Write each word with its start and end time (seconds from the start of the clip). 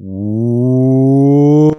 Welcome 0.00 1.74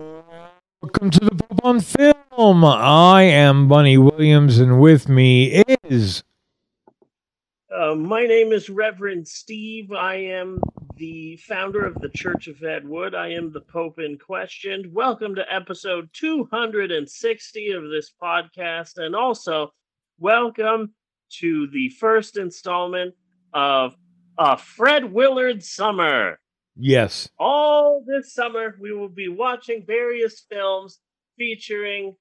to 1.10 1.20
the 1.22 1.36
Pope 1.38 1.64
on 1.64 1.80
Film. 1.80 2.66
I 2.66 3.22
am 3.22 3.70
Bunny 3.70 3.98
Williams, 3.98 4.60
and 4.60 4.82
with 4.82 5.08
me 5.08 5.64
is 5.86 6.26
Uh, 7.74 7.96
my 7.96 8.26
name 8.26 8.52
is 8.52 8.70
Reverend 8.70 9.26
Steve. 9.26 9.94
I 9.94 10.16
am 10.16 10.60
the 10.98 11.38
founder 11.38 11.86
of 11.86 11.96
the 12.02 12.10
Church 12.10 12.50
of 12.50 12.62
Ed 12.62 12.86
Wood. 12.86 13.16
I 13.16 13.30
am 13.30 13.54
the 13.54 13.62
Pope 13.62 14.00
in 14.00 14.18
question. 14.18 14.92
Welcome 14.92 15.36
to 15.36 15.54
episode 15.54 16.10
260 16.12 17.72
of 17.72 17.90
this 17.90 18.12
podcast, 18.22 18.98
and 18.98 19.16
also 19.16 19.72
welcome 20.18 20.94
to 21.40 21.68
the 21.68 21.88
first 21.88 22.36
installment 22.36 23.16
of 23.54 23.96
a 24.38 24.58
Fred 24.58 25.14
Willard 25.14 25.64
Summer. 25.64 26.38
Yes, 26.80 27.30
All 27.38 28.04
this 28.06 28.34
summer, 28.34 28.76
we 28.80 28.94
will 28.94 29.10
be 29.10 29.28
watching 29.28 29.86
various 29.86 30.46
films 30.50 31.00
featuring 31.38 32.16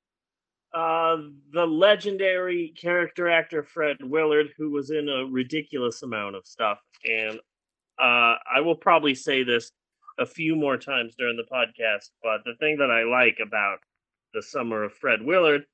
uh, 0.74 1.16
the 1.52 1.64
legendary 1.64 2.74
character 2.80 3.28
actor 3.30 3.62
Fred 3.62 3.96
Willard, 4.02 4.48
who 4.56 4.70
was 4.70 4.90
in 4.90 5.08
a 5.08 5.24
ridiculous 5.24 6.02
amount 6.02 6.36
of 6.36 6.46
stuff. 6.46 6.78
And 7.04 7.38
uh, 7.98 8.36
I 8.54 8.60
will 8.62 8.76
probably 8.76 9.14
say 9.14 9.44
this 9.44 9.72
a 10.18 10.26
few 10.26 10.56
more 10.56 10.76
times 10.76 11.14
during 11.18 11.36
the 11.36 11.46
podcast, 11.50 12.10
but 12.22 12.40
the 12.44 12.54
thing 12.60 12.78
that 12.78 12.90
I 12.90 13.04
like 13.04 13.38
about 13.44 13.78
the 14.34 14.42
summer 14.42 14.84
of 14.84 14.92
Fred 14.92 15.22
Willard 15.22 15.64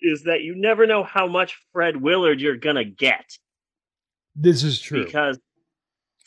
is 0.00 0.24
that 0.24 0.42
you 0.42 0.54
never 0.56 0.86
know 0.86 1.02
how 1.04 1.26
much 1.26 1.56
Fred 1.72 2.00
Willard 2.00 2.40
you're 2.40 2.56
going 2.56 2.76
to 2.76 2.84
get 2.84 3.24
this 4.34 4.62
is 4.62 4.80
true. 4.80 5.04
because 5.04 5.38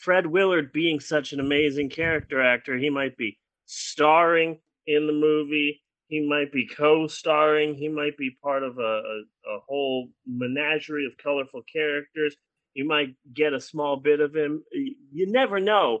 Fred 0.02 0.26
Willard, 0.26 0.72
being 0.72 0.98
such 0.98 1.32
an 1.32 1.38
amazing 1.38 1.88
character 1.88 2.42
actor, 2.42 2.76
he 2.76 2.90
might 2.90 3.16
be 3.16 3.38
starring 3.66 4.58
in 4.86 5.06
the 5.06 5.12
movie, 5.12 5.80
he 6.08 6.20
might 6.20 6.50
be 6.50 6.66
co-starring, 6.66 7.76
he 7.76 7.88
might 7.88 8.16
be 8.18 8.36
part 8.42 8.64
of 8.64 8.78
a, 8.78 8.82
a, 8.82 9.54
a 9.54 9.60
whole 9.66 10.08
menagerie 10.26 11.06
of 11.06 11.16
colorful 11.22 11.62
characters. 11.72 12.34
You 12.74 12.84
might 12.84 13.14
get 13.32 13.52
a 13.52 13.60
small 13.60 13.96
bit 13.96 14.20
of 14.20 14.34
him. 14.34 14.64
You 14.72 15.30
never 15.30 15.60
know 15.60 16.00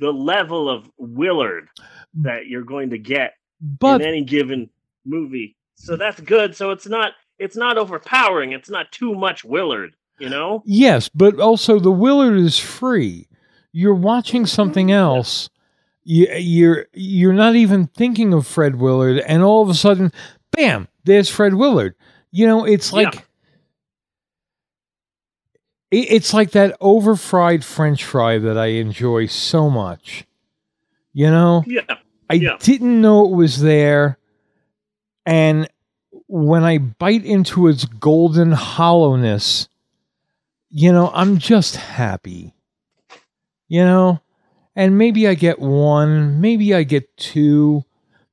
the 0.00 0.12
level 0.12 0.68
of 0.68 0.90
Willard 0.98 1.68
mm. 1.78 2.22
that 2.24 2.46
you're 2.46 2.64
going 2.64 2.90
to 2.90 2.98
get 2.98 3.34
but 3.60 4.00
in 4.00 4.06
any 4.08 4.24
given 4.24 4.68
movie. 5.04 5.56
So 5.76 5.96
that's 5.96 6.20
good. 6.20 6.56
So 6.56 6.72
it's 6.72 6.86
not 6.86 7.12
it's 7.38 7.56
not 7.56 7.78
overpowering. 7.78 8.52
It's 8.52 8.70
not 8.70 8.90
too 8.90 9.14
much 9.14 9.44
Willard, 9.44 9.94
you 10.18 10.28
know? 10.28 10.62
yes, 10.66 11.08
but 11.08 11.38
also 11.40 11.78
the 11.78 11.90
Willard 11.90 12.38
is 12.38 12.58
free. 12.58 13.28
You're 13.72 13.94
watching 13.94 14.46
something 14.46 14.90
else. 14.90 15.50
You, 16.04 16.26
you're 16.36 16.86
you're 16.94 17.32
not 17.34 17.54
even 17.54 17.86
thinking 17.88 18.32
of 18.32 18.46
Fred 18.46 18.76
Willard, 18.76 19.18
and 19.18 19.42
all 19.42 19.62
of 19.62 19.68
a 19.68 19.74
sudden, 19.74 20.10
bam! 20.52 20.88
There's 21.04 21.28
Fred 21.28 21.54
Willard. 21.54 21.94
You 22.30 22.46
know, 22.46 22.64
it's 22.64 22.90
Yeah. 22.92 22.96
like 23.10 23.24
it- 25.90 26.10
it's 26.10 26.34
like 26.34 26.50
that 26.52 26.76
over-fried 26.80 27.64
French 27.64 28.04
fry 28.04 28.38
that 28.38 28.58
I 28.58 28.66
enjoy 28.66 29.26
so 29.26 29.70
much. 29.70 30.26
You 31.12 31.30
know, 31.30 31.64
Yeah. 31.66 31.82
I 32.30 32.34
Yeah. 32.34 32.56
didn't 32.60 33.00
know 33.00 33.24
it 33.26 33.34
was 33.34 33.60
there. 33.60 34.18
And 35.24 35.68
when 36.26 36.62
I 36.64 36.78
bite 36.78 37.24
into 37.24 37.68
its 37.68 37.84
golden 37.86 38.52
hollowness, 38.52 39.68
you 40.70 40.92
know, 40.92 41.10
I'm 41.14 41.38
just 41.38 41.76
happy. 41.76 42.54
You 43.68 43.84
know? 43.84 44.20
And 44.76 44.96
maybe 44.96 45.26
I 45.26 45.34
get 45.34 45.58
one, 45.58 46.40
maybe 46.40 46.72
I 46.74 46.84
get 46.84 47.16
two. 47.16 47.84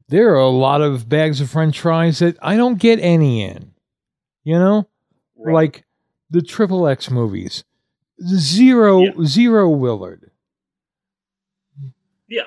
There 0.10 0.30
are 0.34 0.40
a 0.40 0.50
lot 0.50 0.82
of 0.82 1.10
bags 1.10 1.42
of 1.42 1.50
french 1.50 1.80
fries 1.80 2.20
that 2.20 2.38
I 2.42 2.56
don't 2.56 2.78
get 2.78 3.00
any 3.00 3.44
in. 3.44 3.74
You 4.44 4.60
know? 4.60 4.88
Right. 5.38 5.54
Like 5.54 5.86
the 6.30 6.42
Triple 6.42 6.88
X 6.88 7.10
movies. 7.10 7.64
Zero, 8.22 9.00
Yeah. 9.00 9.12
zero 9.24 9.70
Willard. 9.70 10.30
Yeah. 12.28 12.44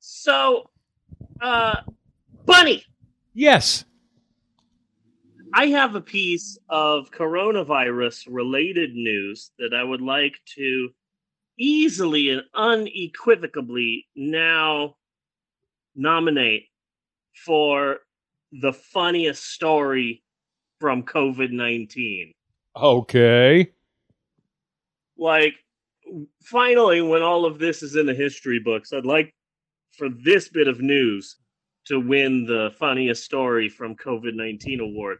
So, 0.00 0.70
uh, 1.40 1.82
Bunny, 2.46 2.84
Yes. 3.34 3.84
I 5.56 5.66
have 5.66 5.94
a 5.94 6.00
piece 6.00 6.58
of 6.68 7.12
coronavirus 7.12 8.26
related 8.28 8.92
news 8.94 9.52
that 9.60 9.72
I 9.72 9.84
would 9.84 10.00
like 10.00 10.40
to 10.56 10.88
easily 11.56 12.30
and 12.30 12.42
unequivocally 12.54 14.08
now 14.16 14.96
nominate 15.94 16.64
for 17.44 17.98
the 18.50 18.72
funniest 18.72 19.44
story 19.44 20.24
from 20.80 21.04
COVID 21.04 21.52
19. 21.52 22.32
Okay. 22.76 23.70
like 25.16 25.54
finally 26.42 27.00
when 27.00 27.22
all 27.22 27.44
of 27.44 27.60
this 27.60 27.80
is 27.82 27.94
in 27.94 28.06
the 28.06 28.14
history 28.14 28.58
books 28.58 28.92
i'd 28.92 29.06
like 29.06 29.32
for 29.96 30.08
this 30.08 30.48
bit 30.48 30.68
of 30.68 30.80
news 30.80 31.36
to 31.86 32.00
win 32.00 32.44
the 32.46 32.70
funniest 32.78 33.24
story 33.24 33.68
from 33.68 33.94
covid-19 33.96 34.80
award 34.80 35.18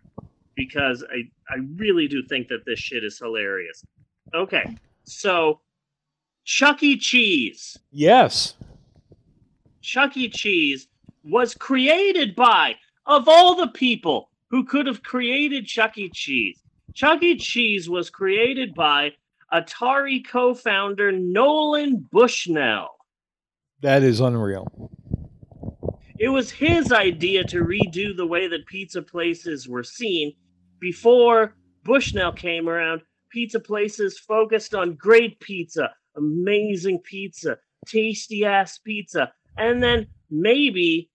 because 0.54 1.04
i 1.12 1.22
i 1.52 1.58
really 1.76 2.08
do 2.08 2.22
think 2.22 2.48
that 2.48 2.64
this 2.64 2.78
shit 2.78 3.04
is 3.04 3.18
hilarious 3.18 3.84
okay 4.34 4.76
so 5.04 5.60
chuck 6.44 6.82
e 6.82 6.96
cheese 6.96 7.78
Yes. 7.90 8.54
Chuck 9.80 10.16
E. 10.16 10.28
Cheese 10.30 10.88
was 11.22 11.54
created 11.54 12.34
by, 12.34 12.74
of 13.06 13.28
all 13.28 13.54
the 13.54 13.68
people 13.68 14.30
who 14.50 14.64
could 14.64 14.86
have 14.86 15.02
created 15.02 15.66
Chuck 15.66 15.98
E. 15.98 16.08
Cheese, 16.08 16.58
Chuck 16.94 17.22
E. 17.22 17.36
Cheese 17.36 17.88
was 17.88 18.08
created 18.08 18.74
by 18.74 19.12
Atari 19.52 20.26
co 20.26 20.54
founder 20.54 21.12
Nolan 21.12 22.08
Bushnell. 22.10 22.88
That 23.82 24.02
is 24.02 24.20
unreal. 24.20 24.90
It 26.24 26.32
was 26.32 26.50
his 26.50 26.90
idea 26.90 27.44
to 27.44 27.58
redo 27.58 28.16
the 28.16 28.26
way 28.26 28.48
that 28.48 28.64
pizza 28.64 29.02
places 29.02 29.68
were 29.68 29.82
seen. 29.84 30.32
Before 30.80 31.54
Bushnell 31.82 32.32
came 32.32 32.66
around, 32.66 33.02
pizza 33.30 33.60
places 33.60 34.18
focused 34.18 34.74
on 34.74 34.94
great 34.94 35.38
pizza, 35.40 35.90
amazing 36.16 37.00
pizza, 37.00 37.58
tasty 37.86 38.46
ass 38.46 38.78
pizza, 38.78 39.34
and 39.58 39.82
then 39.82 40.06
maybe 40.30 41.10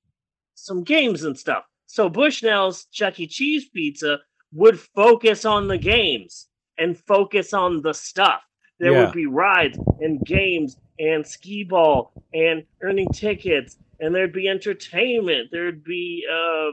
some 0.53 0.83
games 0.83 1.23
and 1.23 1.35
stuff. 1.35 1.63
So 1.87 2.07
Bushnell's 2.07 2.85
Chuck 2.91 3.19
E. 3.19 3.25
Cheese 3.25 3.67
pizza 3.67 4.19
would 4.53 4.79
focus 4.79 5.43
on 5.43 5.69
the 5.69 5.79
games 5.79 6.49
and 6.77 6.95
focus 6.95 7.51
on 7.51 7.81
the 7.81 7.95
stuff. 7.95 8.41
There 8.77 8.91
Yeah. 8.91 9.05
would 9.05 9.13
be 9.13 9.25
rides 9.25 9.79
and 10.01 10.23
games 10.23 10.77
and 10.99 11.25
skee 11.25 11.63
ball 11.63 12.13
and 12.31 12.63
earning 12.83 13.11
tickets 13.11 13.75
and 13.99 14.13
there'd 14.13 14.33
be 14.33 14.47
entertainment. 14.47 15.49
There'd 15.51 15.83
be 15.83 16.25
uh, 16.31 16.71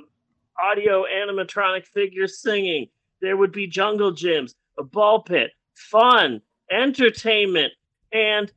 audio 0.62 1.04
animatronic 1.04 1.87
figures 1.87 2.41
singing. 2.41 2.88
There 3.20 3.37
would 3.37 3.53
be 3.53 3.66
jungle 3.66 4.12
gyms, 4.12 4.54
a 4.78 4.84
ball 4.84 5.22
pit, 5.22 5.50
fun, 5.75 6.41
entertainment, 6.70 7.72
and 8.12 8.50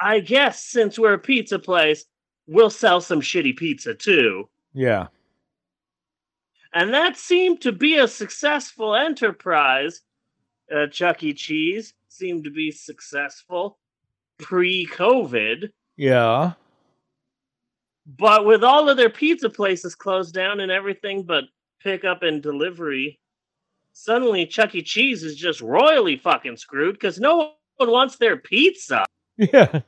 I 0.00 0.20
guess 0.20 0.64
since 0.64 0.98
we're 0.98 1.14
a 1.14 1.18
pizza 1.18 1.58
place, 1.58 2.04
we'll 2.46 2.70
sell 2.70 3.00
some 3.00 3.20
shitty 3.20 3.56
pizza 3.56 3.94
too. 3.94 4.48
Yeah. 4.72 5.08
And 6.72 6.94
that 6.94 7.16
seemed 7.16 7.60
to 7.62 7.72
be 7.72 7.98
a 7.98 8.08
successful 8.08 8.94
enterprise. 8.94 10.00
Uh, 10.74 10.86
Chuck 10.86 11.22
E. 11.22 11.34
Cheese 11.34 11.94
seemed 12.08 12.44
to 12.44 12.50
be 12.50 12.70
successful 12.70 13.78
pre 14.38 14.86
COVID. 14.86 15.70
Yeah. 15.96 16.52
But 18.18 18.44
with 18.44 18.64
all 18.64 18.88
of 18.88 18.96
their 18.96 19.10
pizza 19.10 19.48
places 19.50 19.94
closed 19.94 20.34
down 20.34 20.60
and 20.60 20.72
everything 20.72 21.22
but 21.22 21.44
pickup 21.80 22.22
and 22.22 22.42
delivery, 22.42 23.20
suddenly 23.92 24.46
Chuck 24.46 24.74
E. 24.74 24.82
Cheese 24.82 25.22
is 25.22 25.36
just 25.36 25.60
royally 25.60 26.16
fucking 26.16 26.56
screwed 26.56 26.94
because 26.94 27.20
no 27.20 27.52
one 27.76 27.90
wants 27.90 28.16
their 28.16 28.36
pizza. 28.36 29.04
Yeah. 29.36 29.80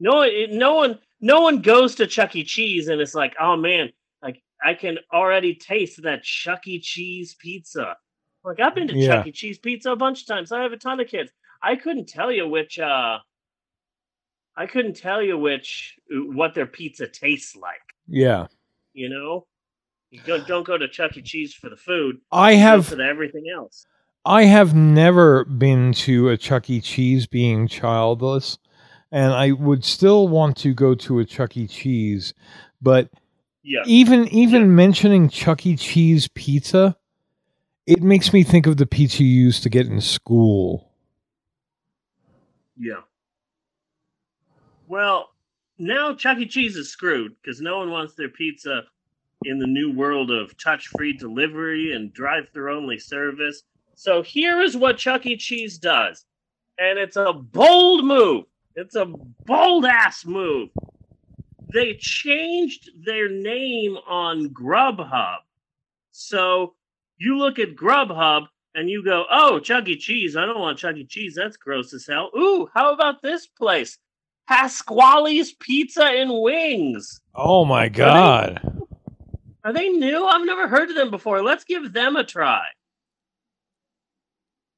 No, 0.00 0.26
no 0.50 0.74
one, 0.74 0.98
no 1.20 1.40
one 1.40 1.60
goes 1.62 1.94
to 1.96 2.06
Chuck 2.06 2.36
E. 2.36 2.44
Cheese 2.44 2.88
and 2.88 3.00
it's 3.00 3.14
like, 3.14 3.34
oh 3.40 3.56
man, 3.56 3.90
like 4.22 4.42
I 4.64 4.74
can 4.74 4.98
already 5.12 5.54
taste 5.54 6.02
that 6.02 6.22
Chuck 6.22 6.66
E. 6.66 6.78
Cheese 6.80 7.34
pizza. 7.40 7.96
Like 8.44 8.60
I've 8.60 8.74
been 8.74 8.88
to 8.88 8.94
Yeah. 8.94 9.16
Chuck 9.16 9.26
E. 9.28 9.32
Cheese 9.32 9.58
pizza 9.58 9.90
a 9.90 9.96
bunch 9.96 10.20
of 10.22 10.26
times. 10.28 10.52
I 10.52 10.62
have 10.62 10.72
a 10.72 10.76
ton 10.76 11.00
of 11.00 11.08
kids. 11.08 11.32
I 11.62 11.76
couldn't 11.76 12.08
tell 12.08 12.30
you 12.30 12.46
which. 12.48 12.78
uh 12.78 13.18
I 14.56 14.66
couldn't 14.66 14.94
tell 14.96 15.20
you 15.22 15.36
which 15.38 15.96
uh, 16.14 16.18
what 16.32 16.54
their 16.54 16.66
pizza 16.66 17.06
tastes 17.08 17.56
like. 17.56 17.80
Yeah. 18.08 18.46
You 18.92 19.08
know, 19.08 19.46
you 20.10 20.20
don't 20.26 20.46
don't 20.46 20.66
go 20.66 20.78
to 20.78 20.86
Chuck 20.88 21.16
E. 21.16 21.22
Cheese 21.22 21.54
for 21.54 21.68
the 21.68 21.76
food. 21.76 22.20
I 22.30 22.54
have 22.54 22.86
for 22.86 22.96
the 22.96 23.04
everything 23.04 23.44
else. 23.54 23.86
I 24.24 24.44
have 24.44 24.74
never 24.74 25.44
been 25.44 25.92
to 25.94 26.28
a 26.30 26.36
Chuck 26.36 26.70
E. 26.70 26.80
Cheese 26.80 27.26
being 27.26 27.66
childless. 27.68 28.58
and 29.12 29.32
I 29.32 29.52
would 29.52 29.84
still 29.84 30.26
want 30.28 30.56
to 30.58 30.74
go 30.74 30.94
to 30.96 31.18
a 31.20 31.24
Chuck 31.24 31.56
E. 31.56 31.68
Cheese, 31.68 32.34
but 32.82 33.10
Yeah. 33.62 33.82
even 33.86 34.26
even 34.28 34.74
mentioning 34.74 35.28
Chuck 35.28 35.64
E. 35.66 35.76
Cheese 35.76 36.26
pizza, 36.28 36.96
it 37.86 38.02
makes 38.02 38.32
me 38.32 38.42
think 38.42 38.66
of 38.66 38.76
the 38.76 38.86
pizza 38.86 39.22
you 39.22 39.28
used 39.44 39.62
to 39.64 39.68
get 39.68 39.86
in 39.86 40.00
school. 40.00 40.90
Yeah. 42.76 43.02
Well, 44.94 45.30
now 45.76 46.14
Chuck 46.14 46.38
E. 46.38 46.46
Cheese 46.46 46.76
is 46.76 46.88
screwed 46.88 47.34
because 47.42 47.60
no 47.60 47.78
one 47.78 47.90
wants 47.90 48.14
their 48.14 48.28
pizza 48.28 48.82
in 49.44 49.58
the 49.58 49.66
new 49.66 49.92
world 49.92 50.30
of 50.30 50.56
touch 50.56 50.86
free 50.86 51.12
delivery 51.12 51.94
and 51.94 52.14
drive 52.14 52.50
through 52.50 52.76
only 52.76 53.00
service. 53.00 53.64
So 53.96 54.22
here 54.22 54.60
is 54.60 54.76
what 54.76 54.96
Chuck 54.96 55.26
E. 55.26 55.36
Cheese 55.36 55.78
does. 55.78 56.24
And 56.78 56.96
it's 56.96 57.16
a 57.16 57.32
bold 57.32 58.04
move. 58.04 58.44
It's 58.76 58.94
a 58.94 59.06
bold 59.44 59.84
ass 59.84 60.24
move. 60.24 60.68
They 61.72 61.94
changed 61.94 62.90
their 63.04 63.28
name 63.28 63.96
on 64.06 64.50
Grubhub. 64.50 65.38
So 66.12 66.74
you 67.18 67.36
look 67.36 67.58
at 67.58 67.74
Grubhub 67.74 68.46
and 68.76 68.88
you 68.88 69.04
go, 69.04 69.24
oh, 69.28 69.58
Chuck 69.58 69.88
E. 69.88 69.96
Cheese. 69.96 70.36
I 70.36 70.46
don't 70.46 70.60
want 70.60 70.78
Chuck 70.78 70.94
E. 70.94 71.04
Cheese. 71.04 71.34
That's 71.34 71.56
gross 71.56 71.92
as 71.92 72.06
hell. 72.06 72.30
Ooh, 72.38 72.68
how 72.72 72.94
about 72.94 73.22
this 73.22 73.48
place? 73.48 73.98
Pasquale's 74.48 75.52
Pizza 75.60 76.04
and 76.04 76.30
Wings. 76.42 77.20
Oh 77.34 77.64
my 77.64 77.88
god. 77.88 78.60
Are 79.64 79.72
they 79.72 79.88
new? 79.88 80.26
I've 80.26 80.44
never 80.44 80.68
heard 80.68 80.90
of 80.90 80.96
them 80.96 81.10
before. 81.10 81.42
Let's 81.42 81.64
give 81.64 81.92
them 81.92 82.16
a 82.16 82.24
try. 82.24 82.64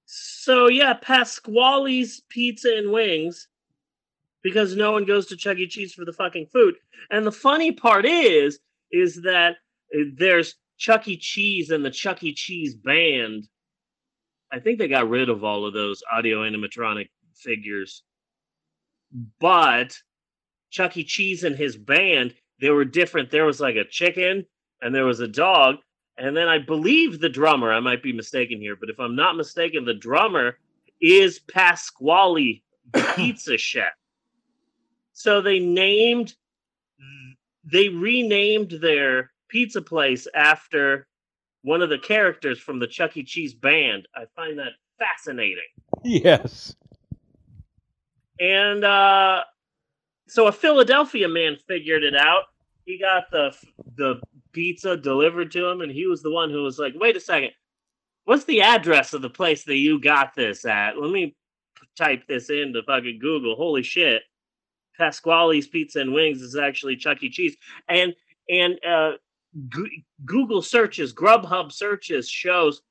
So 0.04 0.68
yeah, 0.68 0.94
Pasquale's 0.94 2.22
Pizza 2.28 2.72
and 2.76 2.92
Wings, 2.92 3.48
because 4.42 4.76
no 4.76 4.92
one 4.92 5.04
goes 5.04 5.26
to 5.26 5.36
Chuck 5.36 5.58
E. 5.58 5.66
Cheese 5.66 5.92
for 5.92 6.04
the 6.04 6.12
fucking 6.12 6.46
food. 6.52 6.76
And 7.10 7.26
the 7.26 7.32
funny 7.32 7.72
part 7.72 8.06
is, 8.06 8.60
is 8.92 9.22
that 9.22 9.56
there's 10.16 10.54
Chuck 10.78 11.08
E. 11.08 11.16
Cheese 11.16 11.70
and 11.70 11.84
the 11.84 11.90
Chuck 11.90 12.22
E. 12.22 12.32
Cheese 12.32 12.76
band. 12.76 13.48
I 14.52 14.60
think 14.60 14.78
they 14.78 14.86
got 14.86 15.08
rid 15.08 15.28
of 15.28 15.42
all 15.42 15.66
of 15.66 15.74
those 15.74 16.00
audio 16.12 16.42
animatronic 16.42 17.08
figures. 17.34 18.04
But 19.40 19.98
Chuck 20.70 20.96
E. 20.96 21.04
Cheese 21.04 21.44
and 21.44 21.56
his 21.56 21.76
band, 21.76 22.34
they 22.60 22.70
were 22.70 22.84
different. 22.84 23.30
There 23.30 23.46
was 23.46 23.60
like 23.60 23.76
a 23.76 23.84
chicken 23.84 24.46
and 24.82 24.94
there 24.94 25.06
was 25.06 25.20
a 25.20 25.28
dog. 25.28 25.76
And 26.18 26.36
then 26.36 26.48
I 26.48 26.58
believe 26.58 27.20
the 27.20 27.28
drummer, 27.28 27.72
I 27.72 27.80
might 27.80 28.02
be 28.02 28.12
mistaken 28.12 28.60
here, 28.60 28.76
but 28.76 28.90
if 28.90 28.98
I'm 28.98 29.16
not 29.16 29.36
mistaken, 29.36 29.84
the 29.84 29.94
drummer 29.94 30.58
is 31.00 31.38
Pasquale, 31.38 32.62
pizza 33.16 33.58
chef. 33.58 33.92
So 35.12 35.40
they 35.40 35.58
named, 35.58 36.34
they 37.64 37.88
renamed 37.88 38.72
their 38.82 39.30
pizza 39.48 39.82
place 39.82 40.26
after 40.34 41.06
one 41.62 41.82
of 41.82 41.88
the 41.88 41.98
characters 41.98 42.58
from 42.58 42.78
the 42.78 42.86
Chuck 42.86 43.16
E. 43.16 43.24
Cheese 43.24 43.54
band. 43.54 44.06
I 44.14 44.24
find 44.34 44.58
that 44.58 44.72
fascinating. 44.98 45.64
Yes. 46.04 46.76
And 48.40 48.84
uh, 48.84 49.44
so 50.28 50.46
a 50.46 50.52
Philadelphia 50.52 51.28
man 51.28 51.56
figured 51.66 52.02
it 52.02 52.16
out. 52.16 52.44
He 52.84 52.98
got 52.98 53.30
the 53.30 53.54
the 53.96 54.20
pizza 54.52 54.96
delivered 54.96 55.50
to 55.52 55.66
him, 55.66 55.80
and 55.80 55.90
he 55.90 56.06
was 56.06 56.22
the 56.22 56.30
one 56.30 56.50
who 56.50 56.62
was 56.62 56.78
like, 56.78 56.94
"Wait 56.96 57.16
a 57.16 57.20
second, 57.20 57.50
what's 58.24 58.44
the 58.44 58.62
address 58.62 59.12
of 59.12 59.22
the 59.22 59.30
place 59.30 59.64
that 59.64 59.76
you 59.76 60.00
got 60.00 60.34
this 60.34 60.64
at? 60.64 60.98
Let 60.98 61.10
me 61.10 61.34
type 61.96 62.26
this 62.28 62.50
into 62.50 62.82
fucking 62.82 63.18
Google. 63.18 63.56
Holy 63.56 63.82
shit, 63.82 64.22
Pasquale's 64.98 65.66
Pizza 65.66 66.00
and 66.00 66.12
Wings 66.12 66.42
is 66.42 66.56
actually 66.56 66.96
Chuck 66.96 67.22
E. 67.22 67.30
Cheese." 67.30 67.56
And 67.88 68.14
and 68.48 68.78
uh, 68.84 69.12
Google 70.24 70.62
searches, 70.62 71.12
Grubhub 71.12 71.72
searches 71.72 72.28
shows 72.28 72.82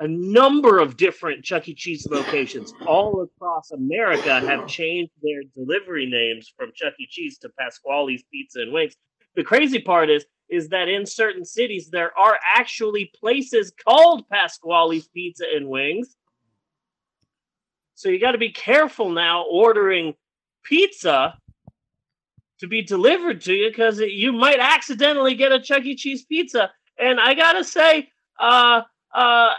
a 0.00 0.08
number 0.08 0.80
of 0.80 0.96
different 0.96 1.44
Chuck 1.44 1.68
E. 1.68 1.74
Cheese 1.74 2.06
locations 2.10 2.72
all 2.86 3.22
across 3.22 3.70
America 3.70 4.40
have 4.40 4.66
changed 4.66 5.12
their 5.22 5.42
delivery 5.54 6.06
names 6.06 6.52
from 6.56 6.72
Chuck 6.74 6.94
E. 6.98 7.06
Cheese 7.08 7.38
to 7.38 7.48
Pasquale's 7.58 8.22
Pizza 8.32 8.60
and 8.60 8.72
Wings. 8.72 8.96
The 9.36 9.44
crazy 9.44 9.80
part 9.80 10.10
is 10.10 10.24
is 10.50 10.68
that 10.68 10.88
in 10.88 11.06
certain 11.06 11.44
cities 11.44 11.88
there 11.90 12.16
are 12.18 12.38
actually 12.54 13.10
places 13.18 13.72
called 13.82 14.28
Pasquale's 14.28 15.08
Pizza 15.08 15.44
and 15.54 15.68
Wings. 15.68 16.16
So 17.94 18.08
you 18.08 18.20
got 18.20 18.32
to 18.32 18.38
be 18.38 18.50
careful 18.50 19.10
now 19.10 19.44
ordering 19.50 20.14
pizza 20.64 21.38
to 22.60 22.66
be 22.66 22.82
delivered 22.82 23.40
to 23.42 23.52
you 23.52 23.70
because 23.70 24.00
you 24.00 24.32
might 24.32 24.58
accidentally 24.58 25.34
get 25.34 25.52
a 25.52 25.60
Chuck 25.60 25.84
E. 25.84 25.96
Cheese 25.96 26.24
pizza. 26.24 26.70
And 26.98 27.20
I 27.20 27.34
gotta 27.34 27.64
say, 27.64 28.08
uh, 28.38 28.82
uh, 29.14 29.50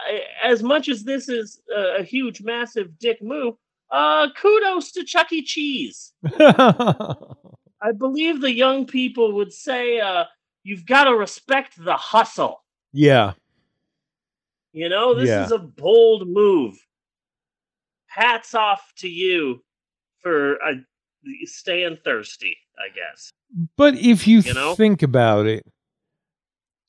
as 0.44 0.62
much 0.62 0.88
as 0.88 1.04
this 1.04 1.28
is 1.28 1.60
a, 1.74 2.00
a 2.00 2.02
huge, 2.02 2.42
massive 2.42 2.98
dick 2.98 3.22
move, 3.22 3.54
uh, 3.90 4.28
kudos 4.36 4.92
to 4.92 5.04
Chuck 5.04 5.32
E. 5.32 5.42
Cheese. 5.42 6.12
I 6.38 7.92
believe 7.96 8.40
the 8.40 8.52
young 8.52 8.86
people 8.86 9.32
would 9.34 9.52
say, 9.52 10.00
uh, 10.00 10.24
you've 10.64 10.86
got 10.86 11.04
to 11.04 11.14
respect 11.16 11.72
the 11.82 11.96
hustle. 11.96 12.62
yeah. 12.92 13.32
You 14.72 14.90
know, 14.90 15.14
this 15.14 15.28
Yeah. 15.28 15.46
is 15.46 15.52
a 15.52 15.58
bold 15.58 16.28
move. 16.28 16.76
Hats 18.08 18.54
off 18.54 18.92
to 18.98 19.08
you 19.08 19.64
for 20.20 20.62
uh, 20.62 20.74
staying 21.44 21.96
thirsty, 22.04 22.58
I 22.78 22.94
guess. 22.94 23.30
But 23.78 23.94
if 23.94 24.26
you, 24.28 24.40
You 24.40 24.52
know? 24.52 24.74
think 24.74 25.02
about 25.02 25.46
it, 25.46 25.64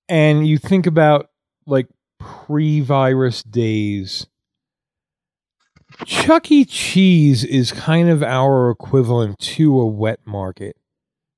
and 0.09 0.45
you 0.45 0.57
think 0.57 0.85
about 0.85 1.29
like 1.65 1.87
pre-virus 2.19 3.43
days, 3.43 4.27
Chuck 6.05 6.51
E. 6.51 6.65
Cheese 6.65 7.43
is 7.43 7.71
kind 7.71 8.09
of 8.09 8.21
our 8.21 8.69
equivalent 8.69 9.39
to 9.39 9.79
a 9.79 9.87
wet 9.87 10.19
market. 10.25 10.75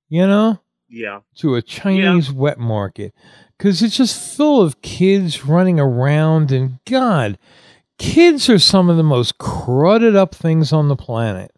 You 0.09 0.25
know, 0.27 0.59
Yeah. 0.89 1.19
to 1.35 1.55
a 1.55 1.61
Chinese 1.61 2.31
wet 2.31 2.57
market, 2.59 3.13
because 3.57 3.83
it's 3.83 3.97
just 3.97 4.35
full 4.35 4.61
of 4.61 4.81
kids 4.81 5.45
running 5.45 5.79
around, 5.79 6.51
and 6.51 6.79
God, 6.85 7.37
kids 7.99 8.49
are 8.49 8.57
some 8.59 8.89
of 8.89 8.97
the 8.97 9.03
most 9.03 9.37
crudded 9.37 10.15
up 10.15 10.33
things 10.33 10.73
on 10.73 10.87
the 10.87 10.95
planet. 10.95 11.51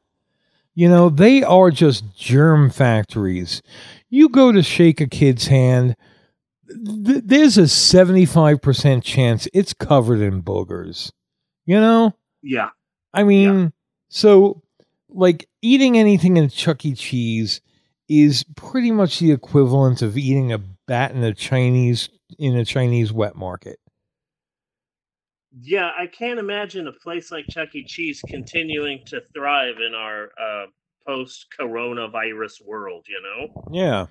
You 0.75 0.89
know, 0.89 1.09
they 1.09 1.44
are 1.44 1.71
just 1.71 2.15
germ 2.17 2.69
factories. 2.69 3.62
You 4.10 4.27
go 4.29 4.51
to 4.51 4.62
shake 4.62 5.00
a 5.00 5.07
kid's 5.07 5.48
hand, 5.48 5.96
th- 7.06 7.24
there's 7.25 7.58
a 7.58 7.63
75% 7.63 9.04
chance 9.04 9.48
it's 9.54 9.74
covered 9.74 10.22
in 10.22 10.42
boogers. 10.42 11.12
You 11.66 11.80
know? 11.80 12.16
Yeah. 12.42 12.70
I 13.13 13.24
mean, 13.24 13.74
so 14.10 14.62
like 15.10 15.48
eating 15.62 15.98
anything 15.98 16.38
in 16.38 16.50
Chuck 16.50 16.86
E. 16.86 16.94
Cheese 16.94 17.62
is 18.08 18.44
pretty 18.56 18.92
much 18.92 19.20
the 19.20 19.32
equivalent 19.32 20.01
of 20.01 20.18
eating 20.18 20.51
a 20.51 20.58
bat 20.58 21.12
in 21.12 21.24
a 21.24 21.34
Chinese 21.34 22.10
in 22.38 22.56
a 22.56 22.66
Chinese 22.66 23.12
wet 23.12 23.36
market. 23.36 23.80
Yeah, 25.60 25.92
I 25.98 26.08
can't 26.08 26.40
imagine 26.40 26.88
a 26.88 26.94
place 26.94 27.32
like 27.32 27.46
Chuck 27.50 27.75
E. 27.75 27.84
Cheese 27.84 28.22
continuing 28.25 29.04
to 29.08 29.22
thrive 29.34 29.75
in 29.86 29.94
our 29.94 30.30
uh, 30.40 30.66
post 31.06 31.48
coronavirus 31.60 32.66
world, 32.66 33.06
you 33.10 33.22
know? 33.22 33.68
Yeah. 33.72 34.06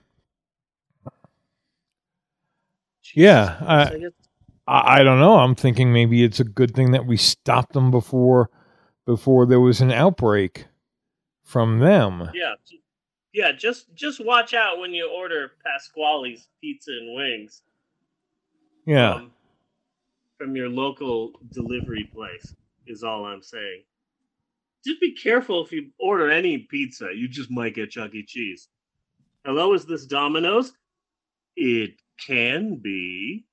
Yeah, 3.15 3.57
I- 3.61 4.11
I 4.67 5.01
I, 5.01 5.03
don't 5.03 5.19
know. 5.19 5.39
I'm 5.39 5.55
thinking 5.57 5.93
maybe 5.93 6.23
it's 6.23 6.39
a 6.39 6.45
good 6.45 6.75
thing 6.75 6.93
that 6.93 7.05
we 7.07 7.17
stopped 7.17 7.73
them 7.73 7.91
before 7.91 8.51
before 9.05 9.45
there 9.47 9.59
was 9.61 9.81
an 9.81 9.91
outbreak 9.91 10.67
from 11.45 11.79
them. 11.81 12.31
yeah. 12.35 12.55
Yeah, 13.33 13.53
just 13.53 13.93
just 13.95 14.25
watch 14.25 14.55
out 14.55 14.79
when 14.81 14.93
you 14.93 15.09
order 15.09 15.53
Pasquale's 15.65 16.49
pizza 16.61 16.91
and 16.91 17.15
wings 17.15 17.63
Yeah. 18.87 19.15
um, 19.15 19.33
from 20.37 20.57
your 20.57 20.69
local 20.69 21.33
delivery 21.53 22.11
place. 22.13 22.55
Is 22.87 23.05
all 23.05 23.25
I'm 23.25 23.43
saying. 23.43 23.83
Just 24.85 25.01
be 25.01 25.13
careful 25.15 25.65
if 25.65 25.71
you 25.71 25.91
order 26.01 26.29
any 26.31 26.59
pizza. 26.59 27.11
You 27.15 27.29
just 27.29 27.51
might 27.53 27.75
get 27.75 27.91
Chuck 27.91 28.15
E. 28.15 28.25
Cheese. 28.25 28.69
Hello, 29.45 29.75
is 29.75 29.85
this 29.85 30.07
Domino's? 30.07 30.73
It 31.57 31.95
can 32.25 32.77
be. 32.77 33.45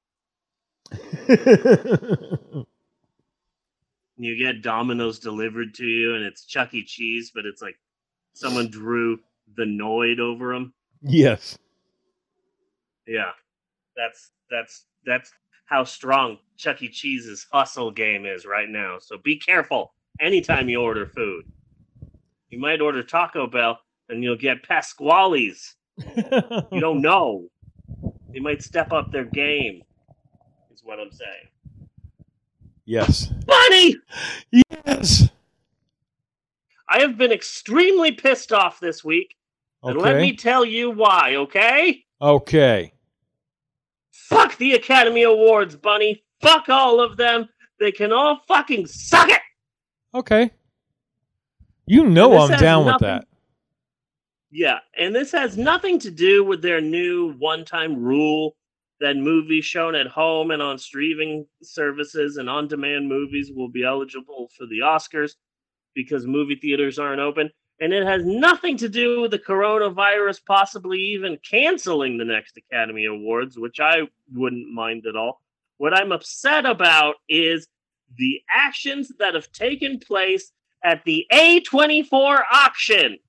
you 4.17 4.37
get 4.37 4.61
Domino's 4.61 5.19
delivered 5.19 5.73
to 5.75 5.85
you, 5.85 6.15
and 6.15 6.23
it's 6.23 6.45
Chuck 6.45 6.73
E. 6.73 6.83
Cheese, 6.83 7.31
but 7.33 7.45
it's 7.45 7.61
like 7.61 7.77
someone 8.33 8.69
drew 8.69 9.19
the 9.55 9.63
Noid 9.65 10.19
over 10.19 10.53
them. 10.53 10.73
yes. 11.01 11.57
Yeah, 13.05 13.31
that's 13.95 14.31
that's 14.51 14.85
that's 15.05 15.31
how 15.65 15.83
strong 15.85 16.37
Chuck 16.57 16.81
E. 16.81 16.89
Cheese's 16.89 17.47
hustle 17.51 17.91
game 17.91 18.25
is 18.25 18.45
right 18.45 18.67
now. 18.69 18.97
So 18.99 19.17
be 19.17 19.37
careful 19.37 19.93
anytime 20.19 20.67
you 20.67 20.81
order 20.81 21.05
food. 21.05 21.45
You 22.49 22.59
might 22.59 22.81
order 22.81 23.03
Taco 23.03 23.47
Bell 23.47 23.79
and 24.09 24.23
you'll 24.23 24.35
get 24.37 24.63
Pasquale's. 24.63 25.75
You 26.71 26.79
don't 26.79 27.01
know. 27.01 27.47
They 28.37 28.41
might 28.41 28.61
step 28.61 28.93
up 28.93 29.11
their 29.11 29.25
game, 29.25 29.81
is 30.71 30.83
what 30.83 30.99
I'm 30.99 31.09
saying. 31.11 31.47
yes. 32.85 33.25
Bunny! 33.47 33.95
Yes. 34.51 35.29
I 36.87 36.99
have 36.99 37.17
been 37.17 37.31
extremely 37.31 38.11
pissed 38.11 38.53
off 38.53 38.79
this 38.79 39.03
week, 39.03 39.35
and 39.81 39.99
let 39.99 40.17
me 40.17 40.35
tell 40.35 40.63
you 40.63 40.91
why, 40.91 41.33
okay? 41.37 42.05
Okay. 42.21 42.93
Fuck 44.11 44.55
the 44.59 44.73
Academy 44.73 45.23
Awards, 45.23 45.75
Bunny. 45.75 46.23
Fuck 46.39 46.69
all 46.69 46.99
of 46.99 47.17
them. 47.17 47.49
They 47.79 47.91
can 47.91 48.11
all 48.11 48.41
fucking 48.47 48.85
suck 48.85 49.29
it! 49.29 49.41
Okay. 50.13 50.51
You 51.87 52.05
know 52.05 52.37
I'm 52.37 52.59
down 52.59 52.85
with 52.85 52.99
that. 52.99 53.26
Yeah, 54.49 54.79
and 54.97 55.13
this 55.13 55.31
has 55.33 55.57
nothing 55.57 55.99
to 55.99 56.11
do 56.11 56.43
with 56.43 56.61
their 56.61 56.79
new 56.79 57.33
one 57.37 57.65
time 57.65 58.01
rule 58.01 58.55
that 58.99 59.17
movies 59.17 59.65
shown 59.65 59.93
at 59.93 60.07
home 60.07 60.51
and 60.51 60.61
on 60.61 60.77
streaming 60.77 61.45
services 61.61 62.37
and 62.37 62.49
on 62.49 62.67
demand 62.67 63.07
movies 63.07 63.51
will 63.53 63.69
be 63.69 63.83
eligible 63.83 64.49
for 64.57 64.65
the 64.65 64.79
Oscars 64.79 65.33
because 65.93 66.25
movie 66.25 66.55
theaters 66.55 66.97
aren't 66.97 67.21
open. 67.21 67.49
And 67.79 67.93
it 67.93 68.07
has 68.07 68.25
nothing 68.25 68.75
to 68.77 68.89
do 68.89 69.21
with 69.21 69.31
the 69.31 69.39
coronavirus 69.39 70.39
possibly 70.47 70.99
even 70.99 71.37
canceling 71.47 72.17
the 72.17 72.25
next 72.25 72.57
Academy 72.57 73.05
Awards, 73.05 73.57
which 73.59 73.79
I 73.79 74.01
wouldn't 74.33 74.73
mind 74.73 75.05
at 75.05 75.15
all. 75.15 75.41
What 75.77 75.93
I'm 75.93 76.11
upset 76.11 76.65
about 76.65 77.15
is 77.29 77.67
the 78.17 78.41
actions 78.49 79.11
that 79.19 79.35
have 79.35 79.51
taken 79.51 79.99
place 79.99 80.51
at 80.83 81.03
the 81.03 81.27
A24 81.31 82.41
auction. 82.51 83.19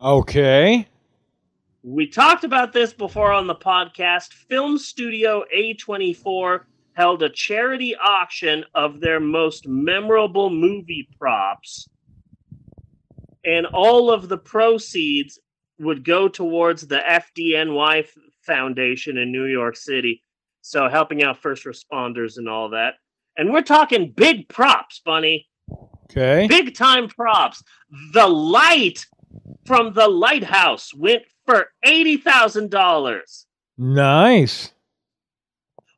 Okay. 0.00 0.86
We 1.82 2.06
talked 2.08 2.44
about 2.44 2.72
this 2.72 2.92
before 2.92 3.32
on 3.32 3.46
the 3.46 3.54
podcast. 3.54 4.32
Film 4.32 4.78
studio 4.78 5.44
A24 5.54 6.60
held 6.94 7.22
a 7.22 7.28
charity 7.28 7.94
auction 7.96 8.64
of 8.74 9.00
their 9.00 9.20
most 9.20 9.66
memorable 9.68 10.50
movie 10.50 11.08
props, 11.18 11.88
and 13.44 13.66
all 13.66 14.10
of 14.10 14.28
the 14.28 14.38
proceeds 14.38 15.38
would 15.78 16.04
go 16.04 16.28
towards 16.28 16.86
the 16.86 16.98
FDNY 16.98 18.06
Foundation 18.42 19.16
in 19.18 19.32
New 19.32 19.46
York 19.46 19.76
City. 19.76 20.22
So, 20.62 20.88
helping 20.88 21.22
out 21.22 21.38
first 21.40 21.64
responders 21.64 22.36
and 22.36 22.48
all 22.48 22.70
that. 22.70 22.94
And 23.36 23.50
we're 23.50 23.62
talking 23.62 24.12
big 24.14 24.48
props, 24.48 25.00
Bunny 25.04 25.46
Okay. 26.10 26.46
big 26.48 26.74
time 26.74 27.08
props. 27.08 27.62
The 28.12 28.26
light 28.26 29.06
from 29.66 29.92
the 29.92 30.08
lighthouse 30.08 30.92
went 30.94 31.22
for 31.46 31.66
eighty 31.84 32.16
thousand 32.16 32.70
dollars, 32.70 33.46
Nice. 33.78 34.72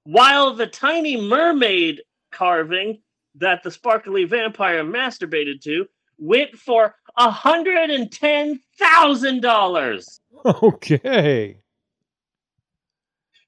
while 0.04 0.54
the 0.54 0.66
tiny 0.66 1.20
mermaid 1.20 2.00
carving 2.30 3.00
that 3.36 3.62
the 3.62 3.70
sparkly 3.70 4.24
vampire 4.24 4.84
masturbated 4.84 5.60
to 5.62 5.86
went 6.18 6.56
for 6.56 6.94
a 7.16 7.30
hundred 7.30 7.90
and 7.90 8.10
ten 8.12 8.60
thousand 8.78 9.40
dollars. 9.42 10.20
Okay. 10.44 11.58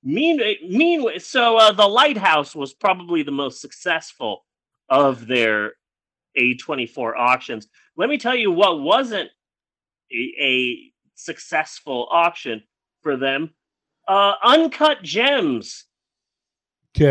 Mean, 0.05 0.39
meanwhile, 0.69 1.19
so 1.19 1.57
uh, 1.57 1.73
the 1.73 1.89
lighthouse 1.89 2.55
was 2.55 2.75
probably 2.75 3.23
the 3.23 3.33
most 3.33 3.61
successful 3.61 4.45
of 4.89 5.27
their 5.27 5.73
A24 6.39 7.17
auctions. 7.19 7.67
Let 7.97 8.11
me 8.11 8.19
tell 8.19 8.35
you 8.37 8.53
what 8.53 8.81
wasn't 8.83 9.31
a, 10.15 10.43
a 10.43 10.93
successful 11.15 12.09
auction 12.11 12.63
for 13.03 13.17
them. 13.17 13.51
Uh, 14.07 14.35
uncut 14.43 15.03
gems. 15.03 15.85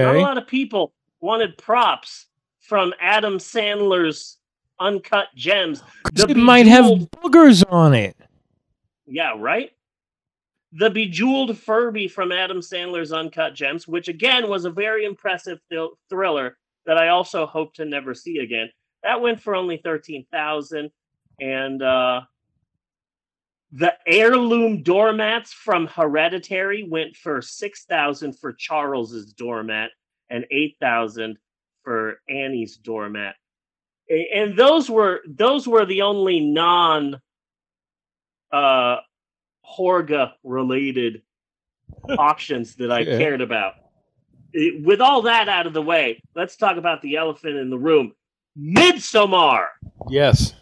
Not 0.06 0.16
a 0.16 0.20
lot 0.22 0.38
of 0.38 0.48
people 0.48 0.94
wanted 1.22 1.58
props 1.58 2.28
from 2.62 2.94
Adam 3.02 3.38
Sandler's 3.38 4.38
uncut 4.80 5.28
gems. 5.36 5.84
The 6.14 6.28
it 6.30 6.38
might 6.38 6.68
have 6.68 6.86
boogers 6.86 7.64
on 7.70 7.94
it. 7.94 8.16
Yeah, 9.06 9.34
right? 9.38 9.72
The 10.72 10.90
Bejeweled 10.90 11.58
Furby 11.58 12.08
from 12.08 12.32
Adam 12.32 12.60
Sandler's 12.60 13.12
Uncut 13.12 13.54
Gems, 13.54 13.88
which 13.88 14.08
again 14.08 14.50
was 14.50 14.66
a 14.66 14.72
very 14.72 15.06
impressive 15.06 15.60
thrill- 15.70 16.00
thriller 16.10 16.58
that 16.86 16.98
I 16.98 17.10
also 17.10 17.46
hope 17.46 17.74
to 17.76 17.86
never 17.86 18.14
see 18.16 18.40
again. 18.40 18.70
That 19.04 19.22
went 19.22 19.40
for 19.40 19.56
only 19.56 19.78
13,000 19.78 20.90
and 21.40 21.82
uh 21.82 22.22
the 23.76 23.94
heirloom 24.06 24.84
doormats 24.84 25.52
from 25.52 25.88
Hereditary 25.88 26.84
went 26.88 27.16
for 27.16 27.42
6,000 27.42 28.34
for 28.40 28.54
Charles's 28.54 29.34
doormat 29.34 29.90
and 30.30 30.46
8,000 30.52 31.38
for 31.84 32.20
Annie's 32.30 32.78
doormat. 32.78 33.36
And 34.10 34.56
those 34.56 34.90
were 34.92 35.22
those 35.28 35.68
were 35.68 35.86
the 35.86 36.04
only 36.04 36.40
non 36.40 37.20
uh 38.52 38.98
Hårga 39.66 40.34
related 40.44 41.24
auctions 42.10 42.76
that 42.76 42.92
I 42.92 43.00
Yeah. 43.00 43.18
cared 43.18 43.42
about. 43.42 43.74
Eh, 44.54 44.72
With 44.84 45.02
all 45.02 45.24
that 45.24 45.50
out 45.50 45.66
of 45.68 45.74
the 45.74 45.82
way, 45.82 46.22
let's 46.36 46.56
talk 46.58 46.78
about 46.78 47.02
the 47.02 47.16
elephant 47.16 47.56
in 47.56 47.70
the 47.72 47.78
room. 47.80 48.14
Midsommar. 48.60 49.68
Yes. 50.10 50.54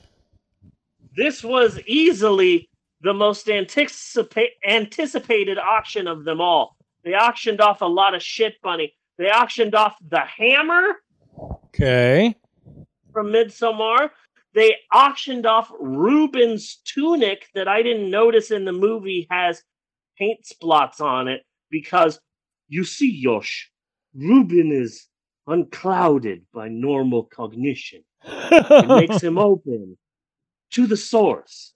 This 1.18 1.44
was 1.44 1.78
easily 1.86 2.70
the 3.04 3.14
most 3.14 3.48
anticipa- 3.48 4.50
anticipated 4.68 5.58
auction 5.58 6.08
of 6.08 6.24
them 6.24 6.40
all. 6.42 6.76
They 7.04 7.14
auctioned 7.16 7.62
off 7.62 7.82
a 7.82 7.86
lot 7.86 8.14
of 8.14 8.22
shit, 8.22 8.56
bunny. 8.62 8.94
They 9.18 9.30
auctioned 9.30 9.76
off 9.76 9.96
the 10.08 10.20
hammer 10.22 10.84
Okay. 11.66 12.36
from 13.14 13.28
Midsommar. 13.28 14.10
They 14.54 14.76
auctioned 14.94 15.46
off 15.46 15.72
Ruben's 15.80 16.82
tunic 16.86 17.48
that 17.56 17.68
I 17.68 17.82
didn't 17.82 18.10
notice 18.10 18.52
in 18.52 18.66
the 18.66 18.74
movie 18.74 19.28
has 19.32 19.64
paint 20.18 20.46
splots 20.46 21.00
on 21.00 21.28
it 21.28 21.44
because 21.70 22.20
you 22.68 22.84
see, 22.84 23.12
Yosh, 23.12 23.70
Ruben 24.14 24.72
is 24.72 25.08
unclouded 25.48 26.46
by 26.54 26.68
normal 26.70 27.24
cognition. 27.24 28.04
It 28.24 28.88
makes 28.88 29.22
him 29.24 29.38
open 29.38 29.98
to 30.72 30.86
the 30.88 30.98
source. 30.98 31.74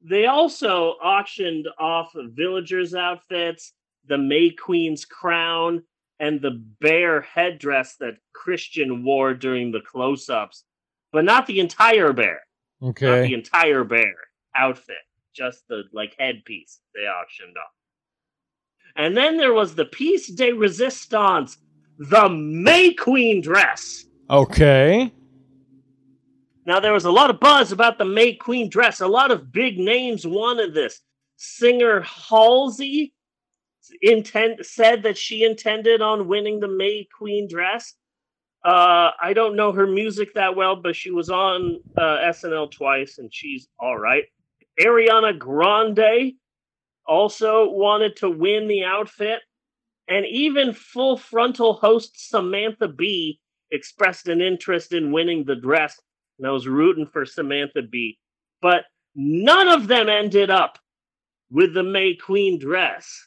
They 0.00 0.26
also 0.26 0.94
auctioned 1.02 1.68
off 1.78 2.12
villagers' 2.14 2.94
outfits, 2.94 3.72
the 4.06 4.18
May 4.18 4.50
Queen's 4.50 5.04
crown, 5.04 5.82
and 6.20 6.40
the 6.40 6.62
bear 6.80 7.20
headdress 7.20 7.96
that 7.96 8.18
Christian 8.32 9.04
wore 9.04 9.34
during 9.34 9.70
the 9.70 9.80
close 9.80 10.28
ups, 10.28 10.64
but 11.12 11.24
not 11.24 11.46
the 11.46 11.60
entire 11.60 12.12
bear. 12.12 12.40
Okay. 12.82 13.06
Not 13.06 13.22
the 13.22 13.34
entire 13.34 13.84
bear 13.84 14.14
outfit, 14.54 14.96
just 15.34 15.66
the 15.68 15.84
like 15.92 16.14
headpiece 16.18 16.80
they 16.94 17.02
auctioned 17.02 17.56
off. 17.56 17.72
And 18.96 19.16
then 19.16 19.36
there 19.36 19.52
was 19.52 19.74
the 19.74 19.84
piece 19.84 20.28
de 20.28 20.52
resistance, 20.52 21.58
the 21.98 22.28
May 22.28 22.94
Queen 22.94 23.40
dress. 23.40 24.04
Okay. 24.30 25.12
Now 26.68 26.80
there 26.80 26.92
was 26.92 27.06
a 27.06 27.10
lot 27.10 27.30
of 27.30 27.40
buzz 27.40 27.72
about 27.72 27.96
the 27.96 28.04
May 28.04 28.34
Queen 28.34 28.68
dress. 28.68 29.00
A 29.00 29.06
lot 29.06 29.30
of 29.30 29.50
big 29.50 29.78
names 29.78 30.26
wanted 30.26 30.74
this. 30.74 31.00
Singer 31.38 32.02
Halsey 32.02 33.14
intent 34.02 34.66
said 34.66 35.02
that 35.04 35.16
she 35.16 35.44
intended 35.44 36.02
on 36.02 36.28
winning 36.28 36.60
the 36.60 36.68
May 36.68 37.08
Queen 37.16 37.48
dress. 37.48 37.94
Uh, 38.62 39.12
I 39.18 39.32
don't 39.32 39.56
know 39.56 39.72
her 39.72 39.86
music 39.86 40.34
that 40.34 40.56
well, 40.56 40.76
but 40.76 40.94
she 40.94 41.10
was 41.10 41.30
on 41.30 41.80
uh, 41.96 42.18
SNL 42.26 42.70
twice, 42.70 43.16
and 43.16 43.32
she's 43.32 43.66
all 43.80 43.98
right. 43.98 44.24
Ariana 44.78 45.38
Grande 45.38 46.34
also 47.06 47.70
wanted 47.70 48.14
to 48.16 48.28
win 48.28 48.68
the 48.68 48.84
outfit, 48.84 49.40
and 50.06 50.26
even 50.26 50.74
full 50.74 51.16
frontal 51.16 51.72
host 51.72 52.28
Samantha 52.28 52.88
Bee 52.88 53.40
expressed 53.70 54.28
an 54.28 54.42
interest 54.42 54.92
in 54.92 55.12
winning 55.12 55.44
the 55.44 55.56
dress 55.56 55.98
and 56.38 56.46
I 56.46 56.50
was 56.50 56.66
rooting 56.66 57.06
for 57.06 57.26
Samantha 57.26 57.82
Bee. 57.82 58.18
But 58.60 58.84
none 59.14 59.68
of 59.68 59.88
them 59.88 60.08
ended 60.08 60.50
up 60.50 60.78
with 61.50 61.74
the 61.74 61.82
May 61.82 62.14
Queen 62.14 62.58
dress. 62.58 63.26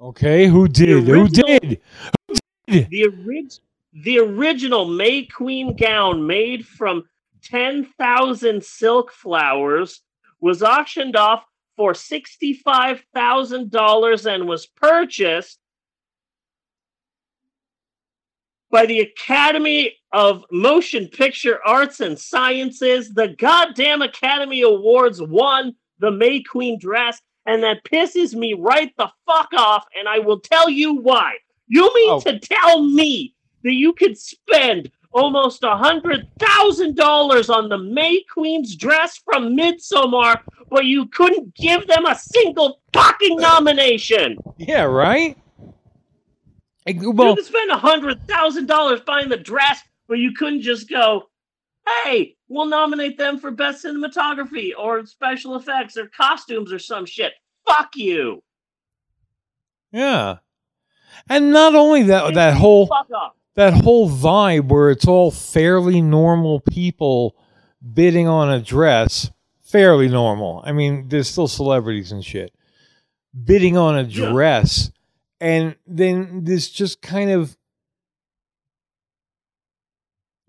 Okay. 0.00 0.46
Who 0.46 0.68
did? 0.68 1.06
Who 1.06 1.28
did? 1.28 1.80
Who 2.28 2.34
did? 2.66 2.90
The 2.90 3.06
orig- 3.06 3.52
the 3.92 4.18
original 4.18 4.86
May 4.86 5.24
Queen 5.24 5.76
gown 5.76 6.26
made 6.26 6.66
from 6.66 7.04
10,000 7.44 8.64
silk 8.64 9.12
flowers 9.12 10.00
was 10.40 10.62
auctioned 10.62 11.16
off 11.16 11.44
for 11.76 11.92
$65,000 11.92 14.26
and 14.26 14.48
was 14.48 14.66
purchased 14.66 15.58
by 18.74 18.84
the 18.86 18.98
Academy 18.98 19.92
of 20.10 20.44
Motion 20.50 21.06
Picture 21.06 21.60
Arts 21.64 22.00
and 22.00 22.18
Sciences. 22.18 23.14
The 23.14 23.28
goddamn 23.38 24.02
Academy 24.02 24.62
Awards 24.62 25.22
won 25.22 25.76
the 26.00 26.10
May 26.10 26.42
Queen 26.42 26.76
dress, 26.80 27.20
and 27.46 27.62
that 27.62 27.84
pisses 27.84 28.34
me 28.34 28.52
right 28.58 28.92
the 28.98 29.08
fuck 29.26 29.50
off, 29.56 29.84
and 29.96 30.08
I 30.08 30.18
will 30.18 30.40
tell 30.40 30.68
you 30.68 30.96
why. 30.96 31.34
You 31.68 31.88
mean 31.94 32.10
Oh. 32.10 32.20
to 32.22 32.40
tell 32.40 32.82
me 32.82 33.32
that 33.62 33.74
you 33.74 33.92
could 33.92 34.18
spend 34.18 34.90
almost 35.12 35.62
a 35.62 35.76
hundred 35.76 36.26
thousand 36.40 36.96
dollars 36.96 37.48
on 37.48 37.68
the 37.68 37.78
May 37.78 38.24
Queen's 38.24 38.74
dress 38.74 39.20
from 39.24 39.56
Midsommar, 39.56 40.40
but 40.68 40.84
you 40.84 41.06
couldn't 41.06 41.54
give 41.54 41.86
them 41.86 42.06
a 42.06 42.16
single 42.18 42.80
fucking 42.92 43.36
nomination? 43.36 44.36
Yeah, 44.58 44.82
right? 44.82 45.38
Like, 46.86 47.00
you 47.00 47.10
well, 47.12 47.34
could 47.34 47.44
spend 47.44 47.70
a 47.70 47.78
hundred 47.78 48.26
thousand 48.28 48.66
dollars 48.66 49.00
buying 49.00 49.28
the 49.28 49.36
dress, 49.36 49.80
but 50.06 50.18
you 50.18 50.32
couldn't 50.32 50.62
just 50.62 50.88
go, 50.88 51.24
"Hey, 52.04 52.36
we'll 52.48 52.66
nominate 52.66 53.16
them 53.16 53.38
for 53.38 53.50
best 53.50 53.84
cinematography 53.84 54.72
or 54.78 55.04
special 55.06 55.56
effects 55.56 55.96
or 55.96 56.06
costumes 56.08 56.72
or 56.72 56.78
some 56.78 57.06
shit." 57.06 57.32
Fuck 57.66 57.96
you. 57.96 58.42
yeah. 59.92 60.38
And 61.30 61.52
not 61.52 61.74
only 61.74 62.02
that, 62.04 62.34
that 62.34 62.54
whole 62.54 62.88
that 63.54 63.72
whole 63.72 64.10
vibe 64.10 64.68
where 64.68 64.90
it's 64.90 65.06
all 65.06 65.30
fairly 65.30 66.02
normal 66.02 66.60
people 66.60 67.36
bidding 67.94 68.28
on 68.28 68.50
a 68.50 68.60
dress, 68.60 69.30
fairly 69.62 70.08
normal. 70.08 70.62
I 70.66 70.72
mean, 70.72 71.08
there's 71.08 71.28
still 71.30 71.48
celebrities 71.48 72.12
and 72.12 72.24
shit 72.24 72.52
bidding 73.42 73.76
on 73.76 73.96
a 73.96 74.02
Yeah. 74.02 74.30
And 75.44 75.76
then 75.86 76.44
this 76.44 76.70
just 76.70 77.02
kind 77.02 77.30
of 77.30 77.54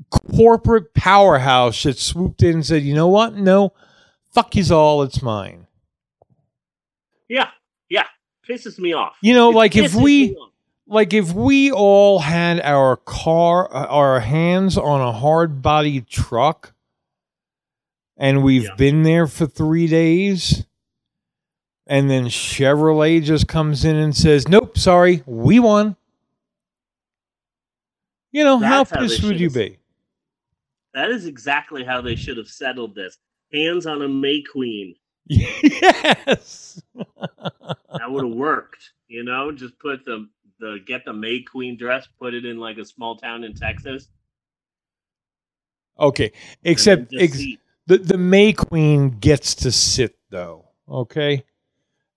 corporate 0.09 0.93
powerhouse 0.93 1.83
that 1.83 1.97
swooped 1.97 2.41
in 2.43 2.55
and 2.55 2.65
said, 2.65 2.83
"You 2.83 2.93
know 2.93 3.07
what? 3.09 3.35
No, 3.35 3.73
fuck 4.33 4.55
yous 4.55 4.71
all. 4.71 5.03
It's 5.03 5.21
mine." 5.21 5.67
Yeah, 7.27 7.49
yeah. 7.89 8.05
Pisses 8.47 8.79
me 8.79 8.93
off. 8.93 9.17
You 9.21 9.33
know, 9.33 9.49
It 9.49 9.55
like 9.55 9.75
if 9.75 9.93
we 9.95 10.37
like 10.87 11.13
if 11.13 11.33
we 11.33 11.71
all 11.71 12.19
had 12.19 12.61
our 12.61 12.95
car 12.95 13.67
uh, 13.75 13.87
our 13.87 14.19
hands 14.21 14.77
on 14.77 15.01
a 15.01 15.11
hard 15.11 15.61
bodied 15.61 16.07
truck 16.07 16.73
and 18.15 18.43
we've 18.43 18.63
Yeah. 18.65 18.75
been 18.75 19.01
there 19.03 19.25
for 19.27 19.47
three 19.47 19.87
days 19.87 20.63
and 21.87 22.09
then 22.09 22.25
chevrolet 22.25 23.21
just 23.23 23.47
comes 23.47 23.85
in 23.85 23.95
and 23.95 24.15
says 24.15 24.47
nope 24.47 24.77
sorry 24.77 25.21
we 25.25 25.59
won 25.59 25.95
you 28.31 28.43
know 28.43 28.59
That's 28.59 28.89
how 28.91 28.95
how 28.97 29.01
pissed 29.01 29.23
would 29.23 29.39
you 29.39 29.49
be 29.49 29.77
That 30.93 31.09
is 31.09 31.25
exactly 31.25 31.83
how 31.83 32.01
they 32.01 32.15
should 32.15 32.37
have 32.37 32.47
settled 32.47 32.95
this. 32.95 33.17
Hands 33.53 33.85
on 33.85 34.01
a 34.01 34.07
May 34.09 34.41
Queen. 34.41 34.95
yes 35.27 36.81
That 36.95 38.09
would 38.11 38.25
have 38.25 38.33
worked. 38.35 38.91
You 39.07 39.23
know, 39.23 39.51
just 39.51 39.77
put 39.79 40.03
the 40.05 40.27
the 40.59 40.79
get 40.85 41.05
the 41.05 41.13
May 41.13 41.41
Queen 41.41 41.77
dress, 41.77 42.07
put 42.19 42.33
it 42.33 42.45
in 42.45 42.57
like 42.57 42.77
a 42.77 42.85
small 42.85 43.15
town 43.17 43.43
in 43.43 43.53
Texas. 43.53 44.09
okay 45.99 46.31
except 46.63 47.13
ex- 47.17 47.37
the 47.87 47.97
the 47.97 48.17
May 48.17 48.51
Queen 48.51 49.11
gets 49.19 49.55
to 49.55 49.71
sit 49.71 50.17
though, 50.29 50.65
okay? 50.89 51.43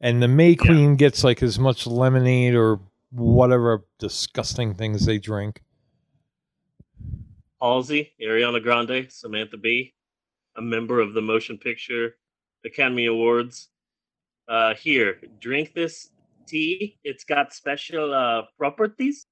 And 0.00 0.22
the 0.22 0.28
May 0.28 0.50
Yeah. 0.50 0.56
Queen 0.56 0.96
gets 0.96 1.24
like 1.24 1.42
as 1.42 1.58
much 1.58 1.86
lemonade 1.86 2.54
or 2.54 2.80
whatever 3.10 3.84
disgusting 3.98 4.74
things 4.74 5.06
they 5.06 5.18
drink. 5.18 5.62
Halsey, 7.60 8.12
Ariana 8.20 8.62
Grande, 8.62 9.10
Samantha 9.10 9.56
Bee, 9.56 9.94
a 10.56 10.62
member 10.62 11.00
of 11.00 11.14
the 11.14 11.20
Motion 11.22 11.58
Picture 11.58 12.16
Academy 12.64 13.06
Awards. 13.06 13.68
Uh, 14.46 14.74
here, 14.74 15.20
drink 15.40 15.74
this 15.74 16.11
tea. 16.46 16.98
It's 17.02 17.24
got 17.24 17.52
special 17.52 18.14
uh, 18.14 18.42
properties. 18.56 19.26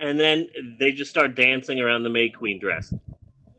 And 0.00 0.18
then 0.18 0.48
they 0.80 0.90
just 0.90 1.10
start 1.10 1.36
dancing 1.36 1.78
around 1.78 2.02
the 2.02 2.10
May 2.10 2.30
Queen 2.30 2.58
dress. 2.58 2.92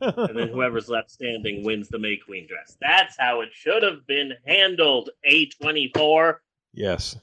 And 0.00 0.36
then 0.38 0.48
whoever's 0.48 0.88
left 0.88 1.10
standing 1.10 1.64
wins 1.64 1.88
the 1.88 1.98
May 1.98 2.16
Queen 2.16 2.46
dress. 2.46 2.76
That's 2.80 3.16
how 3.18 3.40
it 3.40 3.50
should 3.52 3.82
have 3.82 4.06
been 4.06 4.32
handled, 4.46 5.10
A24. 5.30 6.36
yes. 6.72 7.16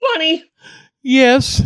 Bunny, 0.00 0.44
Yes. 1.02 1.62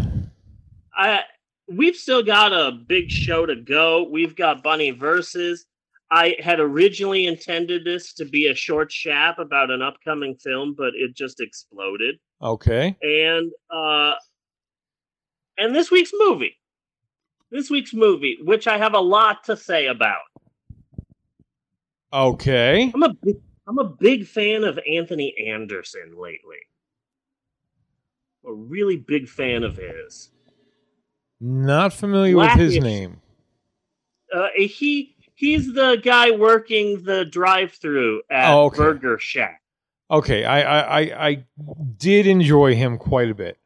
I 0.94 1.22
we've 1.68 1.96
still 1.96 2.22
got 2.22 2.52
a 2.52 2.72
big 2.72 3.10
show 3.10 3.44
to 3.46 3.56
go. 3.56 4.08
We've 4.10 4.36
got 4.36 4.62
Bunny 4.62 4.90
versus. 4.92 5.66
I 6.10 6.36
had 6.38 6.60
originally 6.60 7.26
intended 7.26 7.84
this 7.84 8.12
to 8.14 8.24
be 8.24 8.46
a 8.46 8.54
short 8.54 8.90
chap 8.90 9.38
about 9.40 9.70
an 9.72 9.82
upcoming 9.82 10.36
film, 10.36 10.74
but 10.78 10.92
it 10.94 11.14
just 11.16 11.40
exploded. 11.40 12.16
Okay. 12.40 12.96
And 13.02 13.50
uh 13.70 14.12
and 15.58 15.74
this 15.74 15.90
week's 15.90 16.12
movie. 16.14 16.56
This 17.50 17.70
week's 17.70 17.94
movie, 17.94 18.38
which 18.42 18.66
I 18.66 18.78
have 18.78 18.94
a 18.94 19.00
lot 19.00 19.44
to 19.44 19.56
say 19.56 19.86
about. 19.86 20.20
Okay. 22.12 22.90
I'm 22.94 23.02
a 23.02 23.14
big, 23.14 23.36
I'm 23.66 23.78
a 23.78 23.84
big 23.84 24.26
fan 24.26 24.64
of 24.64 24.78
Anthony 24.90 25.34
Anderson 25.48 26.14
lately. 26.16 26.58
A 28.46 28.52
really 28.52 28.96
big 28.96 29.28
fan 29.28 29.64
of 29.64 29.76
his. 29.76 30.30
Not 31.40 31.92
familiar 31.92 32.36
with 32.36 32.52
his 32.52 32.78
name. 32.78 33.20
Uh, 34.32 34.48
he 34.56 35.14
he's 35.34 35.72
the 35.72 36.00
guy 36.02 36.30
working 36.30 37.02
the 37.04 37.24
drive-through 37.24 38.22
at 38.30 38.52
Oh, 38.52 38.64
okay. 38.66 38.76
Burger 38.78 39.18
Shack. 39.18 39.62
Okay, 40.10 40.44
I, 40.44 40.60
I 40.60 41.00
I 41.00 41.26
I 41.28 41.44
did 41.98 42.26
enjoy 42.26 42.74
him 42.74 42.96
quite 42.98 43.30
a 43.30 43.34
bit. 43.34 43.58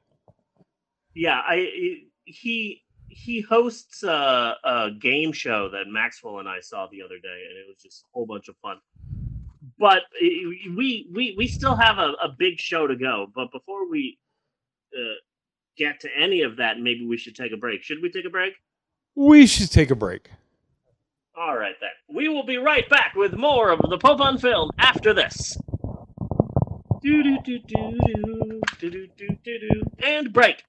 Yeah, 1.14 1.40
I 1.46 2.04
he 2.24 2.82
he 3.10 3.40
hosts 3.40 4.02
a, 4.02 4.56
a 4.64 4.90
game 4.98 5.32
show 5.32 5.68
that 5.70 5.88
Maxwell 5.88 6.38
and 6.38 6.48
I 6.48 6.60
saw 6.60 6.86
the 6.86 7.02
other 7.02 7.18
day, 7.18 7.44
and 7.48 7.58
it 7.58 7.66
was 7.68 7.76
just 7.82 8.04
a 8.04 8.06
whole 8.12 8.26
bunch 8.26 8.48
of 8.48 8.56
fun. 8.62 8.78
But 9.78 10.02
we 10.20 11.06
we 11.14 11.34
we 11.36 11.46
still 11.48 11.74
have 11.76 11.98
a, 11.98 12.12
a 12.22 12.28
big 12.38 12.58
show 12.58 12.86
to 12.86 12.96
go. 12.96 13.26
But 13.34 13.50
before 13.52 13.88
we 13.90 14.18
uh, 14.94 15.18
get 15.76 16.00
to 16.00 16.08
any 16.16 16.42
of 16.42 16.56
that, 16.56 16.78
maybe 16.78 17.06
we 17.06 17.16
should 17.16 17.34
take 17.34 17.52
a 17.52 17.56
break. 17.56 17.82
Should 17.82 18.02
we 18.02 18.10
take 18.10 18.24
a 18.24 18.30
break? 18.30 18.54
We 19.14 19.46
should 19.46 19.70
take 19.70 19.90
a 19.90 19.96
break. 19.96 20.30
All 21.36 21.56
right 21.56 21.74
then. 21.80 21.90
We 22.14 22.28
will 22.28 22.44
be 22.44 22.58
right 22.58 22.88
back 22.88 23.14
with 23.16 23.34
more 23.34 23.70
of 23.70 23.80
the 23.88 23.98
Pope 23.98 24.20
on 24.20 24.38
Film 24.38 24.70
after 24.78 25.12
this. 25.14 25.56
Do 27.02 27.22
do 27.22 27.38
do 27.42 27.58
do 27.60 27.98
do 28.78 28.90
do 28.90 29.08
do 29.16 29.28
do 29.42 29.58
do 29.58 29.82
and 30.04 30.32
break. 30.32 30.64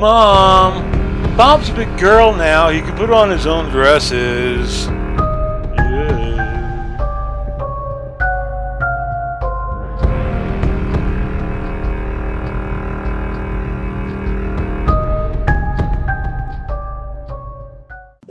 Mom, 0.00 1.36
Bob's 1.36 1.68
a 1.68 1.74
big 1.74 1.98
girl 1.98 2.34
now. 2.34 2.70
He 2.70 2.80
can 2.80 2.96
put 2.96 3.10
on 3.10 3.28
his 3.28 3.46
own 3.46 3.68
dresses. 3.68 4.86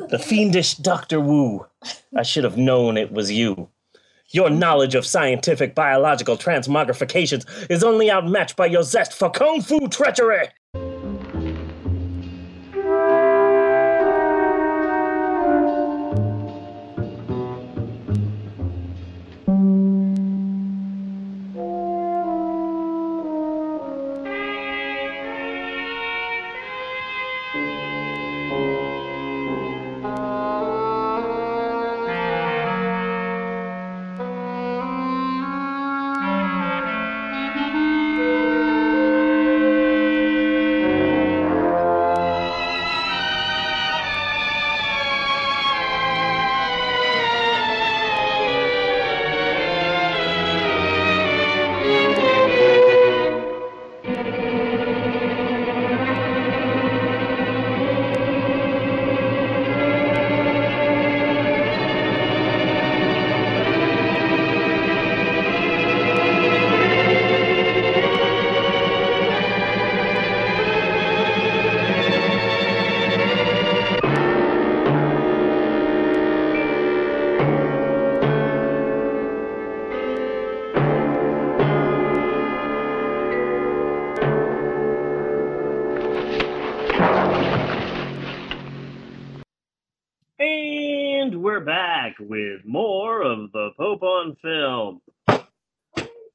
The 0.09 0.17
fiendish 0.17 0.73
Dr. 0.73 1.19
Wu. 1.19 1.67
I 2.15 2.23
should 2.23 2.43
have 2.43 2.57
known 2.57 2.97
it 2.97 3.11
was 3.11 3.31
you. 3.31 3.69
Your 4.31 4.51
knowledge 4.51 4.93
of 4.93 5.07
scientific 5.07 5.73
biological 5.73 6.37
transmogrifications 6.37 7.45
is 7.67 7.83
only 7.83 8.11
outmatched 8.11 8.55
by 8.55 8.67
your 8.67 8.83
zest 8.83 9.13
for 9.13 9.31
kung 9.31 9.59
fu 9.59 9.87
treachery. 9.87 10.49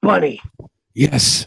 Bunny, 0.05 0.41
Yes. 0.95 1.47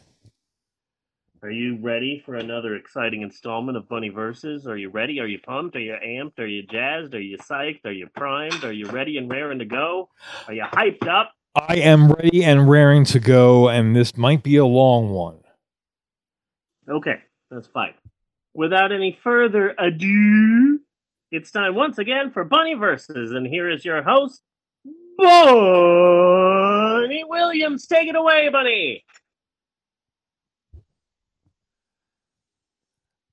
are 1.44 1.52
you 1.52 1.78
ready 1.82 2.22
for 2.26 2.36
another 2.36 2.76
exciting 2.76 3.22
installment 3.22 3.78
of 3.78 3.88
Bunny 3.88 4.10
Verses? 4.10 4.68
Are 4.68 4.78
you 4.78 4.90
ready? 4.90 5.20
Are 5.20 5.28
you 5.28 5.40
pumped? 5.40 5.76
Are 5.76 5.80
you 5.80 5.96
amped? 6.04 6.40
Are 6.40 6.48
you 6.48 6.64
jazzed? 6.64 7.14
Are 7.14 7.22
you 7.22 7.38
psyched? 7.38 7.86
Are 7.86 7.92
you 7.92 8.08
primed? 8.16 8.64
Are 8.64 8.72
you 8.72 8.88
ready 8.90 9.18
and 9.18 9.30
raring 9.30 9.60
to 9.60 9.66
go? 9.66 10.10
Are 10.48 10.54
you 10.54 10.64
hyped 10.64 11.08
up? 11.08 11.32
I 11.56 11.76
am 11.78 12.12
ready 12.12 12.44
and 12.44 12.70
raring 12.70 13.06
to 13.06 13.20
go, 13.20 13.70
and 13.70 13.96
this 13.96 14.18
might 14.18 14.44
be 14.44 14.58
a 14.58 14.66
long 14.66 15.10
one. 15.10 15.40
Okay, 16.90 17.20
that's 17.50 17.68
fine. 17.68 17.94
Without 18.54 18.92
any 18.92 19.18
further 19.24 19.74
ado, 19.78 20.80
it's 21.32 21.52
time 21.52 21.76
once 21.76 21.98
again 21.98 22.32
for 22.32 22.44
Bunny 22.44 22.74
Verses, 22.76 23.32
and 23.32 23.46
here 23.46 23.70
is 23.70 23.86
your 23.86 24.02
host, 24.04 24.42
Bunny 25.18 27.24
Williams. 27.28 27.88
Take 27.88 28.08
it 28.10 28.16
away, 28.16 28.50
Bunny. 28.50 29.04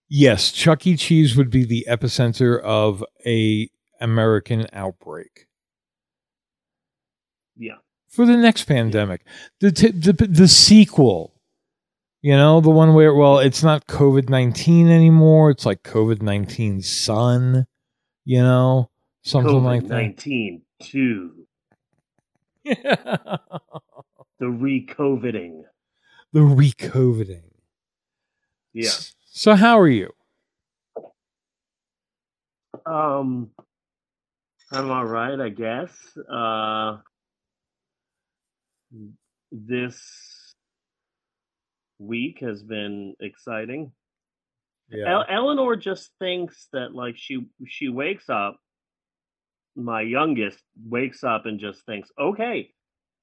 Yes, 0.09 0.53
Chuck 0.53 0.87
E. 0.87 0.97
Cheese 0.97 1.37
would 1.37 1.51
be 1.51 1.65
the 1.65 1.87
epicenter 1.89 2.61
of 2.63 3.05
a 3.27 3.69
American 4.01 4.67
outbreak 4.73 5.47
Yeah. 7.57 7.77
for 8.09 8.27
the 8.27 8.37
next 8.37 8.65
pandemic. 8.65 9.23
The 9.61 9.73
t- 9.73 9.91
the 9.91 10.13
the 10.13 10.49
sequel, 10.49 11.35
you 12.23 12.37
know, 12.37 12.61
the 12.61 12.71
one 12.71 12.95
where 12.95 13.15
well, 13.15 13.39
it's 13.39 13.63
not 13.63 13.87
COVID 13.87 14.29
nineteen 14.29 14.89
anymore. 14.89 15.51
It's 15.51 15.67
like 15.67 15.83
COVID 15.83 16.23
19 16.23 16.83
son, 16.83 17.67
you 18.25 18.43
know, 18.43 18.91
something 19.23 19.65
like 19.65 19.83
that. 19.89 19.91
19 19.95 20.63
2. 20.83 21.44
the 22.65 23.41
recoveting. 24.41 25.65
The 26.33 26.43
recoviding. 26.43 27.51
Yeah. 28.73 28.91
So 29.27 29.55
how 29.55 29.79
are 29.79 29.89
you? 29.89 30.11
Um, 32.87 33.51
I'm 34.73 34.91
all 34.91 35.05
right, 35.05 35.39
I 35.39 35.49
guess. 35.49 35.93
Uh, 36.31 36.99
this 39.53 40.01
week 41.99 42.41
has 42.41 42.63
been 42.63 43.15
exciting. 43.21 43.93
El- 45.07 45.27
Eleanor 45.29 45.77
just 45.77 46.11
thinks 46.19 46.69
that 46.73 46.95
like 46.95 47.17
she 47.17 47.47
she 47.67 47.89
wakes 47.89 48.29
up. 48.29 48.57
My 49.77 50.03
youngest 50.03 50.63
wakes 50.85 51.25
up 51.25 51.47
and 51.47 51.59
just 51.59 51.85
thinks, 51.85 52.11
"Okay, 52.19 52.73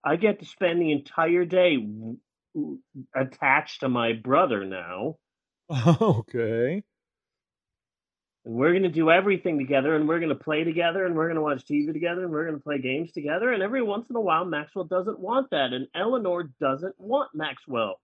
I 0.03 0.15
get 0.17 0.39
to 0.39 0.45
spend 0.45 0.81
the 0.81 0.91
entire 0.91 1.45
day 1.45 1.77
attached 3.15 3.81
to 3.81 3.89
my 3.89 4.13
brother 4.13 4.65
now." 4.65 5.17
okay. 6.01 6.83
and 8.43 8.55
we're 8.55 8.71
going 8.71 8.83
to 8.83 8.89
do 8.89 9.09
everything 9.09 9.57
together 9.59 9.95
and 9.95 10.07
we're 10.07 10.19
going 10.19 10.29
to 10.29 10.35
play 10.35 10.63
together 10.63 11.05
and 11.05 11.15
we're 11.15 11.27
going 11.27 11.35
to 11.35 11.41
watch 11.41 11.63
TV 11.65 11.93
together 11.93 12.23
and 12.23 12.31
we're 12.31 12.45
going 12.45 12.57
to 12.57 12.63
play 12.63 12.79
games 12.79 13.11
together 13.11 13.51
and 13.51 13.63
every 13.63 13.81
once 13.81 14.09
in 14.09 14.15
a 14.15 14.21
while 14.21 14.45
Maxwell 14.45 14.85
doesn't 14.85 15.19
want 15.19 15.49
that 15.51 15.73
and 15.73 15.87
Eleanor 15.95 16.49
doesn't 16.59 16.95
want 16.99 17.29
Maxwell 17.33 17.99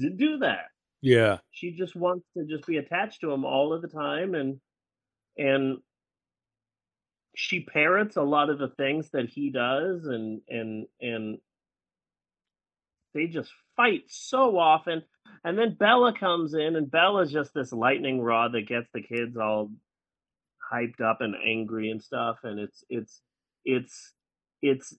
to 0.00 0.10
do 0.10 0.38
that. 0.38 0.66
Yeah. 1.02 1.38
She 1.50 1.72
just 1.72 1.94
wants 1.94 2.26
to 2.36 2.44
just 2.44 2.66
be 2.66 2.78
attached 2.78 3.20
to 3.20 3.30
him 3.30 3.44
all 3.44 3.72
of 3.72 3.82
the 3.82 3.88
time 3.88 4.34
and 4.34 4.60
and 5.36 5.78
she 7.38 7.60
parrots 7.60 8.16
a 8.16 8.22
lot 8.22 8.48
of 8.48 8.58
the 8.58 8.70
things 8.78 9.10
that 9.10 9.28
he 9.28 9.50
does 9.50 10.06
and 10.06 10.40
and 10.48 10.86
and 11.02 11.36
they 13.12 13.26
just 13.26 13.52
fight 13.76 14.04
so 14.08 14.58
often. 14.58 15.02
And 15.44 15.58
then 15.58 15.76
Bella 15.78 16.18
comes 16.18 16.54
in 16.54 16.76
and 16.76 16.90
Bella's 16.90 17.30
just 17.30 17.52
this 17.52 17.72
lightning 17.72 18.22
rod 18.22 18.52
that 18.52 18.66
gets 18.66 18.88
the 18.92 19.02
kids 19.02 19.36
all 19.36 19.70
hyped 20.72 21.02
up 21.02 21.20
and 21.20 21.34
angry 21.46 21.90
and 21.90 22.02
stuff. 22.02 22.38
And 22.42 22.58
it's 22.58 22.82
it's 22.88 23.20
it's 23.66 24.14
it's 24.62 24.96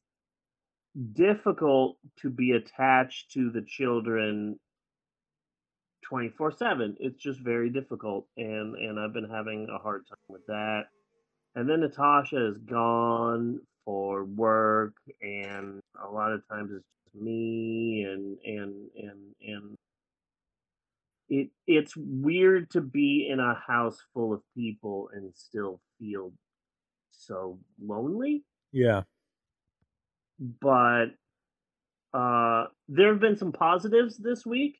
difficult 1.13 1.97
to 2.21 2.29
be 2.29 2.51
attached 2.51 3.31
to 3.31 3.49
the 3.49 3.63
children 3.63 4.59
24/7 6.11 6.97
it's 6.99 7.19
just 7.19 7.39
very 7.39 7.71
difficult. 7.71 8.27
And 8.37 8.75
and 8.75 8.99
I've 8.99 9.13
been 9.13 9.29
having 9.29 9.69
a 9.71 9.79
hard 9.79 10.05
time 10.07 10.17
with 10.29 10.45
that 10.47 10.83
and 11.57 11.67
then 11.67 11.79
Natasha 11.81 12.49
is 12.49 12.57
gone 12.59 13.59
for 13.83 14.23
work 14.25 14.93
and 15.21 15.79
a 16.07 16.11
lot 16.11 16.31
of 16.31 16.47
times 16.47 16.71
it's 16.71 16.85
just 17.03 17.15
me 17.23 18.03
and 18.07 18.37
and 18.45 18.73
and 18.95 19.19
and 19.41 19.75
it 21.29 21.49
it's 21.65 21.93
weird 21.97 22.69
to 22.69 22.81
be 22.81 23.27
in 23.31 23.39
a 23.39 23.55
house 23.55 23.97
full 24.13 24.33
of 24.33 24.41
people 24.55 25.09
and 25.13 25.33
still 25.35 25.79
feel 25.99 26.31
so 27.11 27.57
lonely 27.81 28.43
Yeah. 28.71 29.01
but 30.61 31.07
uh, 32.13 32.65
there 32.87 33.09
have 33.11 33.19
been 33.19 33.35
some 33.37 33.51
positives 33.51 34.17
this 34.17 34.45
week. 34.45 34.79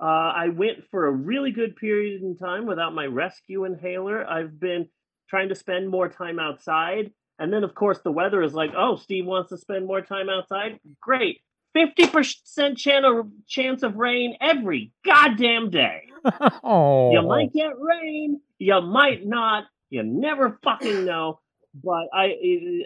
Uh, 0.00 0.04
I 0.36 0.48
went 0.48 0.84
for 0.90 1.06
a 1.06 1.10
really 1.10 1.50
good 1.50 1.74
period 1.76 2.22
in 2.22 2.36
time 2.36 2.66
without 2.66 2.94
my 2.94 3.06
rescue 3.06 3.64
inhaler. 3.64 4.26
I've 4.28 4.60
been 4.60 4.88
trying 5.28 5.48
to 5.48 5.54
spend 5.54 5.88
more 5.88 6.08
time 6.08 6.38
outside. 6.38 7.12
And 7.38 7.52
then, 7.52 7.64
of 7.64 7.74
course, 7.74 7.98
the 8.02 8.12
weather 8.12 8.42
is 8.42 8.54
like, 8.54 8.70
oh, 8.76 8.96
Steve 8.96 9.26
wants 9.26 9.50
to 9.50 9.58
spend 9.58 9.86
more 9.86 10.00
time 10.00 10.28
outside. 10.28 10.80
Great. 11.00 11.40
50% 11.76 12.76
chance 12.78 13.04
of, 13.06 13.26
chance 13.46 13.82
of 13.82 13.96
rain 13.96 14.36
every 14.40 14.92
goddamn 15.04 15.70
day. 15.70 16.02
oh. 16.64 17.12
You 17.12 17.22
might 17.22 17.52
get 17.52 17.78
rain, 17.78 18.40
you 18.58 18.80
might 18.80 19.26
not. 19.26 19.64
You 19.90 20.02
never 20.02 20.58
fucking 20.64 21.04
know. 21.04 21.40
But 21.84 22.06
I, 22.14 22.32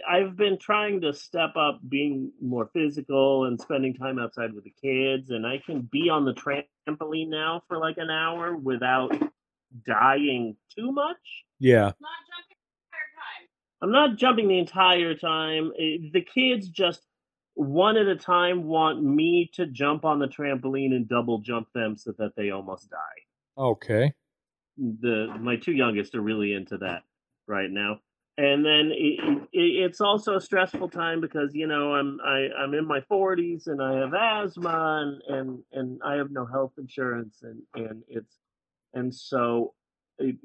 I've 0.09 0.37
been 0.37 0.59
trying 0.59 1.03
to 1.03 1.15
step 1.15 1.51
up, 1.57 1.79
being 1.89 2.33
more 2.43 2.71
physical 2.73 3.45
and 3.45 3.61
spending 3.61 3.95
time 3.95 4.19
outside 4.19 4.53
with 4.53 4.65
the 4.65 4.75
kids, 4.83 5.31
and 5.31 5.47
I 5.47 5.63
can 5.65 5.83
be 5.83 6.11
on 6.11 6.25
the 6.25 6.35
trampoline 6.35 7.29
now 7.29 7.63
for 7.69 7.79
like 7.79 7.99
an 7.99 8.11
hour 8.11 8.57
without 8.57 9.13
dying 9.87 10.57
too 10.77 10.91
much. 10.91 11.17
Yeah. 11.61 11.93
I'm 13.83 13.93
not 13.93 14.17
jumping 14.17 14.49
the 14.49 14.59
entire 14.59 15.15
time. 15.15 15.73
Eh, 15.79 16.11
The 16.13 16.23
kids 16.23 16.69
just 16.69 17.07
one 17.55 17.97
at 17.97 18.07
a 18.07 18.17
time 18.17 18.65
want 18.65 19.03
me 19.03 19.51
to 19.55 19.67
jump 19.67 20.05
on 20.05 20.19
the 20.19 20.27
trampoline 20.29 20.95
and 20.95 21.09
double 21.09 21.39
jump 21.39 21.69
them 21.75 21.97
so 21.97 22.13
that 22.19 22.33
they 22.37 22.51
almost 22.51 22.91
die. 22.91 22.99
Okay. 23.59 24.15
the 24.79 25.35
my 25.39 25.57
two 25.57 25.73
youngest 25.73 26.15
are 26.15 26.23
really 26.23 26.55
into 26.55 26.79
that 26.79 27.03
right 27.47 27.71
now 27.71 27.99
and 28.39 28.65
then 28.65 28.91
it, 28.95 29.19
it, 29.53 29.85
it's 29.85 30.01
also 30.01 30.37
a 30.37 30.41
stressful 30.41 30.89
time 30.89 31.21
because 31.21 31.55
you 31.55 31.67
know 31.67 31.93
i'm 31.95 32.19
I, 32.25 32.49
i'm 32.59 32.73
in 32.73 32.87
my 32.87 33.01
40s 33.11 33.67
and 33.67 33.83
i 33.83 33.95
have 33.99 34.15
asthma 34.15 35.03
and 35.03 35.37
and, 35.37 35.59
and 35.73 36.01
i 36.03 36.15
have 36.15 36.31
no 36.31 36.47
health 36.47 36.73
insurance 36.79 37.43
and 37.43 37.61
and 37.75 38.03
it's 38.09 38.39
and 38.95 39.15
so 39.15 39.75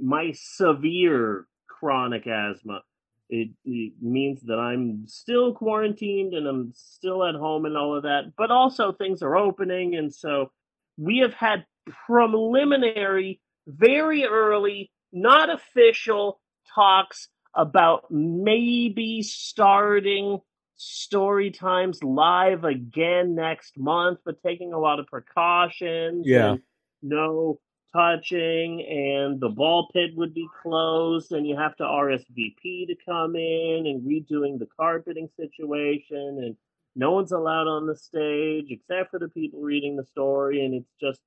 my 0.02 0.32
severe 0.34 1.48
chronic 1.68 2.28
asthma 2.28 2.82
it, 3.30 3.50
it 3.66 3.94
means 4.02 4.42
that 4.44 4.60
i'm 4.60 5.08
still 5.08 5.54
quarantined 5.54 6.34
and 6.34 6.48
i'm 6.48 6.72
still 6.76 7.26
at 7.26 7.36
home 7.36 7.66
and 7.66 7.76
all 7.76 7.96
of 7.96 8.04
that 8.04 8.34
but 8.38 8.52
also 8.52 8.92
things 8.92 9.22
are 9.22 9.36
opening 9.36 9.96
and 9.96 10.14
so 10.14 10.52
we 10.98 11.20
have 11.20 11.34
had 11.34 11.66
preliminary 12.08 13.42
very 13.68 14.26
early, 14.26 14.92
not 15.12 15.50
official 15.50 16.40
talks 16.74 17.30
about 17.56 18.06
maybe 18.12 19.22
starting 19.22 20.40
story 20.78 21.52
times 21.52 22.04
live 22.04 22.64
again 22.66 23.34
next 23.36 23.78
month, 23.78 24.20
but 24.26 24.42
taking 24.44 24.74
a 24.74 24.80
lot 24.80 25.00
of 25.00 25.08
precautions. 25.08 26.26
Yeah. 26.28 26.58
no 27.02 27.60
touching, 27.96 28.82
and 28.84 29.40
the 29.42 29.50
ball 29.50 29.90
pit 29.94 30.12
would 30.18 30.36
be 30.36 30.48
closed, 30.64 31.34
and 31.34 31.48
you 31.48 31.58
have 31.58 31.78
to 31.78 31.86
RSVP 31.86 32.88
to 32.88 32.96
come 33.06 33.38
in, 33.38 33.86
and 33.88 34.04
redoing 34.04 34.60
the 34.60 34.68
carpeting 34.80 35.30
situation, 35.40 36.42
and 36.44 36.58
no 36.98 37.14
one's 37.14 37.34
allowed 37.34 37.68
on 37.70 37.88
the 37.88 37.96
stage 37.98 38.68
except 38.72 39.12
for 39.12 39.20
the 39.20 39.30
people 39.30 39.62
reading 39.62 39.98
the 39.98 40.06
story, 40.06 40.66
and 40.66 40.76
it's 40.76 40.94
just. 41.02 41.22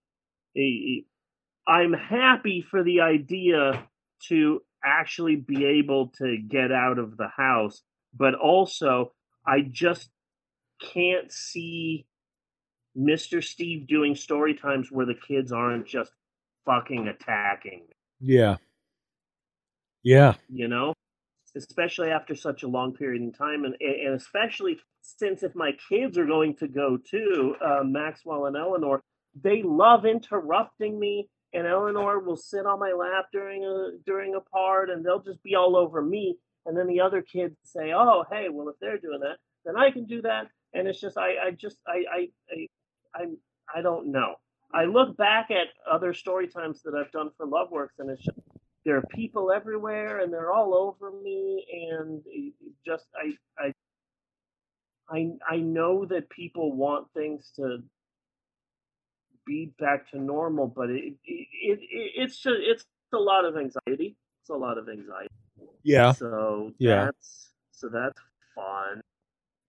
a- 0.59 1.05
I'm 1.69 1.95
happy 1.95 2.63
for 2.63 2.85
the 2.85 3.03
idea 3.03 3.89
to 4.29 4.63
actually 4.85 5.37
be 5.37 5.67
able 5.67 6.09
to 6.19 6.39
get 6.39 6.73
out 6.73 7.01
of 7.01 7.19
the 7.19 7.29
house, 7.29 7.83
but 8.17 8.35
also 8.37 9.15
I 9.47 9.63
just 9.63 10.11
can't 10.81 11.33
see 11.33 12.07
Mr. 12.99 13.45
Steve 13.45 13.87
doing 13.89 14.15
story 14.17 14.55
times 14.55 14.93
where 14.93 15.07
the 15.07 15.15
kids 15.15 15.53
aren't 15.53 15.87
just 15.87 16.13
fucking 16.69 17.09
attacking, 17.09 17.85
Yeah. 18.21 18.59
Yeah. 20.05 20.35
you 20.49 20.69
know? 20.69 20.95
especially 21.57 22.11
after 22.11 22.35
such 22.37 22.63
a 22.65 22.69
long 22.69 22.95
period 22.95 23.23
in 23.23 23.33
time, 23.33 23.65
and 23.67 23.77
and 23.81 24.15
especially 24.15 24.79
since 25.03 25.43
if 25.43 25.55
my 25.57 25.73
kids 25.89 26.19
are 26.19 26.27
going 26.27 26.57
to 26.57 26.69
go 26.69 26.99
to 27.11 27.57
uh, 27.65 27.85
Maxwell 27.85 28.47
and 28.47 28.57
Eleanor, 28.57 29.03
they 29.43 29.63
love 29.65 30.07
interrupting 30.07 31.01
me, 31.01 31.29
and 31.55 31.67
Eleanor 31.67 32.21
will 32.21 32.37
sit 32.37 32.67
on 32.67 32.81
my 32.81 32.93
lap 32.93 33.27
during 33.33 33.65
a 33.65 33.99
during 34.07 34.37
a 34.37 34.41
part, 34.41 34.91
and 34.91 35.05
they'll 35.05 35.23
just 35.23 35.43
be 35.45 35.57
all 35.57 35.77
over 35.77 36.03
me, 36.03 36.37
and 36.67 36.79
then 36.79 36.89
the 36.89 37.01
other 37.03 37.23
kids 37.23 37.57
say, 37.65 37.93
"Oh, 37.95 38.25
hey, 38.31 38.49
well 38.51 38.69
if 38.71 38.77
they're 38.81 38.99
doing 38.99 39.21
that, 39.21 39.39
then 39.65 39.77
I 39.77 39.91
can 39.91 40.07
do 40.07 40.23
that," 40.23 40.49
and 40.75 40.89
it's 40.89 41.01
just 41.01 41.19
I 41.19 41.49
I 41.49 41.51
just 41.53 41.79
I 41.89 42.05
I 42.15 42.29
I 42.53 43.23
I'm 43.23 43.39
I 43.77 43.83
don't 43.83 44.13
know. 44.13 44.37
I 44.73 44.85
look 44.85 45.17
back 45.17 45.51
at 45.51 45.69
other 45.91 46.13
story 46.13 46.47
times 46.49 46.83
that 46.83 46.95
I've 46.95 47.11
done 47.11 47.31
for 47.37 47.47
Loveworks, 47.47 47.99
and 47.99 48.11
it's 48.11 48.23
just 48.23 48.39
there 48.85 48.97
are 48.97 49.05
people 49.15 49.51
everywhere, 49.51 50.21
and 50.21 50.33
they're 50.33 50.53
all 50.53 50.75
over 50.75 51.11
me, 51.11 51.67
and 51.91 52.23
just 52.85 53.07
I 53.17 53.33
I 53.59 53.73
I 55.11 55.31
I 55.49 55.57
know 55.57 56.05
that 56.07 56.29
people 56.31 56.75
want 56.77 57.09
things 57.15 57.51
to 57.57 57.83
be 59.47 59.73
back 59.79 60.11
to 60.11 60.19
normal, 60.19 60.67
but 60.67 60.91
it, 60.91 61.15
it, 61.25 61.49
it 61.81 62.13
it's 62.17 62.39
just 62.39 62.57
it's 62.61 62.85
a 63.15 63.19
lot 63.19 63.45
of 63.47 63.57
anxiety. 63.57 64.17
It's 64.43 64.51
a 64.51 64.55
lot 64.55 64.77
of 64.79 64.89
anxiety. 64.89 65.29
Yeah. 65.83 66.13
So 66.13 66.73
Yeah. 66.79 67.07
that's 67.07 67.53
so 67.73 67.89
that's 67.89 68.19
fun. 68.55 69.01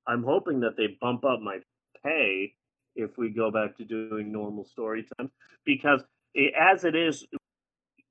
I'm 0.07 0.23
hoping 0.23 0.59
that 0.61 0.75
they 0.75 0.97
bump 0.99 1.23
up 1.23 1.39
my 1.39 1.59
pay 2.03 2.55
if 2.95 3.17
we 3.17 3.29
go 3.29 3.51
back 3.51 3.77
to 3.77 3.85
doing 3.85 4.31
normal 4.31 4.65
story 4.65 5.05
time 5.17 5.29
because 5.65 6.01
it, 6.33 6.53
as 6.59 6.83
it 6.83 6.95
is 6.95 7.25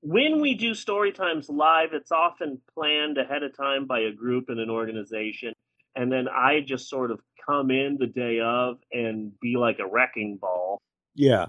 when 0.01 0.41
we 0.41 0.55
do 0.55 0.75
story 0.75 1.13
times 1.13 1.49
live 1.49 1.91
it's 1.93 2.13
often 2.13 2.61
planned 2.75 3.19
ahead 3.19 3.43
of 3.43 3.57
time 3.57 3.87
by 3.87 4.01
a 4.01 4.13
group 4.13 4.47
and 4.49 4.61
an 4.61 4.71
organization 4.71 5.53
and 5.97 6.13
then 6.13 6.29
I 6.29 6.61
just 6.61 6.89
sort 6.89 7.11
of 7.11 7.21
come 7.49 7.71
in 7.71 7.97
the 7.99 8.07
day 8.07 8.41
of 8.41 8.79
and 8.93 9.33
be 9.41 9.57
like 9.57 9.79
a 9.81 9.87
wrecking 9.87 10.37
ball 10.41 10.81
Yeah. 11.15 11.47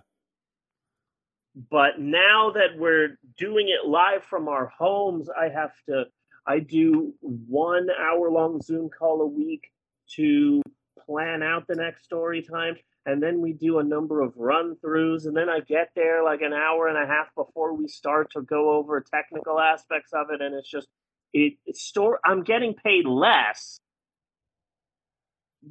but 1.69 1.99
now 1.99 2.51
that 2.51 2.77
we're 2.77 3.17
doing 3.37 3.69
it 3.69 3.87
live 3.87 4.23
from 4.23 4.47
our 4.47 4.67
homes 4.77 5.29
i 5.29 5.49
have 5.49 5.71
to 5.87 6.05
i 6.47 6.59
do 6.59 7.13
one 7.21 7.87
hour 7.99 8.29
long 8.31 8.61
zoom 8.61 8.89
call 8.89 9.21
a 9.21 9.27
week 9.27 9.71
to 10.15 10.61
plan 11.05 11.43
out 11.43 11.67
the 11.67 11.75
next 11.75 12.03
story 12.03 12.41
time 12.41 12.75
and 13.05 13.23
then 13.23 13.41
we 13.41 13.53
do 13.53 13.79
a 13.79 13.83
number 13.83 14.21
of 14.21 14.33
run 14.35 14.75
throughs 14.83 15.25
and 15.25 15.35
then 15.35 15.49
i 15.49 15.59
get 15.59 15.89
there 15.95 16.23
like 16.23 16.41
an 16.41 16.53
hour 16.53 16.87
and 16.87 16.97
a 16.97 17.07
half 17.07 17.27
before 17.35 17.73
we 17.73 17.87
start 17.87 18.29
to 18.31 18.41
go 18.41 18.71
over 18.71 19.03
technical 19.13 19.59
aspects 19.59 20.11
of 20.13 20.27
it 20.31 20.41
and 20.41 20.53
it's 20.55 20.69
just 20.69 20.87
it 21.33 21.53
it's 21.65 21.81
store 21.81 22.19
i'm 22.25 22.43
getting 22.43 22.73
paid 22.73 23.05
less 23.05 23.79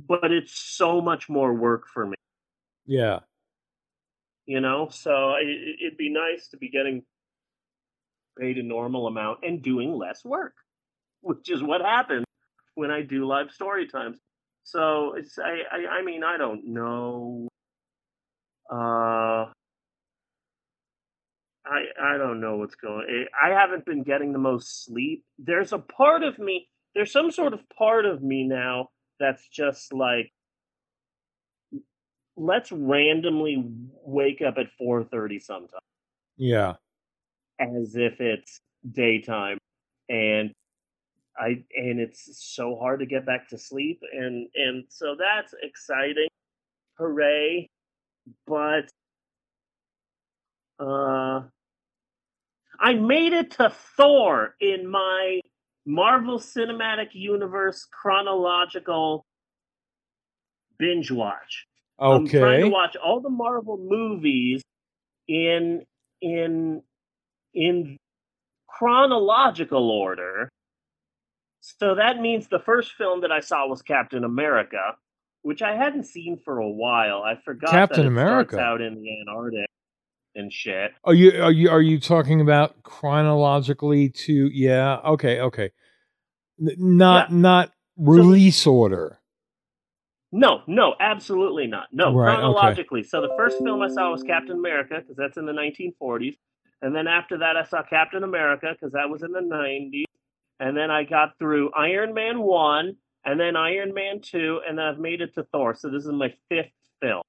but 0.09 0.31
it's 0.33 0.53
so 0.53 1.01
much 1.01 1.29
more 1.29 1.53
work 1.55 1.85
for 1.93 2.07
me 2.07 2.17
Yeah. 2.87 3.21
you 4.47 4.61
know 4.61 4.89
so 4.91 5.35
it, 5.35 5.77
it'd 5.87 5.99
be 5.99 6.11
nice 6.11 6.49
to 6.49 6.57
be 6.57 6.69
getting 6.71 7.03
paid 8.39 8.59
a 8.59 8.63
normal 8.63 9.07
amount 9.07 9.41
and 9.43 9.63
doing 9.63 9.93
less 9.97 10.25
work 10.25 10.55
which 11.21 11.51
is 11.51 11.63
what 11.63 11.81
happens 11.81 12.25
when 12.75 12.91
i 12.91 13.03
do 13.03 13.27
live 13.27 13.51
story 13.51 13.87
times 13.89 14.19
so 14.71 15.15
it's 15.15 15.39
i 15.39 15.61
i, 15.73 15.99
I 15.99 16.03
mean 16.03 16.23
i 16.23 16.37
don't 16.37 16.67
know 16.67 17.49
uh 18.71 19.47
I, 21.67 21.85
I 22.15 22.17
don't 22.17 22.41
know 22.41 22.57
what's 22.57 22.77
going 22.77 23.27
I 23.43 23.51
haven't 23.51 23.85
been 23.85 24.03
getting 24.03 24.33
the 24.33 24.39
most 24.39 24.87
sleep. 24.87 25.23
There's 25.39 25.75
a 25.75 25.79
part 25.79 26.23
of 26.23 26.39
me, 26.39 26.67
there's 26.95 27.13
some 27.13 27.31
sort 27.31 27.53
of 27.53 27.61
part 27.77 28.07
of 28.07 28.23
me 28.23 28.45
now 28.45 28.89
that's 29.21 29.47
just 29.49 29.93
like 29.93 30.33
let's 32.37 32.73
randomly 32.73 33.63
wake 34.05 34.41
up 34.41 34.55
at 34.59 34.69
4:30 34.81 35.43
sometime 35.43 35.81
Yeah. 36.37 36.75
as 37.61 37.97
if 37.97 38.21
it's 38.21 38.61
daytime 38.91 39.59
and 40.09 40.53
I 41.39 41.65
and 41.75 42.01
it's 42.01 42.55
so 42.55 42.77
hard 42.77 43.01
to 43.01 43.07
get 43.07 43.25
back 43.25 43.49
to 43.51 43.59
sleep 43.59 44.01
and 44.13 44.49
and 44.55 44.85
so 44.89 45.17
that's 45.19 45.55
exciting. 45.63 46.29
Hooray. 46.99 47.69
But 48.47 48.91
uh 50.81 51.43
I 52.81 52.95
made 52.95 53.33
it 53.33 53.53
to 53.53 53.71
Thor 53.97 54.55
in 54.61 54.89
my 54.89 55.41
Marvel 55.85 56.39
Cinematic 56.39 57.09
Universe 57.13 57.87
chronological 57.91 59.25
binge 60.79 61.11
watch. 61.11 61.67
Okay. 62.01 62.15
I'm 62.15 62.29
trying 62.29 62.61
to 62.63 62.69
watch 62.69 62.97
all 62.97 63.21
the 63.21 63.31
Marvel 63.31 63.79
movies 63.79 64.63
in 65.27 65.85
in 66.21 66.83
in 67.55 67.97
chronological 68.69 69.91
order. 69.91 70.49
So 71.79 71.95
that 71.95 72.21
means 72.21 72.49
the 72.49 72.59
first 72.59 72.93
film 72.93 73.21
that 73.23 73.33
I 73.33 73.41
saw 73.41 73.67
was 73.67 73.83
Captain 73.83 74.25
America, 74.25 74.97
which 75.43 75.63
I 75.63 75.75
hadn't 75.75 76.05
seen 76.05 76.39
for 76.45 76.59
a 76.59 76.69
while. 76.69 77.23
I 77.23 77.37
forgot 77.45 77.71
Captain 77.71 78.01
that 78.01 78.05
it 78.05 78.09
America? 78.09 78.59
out 78.59 78.81
in 78.81 78.95
the 78.95 79.21
Antarctic 79.21 79.69
and 80.35 80.53
shit. 80.53 80.93
Are 81.05 81.15
you 81.15 81.43
are 81.43 81.53
you 81.53 81.69
are 81.69 81.83
you 81.83 82.01
talking 82.01 82.41
about 82.41 82.83
chronologically 82.83 84.09
to 84.11 84.49
yeah, 84.53 84.97
okay, 85.05 85.41
okay. 85.41 85.71
Not 86.59 87.33
not 87.33 87.73
release 87.97 88.67
order. 88.67 89.21
No, 90.31 90.63
no, 90.67 90.95
absolutely 91.01 91.67
not. 91.67 91.89
No, 91.91 92.13
Right, 92.13 92.33
okay. 92.33 92.37
chronologically. 92.37 93.03
So 93.03 93.23
the 93.23 93.33
first 93.37 93.59
film 93.63 93.81
I 93.81 93.89
saw 93.89 94.11
was 94.11 94.23
Captain 94.23 94.59
America 94.59 94.97
because 95.01 95.17
that's 95.17 95.39
in 95.39 95.47
the 95.47 95.53
1940s, 95.53 96.37
and 96.83 96.95
then 96.95 97.07
after 97.07 97.39
that 97.39 97.57
I 97.57 97.65
saw 97.65 97.83
Captain 97.83 98.25
America 98.25 98.73
because 98.73 98.93
that 98.93 99.09
was 99.09 99.23
in 99.23 99.33
the 99.33 99.41
90s, 99.41 100.05
and 100.61 100.77
then 100.77 100.91
I 100.91 101.05
got 101.05 101.39
through 101.39 101.71
Iron 101.73 102.15
Man 102.15 102.41
one, 102.41 102.97
and 103.25 103.39
then 103.39 103.57
Iron 103.57 103.95
Man 103.95 104.21
two, 104.21 104.61
and 104.67 104.79
then 104.79 104.85
I've 104.85 104.99
made 104.99 105.21
it 105.21 105.35
to 105.35 105.45
Thor. 105.45 105.75
So 105.75 105.91
this 105.91 106.05
is 106.05 106.13
my 106.13 106.35
fifth 106.49 106.73
film. 107.01 107.23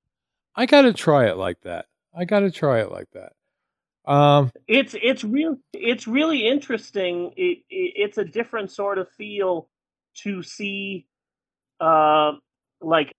I 0.56 0.66
got 0.66 0.82
to 0.84 0.94
try 0.94 1.28
it 1.28 1.38
like 1.38 1.62
that. 1.62 1.86
I 2.16 2.26
got 2.26 2.42
to 2.42 2.52
try 2.52 2.80
it 2.82 2.92
like 2.92 3.10
that. 3.14 3.34
Um 4.12 4.50
It's 4.68 4.96
it's 5.02 5.24
real. 5.24 5.58
It's 5.74 6.08
really 6.08 6.48
interesting. 6.48 7.34
It, 7.36 7.60
it 7.70 7.94
it's 7.96 8.18
a 8.18 8.26
different 8.26 8.72
sort 8.72 8.98
of 8.98 9.08
feel 9.18 9.70
to 10.24 10.42
see, 10.42 11.06
uh, 11.80 12.32
like 12.82 13.12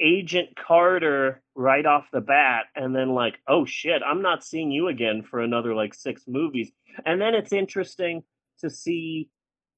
Agent 0.00 0.56
Carter 0.56 1.40
right 1.54 1.86
off 1.86 2.06
the 2.12 2.20
bat, 2.20 2.66
and 2.74 2.96
then 2.96 3.10
like, 3.10 3.38
oh 3.46 3.64
shit, 3.64 4.02
I'm 4.04 4.22
not 4.22 4.42
seeing 4.42 4.72
you 4.72 4.88
again 4.88 5.22
for 5.22 5.40
another 5.40 5.74
like 5.74 5.94
six 5.94 6.24
movies. 6.26 6.72
And 7.06 7.20
then 7.20 7.34
it's 7.34 7.52
interesting 7.52 8.24
to 8.60 8.70
see 8.70 9.28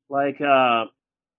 like 0.09 0.41
uh 0.41 0.85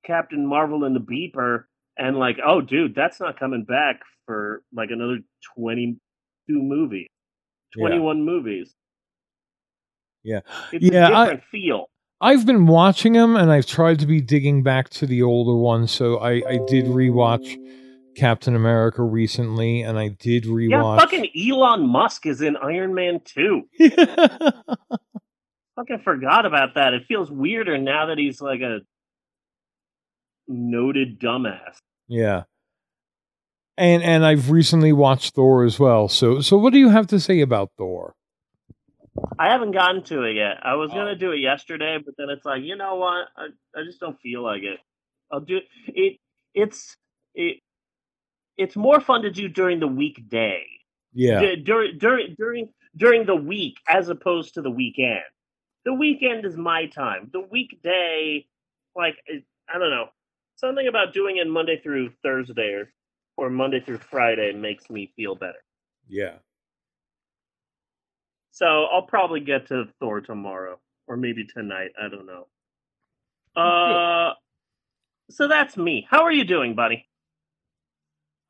Captain 0.05 0.45
Marvel 0.45 0.83
and 0.85 0.95
the 0.95 0.99
Beeper, 0.99 1.63
and 1.97 2.17
like, 2.17 2.37
oh 2.45 2.61
dude, 2.61 2.95
that's 2.95 3.19
not 3.19 3.39
coming 3.39 3.63
back 3.63 4.01
for 4.25 4.61
like 4.73 4.89
another 4.91 5.19
twenty 5.55 5.97
two 6.49 6.61
movies, 6.61 7.07
Yeah. 7.75 7.81
twenty 7.81 7.99
one 7.99 8.23
movies. 8.23 8.73
Yeah. 10.23 10.41
It's 10.73 10.83
Yeah, 10.83 11.09
a 11.09 11.13
I- 11.13 11.23
different 11.25 11.43
feel. 11.51 11.85
I've 12.19 12.47
been 12.47 12.65
watching 12.65 13.13
them 13.13 13.35
and 13.35 13.51
I've 13.51 13.67
tried 13.67 13.99
to 13.99 14.07
be 14.07 14.21
digging 14.21 14.63
back 14.63 14.89
to 14.89 15.05
the 15.05 15.21
older 15.21 15.55
ones. 15.55 15.91
So 15.91 16.17
I, 16.17 16.41
I 16.49 16.59
did 16.67 16.85
rewatch 16.85 17.55
Captain 18.15 18.55
America 18.55 19.03
recently 19.03 19.83
and 19.83 19.99
I 19.99 20.07
did 20.07 20.45
rewatch. 20.45 20.97
Yeah, 20.97 20.99
fucking 20.99 21.29
Elon 21.39 21.87
Musk 21.87 22.25
is 22.25 22.41
in 22.41 22.57
Iron 22.57 22.95
Man 22.95 23.21
2. 23.23 23.69
Fucking 25.77 26.01
forgot 26.03 26.45
about 26.45 26.75
that. 26.75 26.93
It 26.93 27.03
feels 27.07 27.31
weirder 27.31 27.77
now 27.77 28.07
that 28.07 28.17
he's 28.17 28.41
like 28.41 28.59
a 28.61 28.79
noted 30.47 31.19
dumbass. 31.19 31.77
yeah. 32.07 32.43
And 33.79 34.01
and 34.01 34.25
I've 34.25 34.49
recently 34.49 34.91
watched 34.91 35.35
Thor 35.35 35.63
as 35.63 35.79
well. 35.79 36.07
So 36.07 36.41
so 36.41 36.57
what 36.57 36.73
do 36.73 36.79
you 36.79 36.89
have 36.89 37.05
to 37.07 37.19
say 37.19 37.41
about 37.41 37.69
Thor? 37.77 38.15
I 39.37 39.49
haven't 39.51 39.71
gotten 39.71 40.03
to 40.05 40.23
it 40.23 40.33
yet. 40.35 40.57
I 40.63 40.73
was 40.75 40.89
Oh. 40.91 40.95
gonna 40.95 41.15
do 41.15 41.31
it 41.31 41.37
yesterday, 41.41 41.99
but 42.03 42.15
then 42.17 42.29
it's 42.31 42.43
like, 42.43 42.63
you 42.63 42.75
know 42.75 42.95
what? 42.95 43.27
I, 43.37 43.47
I 43.79 43.83
just 43.85 43.99
don't 43.99 44.19
feel 44.19 44.41
like 44.43 44.63
it. 44.63 44.79
I'll 45.31 45.41
do 45.41 45.57
it. 45.87 46.17
It's 46.55 46.97
it. 47.35 47.57
It's 48.57 48.75
more 48.75 48.99
fun 48.99 49.21
to 49.23 49.29
do 49.31 49.47
during 49.47 49.79
the 49.79 49.87
weekday. 49.87 50.63
Yeah. 51.13 51.39
D- 51.41 51.55
during 51.57 51.99
during 51.99 52.35
during 52.35 52.69
during 52.95 53.25
the 53.27 53.35
week 53.35 53.75
as 53.87 54.09
opposed 54.09 54.55
to 54.55 54.63
the 54.63 54.71
weekend. 54.71 55.21
The 55.87 55.93
weekend 55.93 56.43
is 56.43 56.57
my 56.57 56.87
time. 56.87 57.29
The 57.31 57.39
weekday, 57.39 58.45
like 58.93 59.15
I 59.73 59.79
don't 59.79 59.89
know, 59.89 60.09
something 60.57 60.85
about 60.85 61.13
doing 61.13 61.37
it 61.37 61.47
Monday 61.47 61.79
through 61.81 62.11
Thursday 62.21 62.73
or, 62.73 62.91
or 63.37 63.49
Monday 63.49 63.79
through 63.79 63.99
Friday 63.99 64.51
makes 64.51 64.89
me 64.89 65.13
feel 65.15 65.33
better. 65.33 65.63
Yeah. 66.09 66.39
So 68.51 68.65
I'll 68.65 69.03
probably 69.03 69.39
get 69.39 69.67
to 69.67 69.85
Thor 70.01 70.19
tomorrow 70.19 70.77
or 71.07 71.15
maybe 71.15 71.45
tonight. 71.45 71.91
I 71.97 72.09
don't 72.09 72.25
know. 72.25 72.47
Uh, 73.55 74.33
so 75.29 75.47
that's 75.47 75.77
me. 75.77 76.05
How 76.09 76.23
are 76.23 76.33
you 76.33 76.43
doing, 76.43 76.75
buddy? 76.75 77.07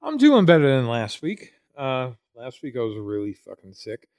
I'm 0.01 0.17
doing 0.17 0.45
better 0.45 0.75
than 0.75 0.87
last 0.87 1.21
week. 1.21 1.53
Uh, 1.77 2.13
last 2.33 2.63
week 2.63 2.75
I 2.75 2.79
was 2.79 2.97
really 2.97 3.33
fucking 3.33 3.75
sick. 3.75 4.09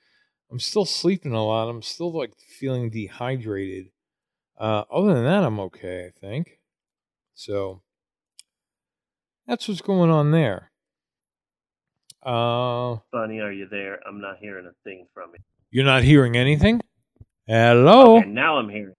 I'm 0.51 0.59
still 0.61 0.85
sleeping 0.85 1.33
a 1.33 1.45
lot. 1.45 1.69
I'm 1.69 1.83
still 1.83 2.13
like 2.13 2.33
feeling 2.39 2.91
dehydrated. 2.91 3.91
Uh, 4.59 4.85
other 4.91 5.15
than 5.15 5.25
that, 5.25 5.45
I'm 5.45 5.61
okay. 5.61 6.07
I 6.07 6.19
think. 6.19 6.59
So 7.35 7.83
that's 9.47 9.69
what's 9.69 9.81
going 9.83 10.11
on 10.11 10.31
there. 10.33 10.71
Uh, 12.23 12.97
Bunny, 13.13 13.41
are 13.41 13.53
you 13.53 13.69
there? 13.71 14.01
I'm 14.07 14.21
not 14.21 14.39
hearing 14.41 14.67
a 14.67 14.73
thing 14.85 15.07
from 15.15 15.31
you. 15.35 15.41
you're 15.71 15.85
not 15.85 16.03
hearing 16.03 16.37
anything. 16.37 16.81
Hello. 17.47 18.19
Okay, 18.19 18.29
now 18.29 18.59
I'm 18.59 18.69
hearing. 18.69 18.95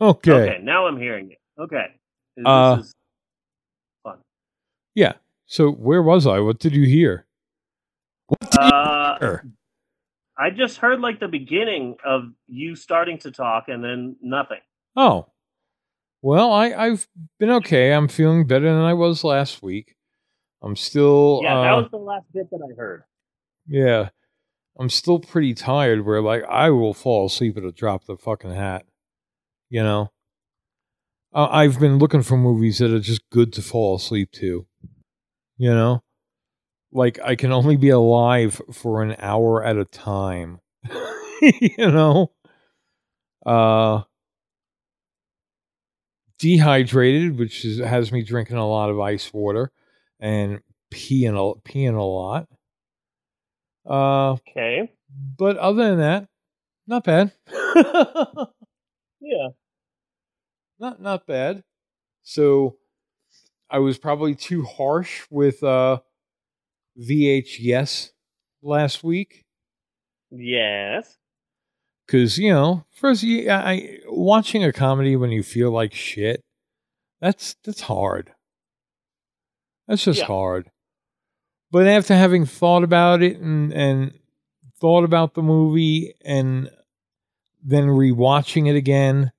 Okay. 0.00 0.32
Okay, 0.32 0.58
now 0.62 0.86
I'm 0.86 0.98
hearing 0.98 1.30
you. 1.30 1.36
Okay. 1.58 1.86
This 2.36 2.44
Uh, 2.46 2.78
is 2.80 2.92
fun. 4.02 4.18
Yeah. 4.94 5.12
So 5.46 5.70
where 5.70 6.02
was 6.02 6.26
I? 6.26 6.40
What 6.40 6.58
did 6.58 6.74
you 6.74 6.84
hear? 6.86 7.26
What 8.26 8.40
did 8.40 8.54
you 8.54 8.60
Uh, 8.60 9.18
hear? 9.20 9.44
I 10.36 10.50
just 10.50 10.78
heard 10.78 11.00
like 11.00 11.20
the 11.20 11.28
beginning 11.28 11.96
of 12.04 12.24
you 12.48 12.74
starting 12.74 13.18
to 13.18 13.30
talk 13.30 13.64
and 13.68 13.84
then 13.84 14.16
nothing. 14.20 14.60
Oh. 14.96 15.26
Well, 16.22 16.52
I, 16.52 16.72
I've 16.72 17.06
been 17.38 17.50
okay. 17.50 17.92
I'm 17.92 18.08
feeling 18.08 18.46
better 18.46 18.72
than 18.72 18.82
I 18.82 18.94
was 18.94 19.24
last 19.24 19.62
week. 19.62 19.94
I'm 20.62 20.76
still 20.76 21.40
Yeah, 21.42 21.58
uh, 21.58 21.62
that 21.62 21.72
was 21.72 21.90
the 21.90 21.98
last 21.98 22.24
bit 22.32 22.50
that 22.50 22.60
I 22.60 22.74
heard. 22.76 23.04
Yeah. 23.66 24.08
I'm 24.78 24.90
still 24.90 25.18
pretty 25.18 25.54
tired 25.54 26.04
where 26.04 26.20
like 26.20 26.42
I 26.44 26.70
will 26.70 26.94
fall 26.94 27.26
asleep 27.26 27.56
at 27.56 27.64
a 27.64 27.72
drop 27.72 28.02
of 28.02 28.06
the 28.06 28.16
fucking 28.16 28.52
hat. 28.52 28.86
You 29.68 29.82
know? 29.82 30.12
Uh, 31.32 31.48
I've 31.50 31.80
been 31.80 31.98
looking 31.98 32.22
for 32.22 32.36
movies 32.36 32.78
that 32.78 32.92
are 32.92 33.00
just 33.00 33.28
good 33.30 33.52
to 33.54 33.62
fall 33.62 33.96
asleep 33.96 34.30
to. 34.32 34.66
You 35.56 35.70
know? 35.70 36.03
Like 36.94 37.18
I 37.22 37.34
can 37.34 37.52
only 37.52 37.76
be 37.76 37.90
alive 37.90 38.62
for 38.72 39.02
an 39.02 39.16
hour 39.18 39.62
at 39.64 39.76
a 39.76 39.84
time. 39.84 40.60
you 41.42 41.76
know? 41.90 42.32
Uh 43.44 44.02
dehydrated, 46.38 47.38
which 47.38 47.64
is, 47.64 47.78
has 47.78 48.12
me 48.12 48.22
drinking 48.22 48.56
a 48.56 48.68
lot 48.68 48.90
of 48.90 49.00
ice 49.00 49.32
water 49.32 49.70
and 50.20 50.60
peeing 50.92 51.34
a, 51.34 51.60
peeing 51.68 51.96
a 51.98 52.02
lot. 52.02 52.48
Uh, 53.88 54.32
Okay. 54.32 54.92
but 55.38 55.56
other 55.58 55.88
than 55.88 55.98
that, 55.98 56.28
not 56.86 57.04
bad. 57.04 57.32
Yeah. 59.20 59.48
not 60.78 61.00
not 61.00 61.26
bad. 61.26 61.64
So 62.22 62.76
I 63.70 63.78
was 63.78 63.96
probably 63.96 64.34
too 64.34 64.64
harsh 64.64 65.22
with 65.30 65.62
uh 65.62 66.00
VHS 67.00 68.10
last 68.62 69.02
week 69.04 69.44
Yes. 70.30 71.16
because 72.06 72.38
you 72.38 72.50
know, 72.52 72.84
first, 72.92 73.22
you, 73.22 73.50
I 73.50 73.98
watching 74.06 74.64
a 74.64 74.72
comedy 74.72 75.16
when 75.16 75.30
you 75.30 75.42
feel 75.42 75.70
like 75.70 75.92
shit. 75.94 76.40
That's 77.20 77.56
that's 77.64 77.82
hard. 77.82 78.32
That's 79.88 80.04
just 80.04 80.20
Yeah. 80.20 80.26
hard. 80.26 80.70
But 81.70 81.86
after 81.86 82.14
having 82.14 82.46
thought 82.46 82.84
about 82.84 83.22
it 83.22 83.38
and 83.38 83.72
and 83.72 84.18
thought 84.80 85.04
about 85.04 85.34
the 85.34 85.42
movie 85.42 86.14
and 86.24 86.70
then 87.62 87.86
rewatching 87.86 88.68
it 88.68 88.76
again, 88.76 89.32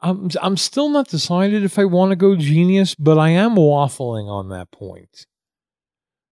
I'm 0.00 0.30
I'm 0.40 0.56
still 0.56 0.88
not 0.88 1.08
decided 1.08 1.64
if 1.64 1.78
I 1.78 1.84
want 1.84 2.10
to 2.12 2.16
go 2.16 2.36
genius, 2.36 2.94
but 2.94 3.18
I 3.18 3.30
am 3.30 3.56
waffling 3.56 4.28
on 4.28 4.48
that 4.50 4.70
point. 4.70 5.26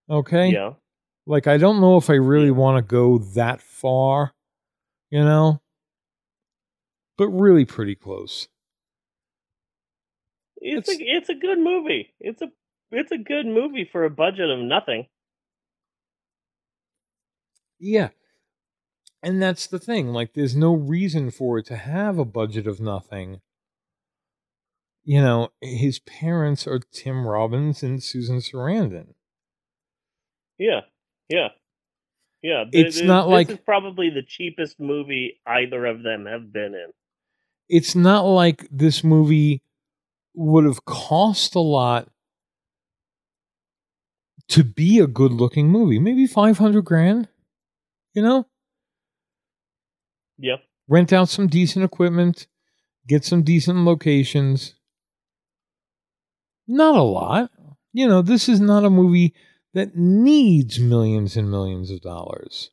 Okay? 0.08 0.48
Yeah. 0.48 0.72
Like 1.26 1.46
I 1.46 1.56
don't 1.56 1.80
know 1.80 1.96
if 1.96 2.10
I 2.10 2.14
really 2.14 2.50
want 2.50 2.76
to 2.78 2.82
go 2.82 3.18
that 3.18 3.60
far, 3.62 4.32
you 5.10 5.24
know? 5.24 5.60
But 7.16 7.28
really 7.28 7.64
pretty 7.64 7.94
close. 7.94 8.48
It's, 10.56 10.88
It's- 10.88 11.00
a 11.00 11.16
it's 11.16 11.28
a 11.28 11.34
good 11.34 11.58
movie. 11.58 12.14
It's 12.20 12.42
a 12.42 12.48
it's 12.90 13.12
a 13.12 13.18
good 13.18 13.46
movie 13.46 13.88
for 13.90 14.04
a 14.04 14.10
budget 14.10 14.50
of 14.50 14.58
nothing. 14.60 15.06
Yeah. 17.78 18.10
And 19.22 19.42
that's 19.42 19.66
the 19.66 19.78
thing. 19.78 20.08
Like 20.08 20.34
there's 20.34 20.54
no 20.56 20.74
reason 20.74 21.30
for 21.30 21.58
it 21.58 21.66
to 21.66 21.76
have 21.76 22.18
a 22.18 22.24
budget 22.24 22.66
of 22.66 22.80
nothing. 22.80 23.40
You 25.02 25.20
know, 25.20 25.48
his 25.60 25.98
parents 25.98 26.66
are 26.66 26.78
Tim 26.92 27.26
Robbins 27.26 27.82
and 27.82 28.02
Susan 28.02 28.38
Sarandon. 28.38 29.13
Yeah. 30.58 30.80
Yeah. 31.28 31.48
Yeah. 32.42 32.64
It's 32.72 33.00
not 33.00 33.24
this 33.26 33.32
like- 33.32 33.50
is 33.50 33.58
probably 33.64 34.10
the 34.10 34.22
cheapest 34.22 34.78
movie 34.78 35.40
either 35.46 35.86
of 35.86 36.02
them 36.02 36.26
have 36.26 36.52
been 36.52 36.74
in. 36.74 36.92
It's 37.68 37.94
not 37.94 38.22
like 38.22 38.68
this 38.70 39.02
movie 39.02 39.62
would 40.34 40.64
have 40.64 40.84
cost 40.84 41.54
a 41.54 41.60
lot 41.60 42.08
to 44.48 44.62
be 44.62 44.98
a 44.98 45.06
good 45.06 45.32
looking 45.32 45.68
movie. 45.70 45.98
Maybe 45.98 46.26
500 46.26 46.84
grand, 46.84 47.28
you 48.12 48.22
know? 48.22 48.46
Yep. 50.38 50.62
rent 50.88 51.12
out 51.12 51.28
some 51.28 51.46
decent 51.46 51.84
equipment, 51.84 52.46
get 53.06 53.24
some 53.24 53.42
decent 53.42 53.78
locations. 53.84 54.74
Not 56.66 56.96
a 56.96 57.02
lot. 57.02 57.50
You 57.92 58.08
know, 58.08 58.20
this 58.20 58.48
is 58.48 58.60
not 58.60 58.84
a 58.84 58.90
movie 58.90 59.32
that 59.74 59.96
needs 59.96 60.78
millions 60.80 61.36
and 61.36 61.50
millions 61.50 61.90
of 61.90 62.00
dollars. 62.00 62.70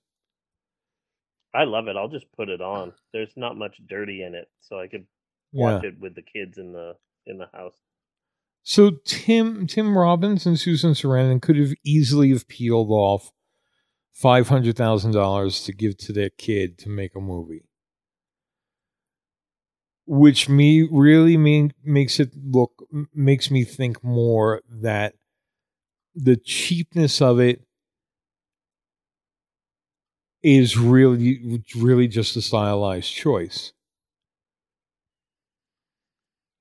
I 1.53 1.65
love 1.65 1.87
it. 1.87 1.97
I'll 1.97 2.07
just 2.07 2.31
put 2.31 2.47
it 2.47 2.61
on. 2.61 2.93
There's 3.11 3.33
not 3.35 3.57
much 3.57 3.75
dirty 3.89 4.23
in 4.23 4.35
it, 4.35 4.47
so 4.61 4.79
I 4.79 4.87
could 4.87 5.05
Yeah. 5.51 5.75
watch 5.75 5.83
it 5.83 5.99
with 5.99 6.15
the 6.15 6.21
kids 6.21 6.57
in 6.57 6.71
the 6.71 6.95
in 7.25 7.37
the 7.37 7.47
house. 7.53 7.75
So 8.63 8.91
Tim 9.05 9.67
Tim 9.67 9.97
Robbins 9.97 10.45
and 10.45 10.57
Susan 10.59 10.93
Sarandon 10.93 11.41
could 11.41 11.57
have 11.57 11.73
easily 11.83 12.29
have 12.29 12.47
peeled 12.47 12.89
off 12.89 13.31
five 14.13 14.47
hundred 14.47 14.77
thousand 14.77 15.11
dollars 15.11 15.63
to 15.65 15.73
give 15.73 15.97
to 15.97 16.13
their 16.13 16.29
kid 16.29 16.77
to 16.79 16.89
make 16.89 17.15
a 17.15 17.19
movie, 17.19 17.65
which 20.05 20.47
me 20.47 20.87
really 20.91 21.37
mean 21.37 21.73
makes 21.83 22.19
it 22.19 22.29
look 22.35 22.83
makes 23.13 23.49
me 23.51 23.63
think 23.63 24.03
more 24.03 24.61
that 24.69 25.15
the 26.15 26.35
cheapness 26.37 27.21
of 27.21 27.39
it 27.39 27.61
is 30.43 30.77
really 30.77 31.63
really 31.75 32.07
just 32.07 32.35
a 32.35 32.41
stylized 32.41 33.13
choice. 33.13 33.73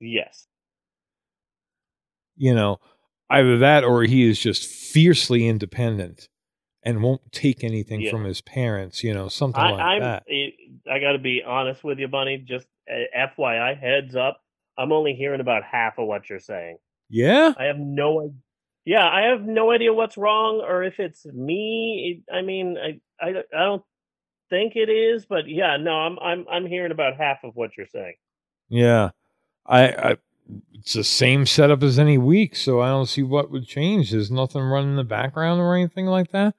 Yes. 0.01 0.47
you 2.37 2.55
know, 2.55 2.79
either 3.29 3.59
that 3.59 3.85
or 3.85 4.03
he 4.05 4.27
is 4.27 4.39
just 4.41 4.65
fiercely 4.67 5.47
independent 5.47 6.27
and 6.83 7.03
won't 7.03 7.21
take 7.33 7.63
anything 7.63 8.01
Yeah. 8.01 8.11
from 8.11 8.25
his 8.25 8.41
parents, 8.41 9.05
you 9.05 9.13
know, 9.13 9.29
something 9.29 9.61
I, 9.61 9.71
like 9.73 9.81
I'm. 9.83 10.01
that. 10.01 10.23
it- 10.27 10.55
I 10.91 10.99
got 11.01 11.13
to 11.13 11.19
be 11.19 11.43
honest 11.47 11.85
with 11.85 11.99
you, 11.99 12.09
Bunny. 12.09 12.39
Just 12.39 12.67
uh, 12.91 12.95
FYI, 13.15 13.79
heads 13.79 14.17
up. 14.17 14.41
I'm 14.79 14.91
only 14.91 15.13
hearing 15.13 15.41
about 15.43 15.65
half 15.65 15.99
of 15.99 16.07
what 16.07 16.31
you're 16.31 16.39
saying. 16.41 16.79
Yeah? 17.11 17.53
I 17.59 17.65
have 17.65 17.79
no 17.79 18.21
idea. 18.23 18.33
Yeah, 18.85 19.07
I 19.07 19.23
have 19.31 19.43
no 19.43 19.71
idea 19.73 19.93
what's 19.93 20.17
wrong 20.17 20.63
or 20.67 20.83
if 20.83 20.99
it's 20.99 21.25
me. 21.27 22.23
I 22.33 22.43
mean, 22.43 22.77
I, 22.79 23.01
I, 23.25 23.33
don't- 23.33 23.47
I 23.57 23.65
don't 23.65 23.83
think 24.49 24.75
it 24.75 24.89
is, 24.89 25.27
but 25.27 25.49
yeah, 25.49 25.77
no, 25.77 25.93
I'm 25.93 26.19
I'm 26.19 26.47
I'm 26.51 26.67
hearing 26.67 26.91
about 26.93 27.17
half 27.17 27.45
of 27.45 27.55
what 27.55 27.77
you're 27.77 27.87
saying. 27.87 28.15
Yeah. 28.69 29.11
I, 29.67 29.89
I 29.89 30.17
it's 30.75 30.95
the 30.95 31.05
same 31.05 31.47
setup 31.47 31.83
as 31.85 31.99
any 31.99 32.19
week, 32.19 32.57
so 32.57 32.81
I 32.81 32.89
don't 32.89 33.07
see 33.07 33.23
what 33.23 33.51
would 33.53 33.67
change. 33.67 34.11
There's 34.11 34.31
nothing 34.31 34.63
running 34.63 34.91
in 34.91 34.97
the 34.97 35.05
background 35.05 35.61
or 35.61 35.77
anything 35.77 36.07
like 36.07 36.33
that. 36.33 36.55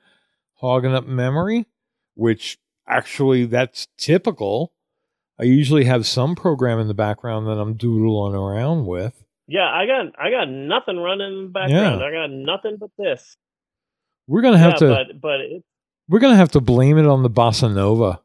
Hogging 0.55 0.93
up 0.93 1.05
memory, 1.07 1.65
which 2.13 2.57
actually 2.87 3.45
that's 3.45 3.87
typical. 3.97 4.71
I 5.39 5.43
usually 5.43 5.85
have 5.85 6.05
some 6.05 6.35
program 6.35 6.79
in 6.79 6.87
the 6.87 6.93
background 6.93 7.47
that 7.47 7.59
I'm 7.59 7.73
doodling 7.73 8.35
around 8.35 8.85
with. 8.85 9.23
Yeah, 9.47 9.69
I 9.69 9.85
got 9.85 10.13
I 10.19 10.29
got 10.29 10.49
nothing 10.49 10.97
running 10.97 11.27
in 11.27 11.43
the 11.45 11.49
background. 11.49 12.03
I 12.03 12.11
got 12.11 12.31
nothing 12.31 12.77
but 12.79 12.89
this. 12.97 13.37
We're 14.27 14.41
gonna 14.41 14.57
have 14.57 14.73
yeah, 14.73 14.77
to 14.77 14.87
but 14.87 15.21
but 15.21 15.39
it, 15.41 15.63
We're 16.07 16.19
gonna 16.19 16.35
have 16.37 16.51
to 16.51 16.61
blame 16.61 16.97
it 16.97 17.05
on 17.05 17.23
the 17.23 17.29
bossa 17.29 17.73
nova. 17.73 18.21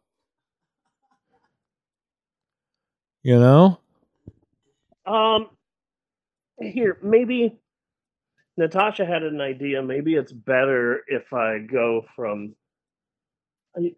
You 3.22 3.40
know? 3.40 3.80
um 5.04 5.48
here 6.60 6.98
maybe 7.02 7.58
Natasha 8.56 9.04
had 9.04 9.22
an 9.22 9.40
idea. 9.40 9.82
Maybe 9.82 10.14
it's 10.14 10.32
better 10.32 11.02
if 11.06 11.32
I 11.32 11.58
go 11.58 12.04
from 12.14 12.54
I 13.76 13.94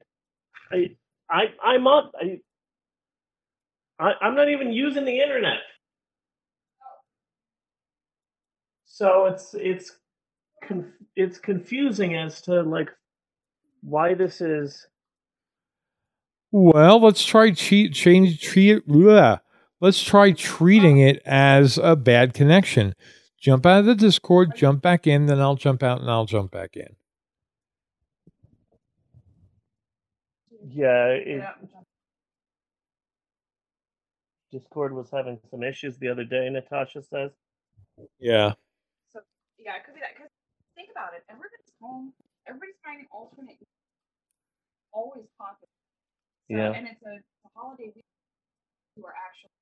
I 0.71 0.97
I 1.31 1.43
I'm 1.63 1.87
up 1.87 2.13
I, 2.21 2.41
I 3.99 4.13
I'm 4.21 4.35
not 4.35 4.49
even 4.49 4.73
using 4.73 5.05
the 5.05 5.21
internet. 5.21 5.59
So 8.99 9.27
it's 9.27 9.55
it's 9.55 9.93
conf- 10.65 10.93
it's 11.15 11.39
confusing 11.39 12.17
as 12.17 12.41
to 12.43 12.63
like 12.63 12.91
why 13.81 14.15
this 14.15 14.41
is. 14.41 14.89
Well, 16.51 17.01
let's 17.01 17.25
try 17.25 17.53
cheat 17.53 17.95
change 17.95 18.43
treat 18.43 18.89
bleh. 18.89 19.39
Let's 19.81 20.03
try 20.03 20.33
treating 20.33 20.99
it 20.99 21.23
as 21.25 21.79
a 21.79 21.95
bad 21.95 22.35
connection. 22.35 22.93
Jump 23.41 23.67
out 23.67 23.79
of 23.79 23.85
the 23.87 23.95
Discord, 23.95 24.57
jump 24.57 24.83
back 24.83 25.07
in, 25.07 25.27
then 25.27 25.41
I'll 25.41 25.55
jump 25.55 25.85
out 25.85 26.01
and 26.01 26.11
I'll 26.11 26.27
jump 26.27 26.51
back 26.51 26.75
in. 26.75 26.97
Yeah, 30.69 31.07
it, 31.11 31.39
Yeah. 31.39 31.53
Discord 34.51 34.93
was 34.93 35.09
having 35.09 35.39
some 35.53 35.63
issues 35.63 35.99
the 35.99 36.09
other 36.09 36.25
day. 36.25 36.51
Natasha 36.51 37.01
says. 37.05 37.31
Yeah. 38.19 38.55
So 39.69 39.77
yeah, 39.77 39.81
it 39.81 39.85
could 39.85 39.93
be 39.93 40.01
that. 40.01 40.17
Because 40.17 40.33
think 40.73 40.89
about 40.89 41.13
it, 41.13 41.29
everybody's 41.29 41.69
home. 41.77 42.17
Everybody's 42.49 42.81
finding 42.81 43.05
alternate. 43.13 43.61
Always 44.97 45.29
popular. 45.37 45.69
So, 46.49 46.57
Yeah. 46.57 46.73
And 46.73 46.89
it's 46.89 47.05
a, 47.05 47.21
it's 47.21 47.45
a 47.45 47.51
holiday 47.53 47.93
week. 47.93 48.09
Who 48.97 49.05
are 49.05 49.13
actually 49.13 49.53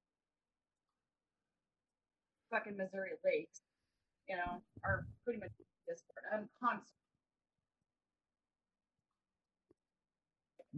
fucking 2.50 2.76
Missouri 2.78 3.11
Lakes, 3.24 3.61
you 4.28 4.36
know, 4.36 4.62
are 4.84 5.04
pretty 5.24 5.40
much 5.40 5.50
Discord. 5.86 6.24
I'm 6.32 6.48
constant. 6.62 6.94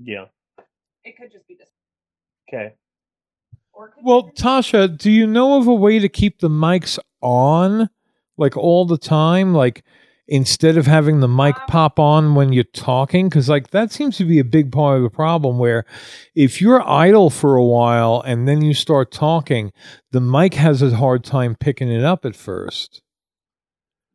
Yeah. 0.02 0.24
It 1.04 1.16
could 1.16 1.30
just 1.30 1.46
be 1.46 1.54
this, 1.54 1.68
Okay. 2.48 2.74
or 3.74 3.88
it 3.88 3.92
could 3.92 4.04
Well, 4.04 4.30
Tasha, 4.30 4.96
do 4.96 5.10
you 5.10 5.26
know 5.26 5.58
of 5.58 5.68
a 5.68 5.74
way 5.74 5.98
to 6.00 6.08
keep 6.08 6.40
the 6.40 6.48
mics 6.48 6.98
on 7.20 7.90
like 8.38 8.56
all 8.56 8.86
the 8.86 8.98
time? 8.98 9.52
Like 9.54 9.84
instead 10.28 10.76
of 10.76 10.86
having 10.86 11.20
the 11.20 11.28
mic 11.28 11.56
pop 11.68 11.98
on 11.98 12.34
when 12.34 12.52
you're 12.52 12.64
talking? 12.64 13.28
Because 13.28 13.48
like 13.48 13.70
that 13.70 13.90
seems 13.90 14.16
to 14.18 14.24
be 14.24 14.38
a 14.38 14.44
big 14.44 14.70
part 14.70 14.98
of 14.98 15.02
the 15.02 15.10
problem 15.10 15.58
where 15.58 15.84
if 16.34 16.60
you're 16.60 16.86
idle 16.86 17.30
for 17.30 17.56
a 17.56 17.64
while 17.64 18.22
and 18.24 18.46
then 18.46 18.62
you 18.62 18.74
start 18.74 19.10
talking, 19.10 19.72
the 20.12 20.20
mic 20.20 20.54
has 20.54 20.82
a 20.82 20.94
hard 20.96 21.24
time 21.24 21.54
picking 21.54 21.90
it 21.90 22.04
up 22.04 22.24
at 22.24 22.36
first. 22.36 23.02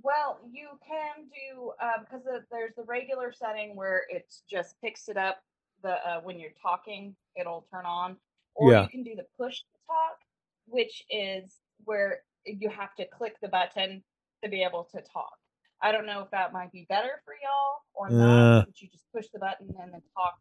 Well, 0.01 0.39
you 0.51 0.67
can 0.87 1.25
do 1.25 1.71
uh, 1.81 1.99
because 2.01 2.23
the, 2.23 2.43
there's 2.51 2.75
the 2.75 2.83
regular 2.83 3.31
setting 3.33 3.75
where 3.75 4.03
it 4.09 4.31
just 4.49 4.75
picks 4.81 5.09
it 5.09 5.17
up. 5.17 5.39
The 5.81 5.93
uh, 6.07 6.21
when 6.21 6.39
you're 6.39 6.51
talking, 6.61 7.15
it'll 7.35 7.65
turn 7.73 7.85
on, 7.85 8.17
or 8.55 8.71
Yeah. 8.71 8.83
you 8.83 8.89
can 8.89 9.03
do 9.03 9.15
the 9.15 9.25
push 9.37 9.59
to 9.59 9.77
talk, 9.87 10.17
which 10.65 11.03
is 11.09 11.57
where 11.85 12.19
you 12.45 12.69
have 12.69 12.93
to 12.95 13.05
click 13.05 13.35
the 13.41 13.47
button 13.47 14.03
to 14.43 14.49
be 14.49 14.63
able 14.63 14.83
to 14.91 15.01
talk. 15.01 15.33
I 15.81 15.91
don't 15.91 16.05
know 16.05 16.21
if 16.21 16.31
that 16.31 16.53
might 16.53 16.71
be 16.71 16.85
better 16.89 17.21
for 17.25 17.33
y'all 17.41 17.81
or 17.93 18.07
Uh. 18.09 18.59
not. 18.59 18.65
But 18.67 18.81
you 18.81 18.87
just 18.89 19.05
push 19.13 19.27
the 19.33 19.39
button 19.39 19.67
and 19.79 19.93
then 19.93 20.01
talk, 20.15 20.35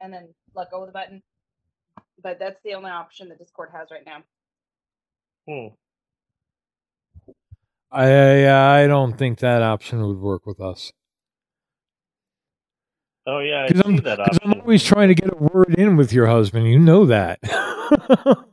and 0.00 0.12
then 0.12 0.28
let 0.54 0.70
go 0.70 0.82
of 0.82 0.86
the 0.88 0.92
button. 0.92 1.22
But 2.22 2.38
that's 2.38 2.60
the 2.64 2.74
only 2.74 2.90
option 2.90 3.28
that 3.28 3.38
Discord 3.38 3.70
has 3.72 3.88
right 3.90 4.04
now. 4.04 4.22
Hmm. 5.48 5.74
I 7.90 8.82
I 8.82 8.86
don't 8.86 9.16
think 9.16 9.38
that 9.38 9.62
option 9.62 10.06
would 10.06 10.18
work 10.18 10.44
with 10.46 10.60
us. 10.60 10.92
Oh 13.26 13.38
yeah, 13.40 13.64
I 13.64 13.68
Because 13.68 13.82
I'm, 13.84 13.96
see 13.96 14.02
that 14.04 14.18
'cause 14.18 14.38
I'm 14.42 14.54
always 14.54 14.82
trying 14.82 15.08
to 15.08 15.14
get 15.14 15.30
a 15.32 15.36
word 15.36 15.74
in 15.74 15.96
with 15.96 16.12
your 16.12 16.26
husband. 16.26 16.66
You 16.66 16.78
know 16.78 17.06
that. 17.06 17.38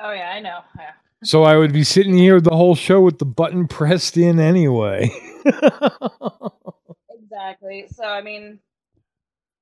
Oh 0.00 0.12
yeah, 0.12 0.30
I 0.30 0.38
know. 0.40 0.60
Yeah. 0.78 0.92
So 1.24 1.44
I 1.44 1.56
would 1.56 1.72
be 1.72 1.84
sitting 1.84 2.16
here 2.16 2.40
the 2.40 2.56
whole 2.56 2.74
show 2.74 3.00
with 3.00 3.18
the 3.18 3.24
button 3.24 3.66
pressed 3.68 4.16
in 4.16 4.38
anyway. 4.38 5.10
Exactly. 7.30 7.86
So 7.92 8.04
I 8.04 8.22
mean, 8.22 8.58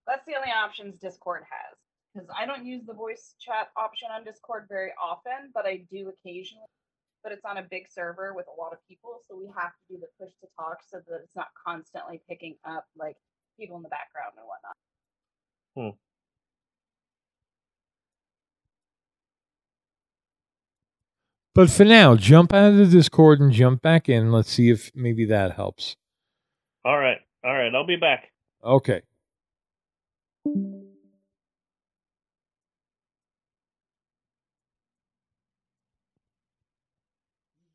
that's 0.06 0.24
the 0.26 0.34
only 0.34 0.50
options 0.50 0.98
Discord 0.98 1.42
has. 1.42 1.76
Because 2.14 2.28
I 2.36 2.46
don't 2.46 2.64
use 2.64 2.82
the 2.86 2.94
voice 2.94 3.34
chat 3.38 3.68
option 3.76 4.08
on 4.10 4.24
Discord 4.24 4.66
very 4.68 4.92
often, 5.02 5.52
but 5.52 5.66
I 5.66 5.84
do 5.90 6.08
occasionally. 6.08 6.64
But 7.22 7.32
it's 7.32 7.44
on 7.44 7.58
a 7.58 7.62
big 7.62 7.86
server 7.90 8.32
with 8.34 8.46
a 8.46 8.60
lot 8.60 8.72
of 8.72 8.78
people, 8.88 9.20
so 9.28 9.36
we 9.36 9.46
have 9.58 9.72
to 9.72 9.94
do 9.94 10.00
the 10.00 10.06
push 10.18 10.32
to 10.40 10.46
talk 10.58 10.78
so 10.88 10.98
that 11.08 11.20
it's 11.22 11.34
not 11.34 11.48
constantly 11.66 12.22
picking 12.28 12.54
up 12.64 12.86
like 12.96 13.16
people 13.58 13.76
in 13.76 13.82
the 13.82 13.88
background 13.88 14.32
and 14.38 14.46
whatnot. 14.46 14.76
Hmm. 15.76 16.05
But 21.56 21.70
for 21.70 21.86
now, 21.86 22.14
jump 22.14 22.52
out 22.52 22.72
of 22.72 22.76
the 22.76 22.84
Discord 22.86 23.40
and 23.40 23.50
jump 23.50 23.80
back 23.80 24.10
in. 24.10 24.30
Let's 24.30 24.50
see 24.52 24.68
if 24.68 24.90
maybe 24.94 25.24
that 25.24 25.52
helps. 25.52 25.96
All 26.84 26.98
right, 26.98 27.16
all 27.42 27.54
right, 27.54 27.74
I'll 27.74 27.86
be 27.86 27.96
back. 27.96 28.30
Okay. 28.62 29.00
you 30.44 30.52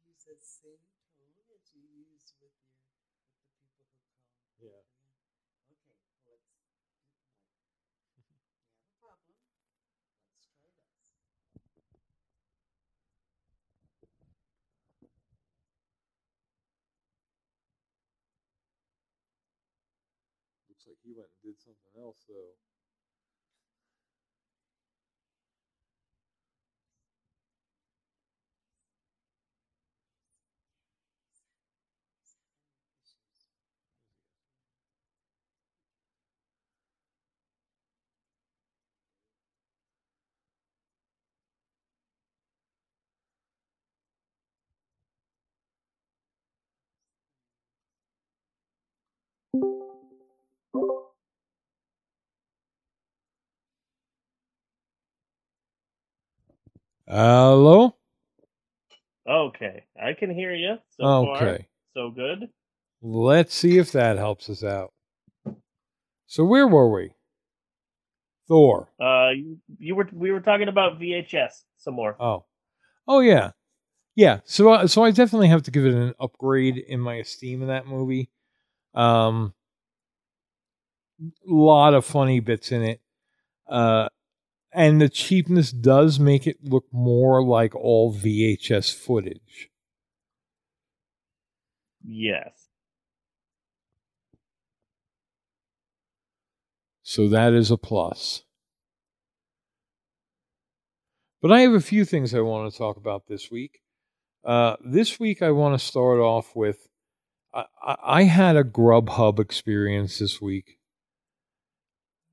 use 0.05 0.23
that 0.29 0.37
same 0.45 0.77
tone 1.17 1.41
as 1.49 1.73
you 1.73 1.81
use 1.81 2.31
with 2.39 2.53
your 2.61 2.77
with 3.81 3.89
the 3.89 4.05
people 4.13 4.29
who 4.29 4.45
call. 4.61 4.61
Yeah. 4.61 4.85
Okay, 5.65 5.75
well, 6.21 6.29
let's. 6.29 6.45
We 8.13 8.61
have 8.61 8.83
a 8.83 8.93
problem. 9.01 9.35
Let's 10.29 10.47
try 10.53 10.69
this. 10.77 11.01
Looks 20.69 20.87
like 20.87 20.90
he 21.03 21.13
went 21.13 21.29
and 21.29 21.41
did 21.53 21.59
something 21.61 21.95
else 22.01 22.25
though. 22.29 22.71
Hello? 50.73 51.11
Okay, 59.27 59.83
I 60.01 60.13
can 60.13 60.33
hear 60.33 60.53
you. 60.53 60.75
So 60.97 61.03
far, 61.03 61.43
Okay. 61.43 61.67
so 61.93 62.11
good. 62.11 62.49
Let's 63.01 63.53
see 63.53 63.77
if 63.77 63.91
that 63.91 64.17
helps 64.17 64.49
us 64.49 64.63
out. 64.63 64.93
So 66.27 66.45
where 66.45 66.67
were 66.67 66.89
we? 66.89 67.13
Thor. 68.47 68.89
Uh, 68.99 69.31
you, 69.31 69.57
you 69.79 69.95
were 69.95 70.09
we 70.13 70.31
were 70.31 70.41
talking 70.41 70.67
about 70.67 70.99
VHS 70.99 71.63
some 71.77 71.95
more. 71.95 72.15
Oh, 72.19 72.45
oh 73.07 73.19
yeah, 73.19 73.51
yeah. 74.15 74.39
So, 74.45 74.71
uh, 74.71 74.87
so 74.87 75.03
I 75.03 75.11
definitely 75.11 75.47
have 75.49 75.63
to 75.63 75.71
give 75.71 75.85
it 75.85 75.93
an 75.93 76.13
upgrade 76.19 76.77
in 76.77 76.99
my 76.99 77.15
esteem 77.15 77.61
of 77.61 77.67
that 77.69 77.87
movie. 77.87 78.29
Um, 78.93 79.53
lot 81.45 81.93
of 81.93 82.05
funny 82.05 82.39
bits 82.39 82.71
in 82.71 82.83
it, 82.83 83.01
uh, 83.69 84.09
and 84.73 85.01
the 85.01 85.09
cheapness 85.09 85.71
does 85.71 86.19
make 86.19 86.47
it 86.47 86.57
look 86.63 86.85
more 86.91 87.43
like 87.43 87.75
all 87.75 88.13
VHS 88.13 88.93
footage. 88.93 89.69
Yes. 92.03 92.69
So 97.03 97.27
that 97.27 97.53
is 97.53 97.71
a 97.71 97.77
plus. 97.77 98.43
But 101.41 101.51
I 101.51 101.61
have 101.61 101.73
a 101.73 101.81
few 101.81 102.05
things 102.05 102.33
I 102.33 102.39
want 102.39 102.71
to 102.71 102.77
talk 102.77 102.97
about 102.97 103.27
this 103.27 103.49
week. 103.51 103.81
Uh, 104.45 104.75
this 104.83 105.19
week, 105.19 105.41
I 105.41 105.51
want 105.51 105.77
to 105.79 105.85
start 105.85 106.19
off 106.19 106.55
with 106.55 106.87
I, 107.53 107.65
I, 107.83 107.95
I 108.03 108.23
had 108.23 108.55
a 108.55 108.63
Grubhub 108.63 109.39
experience 109.39 110.19
this 110.19 110.41
week 110.41 110.77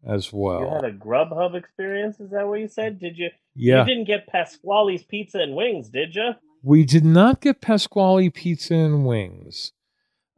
as 0.06 0.32
well. 0.32 0.60
You 0.60 0.68
had 0.68 0.84
a 0.84 0.92
Grubhub 0.92 1.54
experience. 1.54 2.20
Is 2.20 2.30
that 2.30 2.46
what 2.46 2.60
you 2.60 2.68
said? 2.68 2.98
Did 2.98 3.18
you? 3.18 3.28
yeah, 3.54 3.80
You 3.80 3.86
didn't 3.86 4.06
get 4.06 4.26
Pasquale's 4.26 5.02
Pizza 5.02 5.38
and 5.38 5.54
Wings, 5.54 5.88
did 5.88 6.14
you? 6.14 6.30
we 6.62 6.84
did 6.84 7.04
not 7.04 7.40
get 7.40 7.60
Pasquale 7.60 8.30
pizza 8.30 8.74
and 8.74 9.06
wings. 9.06 9.72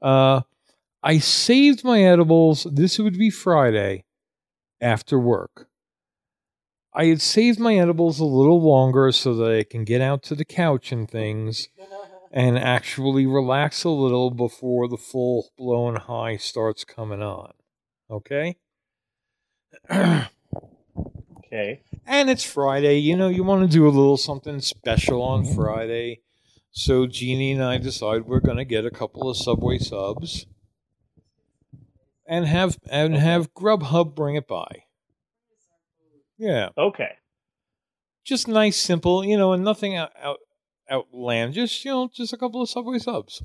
Uh, 0.02 0.42
I 1.02 1.18
saved 1.18 1.82
my 1.82 2.02
edibles. 2.02 2.66
This 2.70 2.98
would 2.98 3.16
be 3.18 3.30
Friday 3.30 4.04
after 4.82 5.18
work. 5.18 5.68
I 6.92 7.06
had 7.06 7.22
saved 7.22 7.58
my 7.58 7.76
edibles 7.76 8.20
a 8.20 8.24
little 8.26 8.60
longer 8.62 9.12
so 9.12 9.34
that 9.36 9.50
I 9.50 9.62
can 9.64 9.84
get 9.84 10.00
out 10.02 10.22
to 10.24 10.34
the 10.34 10.44
couch 10.44 10.92
and 10.92 11.10
things. 11.10 11.68
and 12.32 12.58
actually 12.58 13.26
relax 13.26 13.82
a 13.82 13.88
little 13.90 14.30
before 14.30 14.88
the 14.88 14.96
full 14.96 15.48
blown 15.58 15.96
high 15.96 16.36
starts 16.36 16.84
coming 16.84 17.22
on. 17.22 17.52
Okay? 18.10 18.56
Okay. 19.90 21.82
and 22.06 22.30
it's 22.30 22.44
Friday. 22.44 22.98
You 22.98 23.16
know, 23.16 23.28
you 23.28 23.42
want 23.42 23.62
to 23.68 23.72
do 23.72 23.86
a 23.86 23.90
little 23.90 24.16
something 24.16 24.60
special 24.60 25.20
on 25.22 25.44
Friday. 25.44 26.20
So 26.70 27.06
Jeannie 27.06 27.52
and 27.52 27.62
I 27.64 27.78
decide 27.78 28.26
we're 28.26 28.40
going 28.40 28.56
to 28.58 28.64
get 28.64 28.84
a 28.86 28.90
couple 28.90 29.28
of 29.28 29.36
Subway 29.36 29.78
subs 29.78 30.46
and 32.26 32.46
have 32.46 32.78
and 32.88 33.14
Okay. 33.14 33.22
have 33.24 33.52
Grubhub 33.54 34.14
bring 34.14 34.36
it 34.36 34.46
by. 34.46 34.84
Yeah, 36.38 36.68
Okay. 36.78 37.16
just 38.24 38.46
nice, 38.48 38.78
simple, 38.78 39.24
you 39.24 39.36
know, 39.36 39.52
and 39.52 39.62
nothing 39.64 39.96
out, 39.96 40.12
out 40.22 40.38
outlandish. 40.90 41.84
You 41.84 41.90
know, 41.90 42.10
just 42.14 42.32
a 42.32 42.36
couple 42.38 42.62
of 42.62 42.70
Subway 42.70 42.98
subs. 43.00 43.42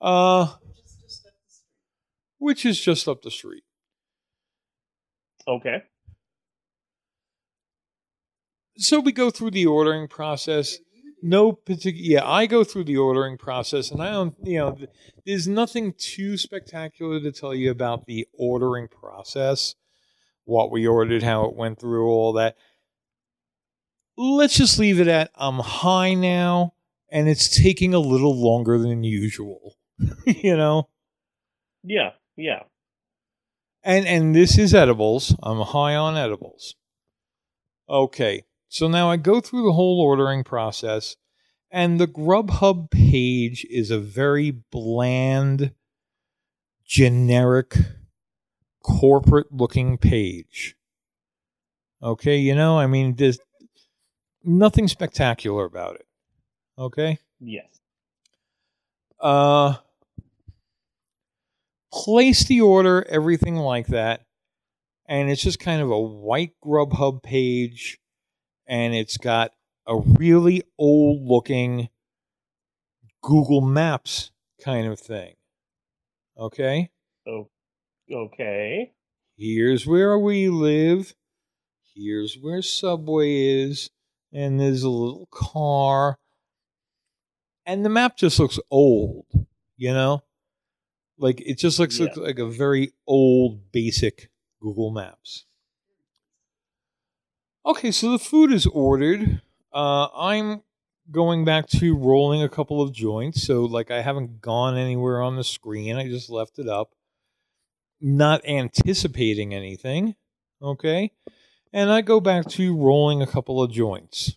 Uh, 0.00 0.56
Just, 0.74 1.00
just 1.02 1.26
up 1.26 1.32
the 1.44 1.50
street. 1.50 1.64
which 2.38 2.64
is 2.66 2.80
just 2.80 3.06
up 3.08 3.22
the 3.22 3.30
street. 3.30 3.64
Okay. 5.48 5.82
So 8.76 9.00
we 9.00 9.12
go 9.12 9.30
through 9.30 9.50
the 9.52 9.66
ordering 9.66 10.06
process. 10.08 10.78
no 11.20 11.50
particular 11.50 12.06
yeah 12.12 12.24
i 12.24 12.46
go 12.46 12.62
through 12.62 12.84
the 12.84 12.96
ordering 12.96 13.36
process 13.36 13.90
and 13.90 14.00
i 14.00 14.08
don't 14.12 14.36
you 14.44 14.56
know 14.56 14.78
there's 15.26 15.48
nothing 15.48 15.92
too 15.98 16.36
spectacular 16.36 17.18
to 17.20 17.32
tell 17.32 17.52
you 17.52 17.72
about 17.72 18.06
the 18.06 18.24
ordering 18.38 18.86
process 18.86 19.74
what 20.44 20.70
we 20.70 20.86
ordered 20.86 21.24
how 21.24 21.44
it 21.46 21.56
went 21.56 21.80
through 21.80 22.06
all 22.06 22.32
that 22.34 22.54
let's 24.16 24.56
just 24.56 24.78
leave 24.78 25.00
it 25.00 25.08
at 25.08 25.28
i'm 25.34 25.58
high 25.58 26.14
now 26.14 26.72
and 27.10 27.28
it's 27.28 27.48
taking 27.48 27.94
a 27.94 27.98
little 27.98 28.40
longer 28.40 28.78
than 28.78 29.02
usual 29.02 29.74
you 30.24 30.56
know 30.56 30.88
Yeah. 31.82 32.10
Yeah. 32.36 32.62
And 33.82 34.06
and 34.06 34.34
this 34.34 34.58
is 34.58 34.74
edibles. 34.74 35.34
I'm 35.42 35.60
high 35.60 35.94
on 35.94 36.16
edibles. 36.16 36.74
Okay. 37.88 38.44
So 38.68 38.86
now 38.86 39.10
i 39.10 39.16
go 39.16 39.40
through 39.40 39.64
the 39.64 39.72
whole 39.72 40.00
ordering 40.00 40.44
process 40.44 41.16
and 41.70 41.98
the 41.98 42.06
grubhub 42.06 42.90
page 42.90 43.66
is 43.70 43.90
a 43.90 43.98
very 43.98 44.50
bland 44.50 45.72
generic 46.84 47.76
corporate 48.82 49.52
looking 49.52 49.96
page. 49.96 50.76
Okay? 52.02 52.36
You 52.36 52.54
know 52.54 52.78
i 52.78 52.86
mean 52.86 53.14
there's 53.16 53.38
nothing 54.44 54.86
spectacular 54.88 55.64
about 55.64 55.94
it. 55.94 56.06
Okay? 56.78 57.18
Yes. 57.40 57.80
uh 59.20 59.76
place 61.92 62.44
the 62.44 62.60
order 62.60 63.06
everything 63.08 63.56
like 63.56 63.86
that 63.88 64.22
and 65.08 65.30
it's 65.30 65.42
just 65.42 65.58
kind 65.58 65.80
of 65.80 65.90
a 65.90 65.98
white 65.98 66.52
grubhub 66.64 67.22
page 67.22 67.98
and 68.66 68.94
it's 68.94 69.16
got 69.16 69.52
a 69.86 69.96
really 69.96 70.62
old 70.78 71.22
looking 71.22 71.88
google 73.22 73.60
maps 73.60 74.30
kind 74.62 74.86
of 74.86 74.98
thing 74.98 75.34
okay 76.38 76.90
Oh. 77.26 77.48
Okay. 78.10 78.92
here's 79.36 79.86
where 79.86 80.18
we 80.18 80.48
live 80.48 81.14
here's 81.94 82.36
where 82.40 82.62
subway 82.62 83.62
is 83.64 83.90
and 84.32 84.58
there's 84.60 84.82
a 84.82 84.88
little 84.88 85.28
car 85.30 86.18
and 87.66 87.84
the 87.84 87.90
map 87.90 88.16
just 88.16 88.38
looks 88.38 88.58
old 88.70 89.26
you 89.76 89.92
know 89.92 90.22
like 91.18 91.40
it 91.40 91.58
just 91.58 91.78
looks 91.78 91.98
Yeah. 91.98 92.06
like, 92.06 92.16
like 92.16 92.38
a 92.38 92.46
very 92.46 92.92
old 93.06 93.72
basic 93.72 94.30
google 94.60 94.90
maps. 94.90 95.44
Okay 97.66 97.90
so 97.90 98.10
the 98.12 98.18
food 98.18 98.52
is 98.52 98.66
ordered. 98.66 99.42
Uh, 99.72 100.08
i'm 100.14 100.62
going 101.10 101.44
back 101.44 101.66
to 101.68 101.96
rolling 101.96 102.42
a 102.42 102.48
couple 102.48 102.80
of 102.82 102.92
joints. 102.92 103.42
So 103.42 103.64
like 103.64 103.90
i 103.90 104.00
haven't 104.02 104.40
gone 104.40 104.76
anywhere 104.76 105.20
on 105.22 105.36
the 105.36 105.44
screen. 105.44 105.96
I 105.96 106.08
just 106.08 106.30
left 106.30 106.58
it 106.58 106.68
up. 106.68 106.94
Not 108.00 108.44
anticipating 108.46 109.52
anything 109.54 110.14
okay? 110.62 111.12
And 111.72 111.90
i 111.90 112.00
go 112.00 112.20
back 112.20 112.46
to 112.46 112.76
rolling 112.76 113.22
a 113.22 113.26
couple 113.26 113.62
of 113.62 113.70
joints. 113.70 114.34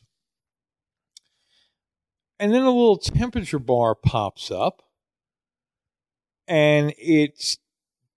And 2.40 2.54
then 2.54 2.64
a 2.64 2.72
little 2.72 2.98
temperature 2.98 3.60
bar 3.60 3.94
pops 3.96 4.50
up 4.50 4.82
and 6.52 6.94
it's 6.98 7.58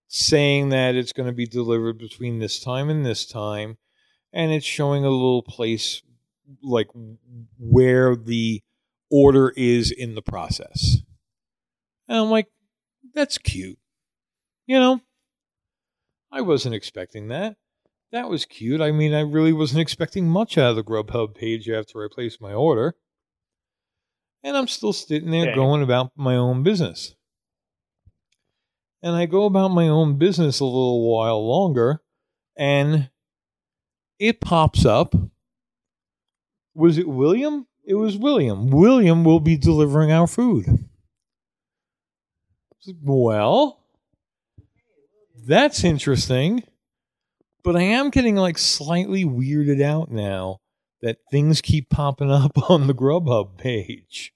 saying 0.09 0.71
that 0.71 0.97
it's 0.97 1.13
going 1.13 1.29
to 1.29 1.33
be 1.33 1.47
delivered 1.47 1.99
between 1.99 2.41
this 2.41 2.59
time 2.59 2.91
and 2.91 3.07
this 3.07 3.27
time 3.27 3.79
and 4.33 4.51
it's 4.51 4.67
showing 4.67 5.05
a 5.05 5.11
little 5.11 5.43
place 5.45 6.03
like 6.61 6.89
where 7.59 8.17
the 8.17 8.61
order 9.09 9.53
is 9.57 9.93
in 9.93 10.17
the 10.17 10.23
process. 10.23 10.99
And 12.09 12.19
i'm 12.19 12.31
like 12.31 12.49
that's 13.15 13.39
cute. 13.39 13.79
You 14.67 14.81
know? 14.81 15.01
I 16.33 16.41
wasn't 16.41 16.75
expecting 16.75 17.29
that. 17.29 17.55
That 18.11 18.29
was 18.29 18.45
cute. 18.47 18.81
I 18.81 18.91
mean 18.91 19.15
i 19.15 19.21
really 19.21 19.53
wasn't 19.53 19.81
expecting 19.81 20.29
much 20.29 20.59
out 20.59 20.71
of 20.71 20.77
the 20.77 20.83
grubhub 20.83 21.37
page 21.37 21.69
after 21.69 22.05
i 22.05 22.09
placed 22.11 22.41
my 22.41 22.53
order. 22.53 22.97
And 24.43 24.57
i'm 24.57 24.69
still 24.69 24.93
sitting 24.93 25.31
there 25.31 25.51
Okay. 25.51 25.55
going 25.55 25.83
about 25.85 26.11
my 26.17 26.35
own 26.35 26.65
business 26.65 27.15
and 29.05 29.15
I 29.15 29.27
go 29.27 29.45
about 29.45 29.69
my 29.69 29.87
own 29.87 30.17
business 30.17 30.61
a 30.61 30.65
little 30.65 31.07
while 31.07 31.47
longer, 31.47 32.01
and 32.57 33.11
it 34.19 34.41
pops 34.41 34.87
up. 34.87 35.15
Was 36.75 36.97
it 36.97 37.07
William? 37.07 37.67
It 37.85 37.97
was 37.97 38.17
William. 38.17 38.71
William 38.71 39.23
will 39.23 39.41
be 39.41 39.59
delivering 39.59 40.11
our 40.11 40.27
food. 40.27 40.89
Well, 43.03 43.79
that's 45.47 45.85
interesting. 45.85 46.65
But 47.63 47.77
I 47.77 47.83
am 47.83 48.09
getting 48.09 48.37
like 48.37 48.57
slightly 48.57 49.27
weirded 49.27 49.83
out 49.83 50.11
now 50.11 50.61
that 51.03 51.19
things 51.31 51.61
keep 51.61 51.91
popping 51.91 52.31
up 52.31 52.53
on 52.71 52.87
the 52.87 52.95
Grubhub 52.95 53.59
page. 53.59 54.33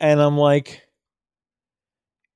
And 0.00 0.18
I'm 0.18 0.38
like, 0.38 0.81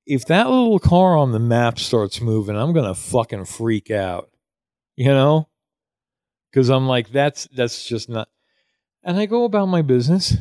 if 0.07 0.25
that 0.27 0.49
little 0.49 0.79
car 0.79 1.17
on 1.17 1.33
the 1.33 1.39
map 1.39 1.77
starts 1.77 2.21
moving, 2.21 2.55
I'm 2.55 2.73
gonna 2.73 2.95
fucking 2.95 3.45
freak 3.45 3.91
out. 3.91 4.29
You 4.95 5.09
know? 5.09 5.49
Cause 6.53 6.69
I'm 6.69 6.87
like, 6.87 7.11
that's 7.11 7.47
that's 7.53 7.85
just 7.85 8.09
not 8.09 8.29
and 9.03 9.17
I 9.19 9.25
go 9.25 9.43
about 9.43 9.67
my 9.67 9.81
business. 9.81 10.35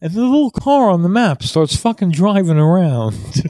And 0.00 0.12
the 0.12 0.22
little 0.22 0.50
car 0.50 0.90
on 0.90 1.02
the 1.02 1.08
map 1.08 1.42
starts 1.42 1.76
fucking 1.76 2.10
driving 2.12 2.58
around. 2.58 3.16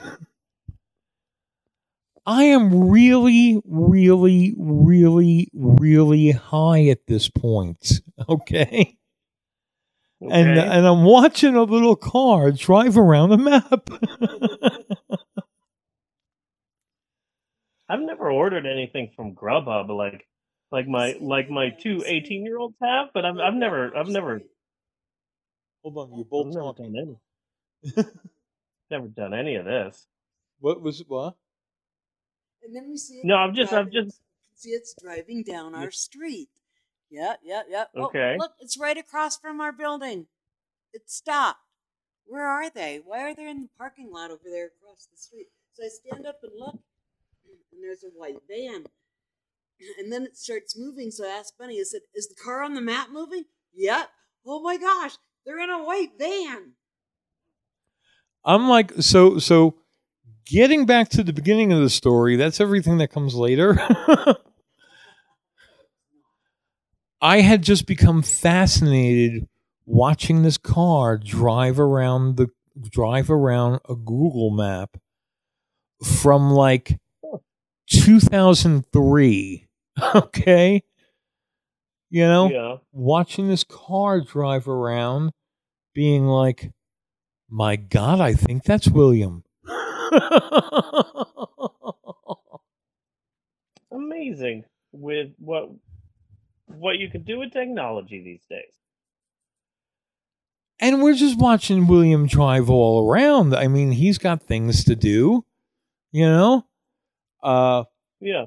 I 2.26 2.44
am 2.44 2.90
really, 2.90 3.60
really, 3.64 4.54
really, 4.58 5.48
really 5.54 6.30
high 6.32 6.88
at 6.88 7.06
this 7.06 7.28
point. 7.28 8.00
Okay 8.28 8.97
Okay. 10.20 10.32
and 10.34 10.58
and 10.58 10.86
I'm 10.86 11.04
watching 11.04 11.54
a 11.54 11.62
little 11.62 11.94
car 11.96 12.50
drive 12.50 12.98
around 12.98 13.30
the 13.30 13.38
map. 13.38 13.88
I've 17.88 18.00
never 18.00 18.30
ordered 18.30 18.66
anything 18.66 19.12
from 19.16 19.34
Grubhub 19.34 19.88
like 19.88 20.26
like 20.70 20.86
my 20.86 21.16
like 21.20 21.48
my 21.48 21.70
two 21.70 22.02
18 22.04 22.44
year 22.44 22.58
olds 22.58 22.76
have, 22.82 23.08
but 23.14 23.24
I've 23.24 23.38
I've 23.38 23.54
never 23.54 23.96
I've 23.96 24.08
never 24.08 24.42
Hold 25.82 25.96
on, 26.10 26.16
you're 26.16 26.24
both 26.24 26.46
never 26.48 26.60
talking. 26.60 26.92
done 26.92 27.18
any 27.94 28.04
never 28.90 29.06
done 29.08 29.32
any 29.34 29.54
of 29.54 29.64
this. 29.64 30.06
What 30.60 30.82
was 30.82 31.02
what? 31.06 31.34
And 32.62 32.74
then 32.74 32.88
we 32.90 32.96
see 32.96 33.20
No, 33.24 33.36
I'm 33.36 33.54
just- 33.54 33.72
I'm 33.72 33.90
just- 33.90 34.20
see 34.54 34.70
it's 34.70 34.94
driving 35.00 35.44
down 35.44 35.74
our 35.76 35.92
street. 35.92 36.48
Yeah, 37.10 37.34
yeah, 37.42 37.62
yeah. 37.68 37.84
Oh, 37.96 38.06
okay. 38.06 38.34
Oh, 38.34 38.38
look, 38.38 38.52
it's 38.60 38.78
right 38.78 38.96
across 38.96 39.36
from 39.36 39.60
our 39.60 39.72
building. 39.72 40.26
It 40.92 41.10
stopped. 41.10 41.60
Where 42.26 42.46
are 42.46 42.68
they? 42.68 43.00
Why 43.04 43.22
are 43.22 43.34
they 43.34 43.48
in 43.48 43.62
the 43.62 43.68
parking 43.78 44.10
lot 44.12 44.30
over 44.30 44.42
there 44.44 44.66
across 44.66 45.06
the 45.06 45.16
street? 45.16 45.48
So 45.72 45.84
I 45.84 45.88
stand 45.88 46.26
up 46.26 46.40
and 46.42 46.52
look, 46.58 46.78
and 47.72 47.82
there's 47.82 48.04
a 48.04 48.08
white 48.08 48.42
van. 48.48 48.84
And 50.00 50.12
then 50.12 50.24
it 50.24 50.36
starts 50.36 50.76
moving. 50.76 51.12
So 51.12 51.24
I 51.24 51.38
asked 51.38 51.56
Bunny, 51.56 51.78
I 51.78 51.84
said, 51.84 52.00
Is 52.12 52.26
the 52.26 52.34
car 52.34 52.64
on 52.64 52.74
the 52.74 52.80
map 52.80 53.10
moving? 53.12 53.44
Yep. 53.76 54.08
Oh 54.44 54.60
my 54.60 54.76
gosh, 54.76 55.12
they're 55.46 55.60
in 55.60 55.70
a 55.70 55.84
white 55.84 56.18
van. 56.18 56.72
I'm 58.44 58.68
like 58.68 58.92
so 59.00 59.38
so. 59.38 59.76
Getting 60.44 60.84
back 60.86 61.10
to 61.10 61.22
the 61.22 61.32
beginning 61.32 61.72
of 61.72 61.80
the 61.80 61.90
story, 61.90 62.34
that's 62.34 62.58
everything 62.60 62.98
that 62.98 63.12
comes 63.12 63.34
later. 63.34 63.78
I 67.20 67.40
had 67.40 67.62
just 67.62 67.86
become 67.86 68.22
fascinated 68.22 69.48
watching 69.86 70.42
this 70.42 70.58
car 70.58 71.18
drive 71.18 71.80
around 71.80 72.36
the 72.36 72.48
drive 72.90 73.30
around 73.30 73.80
a 73.88 73.94
Google 73.96 74.50
map 74.50 74.96
from 76.04 76.50
like 76.50 76.98
2003. 77.90 79.64
Okay. 80.14 80.84
You 82.08 82.22
know, 82.22 82.48
Yeah. 82.50 82.76
watching 82.92 83.48
this 83.48 83.64
car 83.64 84.20
drive 84.20 84.68
around, 84.68 85.32
being 85.92 86.26
like, 86.28 86.70
my 87.50 87.74
God, 87.74 88.20
I 88.20 88.34
think 88.34 88.62
that's 88.62 88.86
William. 88.88 89.42
Amazing 93.90 94.64
with 94.92 95.30
what 95.38 95.70
what 96.78 96.98
you 96.98 97.08
can 97.10 97.22
do 97.22 97.38
with 97.38 97.52
technology 97.52 98.22
these 98.22 98.44
days. 98.48 98.72
and 100.80 101.02
we're 101.02 101.14
just 101.14 101.36
watching 101.40 101.88
William 101.88 102.28
drive 102.28 102.70
all 102.70 103.04
around. 103.10 103.52
I 103.52 103.66
mean, 103.66 103.90
he's 103.90 104.16
got 104.16 104.42
things 104.44 104.84
to 104.84 104.94
do, 104.94 105.44
you 106.12 106.24
know? 106.24 106.66
Uh, 107.42 107.82
Yeah. 108.20 108.44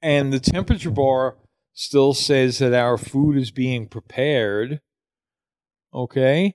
and 0.00 0.32
the 0.32 0.38
temperature 0.38 0.90
bar 0.92 1.36
still 1.72 2.14
says 2.14 2.58
that 2.58 2.72
our 2.74 2.96
food 2.96 3.36
is 3.36 3.50
being 3.50 3.88
prepared. 3.88 4.80
Okay? 5.92 6.54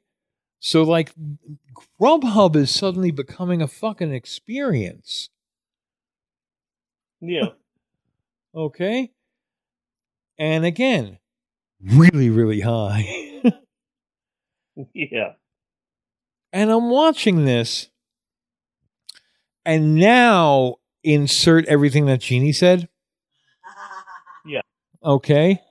So, 0.60 0.84
like, 0.84 1.12
Grubhub 2.00 2.56
is 2.56 2.74
suddenly 2.74 3.12
becoming 3.12 3.62
a 3.62 3.68
fucking 3.68 4.14
experience. 4.14 5.30
Yeah. 7.20 7.50
Okay? 8.56 9.12
And 10.40 10.66
again, 10.66 11.18
really, 11.84 12.30
really 12.30 12.62
high. 12.62 13.42
yeah. 14.94 15.34
and 16.54 16.72
I'm 16.72 16.90
watching 16.90 17.46
this, 17.46 17.90
and 19.66 19.96
now 19.96 20.76
insert 21.04 21.66
everything 21.66 22.06
that 22.06 22.22
Jeannie 22.22 22.52
said. 22.52 22.88
Yeah. 24.46 24.62
Okay? 25.04 25.62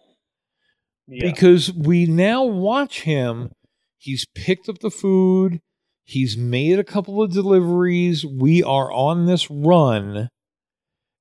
Yeah. 1.09 1.31
because 1.31 1.73
we 1.73 2.07
now 2.07 2.43
watch 2.45 3.03
him. 3.03 3.53
He's 3.99 4.27
picked 4.35 4.69
up 4.69 4.81
the 4.81 4.91
food. 4.91 5.61
He's 6.05 6.37
made 6.37 6.79
a 6.79 6.85
couple 6.85 7.23
of 7.23 7.33
deliveries. 7.33 8.25
We 8.25 8.63
are 8.63 8.91
on 8.93 9.27
this 9.27 9.51
run. 9.51 10.31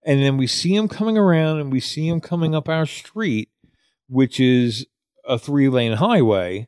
And 0.06 0.22
then 0.22 0.38
we 0.38 0.46
see 0.46 0.76
him 0.76 0.88
coming 0.88 1.18
around 1.18 1.60
and 1.60 1.72
we 1.72 1.80
see 1.80 2.08
him 2.08 2.22
coming 2.22 2.54
up 2.54 2.70
our 2.70 2.86
street, 2.86 3.50
which 4.08 4.40
is 4.40 4.86
a 5.28 5.40
three 5.40 5.68
lane 5.68 5.94
highway. 5.94 6.68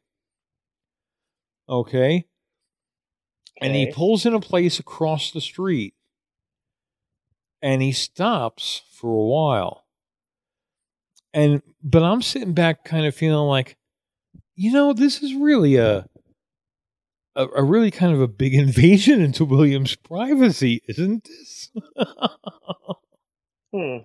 Okay. 1.69 2.25
And 3.61 3.75
he 3.75 3.91
pulls 3.91 4.25
in 4.25 4.33
a 4.33 4.39
place 4.39 4.79
across 4.79 5.31
the 5.31 5.41
street 5.41 5.93
and 7.61 7.81
he 7.81 7.91
stops 7.91 8.81
for 8.91 9.11
a 9.11 9.25
while. 9.25 9.85
And 11.33 11.61
but 11.83 12.03
I'm 12.03 12.21
sitting 12.21 12.53
back 12.53 12.83
kind 12.83 13.05
of 13.05 13.15
feeling 13.15 13.47
like, 13.47 13.77
you 14.55 14.71
know, 14.71 14.93
this 14.93 15.21
is 15.21 15.33
really 15.35 15.75
a 15.75 16.07
a, 17.35 17.47
a 17.57 17.63
really 17.63 17.91
kind 17.91 18.13
of 18.13 18.21
a 18.21 18.27
big 18.27 18.53
invasion 18.55 19.21
into 19.21 19.45
William's 19.45 19.95
privacy, 19.95 20.81
isn't 20.88 21.23
this? 21.23 21.71
Hmm. 23.74 23.97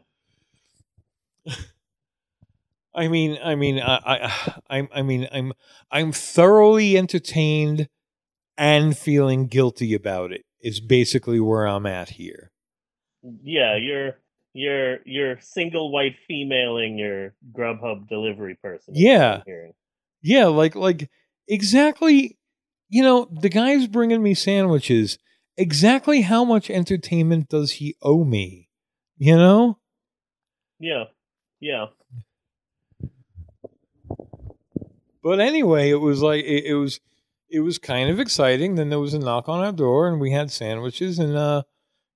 I 2.95 3.09
mean, 3.09 3.39
I 3.43 3.55
mean, 3.55 3.81
I, 3.81 3.97
I, 4.05 4.53
I, 4.79 4.89
I 4.95 5.03
mean, 5.03 5.29
I'm, 5.33 5.53
I'm 5.91 6.13
thoroughly 6.13 6.97
entertained 6.97 7.89
and 8.57 8.97
feeling 8.97 9.47
guilty 9.47 9.95
about 9.95 10.33
it. 10.33 10.45
Is 10.61 10.81
basically 10.81 11.41
where 11.41 11.67
I'm 11.67 11.87
at 11.87 12.11
here. 12.11 12.53
Yeah, 13.43 13.77
you're 13.77 14.13
you're 14.53 14.99
you're 15.05 15.41
single 15.41 15.91
white 15.91 16.15
femaling 16.29 16.99
your 16.99 17.35
Grubhub 17.53 18.09
delivery 18.09 18.57
person. 18.63 18.95
Yeah. 18.97 19.43
Yeah, 20.23 20.47
like, 20.47 20.77
like 20.77 21.11
exactly. 21.49 22.39
You 22.89 23.03
know, 23.03 23.27
the 23.33 23.49
guy's 23.49 23.89
bringing 23.89 24.23
me 24.23 24.35
sandwiches. 24.35 25.19
Exactly 25.57 26.21
how 26.21 26.45
much 26.45 26.71
entertainment 26.71 27.49
does 27.49 27.73
he 27.73 27.97
owe 28.03 28.23
me? 28.25 28.69
You 29.25 29.37
know. 29.37 29.79
Yeah. 30.81 31.05
Yeah. 31.61 31.87
But 35.23 35.39
anyway, 35.39 35.91
it 35.91 36.01
was 36.01 36.23
like 36.23 36.45
it, 36.45 36.65
it 36.65 36.75
was 36.75 36.99
it 37.49 37.61
was 37.61 37.79
kind 37.79 38.11
of 38.11 38.19
exciting. 38.19 38.75
Then 38.75 38.89
there 38.91 38.99
was 38.99 39.15
a 39.15 39.21
knock 39.21 39.49
on 39.49 39.61
our 39.65 39.71
door 39.71 40.09
and 40.09 40.21
we 40.21 40.33
had 40.33 40.51
sandwiches 40.51 41.21
and 41.21 41.37
uh 41.37 41.63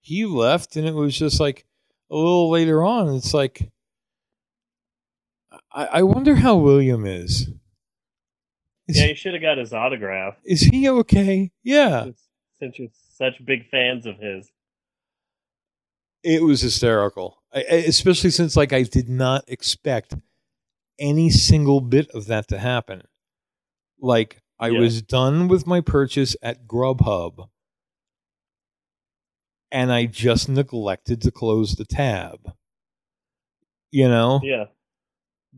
he 0.00 0.24
left 0.26 0.74
and 0.74 0.84
it 0.84 0.94
was 0.96 1.16
just 1.16 1.38
like 1.38 1.64
a 2.10 2.16
little 2.16 2.50
later 2.50 2.82
on, 2.82 3.14
it's 3.14 3.32
like 3.32 3.70
I, 5.72 5.86
I 5.86 6.02
wonder 6.02 6.34
how 6.34 6.56
William 6.56 7.06
is. 7.06 7.50
Is, 8.88 8.98
Yeah, 9.00 9.06
you 9.06 9.14
should 9.14 9.34
have 9.34 9.42
got 9.42 9.58
his 9.58 9.72
autograph 9.72 10.34
is 10.44 10.62
he 10.62 10.88
okay? 10.88 11.52
Yeah. 11.62 12.02
since- 12.02 12.22
since 12.58 12.78
you're 12.80 12.88
such 13.16 13.44
big 13.44 13.68
fans 13.70 14.06
of 14.06 14.18
his. 14.18 14.50
It 16.28 16.42
was 16.42 16.60
hysterical. 16.60 17.38
I, 17.54 17.60
especially 17.60 18.30
since 18.30 18.56
like 18.56 18.72
I 18.72 18.82
did 18.82 19.08
not 19.08 19.44
expect 19.46 20.14
any 20.98 21.30
single 21.30 21.80
bit 21.80 22.10
of 22.10 22.26
that 22.26 22.48
to 22.48 22.58
happen. 22.58 23.02
Like 24.00 24.42
I 24.58 24.70
Yeah. 24.70 24.80
was 24.80 25.02
done 25.02 25.46
with 25.46 25.68
my 25.68 25.80
purchase 25.80 26.34
at 26.42 26.66
Grubhub 26.66 27.48
and 29.70 29.92
I 29.92 30.06
just 30.06 30.48
neglected 30.48 31.22
to 31.22 31.30
close 31.30 31.76
the 31.76 31.84
tab. 31.84 32.52
You 33.92 34.08
know? 34.08 34.40
Yeah. 34.42 34.64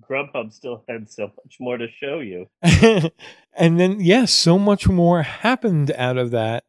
Grubhub 0.01 0.53
still 0.53 0.85
had 0.87 1.11
so 1.11 1.33
much 1.43 1.57
more 1.59 1.79
to 1.79 1.89
show 1.91 2.21
you. 2.21 2.47
and 3.57 3.81
then 3.81 4.01
yes, 4.01 4.35
so 4.35 4.59
much 4.59 4.87
more 4.87 5.23
happened 5.23 5.93
out 5.93 6.19
of 6.19 6.31
that 6.33 6.65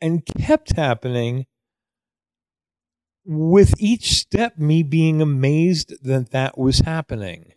and 0.00 0.24
kept 0.24 0.74
happening 0.74 1.44
with 3.24 3.74
each 3.78 4.12
step 4.12 4.58
me 4.58 4.82
being 4.82 5.22
amazed 5.22 5.94
that 6.04 6.30
that 6.32 6.58
was 6.58 6.80
happening. 6.80 7.52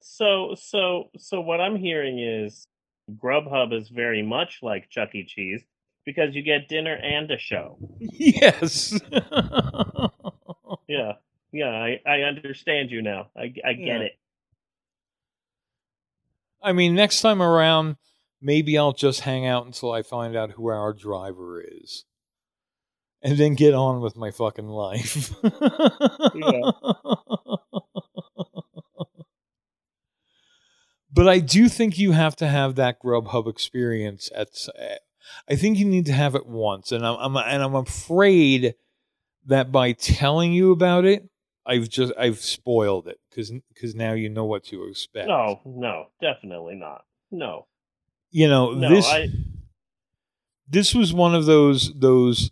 So 0.00 0.54
so 0.54 1.10
so 1.16 1.40
what 1.40 1.60
I'm 1.60 1.76
hearing 1.76 2.18
is 2.18 2.66
Grubhub 3.10 3.72
is 3.72 3.88
very 3.88 4.22
much 4.22 4.60
like 4.62 4.88
Chuck 4.90 5.14
E. 5.14 5.24
Cheese 5.24 5.62
because 6.04 6.34
you 6.34 6.42
get 6.42 6.68
dinner 6.68 6.94
and 6.94 7.30
a 7.30 7.38
show. 7.38 7.78
Yes. 7.98 8.98
Yeah. 10.86 11.12
Yeah, 11.50 11.68
I, 11.70 12.00
I 12.06 12.20
understand 12.22 12.90
you 12.90 13.00
now. 13.00 13.28
I, 13.36 13.54
I 13.64 13.72
get 13.72 13.78
Yeah. 13.86 13.98
it. 14.00 14.12
I 16.62 16.72
mean, 16.72 16.94
next 16.94 17.20
time 17.22 17.40
around, 17.40 17.96
maybe 18.44 18.76
I'll 18.78 18.92
just 18.92 19.20
hang 19.20 19.46
out 19.46 19.66
until 19.66 19.90
I 19.90 20.02
find 20.02 20.36
out 20.36 20.52
who 20.52 20.68
our 20.68 20.92
driver 20.92 21.60
is. 21.60 22.04
And 23.22 23.38
then 23.38 23.54
get 23.54 23.72
on 23.74 24.02
with 24.02 24.16
my 24.16 24.30
fucking 24.30 24.68
life. 24.68 25.32
Yeah. 26.34 26.70
but 31.12 31.28
I 31.28 31.38
do 31.38 31.68
think 31.68 31.98
you 31.98 32.12
have 32.12 32.36
to 32.36 32.46
have 32.46 32.74
that 32.74 33.00
Grubhub 33.02 33.48
experience 33.48 34.30
at 34.34 34.48
s- 34.48 34.68
eh, 34.78 34.96
I 35.48 35.56
think 35.56 35.78
you 35.78 35.84
need 35.86 36.06
to 36.06 36.12
have 36.12 36.34
it 36.34 36.46
once 36.46 36.92
and 36.92 37.06
I'm, 37.06 37.16
I'm 37.18 37.36
and 37.36 37.62
I'm 37.62 37.74
afraid 37.74 38.74
that 39.46 39.70
by 39.72 39.92
telling 39.92 40.52
you 40.52 40.72
about 40.72 41.04
it 41.04 41.28
I've 41.66 41.88
just 41.88 42.12
I've 42.18 42.40
spoiled 42.40 43.08
it 43.08 43.20
cuz 43.34 43.52
cuz 43.80 43.94
now 43.94 44.12
you 44.12 44.28
know 44.28 44.44
what 44.44 44.64
to 44.64 44.84
expect. 44.84 45.28
No, 45.28 45.60
no, 45.64 46.06
definitely 46.20 46.74
not. 46.74 47.04
No. 47.30 47.66
You 48.34 48.48
know, 48.48 48.72
No, 48.72 48.88
this 48.88 49.06
I 49.06 49.28
this 50.68 50.92
was 50.92 51.12
one 51.12 51.36
of 51.36 51.46
those 51.46 51.92
those 51.94 52.50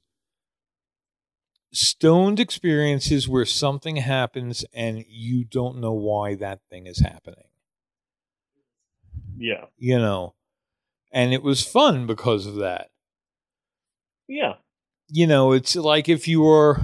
stoned 1.73 2.39
experiences 2.39 3.29
where 3.29 3.45
something 3.45 3.97
happens 3.97 4.65
and 4.73 5.05
you 5.09 5.43
don't 5.45 5.81
know 5.81 5.93
why 5.93 6.37
that 6.37 6.61
thing 6.71 6.87
is 6.87 7.01
happening 7.01 7.47
yeah. 9.37 9.65
you 9.77 9.99
know 9.99 10.35
and 11.11 11.33
it 11.33 11.43
was 11.43 11.67
fun 11.67 12.07
because 12.07 12.47
of 12.47 12.57
that 12.57 12.91
Yeah. 14.29 14.55
you 15.09 15.27
know 15.27 15.51
it's 15.53 15.75
like 15.75 16.09
if 16.09 16.29
you 16.29 16.43
were 16.43 16.79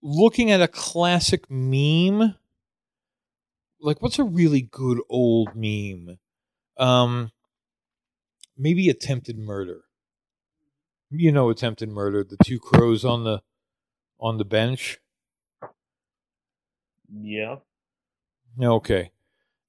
looking 0.00 0.50
at 0.50 0.62
a 0.62 0.68
classic 0.68 1.50
meme 1.50 2.36
like 3.80 4.00
what's 4.00 4.20
a 4.20 4.24
really 4.24 4.62
good 4.62 5.00
old 5.10 5.50
meme 5.56 6.16
um 6.78 7.30
maybe 8.62 8.88
attempted 8.88 9.38
murder 9.38 9.82
you 11.10 11.32
know 11.32 11.50
attempted 11.50 11.88
murder 11.88 12.24
the 12.24 12.36
two 12.44 12.58
crows 12.58 13.04
on 13.04 13.24
the 13.24 13.40
on 14.20 14.38
the 14.38 14.44
bench 14.44 14.98
Yeah. 17.12 17.56
Okay. 18.60 19.10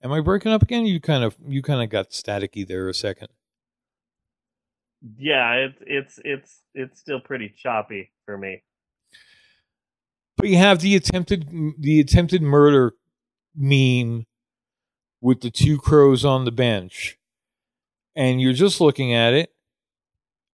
Am 0.03 0.11
I 0.11 0.21
breaking 0.21 0.51
up 0.51 0.61
again? 0.61 0.85
You 0.85 0.99
kind 0.99 1.23
of 1.23 1.35
you 1.45 1.61
kind 1.61 1.81
of 1.81 1.89
got 1.89 2.11
staticky 2.11 2.67
there 2.67 2.89
a 2.89 2.93
second. 2.93 3.29
Yeah, 5.17 5.53
it's 5.53 5.81
it's 5.85 6.19
it's 6.23 6.61
it's 6.73 6.99
still 6.99 7.19
pretty 7.19 7.53
choppy 7.55 8.11
for 8.25 8.37
me. 8.37 8.63
But 10.37 10.49
you 10.49 10.57
have 10.57 10.79
the 10.79 10.95
attempted 10.95 11.49
the 11.79 11.99
attempted 11.99 12.41
murder 12.41 12.93
meme 13.55 14.25
with 15.21 15.41
the 15.41 15.51
two 15.51 15.77
crows 15.77 16.25
on 16.25 16.45
the 16.45 16.51
bench. 16.51 17.17
And 18.15 18.41
you're 18.41 18.53
just 18.53 18.79
looking 18.79 19.13
at 19.13 19.33
it 19.33 19.53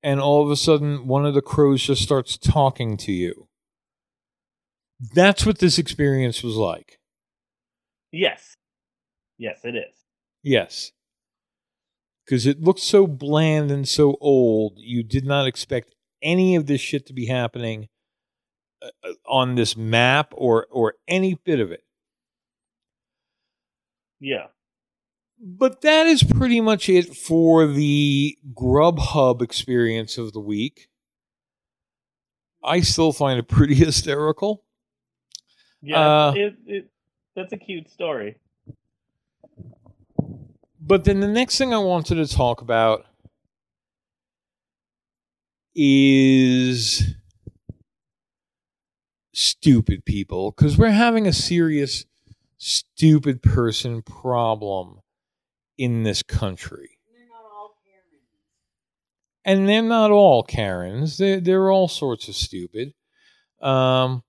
and 0.02 0.20
all 0.20 0.44
of 0.44 0.52
a 0.52 0.56
sudden 0.56 1.08
one 1.08 1.26
of 1.26 1.34
the 1.34 1.42
crows 1.42 1.84
just 1.84 2.02
starts 2.02 2.38
talking 2.38 2.98
to 2.98 3.12
you. 3.12 3.48
That's 5.14 5.46
what 5.46 5.60
this 5.60 5.78
experience 5.78 6.44
was 6.44 6.56
like. 6.56 7.00
Yes. 8.12 8.56
Yes, 9.38 9.60
it 9.64 9.76
is. 9.76 9.96
Yes. 10.44 10.92
Because 12.26 12.46
it 12.46 12.62
looked 12.62 12.80
so 12.82 13.08
bland 13.08 13.72
and 13.72 13.88
so 13.88 14.18
old, 14.22 14.74
you 14.78 15.04
did 15.04 15.26
not 15.26 15.48
expect 15.48 15.96
any 16.22 16.56
of 16.56 16.68
this 16.68 16.82
shit 16.82 17.06
to 17.08 17.14
be 17.14 17.28
happening 17.28 17.88
uh, 18.82 18.90
uh, 19.04 19.14
on 19.26 19.56
this 19.56 19.76
map 19.76 20.34
or 20.36 20.68
or 20.70 20.96
any 21.08 21.36
bit 21.36 21.60
of 21.60 21.72
it. 21.72 21.84
Yeah. 24.20 24.48
But 25.42 25.82
that 25.82 26.06
is 26.06 26.22
pretty 26.24 26.60
much 26.60 26.90
it 26.90 27.16
for 27.16 27.66
the 27.66 28.38
Grubhub 28.54 29.42
experience 29.42 30.18
of 30.18 30.34
the 30.34 30.42
week. 30.42 30.90
I 32.62 32.82
still 32.82 33.14
find 33.14 33.40
it 33.40 33.48
pretty 33.48 33.76
hysterical. 33.76 34.66
Yeah, 35.82 36.00
Uh, 36.00 36.34
it, 36.36 36.56
it 36.66 36.92
that's 37.36 37.54
a 37.54 37.58
cute 37.58 37.90
story. 37.90 38.36
But 40.82 41.06
then 41.06 41.22
the 41.22 41.28
next 41.28 41.58
thing 41.58 41.74
I 41.74 41.78
wanted 41.78 42.16
to 42.16 42.28
talk 42.28 42.62
about 42.62 43.06
is 45.74 47.16
stupid 49.34 50.04
people 50.04 50.52
because 50.52 50.78
we're 50.78 50.90
having 50.90 51.28
a 51.28 51.34
serious 51.34 52.06
stupid 52.58 53.42
person 53.42 54.02
problem 54.02 55.00
in 55.80 56.04
this 56.04 56.22
country. 56.22 57.00
They're 57.12 57.26
not 57.28 57.50
all 57.56 57.74
Karens. 57.86 58.26
And 59.46 59.70
they're 59.70 59.82
not 59.82 60.12
all 60.12 60.44
Karens. 60.44 61.18
They're, 61.18 61.40
they're 61.40 61.72
all 61.72 61.88
sorts 61.88 62.28
of 62.28 62.36
stupid. 62.36 62.94
Um, 63.62 64.24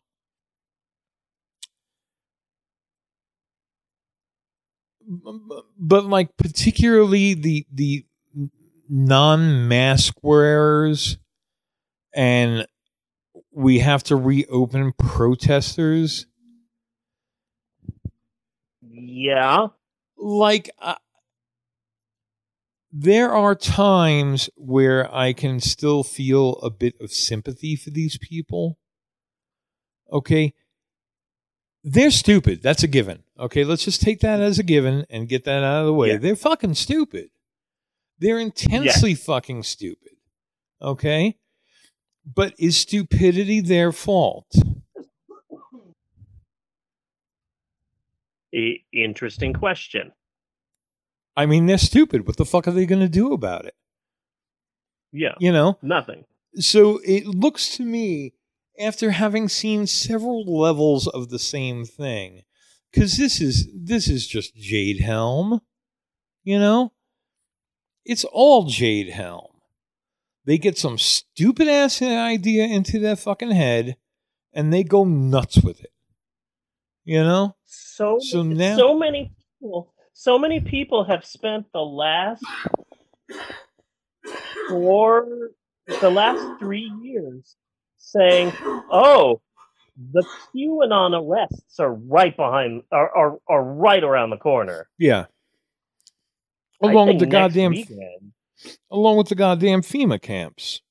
but 5.79 6.05
like 6.05 6.37
particularly 6.37 7.35
the 7.35 7.67
the 7.73 8.07
non-mask 8.89 10.15
wearers 10.23 11.19
and 12.15 12.67
we 13.53 13.81
have 13.81 14.03
to 14.05 14.17
reopen 14.17 14.93
protesters 14.99 16.27
Yeah. 18.83 19.69
like 20.17 20.71
uh, 20.81 20.95
there 22.93 23.33
are 23.33 23.55
times 23.55 24.51
where 24.57 25.13
I 25.15 25.33
can 25.33 25.61
still 25.61 26.03
feel 26.03 26.55
a 26.55 26.71
bit 26.71 26.95
of 27.01 27.13
sympathy 27.13 27.77
for 27.77 27.91
these 27.91 28.19
people. 28.19 28.79
Okay. 30.13 30.55
They're 31.85 32.11
stupid. 32.11 32.63
That's 32.63 32.83
a 32.83 32.89
given. 32.89 33.23
Okay. 33.39 33.65
Let's 33.65 33.85
just 33.85 34.03
take 34.03 34.21
that 34.21 34.41
as 34.41 34.59
a 34.59 34.65
given 34.65 35.07
and 35.09 35.29
get 35.29 35.45
that 35.45 35.63
out 35.63 35.81
of 35.81 35.87
the 35.87 35.95
way. 35.95 36.11
Yeah. 36.11 36.19
They're 36.19 36.37
fucking 36.37 36.75
stupid. 36.75 37.31
They're 38.19 38.41
intensely 38.41 39.15
fucking 39.15 39.63
stupid. 39.63 40.13
Okay. 40.83 41.39
But 42.27 42.55
is 42.59 42.77
stupidity 42.77 43.61
their 43.61 43.93
fault? 43.93 44.55
Interesting 48.93 49.53
question. 49.53 50.13
I 51.37 51.47
mean, 51.47 51.67
they're 51.67 51.79
stupid. 51.79 52.27
What 52.27 52.37
the 52.37 52.45
fuck 52.45 52.67
are 52.69 52.73
they 52.73 52.87
going 52.87 53.01
to 53.01 53.09
do 53.09 53.33
about 53.33 53.65
it? 53.65 53.75
Yeah. 55.13 55.35
You 55.39 55.53
know? 55.53 55.79
Nothing. 55.83 56.25
So 56.57 57.01
it 57.05 57.27
looks 57.27 57.77
to 57.77 57.85
me, 57.85 58.35
after 58.79 59.11
having 59.13 59.49
seen 59.49 59.87
several 59.87 60.45
levels 60.45 61.07
of 61.07 61.29
the 61.31 61.39
same 61.39 61.85
thing, 61.85 62.43
because 62.93 63.17
this 63.17 63.41
is 63.41 63.69
this 63.75 64.09
is 64.09 64.27
just 64.27 64.57
Jade 64.57 65.01
Helm, 65.01 65.61
you 66.43 66.59
know, 66.59 66.93
it's 68.05 68.25
all 68.25 68.65
Jade 68.67 69.11
Helm. 69.11 69.47
They 70.45 70.59
get 70.59 70.79
some 70.79 70.99
stupid 70.99 71.69
ass 71.69 72.03
idea 72.03 72.65
into 72.65 72.99
their 72.99 73.17
fucking 73.17 73.53
head, 73.53 73.97
and 74.53 74.73
they 74.73 74.83
go 74.83 75.05
nuts 75.05 75.59
with 75.59 75.81
it. 75.81 75.93
You 77.05 77.23
know, 77.23 77.57
So 77.65 78.19
So 78.21 78.43
now- 78.43 78.77
so 78.77 78.99
many 78.99 79.33
people 79.61 79.95
so 80.21 80.39
many 80.39 80.61
people 80.61 81.05
have 81.05 81.25
spent 81.25 81.65
the 81.73 81.81
last 81.81 82.45
four 84.69 85.49
the 86.03 86.11
last 86.11 86.59
three 86.59 86.93
years 87.03 87.57
saying, 87.97 88.53
"Oh, 88.93 89.41
the 90.13 90.23
QAnon 90.55 91.19
arrests 91.19 91.81
are 91.81 91.95
right 91.95 92.37
behind 92.37 92.83
are 92.93 93.17
are, 93.17 93.39
are 93.49 93.65
right 93.65 94.05
around 94.05 94.29
the 94.29 94.37
corner." 94.37 94.91
yeah. 94.99 95.25
Along 96.83 97.09
with 97.09 97.21
the 97.21 97.27
goddamn, 97.27 97.73
weekend. 97.73 98.33
along 98.91 99.17
with 99.17 99.29
the 99.29 99.35
goddamn 99.35 99.81
FEMA 99.81 100.21
camps. 100.21 100.83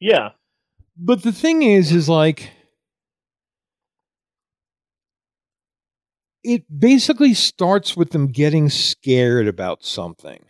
Yeah. 0.00 0.30
But 0.98 1.22
the 1.22 1.32
thing 1.32 1.62
is, 1.62 1.92
is 1.92 2.08
like, 2.08 2.50
it 6.44 6.64
basically 6.78 7.34
starts 7.34 7.96
with 7.96 8.10
them 8.10 8.28
getting 8.28 8.68
scared 8.68 9.48
about 9.48 9.84
something. 9.84 10.44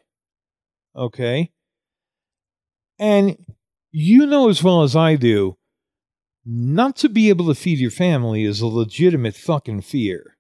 Okay? 0.95 1.53
And 2.99 3.37
you 3.91 4.27
know 4.27 4.49
as 4.49 4.63
well 4.63 4.83
as 4.83 4.95
I 4.97 5.17
do, 5.17 5.57
not 6.45 6.97
to 6.97 7.09
be 7.09 7.29
able 7.29 7.47
to 7.49 7.55
feed 7.55 7.79
your 7.79 7.91
family 7.91 8.45
is 8.45 8.61
a 8.61 8.67
legitimate 8.67 9.37
fucking 9.37 9.83
fear. 9.83 10.37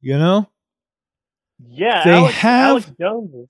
You 0.00 0.18
know? 0.18 0.48
Yeah, 1.64 2.02
They 2.04 2.10
Alex, 2.12 2.34
have- 2.36 2.70
Alex 2.70 2.92
Jones 3.00 3.34
is 3.34 3.48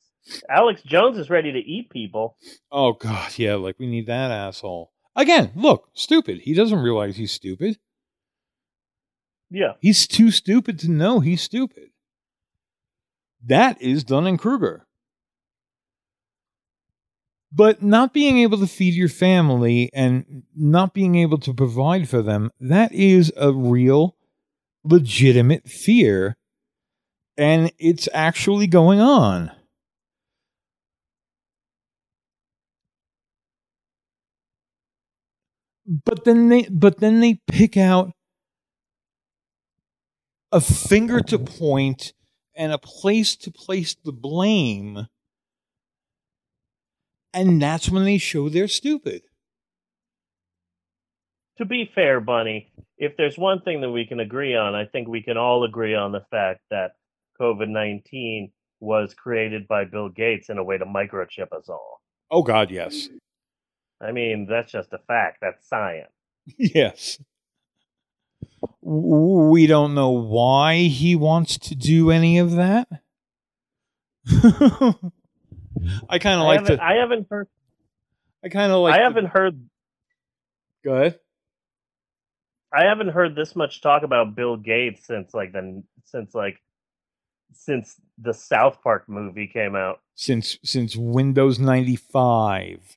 Alex 0.49 0.83
Jones 0.83 1.19
is 1.19 1.31
ready 1.31 1.51
to 1.53 1.59
eat 1.59 1.91
people. 1.91 2.37
Oh, 2.71 2.93
God. 2.93 3.37
Yeah, 3.39 3.55
like 3.57 3.79
we 3.79 3.87
need 3.87 4.07
that 4.07 4.31
asshole. 4.31 4.93
Again, 5.17 5.51
look, 5.57 5.89
stupid. 5.95 6.41
He 6.41 6.55
doesn't 6.55 6.79
realize 6.79 7.17
he's 7.17 7.33
stupid. 7.33 7.79
Yeah. 9.53 9.75
He's 9.81 10.07
too 10.07 10.31
stupid 10.31 10.79
to 10.81 10.91
know 10.91 11.21
he's 11.21 11.43
stupid. 11.43 11.91
That 13.45 13.81
is 13.83 14.03
Dunning 14.03 14.39
Kruger. 14.39 14.87
But 17.55 17.83
not 17.83 18.15
being 18.15 18.39
able 18.39 18.57
to 18.59 18.67
feed 18.67 18.95
your 18.95 19.11
family 19.11 19.91
and 19.93 20.45
not 20.57 20.95
being 20.95 21.17
able 21.17 21.37
to 21.39 21.53
provide 21.53 22.09
for 22.09 22.23
them, 22.23 22.51
that 22.61 22.93
is 22.93 23.31
a 23.37 23.53
real, 23.53 24.17
legitimate 24.85 25.69
fear. 25.69 26.35
And 27.37 27.71
it's 27.79 28.09
actually 28.15 28.67
going 28.67 29.01
on. 29.01 29.53
But 35.87 36.25
then 36.25 36.49
they 36.49 36.63
but 36.71 37.01
then 37.01 37.21
they 37.21 37.41
pick 37.49 37.77
out 37.77 38.13
a 40.53 40.61
finger 40.61 41.21
to 41.21 41.39
point 41.39 42.13
and 42.55 42.73
a 42.73 42.79
place 42.79 43.35
to 43.37 43.51
place 43.51 43.97
the 44.05 44.13
blame. 44.13 45.09
And 47.33 47.61
that's 47.61 47.89
when 47.89 48.05
they 48.05 48.19
show 48.19 48.49
they're 48.49 48.69
stupid. 48.69 49.23
To 51.59 51.65
be 51.65 51.91
fair, 51.95 52.21
Bunny, 52.21 52.71
if 52.99 53.17
there's 53.17 53.39
one 53.39 53.63
thing 53.63 53.81
that 53.81 53.91
we 53.91 54.07
can 54.07 54.21
agree 54.21 54.55
on, 54.55 54.75
I 54.75 54.85
think 54.85 55.09
we 55.09 55.23
can 55.23 55.37
all 55.37 55.65
agree 55.65 55.95
on 55.95 56.13
the 56.13 56.25
fact 56.31 56.61
that 56.71 56.93
COVID 57.41 57.69
19 57.69 58.53
was 58.81 59.15
created 59.15 59.67
by 59.69 59.85
Bill 59.85 60.09
Gates 60.09 60.51
in 60.51 60.59
a 60.59 60.65
way 60.65 60.77
to 60.77 60.85
microchip 60.85 61.53
us 61.53 61.69
all. 61.69 62.01
Oh, 62.31 62.43
God, 62.43 62.71
yes. 62.71 63.09
I 64.01 64.13
mean, 64.13 64.47
that's 64.49 64.73
just 64.73 64.93
a 64.93 64.99
fact. 65.07 65.39
That's 65.41 65.67
science. 65.67 66.11
Yes. 66.59 67.19
We 68.83 69.67
don't 69.69 69.95
know 69.95 70.11
why 70.11 70.77
he 70.89 71.15
wants 71.15 71.57
to 71.59 71.75
do 71.77 72.11
any 72.11 72.39
of 72.39 72.53
that. 72.53 72.89
I 76.09 76.19
kind 76.19 76.41
of 76.41 76.47
like 76.47 76.65
to. 76.65 76.83
I 76.83 76.95
haven't 76.95 77.29
heard. 77.31 77.49
I 78.45 78.49
kind 78.49 78.73
of 78.73 78.81
like. 78.81 78.95
I 78.95 78.99
to- 78.99 79.05
haven't 79.05 79.27
heard. 79.27 79.69
Go 80.85 80.95
ahead. 80.95 81.19
I 82.75 82.85
haven't 82.87 83.09
heard 83.11 83.37
this 83.37 83.55
much 83.55 83.83
talk 83.83 84.03
about 84.03 84.35
Bill 84.35 84.57
Gates 84.57 85.07
since 85.07 85.33
like 85.35 85.53
the 85.53 85.83
since 86.05 86.35
like 86.35 86.59
since 87.53 88.01
the 88.19 88.33
South 88.35 88.83
Park 88.83 89.09
movie 89.09 89.47
came 89.47 89.77
out. 89.77 90.01
since 90.15 90.59
since 90.65 90.97
Windows 90.97 91.59
95. 91.59 92.97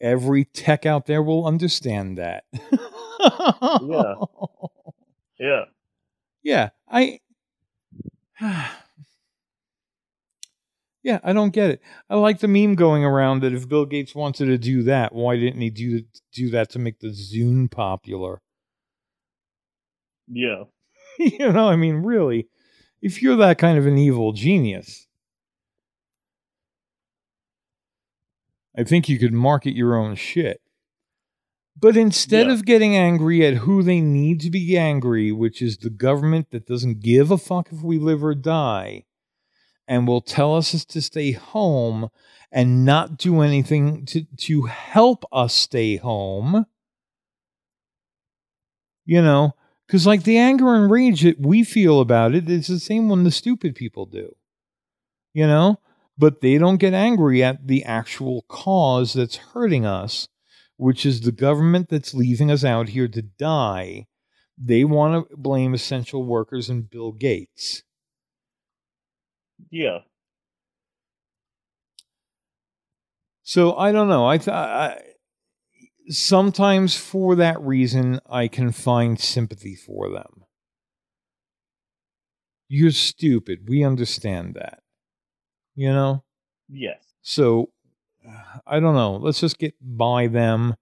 Every 0.00 0.44
tech 0.44 0.84
out 0.86 1.06
there 1.06 1.22
will 1.22 1.46
understand 1.46 2.18
that. 2.18 2.44
Yeah. 3.20 4.14
Yeah. 5.38 5.64
Yeah, 6.42 6.68
I 6.88 7.20
Yeah, 11.02 11.20
I 11.22 11.32
don't 11.32 11.50
get 11.50 11.70
it. 11.70 11.80
I 12.10 12.16
like 12.16 12.40
the 12.40 12.48
meme 12.48 12.74
going 12.74 13.04
around 13.04 13.40
that 13.42 13.52
if 13.52 13.68
Bill 13.68 13.86
Gates 13.86 14.12
wanted 14.12 14.46
to 14.46 14.58
do 14.58 14.82
that, 14.82 15.14
why 15.14 15.36
didn't 15.36 15.60
he 15.60 15.70
do 15.70 16.02
do 16.32 16.50
that 16.50 16.70
to 16.70 16.80
make 16.80 16.98
the 16.98 17.10
Zune 17.10 17.70
popular? 17.70 18.42
Yeah. 20.26 20.64
you 21.18 21.52
know, 21.52 21.68
I 21.68 21.76
mean, 21.76 22.02
really, 22.02 22.48
if 23.00 23.22
you're 23.22 23.36
that 23.36 23.58
kind 23.58 23.78
of 23.78 23.86
an 23.86 23.96
evil 23.96 24.32
genius, 24.32 25.06
I 28.76 28.82
think 28.82 29.08
you 29.08 29.16
could 29.18 29.32
market 29.32 29.76
your 29.76 29.96
own 29.96 30.16
shit. 30.16 30.60
But 31.78 31.96
instead 31.96 32.46
Yeah. 32.46 32.54
of 32.54 32.64
getting 32.64 32.96
angry 32.96 33.44
at 33.46 33.54
who 33.58 33.82
they 33.82 34.00
need 34.00 34.40
to 34.40 34.50
be 34.50 34.76
angry, 34.78 35.30
which 35.30 35.60
is 35.60 35.76
the 35.76 35.90
government 35.90 36.50
that 36.50 36.66
doesn't 36.66 37.00
give 37.00 37.30
a 37.30 37.36
fuck 37.38 37.68
if 37.70 37.82
we 37.82 37.98
live 37.98 38.24
or 38.24 38.34
die, 38.34 39.04
and 39.86 40.08
will 40.08 40.22
tell 40.22 40.56
us 40.56 40.84
to 40.84 41.02
stay 41.02 41.32
home 41.32 42.08
and 42.50 42.84
not 42.84 43.18
do 43.18 43.40
anything 43.40 44.06
to, 44.06 44.24
to 44.36 44.62
help 44.62 45.24
us 45.32 45.52
stay 45.54 45.96
home, 45.96 46.64
you 49.04 49.20
know, 49.20 49.54
because 49.86 50.06
like 50.06 50.24
the 50.24 50.38
anger 50.38 50.74
and 50.74 50.90
rage 50.90 51.22
that 51.22 51.40
we 51.40 51.62
feel 51.62 52.00
about 52.00 52.34
it 52.34 52.48
is 52.48 52.66
the 52.68 52.80
same 52.80 53.08
one 53.08 53.22
the 53.24 53.30
stupid 53.30 53.74
people 53.74 54.06
do, 54.06 54.34
you 55.34 55.46
know, 55.46 55.78
but 56.16 56.40
they 56.40 56.56
don't 56.58 56.78
get 56.78 56.94
angry 56.94 57.42
at 57.42 57.66
the 57.66 57.84
actual 57.84 58.42
cause 58.48 59.12
that's 59.12 59.36
hurting 59.36 59.84
us, 59.84 60.28
which 60.76 61.06
is 61.06 61.20
the 61.22 61.32
government 61.32 61.88
that's 61.88 62.14
leaving 62.14 62.50
us 62.50 62.64
out 62.64 62.90
here 62.90 63.08
to 63.08 63.22
die. 63.22 64.06
They 64.58 64.84
want 64.84 65.28
to 65.28 65.36
blame 65.36 65.74
essential 65.74 66.24
workers 66.24 66.68
and 66.68 66.88
Bill 66.88 67.12
Gates. 67.12 67.82
Yeah. 69.70 70.00
So 73.42 73.76
I 73.76 73.92
don't 73.92 74.08
know. 74.08 74.26
I, 74.26 74.38
th- 74.38 74.48
I 74.48 75.02
sometimes 76.08 76.96
for 76.96 77.36
that 77.36 77.60
reason 77.60 78.20
I 78.28 78.48
can 78.48 78.72
find 78.72 79.20
sympathy 79.20 79.74
for 79.74 80.10
them. 80.10 80.44
You're 82.68 82.90
stupid. 82.90 83.68
We 83.68 83.84
understand 83.84 84.54
that. 84.54 84.80
You 85.74 85.90
know? 85.92 86.24
Yes. 86.68 86.98
So 87.22 87.70
I 88.66 88.80
don't 88.80 88.94
know. 88.94 89.16
Let's 89.16 89.40
just 89.40 89.58
get 89.58 89.74
by 89.80 90.26
them. 90.26 90.76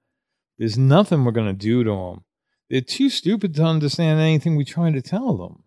There's 0.59 0.79
nothing 0.79 1.25
we're 1.25 1.33
going 1.33 1.47
to 1.47 1.53
do 1.53 1.85
to 1.85 1.91
them. 1.91 2.25
They're 2.71 2.81
too 2.81 3.11
stupid 3.11 3.55
to 3.55 3.65
understand 3.65 4.21
anything 4.21 4.57
we 4.57 4.65
try 4.65 4.91
to 4.91 5.03
tell 5.03 5.37
them. 5.37 5.65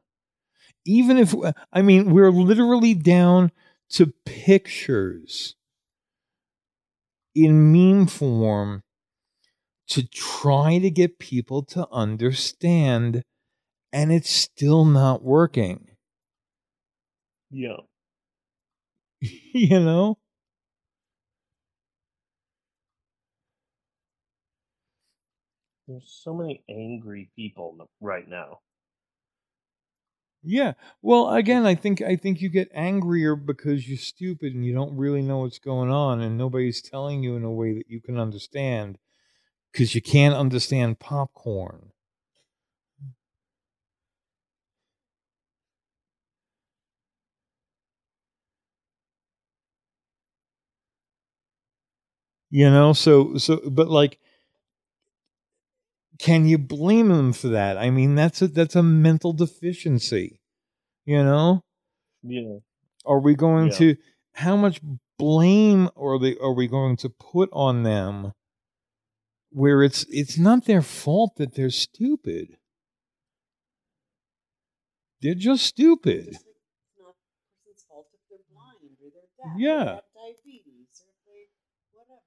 Even 0.85 1.17
if, 1.17 1.35
I 1.71 1.81
mean, 1.81 2.11
we're 2.11 2.31
literally 2.31 2.93
down 2.93 3.51
to 3.89 4.13
pictures 4.25 5.55
in 7.35 7.71
meme 7.71 8.07
form 8.07 8.83
to 9.89 10.05
try 10.07 10.79
to 10.79 10.89
get 10.89 11.19
people 11.19 11.63
to 11.63 11.87
understand, 11.91 13.23
and 13.93 14.11
it's 14.11 14.29
still 14.29 14.85
not 14.85 15.23
working. 15.23 15.87
Yeah. 17.51 17.77
you 19.21 19.79
know? 19.79 20.17
There's 25.87 26.07
so 26.23 26.35
many 26.35 26.63
angry 26.69 27.31
people 27.35 27.89
right 27.99 28.27
now. 28.27 28.59
Yeah. 30.43 30.73
Well, 31.01 31.29
again, 31.33 31.65
I 31.65 31.75
think 31.75 32.01
I 32.01 32.15
think 32.15 32.41
you 32.41 32.49
get 32.49 32.69
angrier 32.73 33.35
because 33.35 33.87
you're 33.87 33.97
stupid 33.97 34.53
and 34.53 34.65
you 34.65 34.73
don't 34.73 34.95
really 34.95 35.21
know 35.21 35.39
what's 35.39 35.59
going 35.59 35.89
on 35.91 36.21
and 36.21 36.37
nobody's 36.37 36.81
telling 36.81 37.21
you 37.23 37.35
in 37.35 37.43
a 37.43 37.51
way 37.51 37.73
that 37.73 37.89
you 37.89 37.99
can 38.01 38.17
understand 38.17 38.97
cuz 39.73 39.95
you 39.95 40.01
can't 40.01 40.35
understand 40.35 40.99
popcorn. 40.99 41.93
You 52.49 52.69
know, 52.69 52.93
so 52.93 53.37
so 53.37 53.57
but 53.69 53.89
like 53.89 54.19
can 56.19 56.45
you 56.47 56.57
blame 56.57 57.09
them 57.09 57.33
for 57.33 57.47
that? 57.49 57.77
I 57.77 57.89
mean, 57.89 58.15
that's 58.15 58.41
a 58.41 58.47
that's 58.47 58.75
a 58.75 58.83
mental 58.83 59.33
deficiency. 59.33 60.39
You 61.05 61.23
know? 61.23 61.61
Yeah. 62.23 62.57
Are 63.05 63.19
we 63.19 63.35
going 63.35 63.67
Yeah. 63.67 63.77
to 63.77 63.95
how 64.33 64.55
much 64.57 64.81
blame 65.17 65.89
are 65.95 66.19
they 66.19 66.35
are 66.37 66.53
we 66.53 66.67
going 66.67 66.95
to 66.97 67.09
put 67.09 67.49
on 67.53 67.83
them 67.83 68.33
where 69.51 69.81
it's 69.83 70.05
it's 70.09 70.37
not 70.37 70.65
their 70.65 70.81
fault 70.81 71.35
that 71.37 71.55
they're 71.55 71.69
stupid. 71.69 72.57
They're 75.21 75.33
just 75.35 75.65
stupid. 75.65 76.33
Just 76.33 76.45
like 76.45 76.55
it's 76.85 76.99
not 76.99 77.15
person's 77.65 77.85
fault 77.89 78.07
if 78.13 78.19
they're 78.29 78.37
blind 78.51 78.77
or 78.83 78.89
they're 78.99 79.09
deaf. 79.11 79.55
or 79.55 79.59
Yeah. 79.59 79.83
they 79.83 79.89
have 79.91 80.03
diabetes 80.13 81.01
or 81.01 81.13
they 81.25 81.47
whatever. 81.93 82.21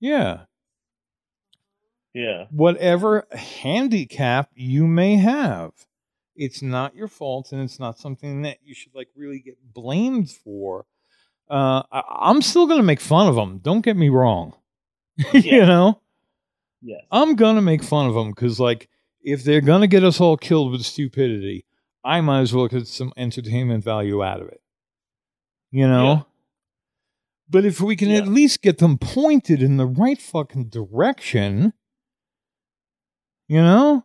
Yeah. 0.00 0.44
Yeah. 2.14 2.46
Whatever 2.50 3.26
handicap 3.32 4.50
you 4.54 4.86
may 4.86 5.16
have. 5.16 5.72
It's 6.36 6.62
not 6.62 6.94
your 6.94 7.08
fault 7.08 7.52
and 7.52 7.60
it's 7.60 7.78
not 7.78 7.98
something 7.98 8.42
that 8.42 8.58
you 8.62 8.74
should 8.74 8.94
like 8.94 9.08
really 9.14 9.40
get 9.40 9.58
blamed 9.74 10.30
for. 10.30 10.86
Uh, 11.50 11.82
I, 11.90 12.02
I'm 12.08 12.42
still 12.42 12.66
going 12.66 12.78
to 12.78 12.84
make 12.84 13.00
fun 13.00 13.28
of 13.28 13.34
them. 13.34 13.58
Don't 13.58 13.84
get 13.84 13.96
me 13.96 14.08
wrong. 14.08 14.54
you 15.34 15.66
know? 15.66 16.00
Yes. 16.82 17.02
I'm 17.10 17.36
gonna 17.36 17.62
make 17.62 17.82
fun 17.82 18.06
of 18.06 18.14
them 18.14 18.30
because, 18.30 18.58
like, 18.58 18.88
if 19.22 19.44
they're 19.44 19.60
gonna 19.60 19.86
get 19.86 20.04
us 20.04 20.20
all 20.20 20.36
killed 20.36 20.72
with 20.72 20.82
stupidity, 20.82 21.66
I 22.02 22.20
might 22.20 22.40
as 22.40 22.54
well 22.54 22.68
get 22.68 22.86
some 22.86 23.12
entertainment 23.16 23.84
value 23.84 24.22
out 24.24 24.40
of 24.40 24.48
it. 24.48 24.60
You 25.70 25.86
know. 25.86 26.04
Yeah. 26.04 26.22
But 27.50 27.64
if 27.64 27.80
we 27.80 27.96
can 27.96 28.12
at 28.12 28.28
least 28.28 28.62
get 28.62 28.78
them 28.78 28.96
pointed 28.96 29.60
in 29.60 29.76
the 29.76 29.86
right 29.86 30.20
fucking 30.20 30.68
direction, 30.68 31.72
you 33.50 33.60
know. 33.60 34.04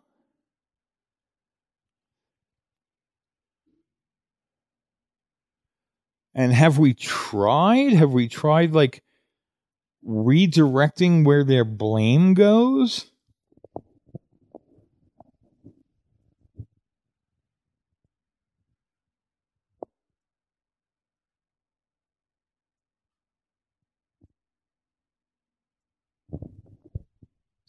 And 6.33 6.51
have 6.51 6.79
we 6.79 6.95
tried? 6.95 7.93
Have 7.93 8.11
we 8.11 8.27
tried 8.27 8.73
like 8.73 9.03
redirecting 10.03 11.25
where 11.25 11.43
their 11.43 11.63
blame 11.63 12.33
goes? 12.33 13.05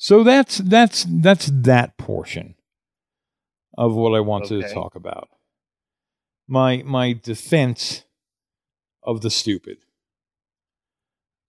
So 0.07 0.23
that's 0.23 0.59
that's 0.59 1.05
that's 1.09 1.51
that 1.53 1.99
portion 1.99 2.55
of 3.77 3.93
what 3.97 4.15
I 4.15 4.21
wanted 4.21 4.63
to 4.63 4.73
talk 4.73 4.95
about. 4.95 5.29
My 6.47 6.85
my 6.85 7.13
defense 7.13 8.05
of 9.03 9.23
the 9.23 9.31
stupid. 9.31 9.79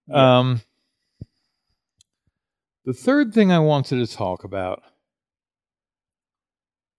Yeah. 0.07 0.39
Um, 0.39 0.61
the 2.83 2.93
third 2.93 3.31
thing 3.31 3.51
I 3.51 3.59
wanted 3.59 4.03
to 4.03 4.11
talk 4.11 4.43
about. 4.43 4.81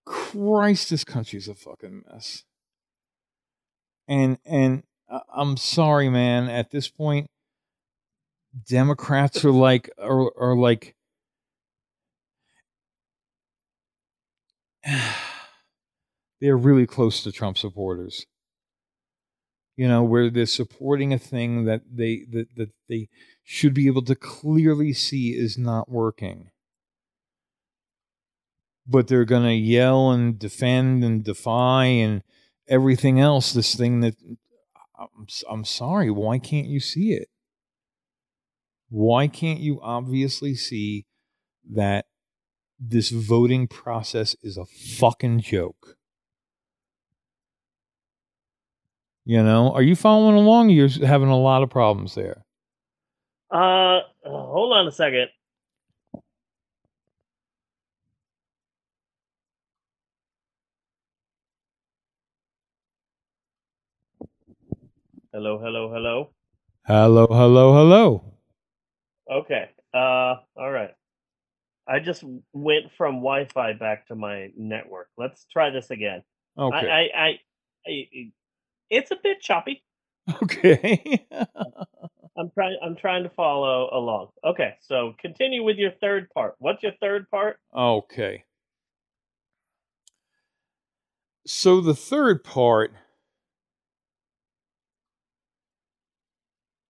Christ, 0.06 0.90
this 0.90 1.02
country's 1.02 1.48
a 1.48 1.56
fucking 1.56 2.04
mess. 2.08 2.44
And 4.06 4.38
and 4.44 4.84
I'm 5.34 5.56
sorry, 5.56 6.08
man. 6.08 6.48
At 6.48 6.70
this 6.70 6.86
point, 6.86 7.26
Democrats 8.68 9.44
are 9.44 9.50
like 9.50 9.90
are 9.98 10.30
are 10.38 10.54
like. 10.54 10.94
They're 16.40 16.56
really 16.56 16.86
close 16.86 17.22
to 17.24 17.32
Trump 17.32 17.58
supporters 17.58 18.26
you 19.76 19.86
know 19.86 20.02
where 20.02 20.28
they're 20.28 20.46
supporting 20.46 21.12
a 21.12 21.18
thing 21.18 21.64
that 21.64 21.82
they 21.88 22.24
that, 22.30 22.48
that 22.56 22.70
they 22.88 23.08
should 23.44 23.72
be 23.72 23.86
able 23.86 24.02
to 24.02 24.16
clearly 24.16 24.92
see 24.92 25.30
is 25.30 25.56
not 25.56 25.88
working 25.88 26.50
but 28.88 29.06
they're 29.06 29.26
to 29.42 29.52
yell 29.52 30.10
and 30.10 30.38
defend 30.38 31.04
and 31.04 31.22
defy 31.22 31.84
and 31.84 32.22
everything 32.66 33.20
else. 33.20 33.52
This 33.52 33.74
thing 33.74 34.00
that 34.00 34.16
I'm, 34.98 35.26
I'm 35.48 35.64
sorry, 35.64 36.10
why 36.10 36.38
can't 36.38 36.66
you 36.66 36.80
see 36.80 37.12
it? 37.12 37.28
Why 38.88 39.28
can't 39.28 39.60
you 39.60 39.78
obviously 39.82 40.54
see 40.54 41.04
that 41.70 42.06
this 42.78 43.10
voting 43.10 43.66
process 43.66 44.36
is 44.42 44.56
a 44.56 44.64
fucking 44.64 45.40
joke? 45.40 45.96
You 49.24 49.42
know, 49.42 49.72
are 49.72 49.82
you 49.82 49.94
following 49.94 50.36
along? 50.36 50.70
You're 50.70 50.88
having 50.88 51.28
a 51.28 51.38
lot 51.38 51.62
of 51.62 51.70
problems 51.70 52.14
there. 52.14 52.44
Uh, 53.50 54.00
hold 54.24 54.72
on 54.72 54.86
a 54.86 54.92
second. 54.92 55.28
Hello, 65.32 65.58
hello, 65.58 65.92
hello. 65.92 66.30
Hello, 66.86 67.26
hello, 67.26 67.74
hello. 67.74 68.24
Okay. 69.30 69.70
Uh, 69.92 70.36
all 70.56 70.70
right. 70.70 70.90
I 71.88 72.00
just 72.00 72.22
went 72.52 72.92
from 72.96 73.16
Wi-Fi 73.16 73.72
back 73.74 74.06
to 74.08 74.14
my 74.14 74.50
network. 74.56 75.08
Let's 75.16 75.46
try 75.50 75.70
this 75.70 75.90
again. 75.90 76.22
Okay. 76.58 76.76
I, 76.76 77.00
I, 77.00 77.24
I, 77.24 77.38
I, 77.86 78.32
it's 78.90 79.10
a 79.10 79.16
bit 79.22 79.40
choppy. 79.40 79.82
okay. 80.42 81.26
I'm 82.36 82.50
trying. 82.54 82.78
I'm 82.84 82.94
trying 82.94 83.24
to 83.24 83.30
follow 83.30 83.88
along. 83.92 84.28
Okay, 84.44 84.74
so 84.80 85.14
continue 85.20 85.64
with 85.64 85.76
your 85.76 85.90
third 86.00 86.30
part. 86.30 86.54
What's 86.58 86.84
your 86.84 86.92
third 87.00 87.28
part? 87.30 87.58
okay. 87.76 88.44
So 91.46 91.80
the 91.80 91.94
third 91.94 92.44
part 92.44 92.92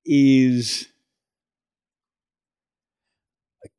is 0.04 0.88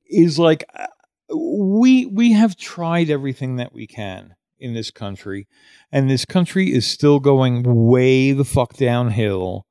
is 0.09 0.39
like 0.39 0.63
uh, 0.73 0.87
we 1.35 2.05
we 2.05 2.33
have 2.33 2.55
tried 2.55 3.09
everything 3.09 3.57
that 3.57 3.73
we 3.73 3.87
can 3.87 4.35
in 4.57 4.73
this 4.73 4.91
country 4.91 5.47
and 5.91 6.09
this 6.09 6.25
country 6.25 6.73
is 6.73 6.85
still 6.85 7.19
going 7.19 7.63
way 7.63 8.31
the 8.31 8.45
fuck 8.45 8.73
downhill 8.73 9.65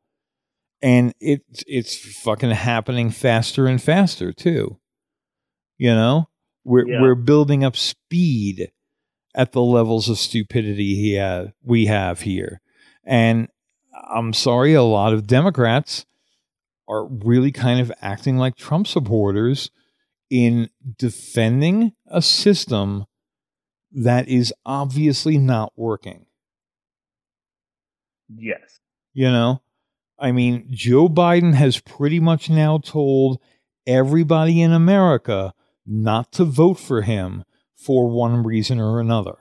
and 0.80 1.12
it's 1.20 1.64
it's 1.66 1.96
fucking 1.96 2.50
happening 2.50 3.10
faster 3.10 3.66
and 3.66 3.82
faster 3.82 4.32
too. 4.32 4.78
You 5.76 5.90
know? 5.94 6.28
We're 6.64 6.88
Yeah. 6.88 7.00
we're 7.00 7.14
building 7.14 7.64
up 7.64 7.76
speed 7.76 8.70
at 9.34 9.52
the 9.52 9.62
levels 9.62 10.08
of 10.08 10.18
stupidity 10.18 10.94
he 10.94 11.12
have, 11.14 11.52
we 11.62 11.86
have 11.86 12.22
here. 12.22 12.60
And 13.04 13.48
i'm 14.10 14.32
sorry 14.32 14.74
a 14.74 14.82
lot 14.82 15.12
of 15.12 15.26
democrats 15.26 16.06
are 16.88 17.06
really 17.06 17.50
kind 17.50 17.80
of 17.80 17.92
acting 18.00 18.36
like 18.36 18.54
trump 18.54 18.86
supporters 18.86 19.70
in 20.30 20.70
defending 20.98 21.92
a 22.06 22.20
system 22.22 23.06
that 23.90 24.28
is 24.28 24.52
obviously 24.66 25.38
not 25.38 25.72
working 25.76 26.26
Yes. 28.28 28.80
you 29.14 29.30
know, 29.30 29.62
I 30.18 30.32
mean, 30.32 30.66
Joe 30.70 31.08
Biden 31.08 31.54
has 31.54 31.80
pretty 31.80 32.20
much 32.20 32.50
now 32.50 32.78
told 32.78 33.40
everybody 33.86 34.60
in 34.60 34.72
America 34.72 35.54
not 35.86 36.32
to 36.32 36.44
vote 36.44 36.78
for 36.78 37.02
him 37.02 37.44
for 37.74 38.08
one 38.10 38.42
reason 38.42 38.80
or 38.80 39.00
another. 39.00 39.36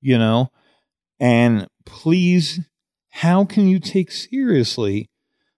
You 0.00 0.18
know, 0.18 0.50
and 1.18 1.68
please, 1.86 2.60
how 3.10 3.44
can 3.44 3.68
you 3.68 3.78
take 3.78 4.10
seriously 4.10 5.08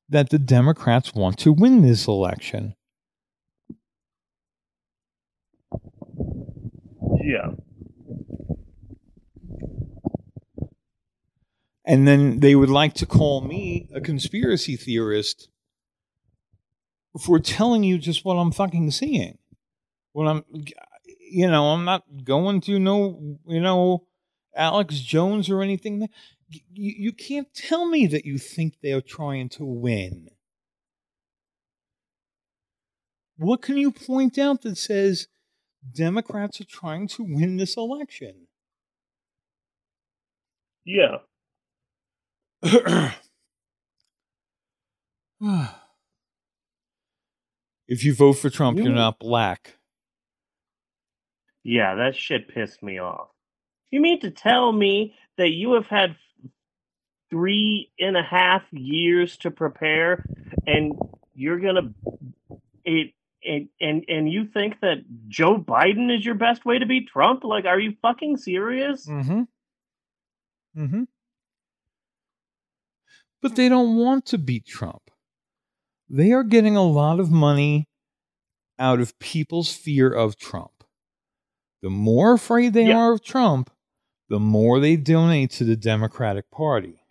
that 0.08 0.30
the 0.30 0.38
Democrats 0.38 1.14
want 1.14 1.38
to 1.38 1.52
win 1.52 1.82
this 1.82 2.06
election? 2.06 2.74
Yeah. 7.22 7.52
and 11.84 12.08
then 12.08 12.40
they 12.40 12.54
would 12.54 12.70
like 12.70 12.94
to 12.94 13.06
call 13.06 13.42
me 13.42 13.88
a 13.94 14.00
conspiracy 14.00 14.76
theorist 14.76 15.48
for 17.20 17.38
telling 17.38 17.84
you 17.84 17.98
just 17.98 18.24
what 18.24 18.34
I'm 18.34 18.52
fucking 18.52 18.90
seeing. 18.90 19.38
When 20.12 20.26
I'm, 20.26 20.44
you 21.30 21.48
know, 21.48 21.66
I'm 21.66 21.84
not 21.84 22.04
going 22.24 22.60
to 22.62 22.78
no, 22.78 23.38
you 23.46 23.60
know, 23.60 24.06
Alex 24.56 25.00
Jones 25.00 25.50
or 25.50 25.62
anything. 25.62 26.08
You, 26.48 26.94
you 26.96 27.12
can't 27.12 27.52
tell 27.54 27.86
me 27.86 28.06
that 28.06 28.24
you 28.24 28.38
think 28.38 28.74
they 28.80 28.92
are 28.92 29.00
trying 29.00 29.48
to 29.50 29.64
win. 29.64 30.28
What 33.36 33.62
can 33.62 33.76
you 33.76 33.90
point 33.90 34.38
out 34.38 34.62
that 34.62 34.76
says 34.76 35.28
Democrats 35.92 36.60
are 36.60 36.66
trying 36.66 37.08
to 37.08 37.24
win 37.24 37.56
this 37.56 37.76
election? 37.76 38.46
Yeah. 40.84 41.18
if 47.88 48.04
you 48.04 48.14
vote 48.14 48.34
for 48.34 48.50
Trump, 48.50 48.78
you're 48.78 48.88
not 48.90 49.18
black. 49.18 49.78
Yeah, 51.64 51.94
that 51.94 52.14
shit 52.14 52.48
pissed 52.48 52.82
me 52.82 52.98
off. 52.98 53.28
You 53.90 54.00
mean 54.00 54.20
to 54.20 54.30
tell 54.30 54.72
me 54.72 55.14
that 55.38 55.50
you 55.50 55.72
have 55.74 55.86
had 55.86 56.16
three 57.34 57.90
and 57.98 58.16
a 58.16 58.22
half 58.22 58.62
years 58.70 59.36
to 59.38 59.50
prepare 59.50 60.24
and 60.68 60.92
you're 61.34 61.58
gonna 61.58 61.92
it 62.84 63.12
and 63.44 63.68
and 63.80 64.04
and 64.08 64.32
you 64.32 64.46
think 64.46 64.74
that 64.82 64.98
Joe 65.28 65.58
Biden 65.58 66.16
is 66.16 66.24
your 66.24 66.36
best 66.36 66.64
way 66.64 66.78
to 66.78 66.86
beat 66.86 67.08
Trump? 67.08 67.42
Like, 67.42 67.64
are 67.64 67.80
you 67.80 67.94
fucking 68.02 68.36
serious? 68.36 69.06
Mm-hmm. 69.08 69.42
Mm-hmm. 70.80 71.02
But 73.42 73.56
they 73.56 73.68
don't 73.68 73.96
want 73.96 74.26
to 74.26 74.38
beat 74.38 74.64
Trump. 74.64 75.10
They 76.08 76.30
are 76.32 76.44
getting 76.44 76.76
a 76.76 76.84
lot 76.84 77.18
of 77.18 77.30
money 77.30 77.88
out 78.78 79.00
of 79.00 79.18
people's 79.18 79.72
fear 79.74 80.10
of 80.12 80.36
Trump. 80.36 80.84
The 81.82 81.90
more 81.90 82.34
afraid 82.34 82.72
they 82.74 82.86
Yeah. 82.86 82.96
are 82.98 83.12
of 83.12 83.22
Trump, 83.24 83.70
the 84.28 84.40
more 84.40 84.80
they 84.80 84.96
donate 84.96 85.50
to 85.52 85.64
the 85.64 85.76
Democratic 85.76 86.50
Party. 86.50 87.03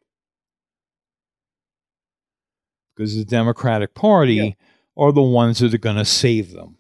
Because 2.96 3.16
the 3.16 3.26
Democratic 3.26 3.94
Party 3.96 4.36
Yeah. 4.36 4.50
are 4.96 5.12
the 5.12 5.22
ones 5.22 5.60
that 5.60 5.74
are 5.74 5.78
going 5.80 5.96
to 5.98 6.06
save 6.06 6.52
them. 6.52 6.78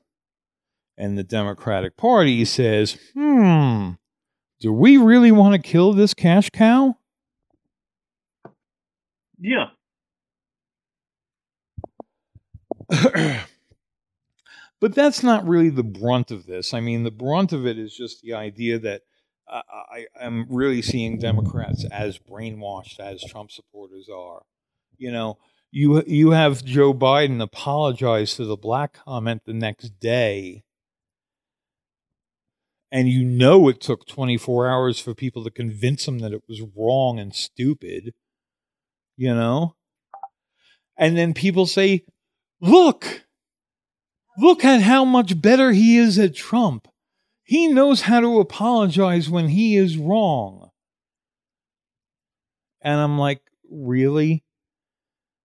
And 0.98 1.18
the 1.18 1.24
Democratic 1.24 1.98
Party 1.98 2.46
says, 2.46 2.98
hmm, 3.14 3.92
do 4.60 4.72
we 4.72 4.98
really 4.98 5.32
want 5.32 5.56
to 5.56 5.60
kill 5.70 5.94
this 5.94 6.14
cash 6.14 6.50
cow? 6.52 6.98
Yeah. 9.40 9.70
but 14.80 14.94
that's 14.94 15.24
not 15.24 15.48
really 15.48 15.70
the 15.70 15.84
brunt 15.84 16.32
of 16.32 16.46
this. 16.46 16.74
I 16.74 16.80
mean, 16.80 17.04
the 17.04 17.12
brunt 17.12 17.54
of 17.54 17.66
it 17.66 17.80
is 17.80 17.96
just 17.96 18.22
the 18.22 18.34
idea 18.34 18.78
that 18.80 19.02
I, 19.48 19.62
I 19.92 20.06
am 20.26 20.46
really 20.50 20.82
seeing 20.82 21.18
Democrats 21.20 21.86
as 21.92 22.18
brainwashed 22.20 23.00
as 23.00 23.24
Trump 23.24 23.52
supporters 23.52 24.10
are. 24.14 24.44
You 24.98 25.12
know, 25.12 25.38
you 25.74 26.04
you 26.06 26.32
have 26.32 26.64
Joe 26.64 26.94
Biden 26.94 27.42
apologize 27.42 28.36
to 28.36 28.46
the 28.46 28.56
black 28.56 28.94
comment 28.94 29.42
the 29.46 29.54
next 29.54 30.00
day, 30.00 30.64
and 32.92 33.10
you 33.10 33.26
know 33.26 33.68
it 33.70 33.82
took 33.82 34.06
24 34.06 34.68
hours 34.68 35.00
for 35.00 35.16
people 35.16 35.44
to 35.44 35.50
convince 35.50 36.08
him 36.08 36.20
that 36.20 36.32
it 36.32 36.44
was 36.48 36.62
wrong 36.78 37.18
and 37.18 37.34
stupid. 37.34 38.14
You 39.18 39.34
know, 39.34 39.76
and 40.96 41.18
then 41.18 41.34
people 41.34 41.66
say, 41.66 42.06
"Look." 42.62 43.26
Look 44.36 44.66
at 44.66 44.82
how 44.82 45.06
much 45.06 45.40
better 45.40 45.74
he 45.74 45.96
is 45.96 46.18
at 46.18 46.34
Trump. 46.34 46.88
He 47.44 47.68
knows 47.68 48.02
how 48.02 48.20
to 48.20 48.40
apologize 48.40 49.30
when 49.30 49.50
he 49.50 49.78
is 49.78 49.96
wrong. 49.96 50.72
And 52.82 53.00
I'm 53.00 53.20
like, 53.20 53.42
really? 53.70 54.44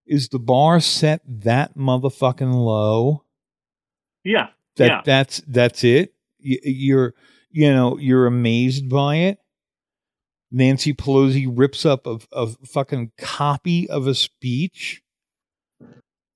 Is 0.09 0.29
the 0.29 0.39
bar 0.39 0.79
set 0.79 1.21
that 1.27 1.77
motherfucking 1.77 2.51
low? 2.51 3.25
Yeah. 4.23 4.47
That 4.77 4.87
Yeah. 4.87 5.01
that's 5.05 5.41
that's 5.47 5.83
it? 5.83 6.15
You're 6.39 7.13
you 7.51 7.71
know, 7.71 7.97
you're 7.99 8.25
amazed 8.25 8.89
by 8.89 9.17
it? 9.17 9.37
Nancy 10.51 10.93
Pelosi 10.95 11.47
rips 11.47 11.85
up 11.85 12.07
a, 12.07 12.17
a 12.31 12.47
fucking 12.47 13.11
copy 13.19 13.87
of 13.87 14.07
a 14.07 14.15
speech 14.15 15.03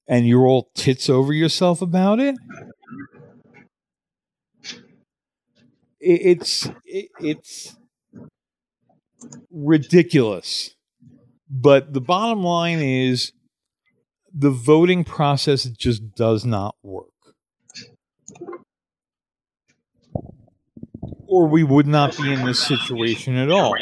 and 0.07 0.27
you're 0.27 0.45
all 0.45 0.69
tits 0.75 1.09
over 1.09 1.33
yourself 1.33 1.81
about 1.81 2.19
it? 2.19 2.35
It, 5.99 6.21
it's 6.21 6.69
it, 6.85 7.09
it's 7.19 7.75
ridiculous. 9.51 10.75
But 11.49 11.93
the 11.93 12.01
bottom 12.01 12.43
line 12.43 12.79
is 12.79 13.31
the 14.33 14.49
voting 14.49 15.03
process 15.03 15.63
just 15.65 16.15
does 16.15 16.43
not 16.45 16.75
work. 16.81 17.07
Or 21.27 21.47
we 21.47 21.63
would 21.63 21.87
not 21.87 22.17
be 22.17 22.31
in 22.31 22.45
this 22.45 22.61
situation 22.65 23.35
at 23.37 23.51
all. 23.51 23.73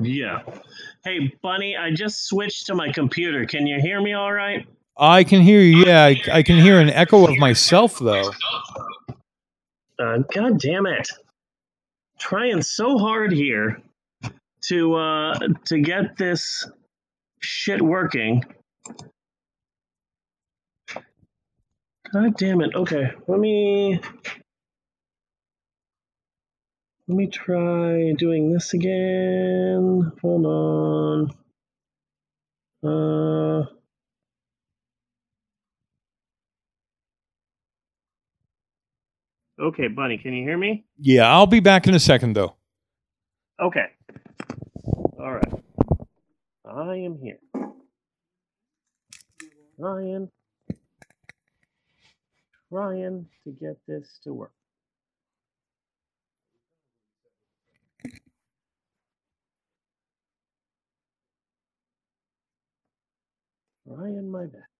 Yeah. 0.00 0.42
Hey, 1.04 1.32
Bunny, 1.42 1.76
I 1.76 1.90
just 1.90 2.26
switched 2.26 2.66
to 2.66 2.74
my 2.74 2.90
computer. 2.92 3.46
Can 3.46 3.66
you 3.66 3.80
hear 3.80 4.00
me 4.00 4.14
all 4.14 4.32
right? 4.32 4.66
I 4.96 5.24
can 5.24 5.40
hear 5.40 5.60
you. 5.60 5.84
Yeah, 5.86 6.04
I, 6.04 6.20
I 6.32 6.42
can 6.42 6.58
hear 6.58 6.80
an 6.80 6.90
echo 6.90 7.26
of 7.26 7.36
myself, 7.38 7.98
though. 7.98 8.30
Uh, 9.98 10.18
God 10.32 10.58
damn 10.60 10.86
it. 10.86 11.08
Trying 12.18 12.62
so 12.62 12.98
hard 12.98 13.32
here 13.32 13.82
to 14.62 14.94
uh 14.94 15.38
to 15.66 15.78
get 15.78 16.16
this 16.16 16.66
shit 17.44 17.82
working. 17.82 18.44
God 22.12 22.36
damn 22.36 22.60
it. 22.60 22.74
Okay, 22.74 23.10
let 23.28 23.38
me 23.40 24.00
let 27.08 27.16
me 27.16 27.26
try 27.26 28.12
doing 28.18 28.52
this 28.52 28.74
again. 28.74 30.12
Hold 30.22 30.46
on. 30.46 31.30
Uh 32.82 33.64
Okay, 39.58 39.86
Bunny, 39.88 40.18
can 40.18 40.32
you 40.34 40.42
hear 40.42 40.58
me? 40.58 40.84
Yeah, 40.98 41.32
I'll 41.32 41.46
be 41.46 41.60
back 41.60 41.86
in 41.86 41.94
a 41.94 42.00
second, 42.00 42.34
though. 42.34 42.56
Okay. 43.62 43.86
All 45.18 45.32
right. 45.32 45.63
I 46.74 46.96
am 46.96 47.18
here. 47.22 47.38
Trying, 49.78 50.28
trying 52.68 53.26
to 53.44 53.50
get 53.52 53.76
this 53.86 54.18
to 54.24 54.34
work. 54.34 54.52
Trying 63.86 64.30
my 64.30 64.46
best. 64.46 64.73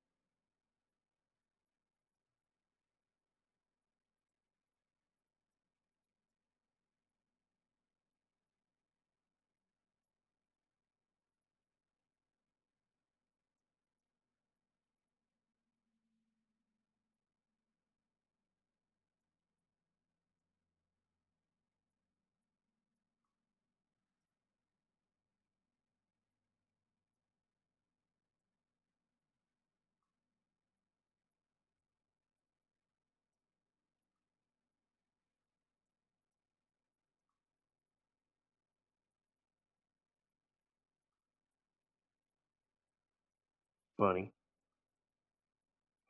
Bunny. 43.99 44.33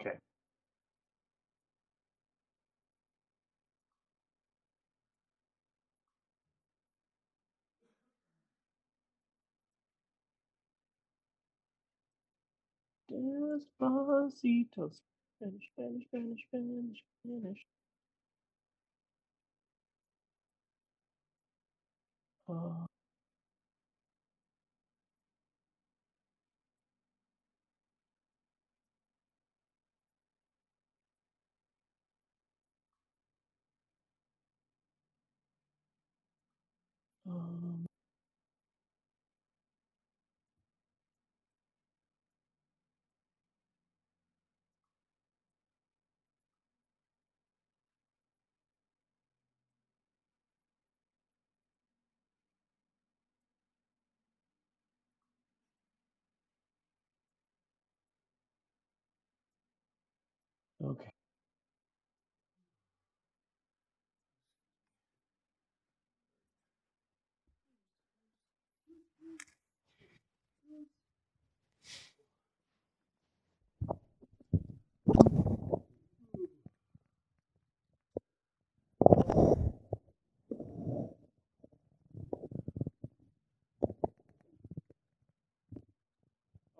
Okay. 0.00 0.18
Despacito. 13.10 14.90
Spanish, 15.38 15.68
Spanish, 15.72 16.04
Spanish, 16.08 16.40
Spanish, 16.48 17.04
Spanish. 17.22 17.66
Uh, 22.48 22.86
um, 37.26 37.86
okay. 60.84 61.10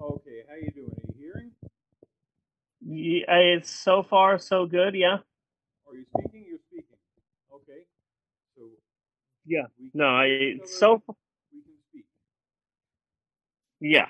Okay, 0.01 0.43
how 0.49 0.55
you 0.57 0.71
doing? 0.75 0.91
Are 0.91 1.13
you 1.15 1.15
hearing? 1.19 1.53
Yeah, 2.83 3.25
uh, 3.33 3.59
it's 3.59 3.71
so 3.71 4.03
far 4.03 4.39
so 4.39 4.67
good, 4.67 4.95
yeah. 4.95 5.19
Are 5.89 5.95
you 5.95 6.05
speaking? 6.19 6.45
You're 6.49 6.59
speaking. 6.71 6.99
Okay. 7.55 7.83
So 8.57 8.63
Yeah. 9.47 9.67
No, 9.95 10.07
I 10.07 10.57
so 10.67 10.95
we 10.95 11.01
can 11.01 11.05
speak. 11.05 11.24
Yeah. 13.85 14.07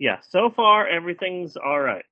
Yeah, 0.00 0.18
so 0.28 0.50
far 0.50 0.88
everything's 0.88 1.56
all 1.56 1.80
right. 1.80 2.04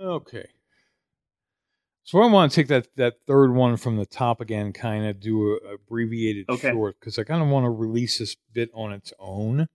Okay. 0.00 0.48
So 2.08 2.22
I 2.22 2.26
want 2.26 2.50
to 2.50 2.56
take 2.56 2.68
that 2.68 2.86
that 2.96 3.16
third 3.26 3.52
one 3.52 3.76
from 3.76 3.98
the 3.98 4.06
top 4.06 4.40
again, 4.40 4.72
kind 4.72 5.04
of 5.04 5.20
do 5.20 5.58
a 5.62 5.74
abbreviated 5.74 6.46
Okay. 6.48 6.70
short 6.70 6.98
because 6.98 7.18
I 7.18 7.24
kind 7.24 7.42
of 7.42 7.48
want 7.50 7.64
to 7.64 7.70
release 7.70 8.16
this 8.16 8.34
bit 8.54 8.70
on 8.72 8.94
its 8.94 9.12
own. 9.18 9.66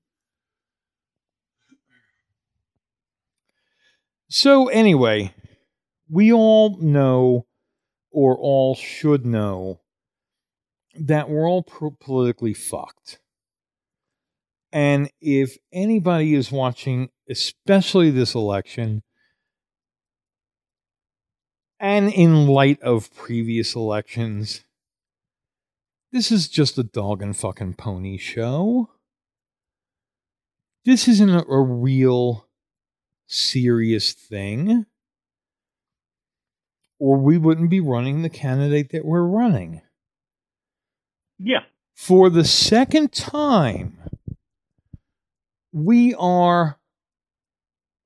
So 4.29 4.67
anyway, 4.69 5.35
we 6.09 6.33
all 6.33 6.81
know, 6.81 7.45
or 8.09 8.35
all 8.35 8.73
should 8.73 9.27
know, 9.27 9.81
that 10.95 11.29
we're 11.29 11.47
all 11.47 11.61
pro- 11.61 11.91
politically 11.91 12.55
fucked. 12.55 13.19
And 14.71 15.11
if 15.21 15.55
anybody 15.71 16.33
is 16.33 16.51
watching, 16.51 17.09
especially 17.29 18.09
this 18.09 18.33
election, 18.33 19.03
and 21.83 22.13
in 22.13 22.47
light 22.47 22.81
of 22.81 23.13
previous 23.13 23.75
elections, 23.75 24.63
this 26.13 26.31
is 26.31 26.47
just 26.47 26.77
a 26.77 26.83
dog 26.83 27.21
and 27.21 27.35
fucking 27.35 27.73
pony 27.73 28.17
show. 28.17 28.89
this 30.85 31.09
isn't 31.09 31.29
a, 31.29 31.45
a 31.45 31.61
real 31.61 32.47
serious 33.27 34.13
thing, 34.13 34.85
or 36.99 37.17
we 37.17 37.37
wouldn't 37.37 37.69
be 37.69 37.81
running 37.81 38.21
the 38.21 38.29
candidate 38.29 38.91
that 38.93 39.03
we're 39.03 39.21
running. 39.21 39.81
Yeah. 41.37 41.63
For 41.95 42.29
the 42.29 42.45
second 42.45 43.11
time, 43.11 43.97
we 45.73 46.13
are 46.13 46.79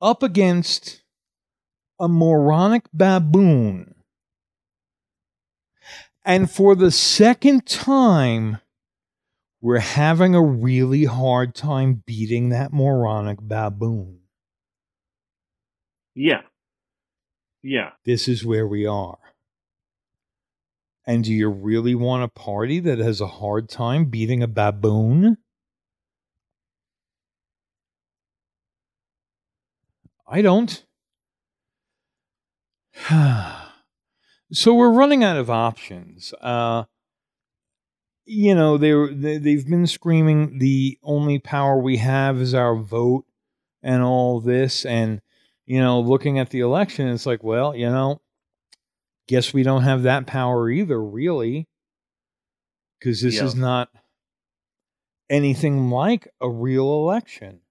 up 0.02 0.24
against 0.24 1.04
a 2.00 2.08
moronic 2.08 2.84
baboon. 2.94 3.96
And 6.24 6.52
for 6.52 6.76
the 6.76 6.92
second 6.92 7.66
time, 7.66 8.60
we're 9.62 9.80
having 9.80 10.36
a 10.36 10.42
really 10.42 11.06
hard 11.06 11.56
time 11.56 12.04
beating 12.06 12.50
that 12.50 12.74
moronic 12.74 13.40
baboon. 13.42 14.20
Yeah. 16.14 16.42
Yeah. 17.64 17.92
This 18.06 18.28
is 18.28 18.46
where 18.46 18.68
we 18.68 18.86
are. 18.86 19.18
And 21.06 21.24
do 21.24 21.34
you 21.34 21.50
really 21.50 21.96
want 21.96 22.24
a 22.24 22.28
party 22.28 22.82
that 22.82 23.00
has 23.00 23.22
a 23.22 23.28
hard 23.28 23.70
time 23.70 24.06
beating 24.06 24.44
a 24.44 24.48
baboon? 24.48 25.38
I 30.28 30.42
don't. 30.42 30.84
so 34.52 34.74
we're 34.74 34.92
running 34.92 35.24
out 35.24 35.38
of 35.38 35.50
options. 35.50 36.34
Uh, 36.42 36.86
you 38.26 38.54
know, 38.56 38.78
they, 38.78 38.92
they 39.14 39.38
they've 39.38 39.68
been 39.68 39.88
screaming 39.88 40.60
the 40.60 40.98
only 41.04 41.40
power 41.40 41.80
we 41.80 41.98
have 41.98 42.38
is 42.42 42.54
our 42.54 42.76
vote 42.76 43.26
and 43.82 44.04
all 44.04 44.42
this, 44.42 44.86
and 44.86 45.22
you 45.66 45.80
know, 45.80 46.00
looking 46.00 46.40
at 46.40 46.50
the 46.50 46.60
election, 46.62 47.08
it's 47.08 47.26
like, 47.26 47.44
well, 47.44 47.76
you 47.76 47.90
know, 47.90 48.22
guess 49.28 49.54
we 49.54 49.64
don't 49.64 49.84
have 49.84 50.04
that 50.04 50.26
power 50.26 50.70
either, 50.70 51.02
really, 51.02 51.68
because 53.00 53.22
this 53.22 53.36
Yeah. 53.36 53.46
is 53.46 53.56
not 53.56 53.90
anything 55.30 55.90
like 55.90 56.28
a 56.42 56.50
real 56.50 56.86
election. 56.90 57.62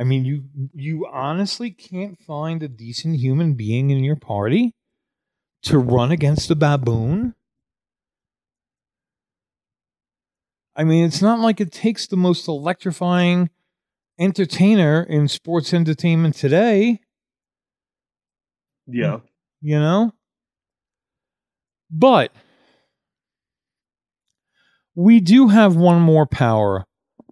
I 0.00 0.04
mean, 0.04 0.24
you 0.24 0.44
you 0.72 1.06
honestly 1.12 1.70
can't 1.70 2.18
find 2.18 2.62
a 2.62 2.68
decent 2.68 3.16
human 3.16 3.52
being 3.52 3.90
in 3.90 4.02
your 4.02 4.16
party 4.16 4.74
to 5.64 5.78
run 5.78 6.10
against 6.10 6.50
a 6.50 6.54
baboon. 6.54 7.34
I 10.74 10.84
mean, 10.84 11.04
it's 11.04 11.20
not 11.20 11.40
like 11.40 11.60
it 11.60 11.70
takes 11.70 12.06
the 12.06 12.16
most 12.16 12.48
electrifying 12.48 13.50
entertainer 14.18 15.02
in 15.02 15.28
sports 15.28 15.74
entertainment 15.74 16.34
today, 16.34 17.00
Yeah. 18.86 19.20
you 19.60 19.78
know? 19.78 20.14
But 21.90 22.32
we 24.94 25.20
do 25.20 25.48
have 25.48 25.76
one 25.76 26.00
more 26.00 26.24
power, 26.26 26.86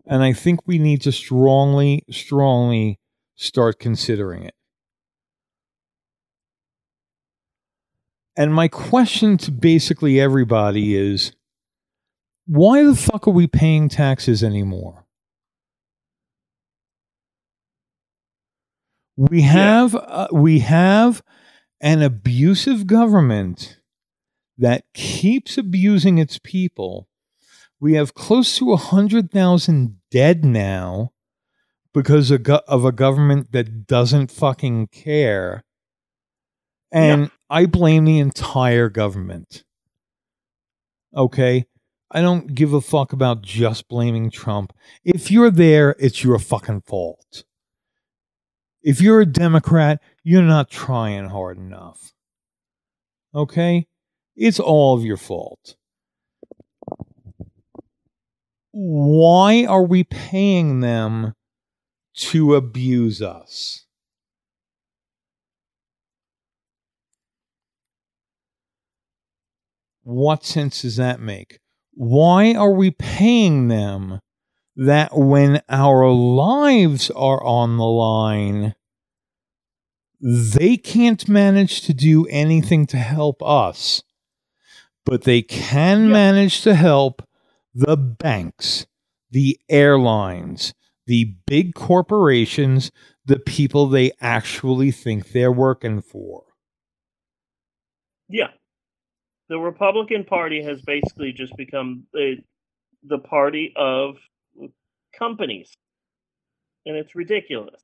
and 0.09 0.22
I 0.22 0.32
think 0.32 0.66
we 0.66 0.78
need 0.78 1.02
to 1.02 1.12
strongly, 1.12 2.05
strongly 2.10 2.98
start 3.36 3.78
considering 3.78 4.43
it. 4.43 4.55
And 8.36 8.55
my 8.55 8.68
question 8.68 9.36
to 9.39 9.51
basically 9.51 10.18
everybody 10.18 10.97
is 10.97 11.32
why 12.47 12.82
the 12.85 12.97
fuck 12.97 13.28
are 13.28 13.32
we 13.32 13.47
paying 13.47 13.89
taxes 13.89 14.43
anymore? 14.43 15.05
We 19.16 19.43
have 19.43 19.94
uh, 19.94 20.28
we 20.32 20.60
have 20.60 21.22
an 21.80 22.01
abusive 22.01 22.86
government 22.86 23.80
that 24.56 24.85
keeps 24.94 25.59
abusing 25.59 26.18
its 26.18 26.39
people. 26.43 27.09
We 27.80 27.94
have 27.94 28.14
close 28.14 28.56
to 28.59 28.72
a 28.72 28.76
hundred 28.76 29.30
thousand 29.30 29.98
dead 30.10 30.44
now 30.44 31.12
because 31.94 32.30
of, 32.30 32.42
go- 32.42 32.60
of 32.66 32.84
a 32.84 32.92
government 32.92 33.52
that 33.52 33.86
doesn't 33.86 34.30
fucking 34.30 34.88
care. 34.88 35.64
And 36.90 37.30
I 37.50 37.66
blame 37.66 38.05
the 38.05 38.18
entire 38.18 38.88
government. 38.88 39.64
Okay? 41.14 41.66
I 42.10 42.20
don't 42.20 42.55
give 42.55 42.72
a 42.72 42.80
fuck 42.80 43.12
about 43.12 43.42
just 43.42 43.88
blaming 43.88 44.30
Trump. 44.30 44.72
If 45.05 45.30
you're 45.30 45.50
there, 45.50 45.94
it's 45.98 46.24
your 46.24 46.38
fucking 46.38 46.82
fault. 46.82 47.44
If 48.82 49.00
you're 49.00 49.20
a 49.20 49.26
Democrat, 49.26 50.00
you're 50.24 50.42
not 50.42 50.70
trying 50.70 51.28
hard 51.28 51.59
enough. 51.59 52.12
Okay? 53.34 53.86
It's 54.36 54.60
all 54.60 54.96
of 54.96 55.05
your 55.05 55.16
fault. 55.16 55.76
Why 58.80 59.64
are 59.64 59.82
we 59.82 60.05
paying 60.05 60.78
them 60.78 61.34
to 62.18 62.55
abuse 62.55 63.20
us? 63.20 63.84
What 70.05 70.44
sense 70.44 70.82
does 70.82 70.94
that 70.94 71.18
make? 71.18 71.59
Why 71.94 72.55
are 72.55 72.70
we 72.70 72.92
paying 72.92 73.66
them 73.66 74.20
that 74.76 75.10
when 75.12 75.60
our 75.68 76.09
lives 76.09 77.10
are 77.10 77.42
on 77.42 77.78
the 77.78 77.84
line, 77.84 78.76
they 80.20 80.76
can't 80.76 81.28
manage 81.28 81.80
to 81.82 81.92
do 81.92 82.26
anything 82.26 82.86
to 82.86 82.96
help 82.96 83.42
us, 83.42 84.05
but 85.05 85.24
they 85.24 85.42
can 85.42 86.02
Yep. 86.05 86.12
manage 86.12 86.60
to 86.62 86.76
help 86.76 87.27
the 87.74 87.97
banks, 87.97 88.86
the 89.31 89.59
airlines, 89.69 90.74
the 91.07 91.36
big 91.47 91.74
corporations, 91.74 92.90
the 93.24 93.39
people 93.39 93.86
they 93.86 94.12
actually 94.20 94.90
think 94.90 95.32
they're 95.32 95.53
working 95.53 96.01
for. 96.01 96.45
Yeah. 98.28 98.49
The 99.49 99.59
Republican 99.59 100.24
Party 100.24 100.62
has 100.62 100.82
basically 100.82 101.32
just 101.32 101.57
become 101.57 102.05
the 102.12 102.36
the 103.03 103.19
party 103.19 103.73
of 103.77 104.16
companies. 105.19 105.73
And 106.85 106.97
it's 106.97 107.15
ridiculous. 107.15 107.81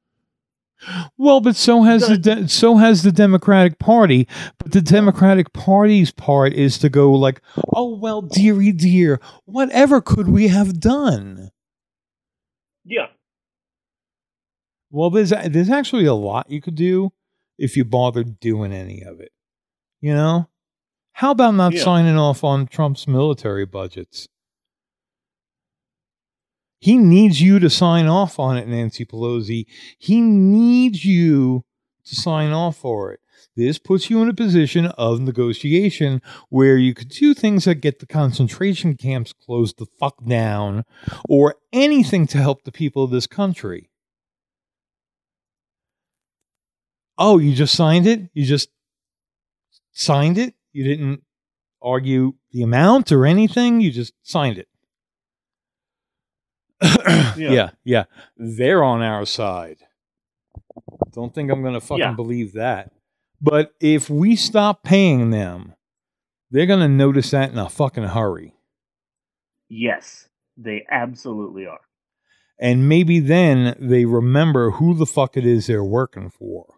Well, 1.17 1.41
but 1.41 1.57
so 1.57 1.83
has 1.83 2.09
the 2.09 2.19
de- 2.19 2.49
so 2.49 2.77
has 2.77 3.03
the 3.03 3.13
Democratic 3.13 3.79
Party. 3.79 4.29
But 4.59 4.73
the 4.73 4.83
Democratic 4.83 5.53
Party's 5.53 6.11
part 6.11 6.53
is 6.53 6.77
to 6.79 6.89
go 6.91 7.13
like, 7.13 7.41
"Oh 7.75 7.97
well, 7.97 8.21
dearie 8.23 8.73
dear, 8.73 9.21
whatever 9.47 10.01
could 10.01 10.29
we 10.29 10.49
have 10.49 10.81
done?" 10.81 11.51
Yeah. 12.85 13.07
Well, 14.91 15.11
there's 15.11 15.31
there's 15.31 15.71
actually 15.71 16.05
a 16.05 16.15
lot 16.15 16.51
you 16.51 16.61
could 16.61 16.75
do 16.75 17.13
if 17.59 17.77
you 17.77 17.85
bothered 17.85 18.39
doing 18.41 18.73
any 18.73 19.03
of 19.03 19.21
it. 19.21 19.33
You 20.01 20.13
know, 20.15 20.49
how 21.13 21.31
about 21.31 21.55
not 21.55 21.73
Yeah. 21.73 21.83
signing 21.83 22.19
off 22.19 22.45
on 22.45 22.67
Trump's 22.67 23.09
military 23.09 23.65
budgets? 23.65 24.29
He 26.85 26.99
needs 26.99 27.41
you 27.41 27.59
to 27.61 27.71
sign 27.71 28.09
off 28.09 28.39
on 28.39 28.59
it, 28.59 28.69
Nancy 28.69 29.07
Pelosi. 29.07 29.65
He 29.99 30.21
needs 30.21 31.03
you 31.03 31.65
to 32.05 32.15
sign 32.15 32.53
off 32.53 32.77
for 32.77 33.11
it. 33.11 33.21
This 33.57 33.79
puts 33.79 34.11
you 34.11 34.21
in 34.21 34.29
a 34.29 34.35
position 34.35 34.89
of 34.99 35.19
negotiation 35.19 36.21
where 36.51 36.77
you 36.77 36.93
could 36.93 37.09
do 37.09 37.33
things 37.33 37.65
that 37.65 37.77
get 37.77 38.01
the 38.01 38.07
concentration 38.07 38.99
camps 38.99 39.33
closed 39.33 39.79
the 39.79 39.87
fuck 39.99 40.23
down 40.27 40.85
or 41.27 41.55
anything 41.73 42.27
to 42.27 42.37
help 42.37 42.65
the 42.65 42.71
people 42.71 43.03
of 43.03 43.11
this 43.11 43.27
country. 43.27 43.89
Oh, 47.17 47.39
you 47.39 47.55
just 47.55 47.75
signed 47.75 48.07
it? 48.07 48.29
You 48.35 48.45
just 48.45 48.69
signed 49.93 50.37
it? 50.37 50.53
You 50.75 50.85
didn't 50.85 51.23
argue 51.81 52.35
the 52.53 52.63
amount 52.63 53.11
or 53.11 53.25
anything? 53.25 53.81
You 53.81 53.91
just 53.91 54.13
signed 54.23 54.59
it. 54.59 54.69
yeah. 57.37 57.71
yeah, 57.85 58.05
They're 58.37 58.83
on 58.83 59.03
our 59.03 59.25
side. 59.27 59.79
Don't 61.13 61.35
think 61.35 61.51
I'm 61.51 61.63
going 61.63 61.75
to 61.75 61.81
fucking 61.81 61.99
Yeah. 62.01 62.13
believe 62.13 62.53
that. 62.55 62.93
But 63.41 63.73
if 63.81 64.09
we 64.11 64.37
stop 64.37 64.83
paying 64.83 65.31
them, 65.31 65.75
they're 66.51 66.67
going 66.67 66.81
to 66.81 66.89
notice 66.89 67.31
that 67.31 67.51
in 67.53 67.59
a 67.59 67.69
fucking 67.69 68.05
hurry. 68.05 68.55
Yes. 69.69 70.29
They 70.57 70.85
absolutely 70.91 71.67
are. 71.67 71.81
And 72.59 72.89
maybe 72.89 73.19
then 73.21 73.77
they 73.81 74.05
remember 74.05 74.73
who 74.73 74.95
the 74.95 75.07
fuck 75.07 75.37
it 75.37 75.45
is 75.45 75.67
they're 75.67 75.83
working 75.85 76.31
for. 76.31 76.75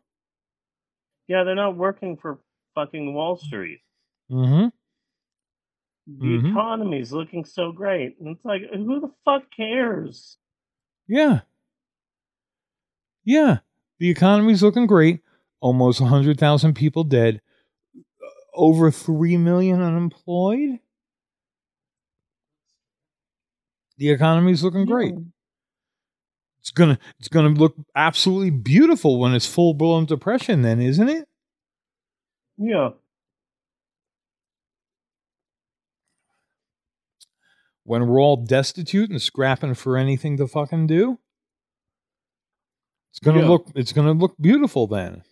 Yeah, 1.29 1.45
they're 1.45 1.55
not 1.55 1.77
working 1.77 2.17
for 2.17 2.39
fucking 2.75 3.13
Wall 3.13 3.37
Street. 3.37 3.81
Mm-hmm. 4.31 4.69
The 6.07 6.39
Mhm. 6.39 6.51
economy's 6.51 7.13
looking 7.13 7.45
so 7.45 7.73
great. 7.73 8.19
And 8.21 8.29
it's 8.29 8.45
like, 8.45 8.63
who 8.73 9.01
the 9.01 9.13
fuck 9.25 9.51
cares? 9.55 10.39
Yeah. 11.09 11.41
Yeah. 13.25 13.59
The 13.99 14.11
economy's 14.11 14.63
looking 14.63 14.87
great. 14.87 15.21
Almost 15.61 16.01
100,000 16.01 16.75
people 16.75 17.05
dead. 17.05 17.41
Uh, 17.97 18.29
Over 18.55 18.91
3 18.91 19.37
million 19.37 19.81
unemployed. 19.83 20.79
The 23.99 24.11
economy's 24.11 24.63
looking 24.63 24.85
great. 24.87 25.15
Yeah. 25.15 25.21
It's 26.61 26.71
going 26.71 26.97
to 26.97 27.03
it's 27.19 27.29
to 27.29 27.61
look 27.61 27.77
absolutely 27.95 28.51
beautiful 28.51 29.21
when 29.21 29.35
it's 29.35 29.47
full-blown 29.47 30.07
depression 30.07 30.63
then, 30.63 30.81
isn't 30.81 31.09
it? 31.09 31.29
Yeah. 32.59 32.91
When 37.87 38.09
we're 38.09 38.21
all 38.21 38.37
destitute 38.37 39.11
and 39.11 39.23
scrapping 39.23 39.75
for 39.75 39.97
anything 39.97 40.37
to 40.39 40.49
fucking 40.49 40.89
do. 40.89 41.21
It's 43.13 43.21
going 43.21 43.37
to 43.37 43.45
Yeah. 43.45 43.49
look 43.49 43.71
it's 43.77 43.93
to 43.93 44.13
look 44.13 44.35
beautiful 44.41 44.89
then. 44.89 45.23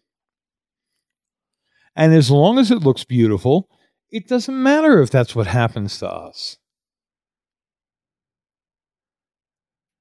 And 1.96 2.14
as 2.14 2.30
long 2.30 2.58
as 2.60 2.70
it 2.70 2.78
looks 2.78 3.02
beautiful, 3.02 3.68
it 4.10 4.28
doesn't 4.28 4.62
matter 4.62 5.02
if 5.02 5.10
that's 5.10 5.34
what 5.34 5.48
happens 5.48 5.98
to 5.98 6.08
us. 6.08 6.58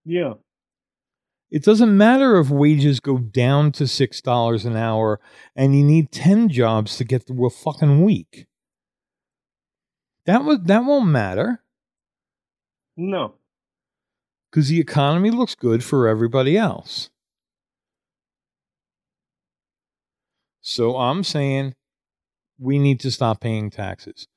Yeah. 0.05 0.35
It 1.49 1.63
doesn't 1.63 1.95
matter 1.97 2.39
if 2.39 2.49
wages 2.51 2.99
go 2.99 3.17
down 3.17 3.71
to 3.73 3.87
$6 3.87 4.65
an 4.65 4.75
hour 4.75 5.19
and 5.55 5.75
you 5.75 5.83
need 5.83 6.11
10 6.11 6.49
jobs 6.49 6.97
to 6.97 7.03
get 7.03 7.25
through 7.25 7.47
a 7.47 7.49
fucking 7.49 8.03
week. 8.03 8.45
That 10.25 10.45
would 10.45 10.67
that 10.67 10.85
won't 10.85 11.07
matter 11.07 11.62
No. 12.95 13.35
cuz 14.51 14.67
the 14.69 14.79
economy 14.79 15.31
looks 15.31 15.55
good 15.55 15.83
for 15.83 16.07
everybody 16.07 16.57
else. 16.57 17.09
So 20.61 20.95
I'm 20.97 21.23
saying 21.23 21.75
we 22.57 22.79
need 22.79 22.99
to 23.01 23.11
stop 23.11 23.41
paying 23.41 23.69
taxes. 23.69 24.27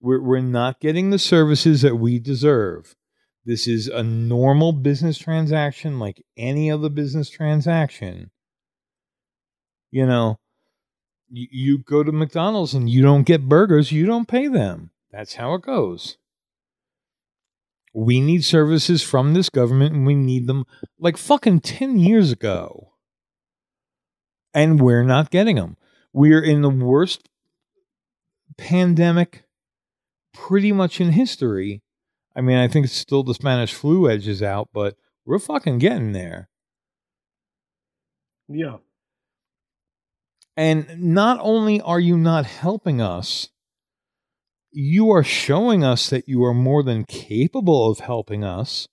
We're, 0.00 0.20
we're 0.20 0.40
not 0.40 0.80
getting 0.80 1.10
the 1.10 1.18
services 1.18 1.82
that 1.82 1.96
we 1.96 2.18
deserve. 2.18 2.94
This 3.44 3.66
is 3.66 3.88
a 3.88 4.02
normal 4.02 4.72
business 4.72 5.18
transaction 5.18 5.98
like 5.98 6.22
any 6.36 6.70
other 6.70 6.88
business 6.88 7.28
transaction. 7.28 8.30
You 9.90 10.06
know, 10.06 10.38
you, 11.28 11.48
you 11.50 11.78
go 11.78 12.02
to 12.04 12.12
McDonald's 12.12 12.74
and 12.74 12.88
you 12.88 13.02
don't 13.02 13.24
get 13.24 13.48
burgers, 13.48 13.90
you 13.90 14.06
don't 14.06 14.28
pay 14.28 14.46
them. 14.46 14.90
That's 15.10 15.34
how 15.34 15.54
it 15.54 15.62
goes. 15.62 16.18
We 17.92 18.20
need 18.20 18.44
services 18.44 19.02
from 19.02 19.34
this 19.34 19.50
government 19.50 19.94
and 19.94 20.06
we 20.06 20.14
need 20.14 20.46
them 20.46 20.64
like 20.98 21.16
fucking 21.16 21.60
10 21.60 21.98
years 21.98 22.32
ago. 22.32 22.92
And 24.54 24.80
we're 24.80 25.04
not 25.04 25.30
getting 25.30 25.56
them. 25.56 25.76
We're 26.12 26.42
in 26.42 26.62
the 26.62 26.70
worst 26.70 27.28
pandemic 28.56 29.44
pretty 30.32 30.72
much 30.72 31.00
in 31.00 31.12
history. 31.12 31.82
I 32.34 32.40
mean, 32.40 32.56
I 32.56 32.68
think 32.68 32.84
it's 32.84 32.94
still 32.94 33.22
the 33.22 33.34
Spanish 33.34 33.74
flu 33.74 34.10
edges 34.10 34.42
out, 34.42 34.70
but 34.72 34.96
we're 35.24 35.38
fucking 35.38 35.78
getting 35.78 36.12
there. 36.12 36.48
Yeah. 38.48 38.78
And 40.56 41.02
not 41.02 41.38
only 41.40 41.80
are 41.80 42.00
you 42.00 42.16
not 42.18 42.44
helping 42.44 43.00
us, 43.00 43.48
you 44.72 45.10
are 45.10 45.22
showing 45.22 45.84
us 45.84 46.08
that 46.10 46.28
you 46.28 46.44
are 46.44 46.54
more 46.54 46.82
than 46.82 47.04
capable 47.04 47.90
of 47.90 48.00
helping 48.00 48.42
us 48.42 48.88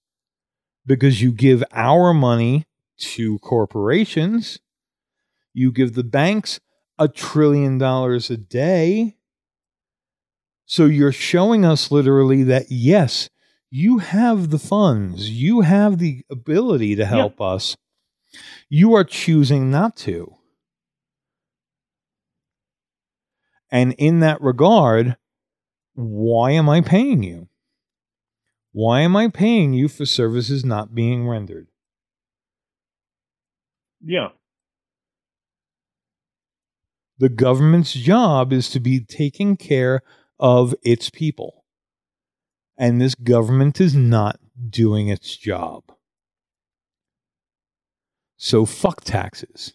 because 0.86 1.22
you 1.22 1.32
give 1.32 1.64
our 1.72 2.14
money 2.14 2.66
to 2.98 3.40
corporations. 3.40 4.60
You 5.54 5.72
give 5.72 5.94
the 5.94 6.04
banks 6.04 6.60
a 6.98 7.08
trillion 7.08 7.78
dollars 7.78 8.30
a 8.30 8.38
day. 8.38 9.16
So 10.66 10.86
you're 10.86 11.12
showing 11.12 11.66
us 11.66 11.92
literally 11.92 12.44
that, 12.44 12.66
yes, 12.70 13.30
you 13.72 14.00
have 14.00 14.50
the 14.50 14.60
funds, 14.60 15.30
you 15.30 15.62
have 15.62 15.98
the 15.98 16.24
ability 16.30 16.96
to 16.96 17.06
help 17.06 17.40
us. 17.40 17.78
You 18.68 18.94
are 18.96 19.04
choosing 19.04 19.72
not 19.72 19.96
to. 19.98 20.36
And 23.72 23.94
in 23.94 24.20
that 24.20 24.42
regard, 24.42 25.16
why 26.00 26.52
am 26.52 26.70
I 26.70 26.82
paying 26.82 27.24
you? 27.24 27.50
Why 28.72 29.02
am 29.02 29.16
I 29.16 29.28
paying 29.28 29.74
you 29.74 29.88
for 29.88 30.06
services 30.06 30.64
not 30.64 30.96
being 30.96 31.28
rendered? 31.28 31.68
Yeah. 34.02 34.30
The 37.18 37.30
government's 37.30 37.94
job 37.94 38.54
is 38.54 38.70
to 38.70 38.80
be 38.80 39.02
taking 39.02 39.58
care 39.58 40.02
of 40.40 40.74
its 40.84 41.10
people. 41.10 41.66
And 42.78 43.02
this 43.02 43.16
government 43.16 43.82
is 43.82 43.94
not 43.94 44.40
doing 44.70 45.10
its 45.10 45.36
job. 45.36 45.84
So 48.38 48.66
fuck 48.66 49.04
taxes. 49.04 49.74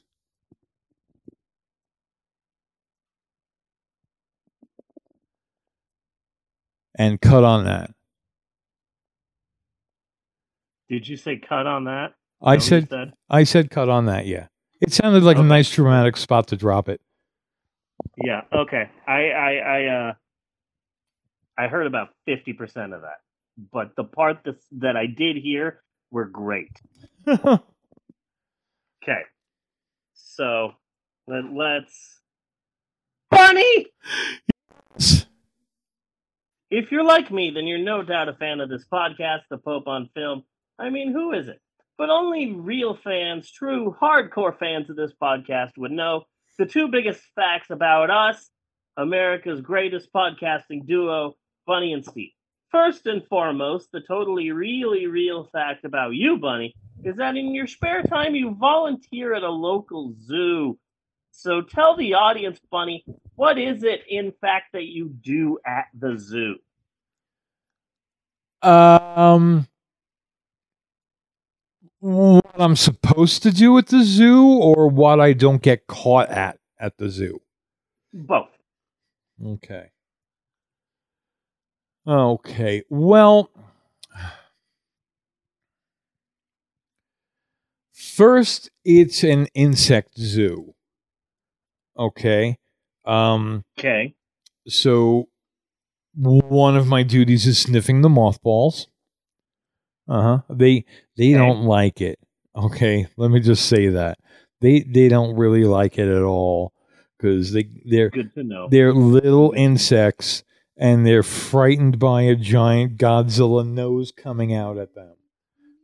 And 6.97 7.21
cut 7.21 7.45
on 7.45 7.65
that. 7.65 7.91
Did 10.89 11.09
you 11.09 11.17
say 11.17 11.39
cut 11.39 11.67
on 11.67 11.85
that? 11.85 12.15
I 12.43 12.55
what 12.55 12.63
said 12.63 13.13
I 13.31 13.45
said 13.45 13.71
cut 13.71 13.89
on 13.89 14.07
that, 14.07 14.27
yeah. 14.27 14.49
It 14.81 14.93
sounded 14.93 15.23
like 15.23 15.39
a 15.39 15.43
nice 15.43 15.71
dramatic 15.71 16.17
spot 16.17 16.49
to 16.49 16.57
drop 16.57 16.89
it. 16.89 17.01
Yeah. 18.23 18.43
Okay. 18.53 18.91
I 19.07 19.31
I 19.31 19.53
I 19.55 19.87
uh 19.87 20.13
I 21.57 21.69
heard 21.69 21.87
about 21.87 22.09
fifty 22.27 22.53
percent 22.53 22.93
of 22.93 23.01
that, 23.01 23.21
but 23.73 23.97
the 23.97 24.05
part 24.05 24.39
that 24.45 24.57
that 24.73 24.97
I 24.97 25.07
did 25.07 25.37
hear 25.37 25.83
were 26.11 26.27
great. 26.27 26.71
Okay. 29.05 29.21
So 30.15 30.73
let, 31.29 31.45
let's 31.53 32.21
Bunny. 33.31 33.87
If 36.77 36.91
you're 36.91 37.05
like 37.05 37.31
me, 37.31 37.53
then 37.53 37.69
you're 37.69 37.79
no 37.79 38.03
doubt 38.03 38.29
a 38.29 38.33
fan 38.33 38.59
of 38.59 38.69
this 38.69 38.85
podcast, 38.93 39.43
The 39.49 39.59
Pope 39.59 39.87
on 39.87 40.09
Film. 40.13 40.43
I 40.77 40.91
mean, 40.91 41.13
who 41.13 41.31
is 41.31 41.47
it? 41.47 41.61
But 41.97 42.11
only 42.11 42.51
real 42.51 42.97
fans, 42.97 43.49
true 43.49 43.95
hardcore 44.03 44.59
fans 44.59 44.91
of 44.91 44.97
this 44.97 45.13
podcast 45.23 45.71
would 45.77 45.93
know 45.93 46.25
the 46.59 46.67
two 46.67 46.89
biggest 46.89 47.23
facts 47.37 47.71
about 47.71 48.11
us, 48.11 48.51
America's 48.97 49.61
greatest 49.61 50.13
podcasting 50.13 50.85
duo, 50.85 51.37
Bunny 51.65 51.93
and 51.93 52.05
Steve. 52.05 52.33
First 52.73 53.07
and 53.07 53.25
foremost, 53.29 53.91
the 53.93 54.01
totally, 54.01 54.51
really 54.51 55.07
real 55.07 55.45
fact 55.53 55.85
about 55.85 56.17
you, 56.17 56.39
Bunny, 56.39 56.75
is 57.05 57.15
that 57.19 57.37
in 57.37 57.55
your 57.55 57.69
spare 57.69 58.03
time 58.03 58.35
you 58.35 58.57
volunteer 58.59 59.33
at 59.33 59.45
a 59.45 59.49
local 59.49 60.13
zoo. 60.27 60.77
So 61.31 61.63
tell 61.63 61.97
the 61.97 62.15
audience, 62.15 62.59
Bunny, 62.69 63.05
what 63.37 63.59
is 63.59 63.85
it, 63.85 64.03
in 64.09 64.33
fact, 64.41 64.73
that 64.73 64.87
you 64.87 65.09
do 65.09 65.59
at 65.65 65.87
the 65.97 66.19
zoo? 66.19 66.57
Um, 68.65 69.69
what 72.01 72.45
I'm 72.55 72.77
supposed 72.77 73.43
to 73.43 73.51
do 73.51 73.77
at 73.79 73.89
the 73.89 74.03
zoo, 74.03 74.47
or 74.47 74.89
what 74.89 75.21
I 75.21 75.33
don't 75.33 75.63
get 75.63 75.87
caught 75.87 76.29
at 76.31 76.59
at 76.79 76.97
the 76.99 77.09
zoo. 77.09 77.41
Both. 78.13 78.49
Okay. 79.45 79.91
Okay. 82.07 82.83
Well, 82.89 83.51
first, 87.93 88.71
it's 88.85 89.25
an 89.25 89.49
insect 89.55 90.19
zoo. 90.19 90.75
Okay. 91.99 92.59
Um. 93.05 93.65
Okay. 93.79 94.15
so 94.67 95.29
one 96.17 96.77
of 96.77 96.87
my 96.87 97.03
duties 97.03 97.47
is 97.47 97.59
sniffing 97.59 98.03
the 98.03 98.09
mothballs. 98.09 98.89
Uh 100.09 100.23
huh. 100.23 100.39
They 100.51 100.85
they 101.17 101.33
don't 101.33 101.65
like 101.65 102.01
it. 102.01 102.19
Okay, 102.57 103.07
let 103.17 103.31
me 103.31 103.41
just 103.41 103.67
say 103.67 103.89
that 103.89 104.19
they 104.61 104.81
they 104.81 105.09
don't 105.09 105.37
really 105.37 105.65
like 105.65 105.99
it 105.99 106.09
at 106.09 106.23
all 106.23 106.73
because 107.19 107.53
they 107.53 107.69
they're 107.85 108.11
Good 108.11 108.35
to 108.35 108.45
know. 108.45 108.69
they're 108.71 108.93
little 108.93 109.53
insects 109.57 110.45
and 110.77 111.07
they're 111.07 111.23
frightened 111.23 111.99
by 111.99 112.23
a 112.23 112.35
giant 112.37 112.97
Godzilla 112.99 113.67
nose 113.67 114.13
coming 114.13 114.55
out 114.55 114.77
at 114.77 114.95
them. 114.95 115.15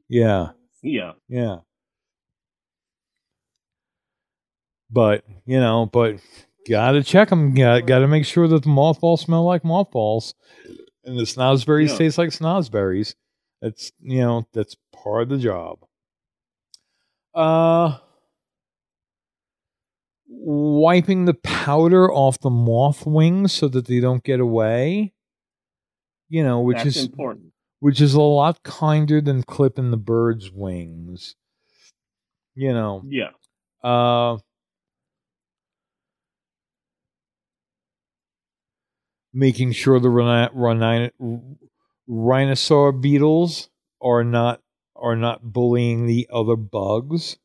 Yeah, 0.08 0.50
Yeah. 0.82 1.12
yeah. 1.28 1.58
But 4.90 5.24
you 5.46 5.60
know, 5.60 5.86
but 5.86 6.16
gotta 6.70 7.02
check 7.02 7.28
them. 7.28 7.54
Got 7.54 7.86
gotta 7.86 8.08
make 8.08 8.24
sure 8.24 8.48
that 8.48 8.62
the 8.62 8.68
mothballs 8.68 9.20
smell 9.22 9.44
like 9.44 9.64
mothballs. 9.64 10.34
and 11.04 11.18
the 11.18 11.22
snozberries 11.24 11.88
Yeah. 11.88 11.96
taste 11.98 12.18
like 12.18 12.28
snozberries. 12.30 13.14
That's 13.60 13.90
you 14.00 14.20
know 14.20 14.46
that's 14.52 14.76
part 14.92 15.22
of 15.24 15.28
the 15.30 15.38
job. 15.38 15.78
Uh, 17.34 17.98
wiping 20.28 21.24
the 21.24 21.34
powder 21.34 22.10
off 22.12 22.38
the 22.40 22.50
moth 22.50 23.06
wings 23.06 23.52
so 23.52 23.68
that 23.68 23.86
they 23.86 24.00
don't 24.00 24.22
get 24.24 24.40
away. 24.40 25.12
You 26.28 26.44
know, 26.44 26.60
which 26.60 26.76
That's 26.78 26.96
is 26.96 27.04
important. 27.06 27.46
which 27.80 28.00
is 28.00 28.14
a 28.14 28.20
lot 28.20 28.62
kinder 28.62 29.20
than 29.20 29.42
clipping 29.42 29.90
the 29.90 29.96
bird's 29.96 30.50
wings. 30.52 31.34
You 32.54 32.72
know, 32.72 33.02
Yeah. 33.08 33.30
uh, 33.82 34.38
making 39.32 39.72
sure 39.72 39.98
the 40.00 40.10
rhino- 40.10 40.50
rhino- 40.52 41.10
rhinosaur 42.06 42.92
beetles 42.92 43.70
are 44.02 44.24
not 44.24 44.60
are 44.96 45.16
not 45.16 45.52
bullying 45.52 46.06
the 46.06 46.28
other 46.30 46.56
bugs. 46.56 47.38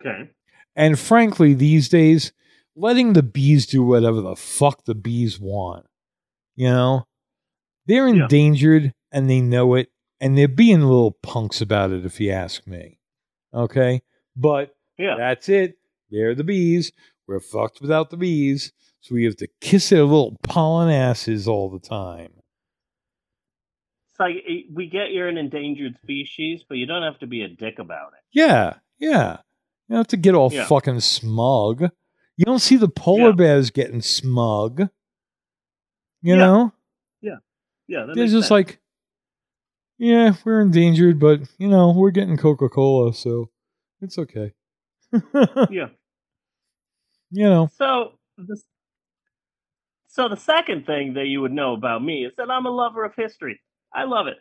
Okay. 0.00 0.30
And 0.74 0.98
frankly, 0.98 1.54
these 1.54 1.88
days, 1.88 2.32
letting 2.74 3.12
the 3.12 3.22
bees 3.22 3.66
do 3.66 3.84
whatever 3.84 4.20
the 4.20 4.34
fuck 4.34 4.84
the 4.84 4.94
bees 4.96 5.38
want. 5.38 5.86
You 6.56 6.68
know, 6.70 7.04
they're 7.86 8.08
Yeah. 8.08 8.22
endangered 8.24 8.92
and 9.12 9.30
they 9.30 9.40
know 9.40 9.74
it, 9.74 9.90
and 10.20 10.36
they're 10.36 10.48
being 10.48 10.80
little 10.80 11.12
punks 11.22 11.60
about 11.60 11.92
it, 11.92 12.04
if 12.04 12.20
you 12.20 12.30
ask 12.32 12.66
me. 12.66 12.98
Okay, 13.52 14.02
but 14.34 14.74
Yeah. 14.98 15.14
that's 15.16 15.48
it. 15.48 15.78
They're 16.10 16.34
the 16.34 16.42
bees. 16.44 16.90
We're 17.28 17.38
fucked 17.40 17.80
without 17.80 18.10
the 18.10 18.16
bees, 18.16 18.72
so 19.04 19.14
we 19.14 19.24
have 19.24 19.36
to 19.36 19.46
kiss 19.60 19.90
their 19.90 20.02
little 20.04 20.34
pollen 20.44 20.90
asses 20.90 21.46
all 21.46 21.68
the 21.68 21.78
time. 21.78 22.30
It's 24.10 24.18
like 24.18 24.36
eh, 24.48 24.62
we 24.72 24.88
get 24.88 25.10
you're 25.12 25.28
an 25.28 25.36
endangered 25.36 25.98
species, 26.02 26.64
but 26.66 26.78
you 26.78 26.86
don't 26.86 27.02
have 27.02 27.18
to 27.18 27.26
be 27.26 27.42
a 27.42 27.48
dick 27.48 27.78
about 27.78 28.12
it. 28.14 28.20
Yeah, 28.32 28.74
yeah. 28.98 29.38
You 29.88 29.96
don't 29.96 29.98
have 29.98 30.06
to 30.08 30.16
get 30.16 30.34
all 30.34 30.50
Yeah. 30.50 30.64
fucking 30.64 31.00
smug. 31.00 31.82
You 32.38 32.46
don't 32.46 32.60
see 32.60 32.76
the 32.76 32.88
polar 32.88 33.28
Yeah. 33.28 33.32
bears 33.32 33.70
getting 33.70 34.00
smug. 34.00 34.80
You 36.22 36.34
Yeah. 36.34 36.36
know? 36.36 36.72
Yeah, 37.20 37.36
Yeah. 37.86 38.06
They're 38.06 38.24
just 38.24 38.48
sense. 38.48 38.50
like, 38.50 38.80
yeah, 39.98 40.32
we're 40.46 40.62
endangered, 40.62 41.20
but, 41.20 41.40
you 41.58 41.68
know, 41.68 41.92
we're 41.92 42.10
getting 42.10 42.38
Coca 42.38 42.70
Cola, 42.70 43.12
so 43.12 43.50
it's 44.00 44.16
okay. 44.18 44.54
yeah. 45.70 45.90
you 47.30 47.44
know, 47.44 47.68
So 47.76 48.18
the 48.38 48.60
so 50.14 50.28
the 50.28 50.36
second 50.36 50.86
thing 50.86 51.14
that 51.14 51.26
you 51.26 51.40
would 51.40 51.50
know 51.50 51.72
about 51.72 52.04
me 52.04 52.24
is 52.24 52.32
that 52.36 52.48
I'm 52.48 52.66
a 52.66 52.70
lover 52.70 53.04
of 53.04 53.16
history. 53.16 53.60
I 53.92 54.04
love 54.04 54.28
it, 54.28 54.36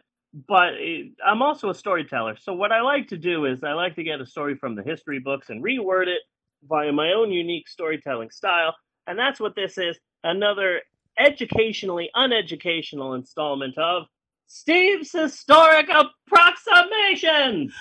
but 0.48 0.76
it, 0.76 1.14
I'm 1.26 1.42
also 1.42 1.72
a 1.72 1.74
storyteller. 1.74 2.38
So 2.40 2.54
what 2.54 2.72
I 2.72 2.82
like 2.82 3.08
to 3.08 3.18
do 3.18 3.46
is 3.46 3.64
I 3.64 3.74
like 3.74 3.96
to 3.96 4.04
get 4.04 4.22
a 4.22 4.26
story 4.28 4.56
from 4.56 4.76
the 4.76 4.84
history 4.84 5.18
books 5.18 5.50
and 5.50 5.64
reword 5.64 6.06
it 6.06 6.22
via 6.70 6.92
my 6.92 7.14
own 7.14 7.32
unique 7.32 7.68
storytelling 7.68 8.30
style, 8.30 8.76
and 9.08 9.18
that's 9.18 9.40
what 9.40 9.56
this 9.56 9.80
is. 9.80 9.98
Another 10.24 10.82
educationally 11.18 12.12
uneducational 12.16 13.16
installment 13.16 13.76
of 13.80 14.04
Steve's 14.46 15.12
historic 15.12 15.90
approximations. 15.90 17.74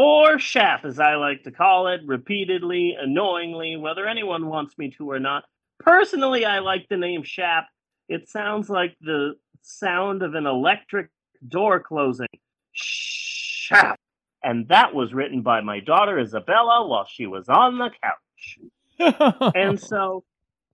Or 0.00 0.38
Shaft, 0.38 0.86
as 0.86 0.98
I 0.98 1.16
like 1.16 1.42
to 1.42 1.50
call 1.50 1.88
it, 1.88 2.00
repeatedly, 2.06 2.96
annoyingly, 2.98 3.76
whether 3.76 4.06
anyone 4.06 4.46
wants 4.46 4.78
me 4.78 4.90
to 4.92 5.10
or 5.10 5.20
not. 5.20 5.44
Personally, 5.78 6.46
I 6.46 6.60
like 6.60 6.86
the 6.88 6.96
name 6.96 7.22
Shaft. 7.22 7.68
It 8.08 8.26
sounds 8.26 8.70
like 8.70 8.96
the 9.02 9.34
sound 9.60 10.22
of 10.22 10.34
an 10.34 10.46
electric 10.46 11.10
door 11.46 11.80
closing. 11.80 12.28
Shaft. 12.72 14.00
And 14.42 14.68
that 14.68 14.94
was 14.94 15.12
written 15.12 15.42
by 15.42 15.60
my 15.60 15.80
daughter 15.80 16.18
Isabella 16.18 16.88
while 16.88 17.06
she 17.06 17.26
was 17.26 17.50
on 17.50 17.76
the 17.76 17.90
couch. 18.02 19.54
And 19.54 19.78
so 19.82 20.24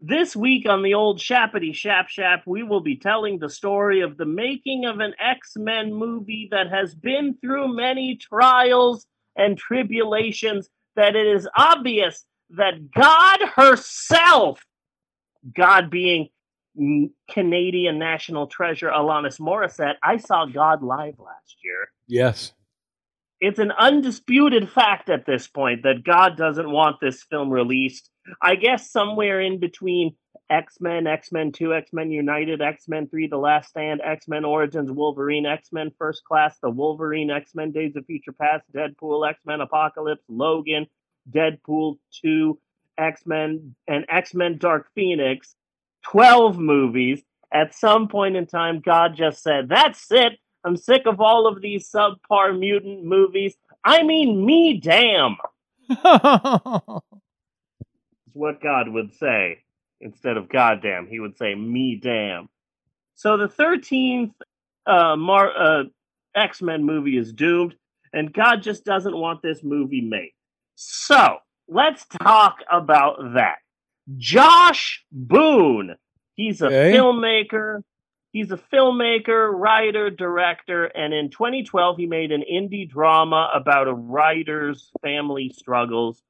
this 0.00 0.36
week 0.36 0.68
on 0.68 0.84
the 0.84 0.94
old 0.94 1.18
Shappity 1.18 1.74
Shap 1.74 2.08
Shap, 2.08 2.44
we 2.46 2.62
will 2.62 2.80
be 2.80 2.96
telling 2.96 3.40
the 3.40 3.50
story 3.50 4.02
of 4.02 4.18
the 4.18 4.24
making 4.24 4.84
of 4.84 5.00
an 5.00 5.14
X 5.20 5.54
Men 5.56 5.92
movie 5.92 6.46
that 6.52 6.70
has 6.70 6.94
been 6.94 7.36
through 7.42 7.74
many 7.74 8.14
trials 8.14 9.04
and 9.36 9.58
tribulations, 9.58 10.68
that 10.96 11.14
it 11.16 11.26
is 11.26 11.48
obvious 11.56 12.24
that 12.50 12.90
God 12.92 13.40
herself, 13.54 14.64
God 15.54 15.90
being 15.90 16.28
Canadian 17.30 17.98
national 17.98 18.46
treasure 18.46 18.88
Alanis 18.88 19.40
Morissette, 19.40 19.94
I 20.02 20.18
saw 20.18 20.44
God 20.44 20.82
live 20.82 21.18
last 21.18 21.56
year 21.64 21.88
yes. 22.06 22.52
it's 23.40 23.58
an 23.58 23.72
undisputed 23.72 24.70
fact 24.70 25.08
at 25.08 25.26
this 25.26 25.46
point 25.46 25.82
that 25.84 26.04
God 26.04 26.36
doesn't 26.36 26.70
want 26.70 26.96
this 27.00 27.22
film 27.22 27.50
released. 27.50 28.10
I 28.42 28.56
guess 28.56 28.90
somewhere 28.90 29.40
in 29.40 29.58
between 29.58 30.16
X 30.48 30.80
Men, 30.80 31.06
X 31.06 31.32
Men 31.32 31.52
2, 31.52 31.74
X 31.74 31.92
Men 31.92 32.10
United, 32.10 32.62
X 32.62 32.88
Men 32.88 33.08
3, 33.08 33.26
The 33.26 33.36
Last 33.36 33.70
Stand, 33.70 34.00
X 34.04 34.28
Men 34.28 34.44
Origins, 34.44 34.90
Wolverine, 34.90 35.46
X 35.46 35.70
Men 35.72 35.90
First 35.98 36.24
Class, 36.24 36.56
The 36.62 36.70
Wolverine, 36.70 37.30
X 37.30 37.54
Men 37.54 37.72
Days 37.72 37.96
of 37.96 38.06
Future 38.06 38.32
Past, 38.32 38.64
Deadpool, 38.72 39.28
X 39.28 39.40
Men 39.44 39.60
Apocalypse, 39.60 40.24
Logan, 40.28 40.86
Deadpool 41.30 41.98
2, 42.22 42.58
X 42.98 43.22
Men, 43.26 43.74
and 43.88 44.04
X 44.08 44.34
Men 44.34 44.58
Dark 44.58 44.88
Phoenix. 44.94 45.54
12 46.04 46.58
movies. 46.58 47.22
At 47.52 47.74
some 47.74 48.08
point 48.08 48.36
in 48.36 48.46
time, 48.46 48.80
God 48.80 49.16
just 49.16 49.42
said, 49.42 49.68
That's 49.68 50.06
it. 50.10 50.34
I'm 50.64 50.76
sick 50.76 51.02
of 51.06 51.20
all 51.20 51.46
of 51.46 51.62
these 51.62 51.90
subpar 51.90 52.58
mutant 52.58 53.04
movies. 53.04 53.56
I 53.84 54.02
mean, 54.02 54.44
me 54.44 54.80
damn, 54.80 55.36
is 55.88 55.98
what 58.32 58.60
God 58.60 58.88
would 58.88 59.14
say. 59.14 59.62
Instead 60.00 60.36
of 60.36 60.48
goddamn, 60.48 61.06
he 61.06 61.20
would 61.20 61.36
say 61.36 61.54
me 61.54 61.98
damn. 62.02 62.48
So 63.14 63.36
the 63.36 63.48
13th 63.48 64.32
uh, 64.86 65.16
Mar- 65.16 65.56
uh, 65.56 65.84
X 66.34 66.60
Men 66.60 66.84
movie 66.84 67.16
is 67.16 67.32
doomed, 67.32 67.74
and 68.12 68.32
God 68.32 68.62
just 68.62 68.84
doesn't 68.84 69.16
want 69.16 69.40
this 69.42 69.62
movie 69.64 70.02
made. 70.02 70.32
So 70.74 71.38
let's 71.68 72.04
talk 72.22 72.58
about 72.70 73.16
that. 73.34 73.56
Josh 74.16 75.04
Boone. 75.10 75.96
He's 76.34 76.60
a 76.60 76.66
Okay. 76.66 76.92
filmmaker. 76.92 77.82
He's 78.32 78.50
a 78.52 78.58
filmmaker, 78.58 79.50
writer, 79.50 80.10
director, 80.10 80.84
and 80.84 81.14
in 81.14 81.30
2012 81.30 81.96
he 81.96 82.06
made 82.06 82.32
an 82.32 82.42
indie 82.52 82.86
drama 82.88 83.50
about 83.54 83.88
a 83.88 83.94
writer's 83.94 84.90
family 85.00 85.48
struggles. 85.48 86.22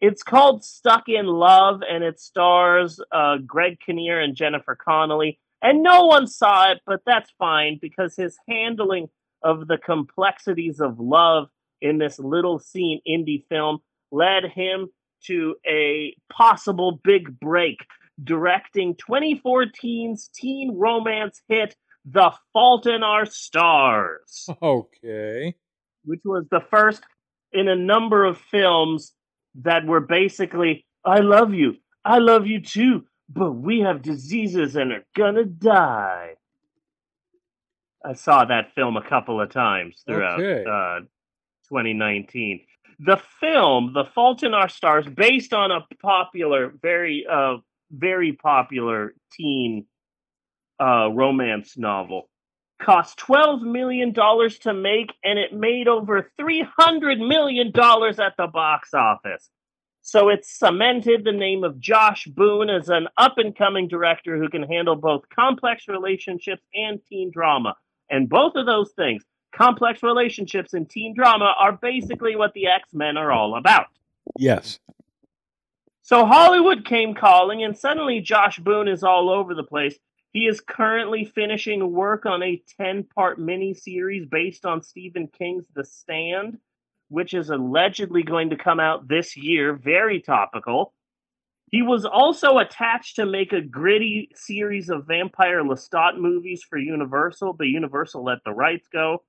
It's 0.00 0.22
called 0.22 0.64
Stuck 0.64 1.08
in 1.08 1.26
Love, 1.26 1.80
and 1.88 2.04
it 2.04 2.20
stars 2.20 3.00
uh, 3.10 3.38
Greg 3.46 3.78
Kinnear 3.84 4.20
and 4.20 4.34
Jennifer 4.34 4.76
Connelly. 4.76 5.38
And 5.60 5.82
no 5.82 6.06
one 6.06 6.26
saw 6.26 6.70
it, 6.72 6.80
but 6.86 7.00
that's 7.06 7.30
fine 7.38 7.78
because 7.80 8.16
his 8.16 8.36
handling 8.48 9.08
of 9.42 9.68
the 9.68 9.78
complexities 9.78 10.80
of 10.80 10.98
love 10.98 11.48
in 11.80 11.98
this 11.98 12.18
little 12.18 12.58
scene 12.58 13.00
indie 13.08 13.44
film 13.48 13.78
led 14.10 14.44
him 14.44 14.88
to 15.24 15.56
a 15.66 16.14
possible 16.32 17.00
big 17.04 17.38
break, 17.40 17.78
directing 18.22 18.96
2014's 18.96 20.28
teen 20.34 20.76
romance 20.76 21.40
hit 21.48 21.76
The 22.04 22.32
Fault 22.52 22.86
in 22.86 23.02
Our 23.02 23.26
Stars 23.26 24.48
okay. 24.62 25.54
which 26.04 26.20
was 26.24 26.44
the 26.50 26.62
first 26.70 27.02
in 27.52 27.68
a 27.68 27.76
number 27.76 28.24
of 28.24 28.38
films 28.38 29.12
that 29.56 29.86
were 29.86 30.00
basically, 30.00 30.86
I 31.04 31.18
love 31.20 31.52
you, 31.54 31.76
I 32.04 32.18
love 32.18 32.46
you 32.46 32.60
too, 32.60 33.04
but 33.28 33.52
we 33.52 33.80
have 33.80 34.02
diseases 34.02 34.76
and 34.76 34.92
are 34.92 35.04
gonna 35.16 35.44
die. 35.44 36.34
I 38.04 38.14
saw 38.14 38.44
that 38.44 38.74
film 38.74 38.96
a 38.96 39.08
couple 39.08 39.40
of 39.40 39.50
times 39.50 40.02
throughout 40.06 40.40
Okay. 40.40 40.64
uh, 40.68 41.00
2019. 41.68 42.60
The 42.98 43.20
film, 43.40 43.92
The 43.94 44.04
Fault 44.14 44.42
in 44.42 44.54
Our 44.54 44.68
Stars, 44.68 45.06
based 45.14 45.52
on 45.52 45.70
a 45.70 45.86
popular, 46.02 46.72
very, 46.82 47.24
uh, 47.30 47.56
very 47.90 48.32
popular 48.32 49.14
teen 49.32 49.86
uh, 50.80 51.08
romance 51.10 51.76
novel, 51.76 52.28
cost 52.82 53.18
$12 53.18 53.62
million 53.62 54.12
to 54.12 54.74
make, 54.74 55.12
and 55.22 55.38
it 55.38 55.52
made 55.52 55.88
over 55.88 56.30
$300 56.38 57.26
million 57.26 57.68
at 57.68 58.36
the 58.36 58.48
box 58.52 58.92
office. 58.92 59.48
So 60.02 60.28
it 60.28 60.44
cemented 60.44 61.24
the 61.24 61.32
name 61.32 61.62
of 61.62 61.78
Josh 61.78 62.26
Boone 62.26 62.68
as 62.68 62.88
an 62.88 63.06
up 63.16 63.38
and 63.38 63.56
coming 63.56 63.86
director 63.86 64.36
who 64.36 64.48
can 64.48 64.64
handle 64.64 64.96
both 64.96 65.22
complex 65.28 65.86
relationships 65.86 66.62
and 66.74 67.00
teen 67.08 67.30
drama. 67.30 67.76
And 68.10 68.28
both 68.28 68.56
of 68.56 68.66
those 68.66 68.90
things, 68.92 69.22
complex 69.54 70.02
relationships 70.02 70.74
and 70.74 70.90
teen 70.90 71.14
drama, 71.14 71.54
are 71.56 71.72
basically 71.72 72.34
what 72.34 72.52
the 72.52 72.66
X 72.66 72.92
Men 72.92 73.16
are 73.16 73.30
all 73.30 73.56
about. 73.56 73.86
Yes. 74.36 74.80
So 76.02 76.26
Hollywood 76.26 76.84
came 76.84 77.14
calling, 77.14 77.62
and 77.62 77.78
suddenly 77.78 78.20
Josh 78.20 78.58
Boone 78.58 78.88
is 78.88 79.04
all 79.04 79.30
over 79.30 79.54
the 79.54 79.62
place. 79.62 79.96
He 80.32 80.46
is 80.46 80.60
currently 80.60 81.26
finishing 81.26 81.92
work 81.92 82.24
on 82.24 82.42
a 82.42 82.62
10 82.78 83.04
part 83.14 83.38
miniseries 83.38 84.28
based 84.28 84.64
on 84.64 84.82
Stephen 84.82 85.28
King's 85.28 85.66
The 85.74 85.84
Stand, 85.84 86.58
which 87.08 87.34
is 87.34 87.50
allegedly 87.50 88.22
going 88.22 88.50
to 88.50 88.56
come 88.56 88.80
out 88.80 89.08
this 89.08 89.36
year. 89.36 89.74
Very 89.74 90.20
topical. 90.20 90.94
He 91.70 91.82
was 91.82 92.04
also 92.04 92.58
attached 92.58 93.16
to 93.16 93.26
make 93.26 93.52
a 93.52 93.60
gritty 93.60 94.30
series 94.34 94.88
of 94.88 95.06
vampire 95.06 95.62
Lestat 95.62 96.18
movies 96.18 96.62
for 96.68 96.78
Universal, 96.78 97.54
but 97.54 97.66
Universal 97.66 98.24
let 98.24 98.38
the 98.44 98.52
rights 98.52 98.88
go. 98.92 99.22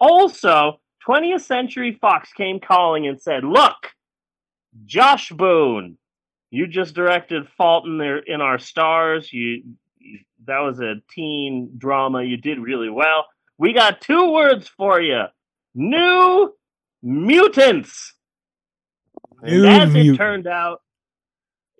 Also, 0.00 0.80
20th 1.06 1.42
Century 1.42 1.98
Fox 2.00 2.32
came 2.32 2.60
calling 2.60 3.06
and 3.06 3.20
said, 3.20 3.44
Look, 3.44 3.76
Josh 4.84 5.30
Boone, 5.30 5.98
you 6.50 6.66
just 6.66 6.94
directed 6.94 7.48
Fault 7.56 7.86
in, 7.86 7.98
there, 7.98 8.18
in 8.18 8.40
Our 8.40 8.58
Stars. 8.58 9.32
You 9.32 9.62
that 10.46 10.60
was 10.60 10.80
a 10.80 10.96
teen 11.10 11.74
drama. 11.78 12.22
You 12.22 12.36
did 12.36 12.58
really 12.58 12.90
well. 12.90 13.26
We 13.58 13.72
got 13.72 14.00
two 14.00 14.32
words 14.32 14.68
for 14.68 15.00
you: 15.00 15.24
New 15.74 16.54
Mutants. 17.02 18.14
New 19.42 19.66
and 19.66 19.82
as 19.82 19.92
Mut- 19.92 20.06
it 20.06 20.16
turned 20.16 20.46
out, 20.46 20.80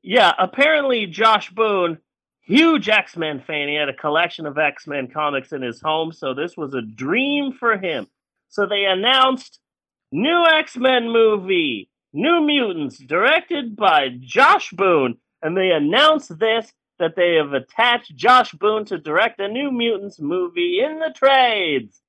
yeah, 0.03 0.33
apparently 0.39 1.07
Josh 1.07 1.51
Boone, 1.51 1.99
huge 2.43 2.89
X 2.89 3.17
Men 3.17 3.43
fan, 3.47 3.69
he 3.69 3.75
had 3.75 3.89
a 3.89 3.95
collection 3.95 4.47
of 4.47 4.59
X 4.59 4.87
Men 4.87 5.09
comics 5.09 5.53
in 5.53 5.63
his 5.63 5.81
home, 5.81 6.13
so 6.13 6.35
this 6.35 6.57
was 6.57 6.75
a 6.75 6.83
dream 6.83 7.53
for 7.53 7.77
him. 7.77 8.07
So 8.49 8.67
they 8.67 8.85
announced 8.85 9.61
new 10.13 10.45
X 10.47 10.77
Men 10.77 11.11
movie, 11.11 11.91
New 12.13 12.41
Mutants, 12.41 12.99
directed 12.99 13.77
by 13.77 14.09
Josh 14.21 14.71
Boone, 14.71 15.19
and 15.43 15.57
they 15.57 15.71
announced 15.71 16.39
this 16.39 16.73
that 16.99 17.17
they 17.17 17.35
have 17.37 17.53
attached 17.53 18.15
Josh 18.17 18.53
Boone 18.53 18.85
to 18.87 18.99
direct 18.99 19.41
a 19.41 19.49
New 19.49 19.71
Mutants 19.71 20.21
movie 20.21 20.81
in 20.81 20.99
the 20.99 21.13
trades 21.15 22.01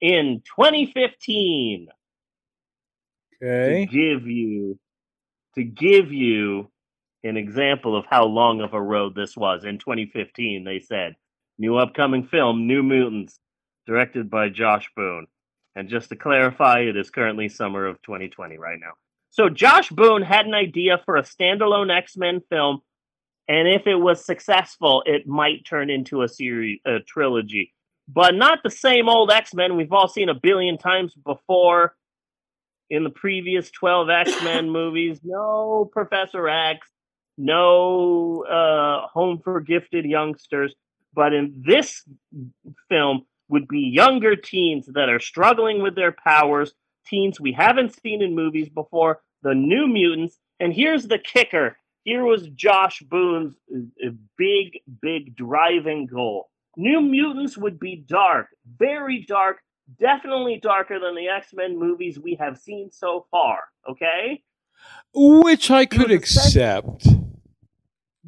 in 0.00 0.42
2015 0.56 1.88
Okay. 3.42 3.86
to 3.86 3.92
give 3.92 4.26
you 4.26 4.78
to 5.54 5.64
give 5.64 6.12
you 6.12 6.70
an 7.24 7.36
example 7.36 7.96
of 7.96 8.04
how 8.08 8.24
long 8.24 8.60
of 8.60 8.72
a 8.72 8.80
road 8.80 9.14
this 9.14 9.36
was. 9.36 9.64
In 9.64 9.78
2015, 9.78 10.64
they 10.64 10.80
said 10.80 11.14
new 11.58 11.76
upcoming 11.76 12.24
film, 12.26 12.66
New 12.66 12.82
Mutants, 12.82 13.38
directed 13.86 14.30
by 14.30 14.48
Josh 14.48 14.88
Boone. 14.96 15.26
And 15.74 15.88
just 15.88 16.08
to 16.10 16.16
clarify, 16.16 16.80
it 16.80 16.96
is 16.96 17.10
currently 17.10 17.48
summer 17.48 17.86
of 17.86 18.00
2020 18.02 18.58
right 18.58 18.78
now. 18.80 18.92
So 19.30 19.48
Josh 19.48 19.90
Boone 19.90 20.22
had 20.22 20.46
an 20.46 20.54
idea 20.54 21.00
for 21.04 21.16
a 21.16 21.22
standalone 21.22 21.94
X-Men 21.96 22.42
film, 22.50 22.80
and 23.48 23.68
if 23.68 23.86
it 23.86 23.96
was 23.96 24.24
successful, 24.24 25.02
it 25.06 25.26
might 25.26 25.66
turn 25.66 25.90
into 25.90 26.22
a 26.22 26.28
series, 26.28 26.80
a 26.86 27.00
trilogy. 27.00 27.72
But 28.08 28.34
not 28.34 28.60
the 28.62 28.70
same 28.70 29.08
old 29.08 29.30
X-Men 29.30 29.76
we've 29.76 29.92
all 29.92 30.08
seen 30.08 30.28
a 30.28 30.34
billion 30.34 30.78
times 30.78 31.14
before 31.14 31.94
in 32.90 33.04
the 33.04 33.10
previous 33.10 33.70
12 33.70 34.10
X-Men 34.26 34.70
movies. 34.70 35.20
No 35.24 35.88
Professor 35.92 36.48
X, 36.48 36.86
no 37.36 38.44
uh, 38.44 39.08
Home 39.08 39.40
for 39.42 39.60
Gifted 39.60 40.04
Youngsters, 40.04 40.74
but 41.14 41.32
in 41.32 41.62
this 41.66 42.02
film 42.88 43.26
would 43.48 43.68
be 43.68 43.80
younger 43.80 44.36
teens 44.36 44.86
that 44.94 45.08
are 45.08 45.20
struggling 45.20 45.82
with 45.82 45.94
their 45.94 46.12
powers, 46.12 46.72
teens 47.06 47.40
we 47.40 47.52
haven't 47.52 47.98
seen 48.02 48.22
in 48.22 48.34
movies 48.34 48.68
before, 48.68 49.20
the 49.42 49.54
New 49.54 49.86
Mutants. 49.86 50.38
And 50.60 50.72
here's 50.72 51.06
the 51.06 51.18
kicker. 51.18 51.76
Here 52.04 52.24
was 52.24 52.48
Josh 52.48 53.00
Boone's 53.00 53.54
uh, 53.74 54.10
big, 54.36 54.80
big 55.00 55.36
driving 55.36 56.06
goal. 56.06 56.50
New 56.76 57.00
Mutants 57.00 57.56
would 57.56 57.78
be 57.78 58.04
dark, 58.06 58.48
very 58.78 59.24
dark, 59.28 59.58
definitely 60.00 60.58
darker 60.60 60.98
than 60.98 61.14
the 61.14 61.28
X 61.28 61.48
Men 61.52 61.78
movies 61.78 62.18
we 62.18 62.36
have 62.40 62.58
seen 62.58 62.90
so 62.90 63.26
far. 63.30 63.64
Okay? 63.88 64.42
Which 65.14 65.70
I 65.70 65.86
could 65.86 66.10
accept. 66.10 67.06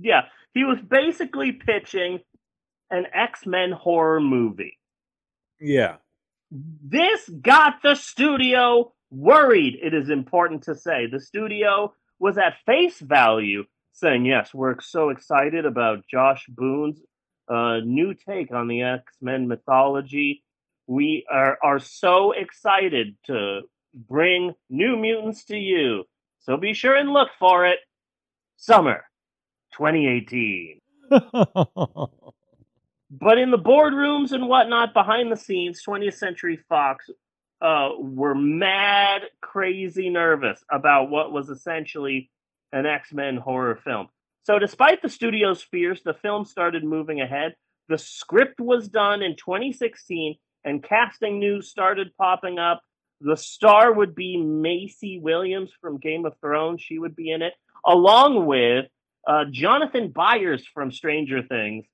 Yeah, 0.00 0.22
he 0.52 0.64
was 0.64 0.78
basically 0.88 1.52
pitching 1.52 2.20
an 2.90 3.06
X 3.12 3.46
Men 3.46 3.72
horror 3.72 4.20
movie. 4.20 4.78
Yeah. 5.60 5.96
This 6.50 7.28
got 7.28 7.82
the 7.82 7.94
studio 7.96 8.92
worried, 9.10 9.78
it 9.82 9.94
is 9.94 10.10
important 10.10 10.62
to 10.64 10.74
say. 10.76 11.06
The 11.06 11.20
studio 11.20 11.94
was 12.24 12.38
at 12.38 12.54
face 12.64 12.98
value 13.00 13.64
saying, 13.92 14.24
Yes, 14.24 14.54
we're 14.54 14.80
so 14.80 15.10
excited 15.10 15.66
about 15.66 16.06
Josh 16.10 16.46
Boone's 16.48 16.98
uh, 17.50 17.80
new 17.84 18.14
take 18.14 18.50
on 18.50 18.66
the 18.66 18.80
X 18.80 19.12
Men 19.20 19.46
mythology. 19.46 20.42
We 20.86 21.26
are, 21.30 21.58
are 21.62 21.78
so 21.78 22.32
excited 22.32 23.18
to 23.26 23.60
bring 23.94 24.54
New 24.70 24.96
Mutants 24.96 25.44
to 25.46 25.56
you. 25.58 26.04
So 26.40 26.56
be 26.56 26.72
sure 26.72 26.96
and 26.96 27.10
look 27.10 27.28
for 27.38 27.66
it. 27.66 27.80
Summer 28.56 29.04
2018. 29.76 30.80
But 33.16 33.38
in 33.38 33.52
the 33.52 33.58
boardrooms 33.58 34.32
and 34.32 34.48
whatnot 34.48 34.92
behind 34.92 35.30
the 35.30 35.36
scenes, 35.36 35.80
20th 35.86 36.14
Century 36.14 36.58
Fox 36.68 37.08
uh, 37.64 37.92
were 37.98 38.34
mad, 38.34 39.22
crazy 39.40 40.10
nervous 40.10 40.62
about 40.70 41.08
what 41.08 41.32
was 41.32 41.48
essentially 41.48 42.30
an 42.72 42.84
X 42.84 43.10
Men 43.10 43.38
horror 43.38 43.80
film. 43.82 44.08
So, 44.42 44.58
despite 44.58 45.00
the 45.00 45.08
studio's 45.08 45.62
fears, 45.62 46.02
the 46.04 46.12
film 46.12 46.44
started 46.44 46.84
moving 46.84 47.22
ahead. 47.22 47.54
The 47.88 47.96
script 47.96 48.60
was 48.60 48.88
done 48.88 49.22
in 49.22 49.36
2016, 49.36 50.36
and 50.64 50.82
casting 50.82 51.38
news 51.38 51.70
started 51.70 52.14
popping 52.18 52.58
up. 52.58 52.82
The 53.22 53.36
star 53.36 53.90
would 53.94 54.14
be 54.14 54.36
Maisie 54.36 55.18
Williams 55.18 55.70
from 55.80 55.98
Game 55.98 56.26
of 56.26 56.34
Thrones. 56.42 56.82
She 56.82 56.98
would 56.98 57.16
be 57.16 57.30
in 57.30 57.40
it, 57.40 57.54
along 57.86 58.44
with 58.44 58.86
uh, 59.26 59.46
Jonathan 59.50 60.08
Byers 60.10 60.66
from 60.74 60.92
Stranger 60.92 61.42
Things 61.42 61.86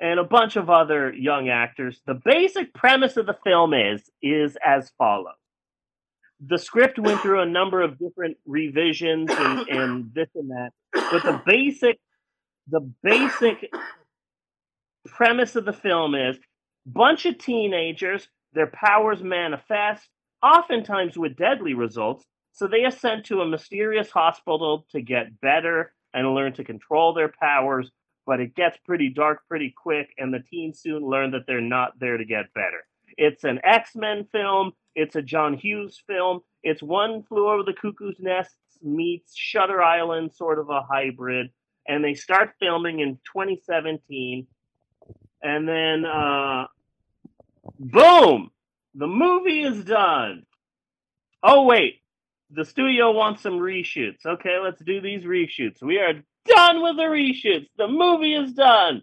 and 0.00 0.18
a 0.18 0.24
bunch 0.24 0.56
of 0.56 0.70
other 0.70 1.12
young 1.12 1.48
actors. 1.48 2.00
The 2.06 2.20
basic 2.24 2.72
premise 2.74 3.16
of 3.16 3.26
the 3.26 3.36
film 3.44 3.74
is 3.74 4.08
is 4.22 4.56
as 4.64 4.90
follows. 4.98 5.34
The 6.46 6.58
script 6.58 6.98
went 6.98 7.20
through 7.20 7.40
a 7.40 7.46
number 7.46 7.82
of 7.82 7.98
different 7.98 8.38
revisions 8.46 9.30
and, 9.30 9.68
and 9.68 10.14
this 10.14 10.28
and 10.34 10.50
that, 10.50 10.70
but 10.92 11.22
the 11.22 11.40
basic 11.44 11.98
the 12.68 12.92
basic 13.02 13.70
premise 15.06 15.56
of 15.56 15.64
the 15.64 15.72
film 15.72 16.14
is 16.14 16.38
bunch 16.86 17.26
of 17.26 17.38
teenagers, 17.38 18.28
their 18.52 18.68
powers 18.68 19.22
manifest, 19.22 20.08
oftentimes 20.42 21.18
with 21.18 21.36
deadly 21.36 21.74
results, 21.74 22.24
so 22.52 22.66
they 22.66 22.84
are 22.84 22.90
sent 22.90 23.26
to 23.26 23.40
a 23.40 23.46
mysterious 23.48 24.10
hospital 24.10 24.86
to 24.90 25.00
get 25.00 25.40
better 25.40 25.92
and 26.12 26.34
learn 26.34 26.52
to 26.54 26.64
control 26.64 27.14
their 27.14 27.32
powers 27.40 27.90
but 28.30 28.38
it 28.38 28.54
gets 28.54 28.78
pretty 28.86 29.08
dark 29.08 29.40
pretty 29.48 29.74
quick, 29.76 30.14
and 30.16 30.32
the 30.32 30.38
teens 30.38 30.78
soon 30.80 31.02
learn 31.02 31.32
that 31.32 31.48
they're 31.48 31.60
not 31.60 31.98
there 31.98 32.16
to 32.16 32.24
get 32.24 32.54
better. 32.54 32.86
It's 33.16 33.42
an 33.42 33.58
X 33.64 33.96
Men 33.96 34.24
film, 34.30 34.70
it's 34.94 35.16
a 35.16 35.20
John 35.20 35.54
Hughes 35.54 36.00
film, 36.06 36.38
it's 36.62 36.80
One 36.80 37.24
Flew 37.24 37.48
Over 37.48 37.64
the 37.64 37.72
Cuckoo's 37.72 38.20
Nest 38.20 38.54
meets 38.84 39.34
Shutter 39.34 39.82
Island, 39.82 40.32
sort 40.32 40.60
of 40.60 40.70
a 40.70 40.80
hybrid, 40.80 41.50
and 41.88 42.04
they 42.04 42.14
start 42.14 42.52
filming 42.60 43.00
in 43.00 43.16
2017, 43.34 44.46
and 45.42 45.68
then, 45.68 46.04
uh, 46.04 46.68
boom, 47.80 48.52
the 48.94 49.08
movie 49.08 49.62
is 49.62 49.82
done. 49.82 50.46
Oh, 51.42 51.64
wait, 51.64 51.96
the 52.48 52.64
studio 52.64 53.10
wants 53.10 53.42
some 53.42 53.58
reshoots. 53.58 54.24
Okay, 54.24 54.60
let's 54.62 54.80
do 54.80 55.00
these 55.00 55.24
reshoots. 55.24 55.82
We 55.82 55.98
are 55.98 56.22
done 56.54 56.82
with 56.82 56.96
the 56.96 57.04
reshoots. 57.04 57.68
The 57.76 57.88
movie 57.88 58.34
is 58.34 58.52
done. 58.52 59.02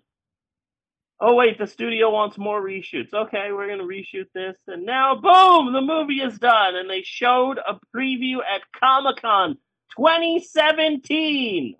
Oh 1.20 1.34
wait, 1.34 1.58
the 1.58 1.66
studio 1.66 2.12
wants 2.12 2.38
more 2.38 2.62
reshoots. 2.62 3.14
Okay, 3.14 3.52
we're 3.52 3.68
gonna 3.68 3.84
reshoot 3.84 4.28
this, 4.36 4.56
and 4.68 4.86
now 4.86 5.16
boom, 5.16 5.74
the 5.74 5.82
movie 5.82 6.22
is 6.22 6.38
done. 6.38 6.76
And 6.76 6.90
they 6.90 7.02
showed 7.04 7.58
a 7.58 7.80
preview 7.96 8.38
at 8.38 8.62
Comic 8.80 9.22
Con 9.22 9.58
2017. 9.96 11.76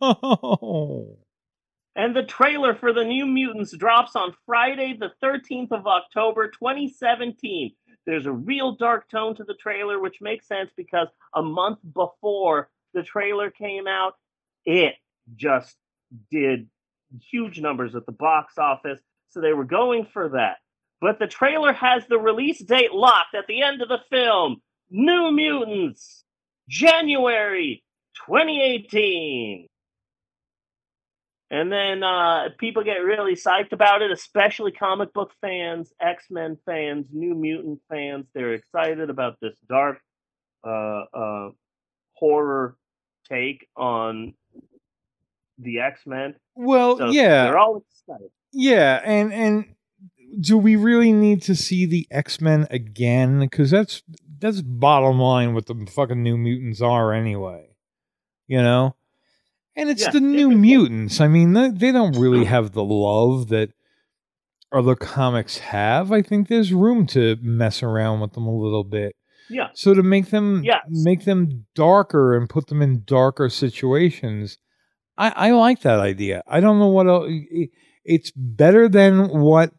Oh. 0.00 1.16
And 1.96 2.14
the 2.14 2.22
trailer 2.22 2.76
for 2.76 2.92
the 2.92 3.04
New 3.04 3.26
Mutants 3.26 3.76
drops 3.76 4.14
on 4.14 4.34
Friday, 4.46 4.96
the 4.98 5.10
13th 5.20 5.72
of 5.72 5.86
October, 5.86 6.48
2017. 6.48 7.72
There's 8.06 8.26
a 8.26 8.32
real 8.32 8.76
dark 8.76 9.08
tone 9.10 9.34
to 9.36 9.44
the 9.44 9.54
trailer, 9.54 9.98
which 9.98 10.20
makes 10.20 10.46
sense 10.46 10.70
because 10.76 11.08
a 11.34 11.42
month 11.42 11.78
before 11.92 12.70
the 12.94 13.02
trailer 13.02 13.50
came 13.50 13.88
out, 13.88 14.14
it 14.64 14.94
just 15.36 15.74
did 16.30 16.68
huge 17.30 17.60
numbers 17.60 17.94
at 17.94 18.06
the 18.06 18.12
box 18.12 18.58
office. 18.58 19.00
So 19.30 19.40
they 19.40 19.52
were 19.52 19.64
going 19.64 20.06
for 20.12 20.30
that. 20.30 20.56
But 21.00 21.18
the 21.18 21.26
trailer 21.26 21.72
has 21.72 22.06
the 22.08 22.18
release 22.18 22.58
date 22.58 22.92
locked 22.92 23.34
at 23.34 23.46
the 23.46 23.62
end 23.62 23.82
of 23.82 23.88
the 23.88 24.00
film 24.10 24.62
New 24.90 25.30
Mutants, 25.30 26.24
January 26.68 27.84
2018. 28.26 29.68
And 31.50 31.72
then 31.72 32.02
uh, 32.02 32.48
people 32.58 32.84
get 32.84 32.98
really 32.98 33.34
psyched 33.34 33.72
about 33.72 34.02
it, 34.02 34.10
especially 34.10 34.72
comic 34.72 35.14
book 35.14 35.32
fans, 35.40 35.90
X 36.00 36.26
Men 36.30 36.58
fans, 36.66 37.06
New 37.10 37.34
Mutant 37.34 37.80
fans. 37.88 38.26
They're 38.34 38.52
excited 38.52 39.08
about 39.08 39.38
this 39.40 39.56
dark 39.66 39.98
uh, 40.66 41.04
uh, 41.14 41.50
horror 42.14 42.76
take 43.30 43.66
on 43.76 44.34
the 45.58 45.80
X 45.80 46.00
Men. 46.06 46.34
Well, 46.54 46.98
So 46.98 47.10
yeah, 47.10 47.44
they're 47.44 47.58
all 47.58 47.76
excited. 47.78 48.30
yeah, 48.52 49.00
and 49.04 49.32
and 49.32 49.64
do 50.40 50.58
we 50.58 50.76
really 50.76 51.12
need 51.12 51.42
to 51.42 51.54
see 51.54 51.86
the 51.86 52.06
X 52.10 52.40
Men 52.40 52.66
again? 52.70 53.40
Because 53.40 53.70
that's 53.70 54.02
that's 54.40 54.60
bottom 54.62 55.18
line 55.18 55.54
what 55.54 55.66
the 55.66 55.86
fucking 55.90 56.22
New 56.22 56.36
Mutants 56.36 56.80
are 56.80 57.12
anyway. 57.12 57.66
You 58.46 58.62
know, 58.62 58.94
and 59.76 59.90
it's 59.90 60.02
Yeah, 60.02 60.10
the 60.10 60.20
New 60.20 60.50
Mutants. 60.50 61.20
I 61.20 61.28
mean, 61.28 61.52
they, 61.52 61.68
they 61.70 61.92
don't 61.92 62.16
really 62.18 62.44
have 62.46 62.72
the 62.72 62.84
love 62.84 63.48
that 63.48 63.70
other 64.72 64.94
comics 64.94 65.58
have. 65.58 66.12
I 66.12 66.22
think 66.22 66.48
there's 66.48 66.72
room 66.72 67.06
to 67.08 67.36
mess 67.42 67.82
around 67.82 68.20
with 68.20 68.32
them 68.34 68.46
a 68.46 68.56
little 68.56 68.84
bit. 68.84 69.16
Yeah, 69.50 69.68
So 69.74 69.94
to 69.94 70.02
make 70.02 70.28
them 70.28 70.62
Yes. 70.62 70.82
make 70.90 71.24
them 71.24 71.64
darker 71.74 72.36
and 72.36 72.48
put 72.50 72.66
them 72.66 72.82
in 72.82 73.02
darker 73.06 73.48
situations, 73.48 74.58
I, 75.18 75.48
I 75.48 75.50
like 75.50 75.80
that 75.82 75.98
idea. 75.98 76.42
I 76.46 76.60
don't 76.60 76.78
know 76.78 76.88
what 76.88 77.08
else. 77.08 77.28
It's 78.04 78.30
better 78.30 78.88
than 78.88 79.28
what 79.28 79.72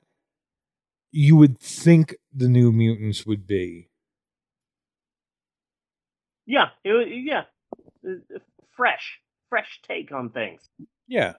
you 1.11 1.35
would 1.37 1.59
think 1.59 2.13
the 2.31 2.47
New 2.49 2.71
Mutants 2.71 3.25
would 3.25 3.47
be. 3.47 3.89
yeah, 6.45 6.69
it, 6.83 7.23
yeah. 7.23 7.43
Uh, 8.07 8.39
Fresh, 8.75 9.19
fresh 9.49 9.81
take 9.85 10.11
on 10.13 10.29
things. 10.29 10.61
Yeah. 11.07 11.33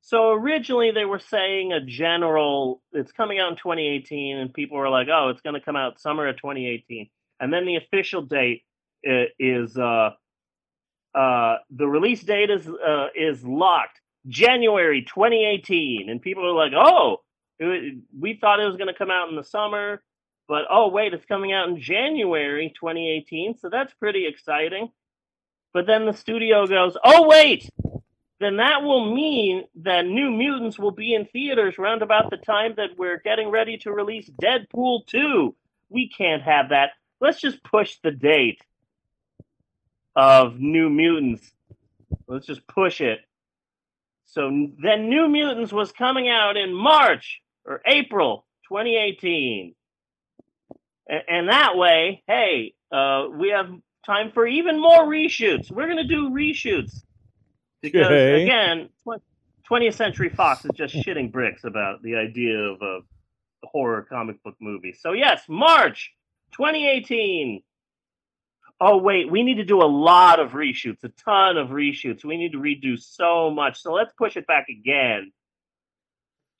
So 0.00 0.30
originally 0.32 0.92
they 0.92 1.04
were 1.04 1.18
saying 1.18 1.72
a 1.72 1.80
general, 1.84 2.80
it's 2.92 3.10
coming 3.12 3.40
out 3.40 3.50
in 3.50 3.56
2018, 3.56 4.36
and 4.38 4.54
people 4.54 4.78
were 4.78 4.88
like, 4.88 5.08
"Oh, 5.12 5.28
it's 5.30 5.40
going 5.40 5.54
to 5.54 5.60
come 5.60 5.76
out 5.76 6.00
summer 6.00 6.28
of 6.28 6.36
2018." 6.36 7.10
And 7.40 7.52
then 7.52 7.66
the 7.66 7.76
official 7.76 8.22
date 8.22 8.62
is 9.02 9.76
uh, 9.76 10.10
uh, 11.14 11.56
the 11.70 11.86
release 11.86 12.22
date 12.22 12.50
is 12.50 12.66
uh, 12.68 13.08
is 13.14 13.44
locked 13.44 14.00
January 14.28 15.02
2018, 15.02 16.08
and 16.10 16.20
people 16.22 16.46
are 16.46 16.52
like, 16.54 16.72
"Oh, 16.76 17.18
it- 17.58 17.98
we 18.18 18.34
thought 18.34 18.60
it 18.60 18.66
was 18.66 18.76
going 18.76 18.88
to 18.92 18.98
come 18.98 19.10
out 19.10 19.28
in 19.30 19.36
the 19.36 19.44
summer, 19.44 20.02
but 20.48 20.64
oh 20.70 20.88
wait, 20.88 21.14
it's 21.14 21.24
coming 21.26 21.52
out 21.52 21.68
in 21.68 21.80
January 21.80 22.72
2018, 22.78 23.56
so 23.58 23.68
that's 23.70 23.94
pretty 23.94 24.26
exciting." 24.26 24.90
But 25.74 25.86
then 25.86 26.06
the 26.06 26.12
studio 26.14 26.66
goes, 26.66 26.96
"Oh 27.04 27.28
wait." 27.28 27.68
then 28.40 28.58
that 28.58 28.82
will 28.82 29.14
mean 29.14 29.64
that 29.82 30.06
New 30.06 30.30
Mutants 30.30 30.78
will 30.78 30.92
be 30.92 31.14
in 31.14 31.26
theaters 31.26 31.74
around 31.78 32.02
about 32.02 32.30
the 32.30 32.36
time 32.36 32.74
that 32.76 32.90
we're 32.96 33.18
getting 33.18 33.50
ready 33.50 33.78
to 33.78 33.92
release 33.92 34.30
Deadpool 34.42 35.06
2. 35.06 35.54
We 35.88 36.08
can't 36.08 36.42
have 36.42 36.68
that. 36.70 36.90
Let's 37.20 37.40
just 37.40 37.62
push 37.64 37.96
the 38.02 38.12
date 38.12 38.60
of 40.18 40.58
New 40.58 40.90
Mutants. 40.90 41.48
Let's 42.26 42.44
just 42.44 42.66
push 42.66 43.00
it. 43.00 43.20
So 44.26 44.50
then 44.82 45.08
New 45.08 45.28
Mutants 45.28 45.72
was 45.72 45.92
coming 45.92 46.28
out 46.28 46.56
in 46.56 46.74
March 46.74 47.40
or 47.64 47.80
April 47.86 48.44
2018. 48.68 49.74
A- 51.08 51.30
And 51.30 51.48
that 51.48 51.76
way, 51.76 52.24
hey, 52.26 52.74
uh, 52.90 53.28
we 53.32 53.50
have 53.50 53.70
time 54.04 54.32
for 54.32 54.44
even 54.44 54.80
more 54.80 55.04
reshoots. 55.06 55.70
We're 55.70 55.86
going 55.86 55.98
to 55.98 56.04
do 56.08 56.30
reshoots 56.30 57.00
because 57.80 58.08
again, 58.42 58.88
20th 59.70 59.94
Century 59.94 60.30
Fox 60.30 60.64
is 60.64 60.72
just 60.74 60.94
shitting 60.96 61.30
bricks 61.30 61.62
about 61.62 62.02
the 62.02 62.16
idea 62.16 62.58
of 62.58 62.82
a 62.82 63.00
horror 63.64 64.02
comic 64.02 64.42
book 64.42 64.56
movie. 64.60 64.94
So 64.98 65.12
yes, 65.12 65.42
March 65.48 66.12
2018. 66.52 67.62
Oh 68.80 68.98
wait, 68.98 69.30
we 69.30 69.42
need 69.42 69.56
to 69.56 69.64
do 69.64 69.82
a 69.82 69.86
lot 69.86 70.38
of 70.38 70.50
reshoots, 70.50 71.02
a 71.02 71.08
ton 71.08 71.56
of 71.56 71.68
reshoots. 71.68 72.24
We 72.24 72.36
need 72.36 72.52
to 72.52 72.58
redo 72.58 72.98
so 72.98 73.50
much. 73.50 73.82
So 73.82 73.92
let's 73.92 74.12
push 74.16 74.36
it 74.36 74.46
back 74.46 74.66
again 74.68 75.32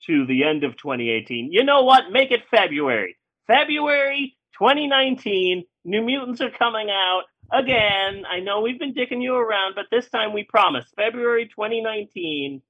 to 0.05 0.25
the 0.25 0.43
end 0.43 0.63
of 0.63 0.75
2018. 0.77 1.51
You 1.51 1.63
know 1.63 1.83
what? 1.83 2.11
Make 2.11 2.31
it 2.31 2.41
February. 2.51 3.17
February 3.47 4.37
2019. 4.57 5.63
New 5.85 6.03
Mutants 6.03 6.41
are 6.41 6.51
coming 6.51 6.89
out 6.89 7.23
again. 7.51 8.25
I 8.29 8.41
know 8.41 8.61
we've 8.61 8.79
been 8.79 8.93
dicking 8.93 9.21
you 9.21 9.35
around, 9.35 9.75
but 9.75 9.85
this 9.89 10.09
time 10.09 10.33
we 10.33 10.43
promise. 10.43 10.85
February 10.95 11.45
2019. 11.45 12.61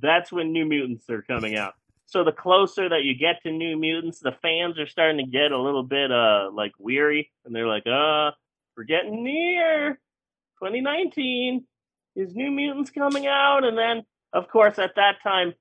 That's 0.00 0.32
when 0.32 0.52
New 0.52 0.66
Mutants 0.66 1.08
are 1.10 1.22
coming 1.22 1.56
out. 1.56 1.74
So 2.06 2.22
the 2.22 2.32
closer 2.32 2.88
that 2.88 3.02
you 3.02 3.16
get 3.16 3.42
to 3.42 3.50
New 3.50 3.76
Mutants, 3.76 4.20
the 4.20 4.36
fans 4.42 4.78
are 4.78 4.86
starting 4.86 5.24
to 5.24 5.30
get 5.30 5.52
a 5.52 5.60
little 5.60 5.82
bit 5.82 6.12
uh 6.12 6.50
like 6.52 6.72
weary, 6.78 7.32
and 7.44 7.54
they're 7.54 7.66
like, 7.66 7.86
uh, 7.86 8.32
we're 8.76 8.84
getting 8.84 9.22
near 9.24 9.98
2019. 10.62 11.64
Is 12.16 12.34
New 12.34 12.50
Mutants 12.50 12.90
coming 12.90 13.26
out? 13.26 13.64
And 13.64 13.76
then, 13.76 14.04
of 14.32 14.48
course, 14.48 14.78
at 14.78 14.94
that 14.96 15.16
time, 15.22 15.54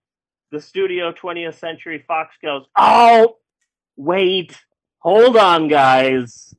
the 0.52 0.61
studio 0.61 1.11
20th 1.11 1.60
Century 1.60 2.03
Fox 2.07 2.35
goes, 2.44 2.65
oh, 2.77 3.38
wait, 3.95 4.56
hold 4.99 5.35
on, 5.35 5.68
guys, 5.68 6.53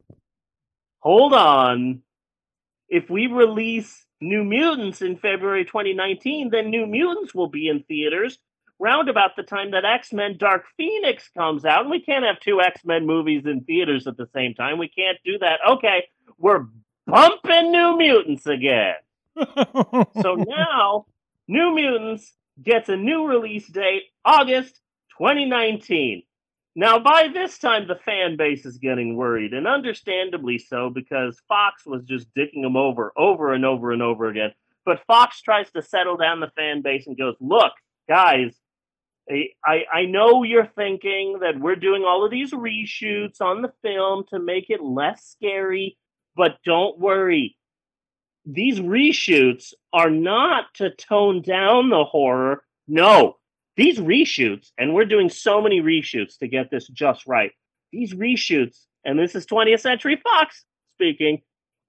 hold 0.98 1.32
on. 1.32 2.02
If 2.88 3.08
we 3.08 3.28
release 3.28 4.04
New 4.20 4.42
Mutants 4.42 5.00
in 5.00 5.16
February 5.16 5.64
2019, 5.64 6.50
then 6.50 6.70
New 6.70 6.86
Mutants 6.86 7.34
will 7.34 7.48
be 7.48 7.68
in 7.68 7.84
theaters 7.84 8.38
round 8.78 9.08
about 9.08 9.36
the 9.36 9.42
time 9.42 9.70
that 9.72 9.84
X 9.84 10.12
Men 10.12 10.36
Dark 10.38 10.64
Phoenix 10.76 11.28
comes 11.36 11.64
out. 11.64 11.82
And 11.82 11.90
we 11.90 12.00
can't 12.00 12.24
have 12.24 12.40
two 12.40 12.60
X 12.60 12.80
Men 12.84 13.06
movies 13.06 13.44
in 13.46 13.62
theaters 13.62 14.06
at 14.06 14.16
the 14.16 14.28
same 14.34 14.54
time. 14.54 14.78
We 14.78 14.88
can't 14.88 15.18
do 15.24 15.38
that. 15.38 15.60
Okay, 15.68 16.08
we're 16.38 16.66
bumping 17.06 17.72
New 17.72 17.96
Mutants 17.96 18.46
again. 18.46 18.94
So 20.22 20.36
now, 20.36 21.06
New 21.48 21.74
Mutants 21.74 22.32
gets 22.62 22.88
a 22.88 22.96
new 22.96 23.26
release 23.26 23.66
date, 23.66 24.04
August 24.24 24.80
2019. 25.18 26.22
Now, 26.76 26.98
by 26.98 27.28
this 27.32 27.58
time, 27.58 27.86
the 27.86 27.94
fan 28.04 28.36
base 28.36 28.66
is 28.66 28.78
getting 28.78 29.16
worried, 29.16 29.52
and 29.52 29.66
understandably 29.66 30.58
so, 30.58 30.90
because 30.90 31.40
Fox 31.46 31.86
was 31.86 32.02
just 32.04 32.26
dicking 32.34 32.62
them 32.62 32.76
over, 32.76 33.12
over 33.16 33.52
and 33.52 33.64
over 33.64 33.92
and 33.92 34.02
over 34.02 34.28
again. 34.28 34.52
But 34.84 35.04
Fox 35.06 35.40
tries 35.40 35.70
to 35.72 35.82
settle 35.82 36.16
down 36.16 36.40
the 36.40 36.50
fan 36.56 36.82
base 36.82 37.06
and 37.06 37.16
goes, 37.16 37.36
Look, 37.40 37.72
guys, 38.08 38.54
I, 39.30 39.84
I 39.92 40.04
know 40.04 40.42
you're 40.42 40.70
thinking 40.76 41.38
that 41.40 41.58
we're 41.58 41.76
doing 41.76 42.04
all 42.04 42.24
of 42.24 42.30
these 42.30 42.52
reshoots 42.52 43.40
on 43.40 43.62
the 43.62 43.72
film 43.82 44.24
to 44.30 44.38
make 44.38 44.68
it 44.68 44.82
less 44.82 45.24
scary, 45.24 45.96
but 46.36 46.58
don't 46.64 46.98
worry. 46.98 47.56
These 48.44 48.80
reshoots 48.80 49.72
are 49.92 50.10
not 50.10 50.66
to 50.74 50.90
tone 50.90 51.40
down 51.40 51.88
the 51.88 52.04
horror. 52.04 52.62
No, 52.86 53.36
these 53.76 53.98
reshoots, 53.98 54.72
and 54.76 54.94
we're 54.94 55.06
doing 55.06 55.30
so 55.30 55.62
many 55.62 55.80
reshoots 55.80 56.38
to 56.38 56.48
get 56.48 56.70
this 56.70 56.86
just 56.88 57.26
right. 57.26 57.52
These 57.92 58.12
reshoots, 58.12 58.84
and 59.04 59.18
this 59.18 59.34
is 59.34 59.46
20th 59.46 59.80
Century 59.80 60.20
Fox 60.22 60.64
speaking, 60.96 61.40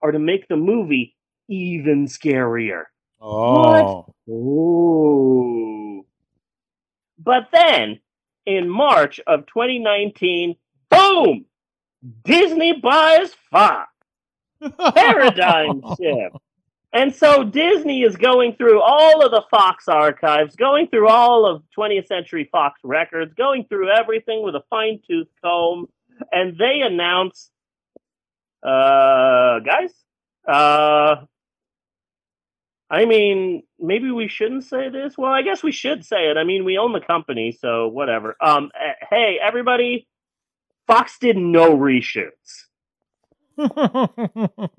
are 0.02 0.12
to 0.12 0.20
make 0.20 0.48
the 0.48 0.56
movie 0.56 1.16
even 1.50 2.08
scarier. 2.08 2.84
oh. 3.22 4.06
Ooh. 4.30 5.75
But 7.26 7.50
then, 7.52 8.00
in 8.46 8.70
March 8.70 9.20
of 9.28 9.48
2019, 9.48 10.56
boom! 10.90 11.46
Disney 12.24 12.74
buys 12.74 13.34
Fox. 13.52 13.90
Paradigm 14.96 15.82
shift. 16.00 16.38
And 16.94 17.14
so 17.14 17.44
Disney 17.44 18.04
is 18.04 18.16
going 18.16 18.56
through 18.56 18.82
all 18.82 19.26
of 19.26 19.32
the 19.32 19.44
Fox 19.52 19.90
archives, 19.90 20.56
going 20.56 20.88
through 20.88 21.10
all 21.10 21.46
of 21.46 21.64
20th 21.78 22.08
Century 22.08 22.48
Fox 22.50 22.80
records, 22.86 23.34
going 23.34 23.66
through 23.66 23.90
everything 23.90 24.44
with 24.44 24.56
a 24.56 24.64
fine 24.70 25.02
tooth 25.06 25.28
comb, 25.44 25.88
and 26.32 26.58
they 26.58 26.82
announce, 26.82 27.50
uh, 28.64 29.60
guys, 29.60 29.92
uh, 30.48 31.26
I 32.90 33.06
mean, 33.06 33.64
maybe 33.80 34.12
we 34.12 34.28
shouldn't 34.28 34.64
say 34.64 34.90
this. 34.90 35.18
Well, 35.18 35.32
I 35.32 35.42
guess 35.42 35.64
we 35.64 35.72
should 35.72 36.06
say 36.06 36.30
it. 36.30 36.38
I 36.38 36.44
mean, 36.44 36.66
we 36.66 36.78
own 36.78 36.94
the 36.94 37.02
company, 37.02 37.52
so 37.60 37.88
whatever. 37.88 38.36
Um, 38.40 38.72
eh, 38.80 38.94
hey, 39.10 39.40
everybody, 39.42 40.08
Fox 40.86 41.18
did 41.20 41.36
no 41.36 41.76
reshoots. 41.76 42.66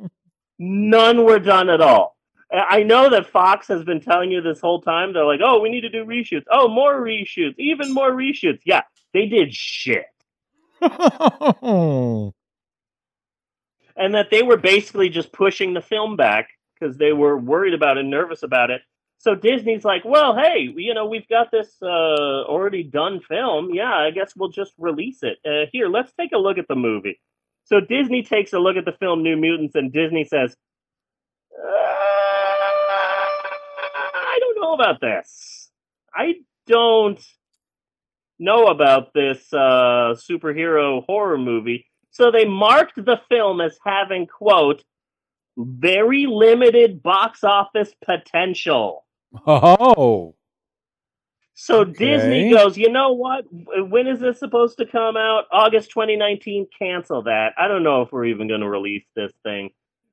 None 0.58 1.24
were 1.24 1.38
done 1.40 1.68
at 1.68 1.80
all. 1.80 2.16
I 2.52 2.78
I 2.78 2.82
know 2.84 3.10
that 3.10 3.26
Fox 3.26 3.66
has 3.68 3.82
been 3.82 4.00
telling 4.00 4.30
you 4.30 4.40
this 4.40 4.60
whole 4.60 4.80
time. 4.80 5.12
They're 5.12 5.24
like, 5.24 5.40
oh, 5.42 5.60
we 5.60 5.68
need 5.68 5.80
to 5.80 5.88
do 5.88 6.04
reshoots. 6.04 6.44
Oh, 6.50 6.68
more 6.68 7.00
reshoots. 7.00 7.56
Even 7.58 7.92
more 7.92 8.12
reshoots. 8.12 8.60
Yeah, 8.64 8.82
they 9.12 9.26
did 9.26 9.52
shit. 9.54 10.06
And 13.98 14.14
that 14.14 14.28
they 14.30 14.42
were 14.42 14.58
basically 14.58 15.08
just 15.08 15.32
pushing 15.32 15.72
the 15.72 15.80
film 15.80 16.16
back 16.16 16.50
because 16.78 16.96
they 16.96 17.12
were 17.12 17.36
worried 17.36 17.74
about 17.74 17.98
it, 17.98 18.04
nervous 18.04 18.42
about 18.42 18.70
it. 18.70 18.82
So 19.18 19.34
Disney's 19.34 19.84
like, 19.84 20.04
well, 20.04 20.36
hey, 20.36 20.68
you 20.76 20.92
know, 20.94 21.06
we've 21.06 21.28
got 21.28 21.50
this 21.50 21.74
uh, 21.82 21.86
already 22.44 22.82
done 22.82 23.20
film. 23.20 23.70
Yeah, 23.72 23.92
I 23.92 24.10
guess 24.10 24.34
we'll 24.36 24.50
just 24.50 24.72
release 24.78 25.22
it. 25.22 25.38
Uh, 25.44 25.66
here, 25.72 25.88
let's 25.88 26.12
take 26.12 26.32
a 26.32 26.38
look 26.38 26.58
at 26.58 26.68
the 26.68 26.74
movie. 26.76 27.18
So 27.64 27.80
Disney 27.80 28.22
takes 28.22 28.52
a 28.52 28.58
look 28.58 28.76
at 28.76 28.84
the 28.84 28.92
film 28.92 29.22
New 29.22 29.36
Mutants, 29.36 29.74
and 29.74 29.92
Disney 29.92 30.24
says, 30.24 30.54
uh, 31.58 31.66
I 34.24 34.38
don't 34.38 34.60
know 34.60 34.74
about 34.74 35.00
this. 35.00 35.70
I 36.14 36.34
don't 36.66 37.20
know 38.38 38.66
about 38.66 39.12
this 39.14 39.52
uh, 39.52 40.14
superhero 40.14 41.04
horror 41.04 41.38
movie. 41.38 41.86
So 42.10 42.30
they 42.30 42.44
marked 42.44 42.96
the 42.96 43.20
film 43.28 43.60
as 43.60 43.78
having, 43.84 44.26
quote, 44.26 44.84
very 45.56 46.26
limited 46.26 47.02
box 47.02 47.44
office 47.44 47.94
potential. 48.04 49.04
Oh. 49.46 50.34
So 51.54 51.80
Okay. 51.80 51.92
Disney 51.92 52.50
goes, 52.50 52.76
you 52.76 52.90
know 52.90 53.12
what? 53.12 53.46
When 53.50 54.06
is 54.06 54.20
this 54.20 54.38
supposed 54.38 54.76
to 54.78 54.86
come 54.86 55.16
out? 55.16 55.44
August 55.50 55.90
2019. 55.90 56.68
Cancel 56.78 57.22
that. 57.22 57.54
I 57.56 57.66
don't 57.66 57.82
know 57.82 58.02
if 58.02 58.12
we're 58.12 58.26
even 58.26 58.46
going 58.46 58.60
to 58.60 58.68
release 58.68 59.06
this 59.14 59.32
thing. 59.42 59.70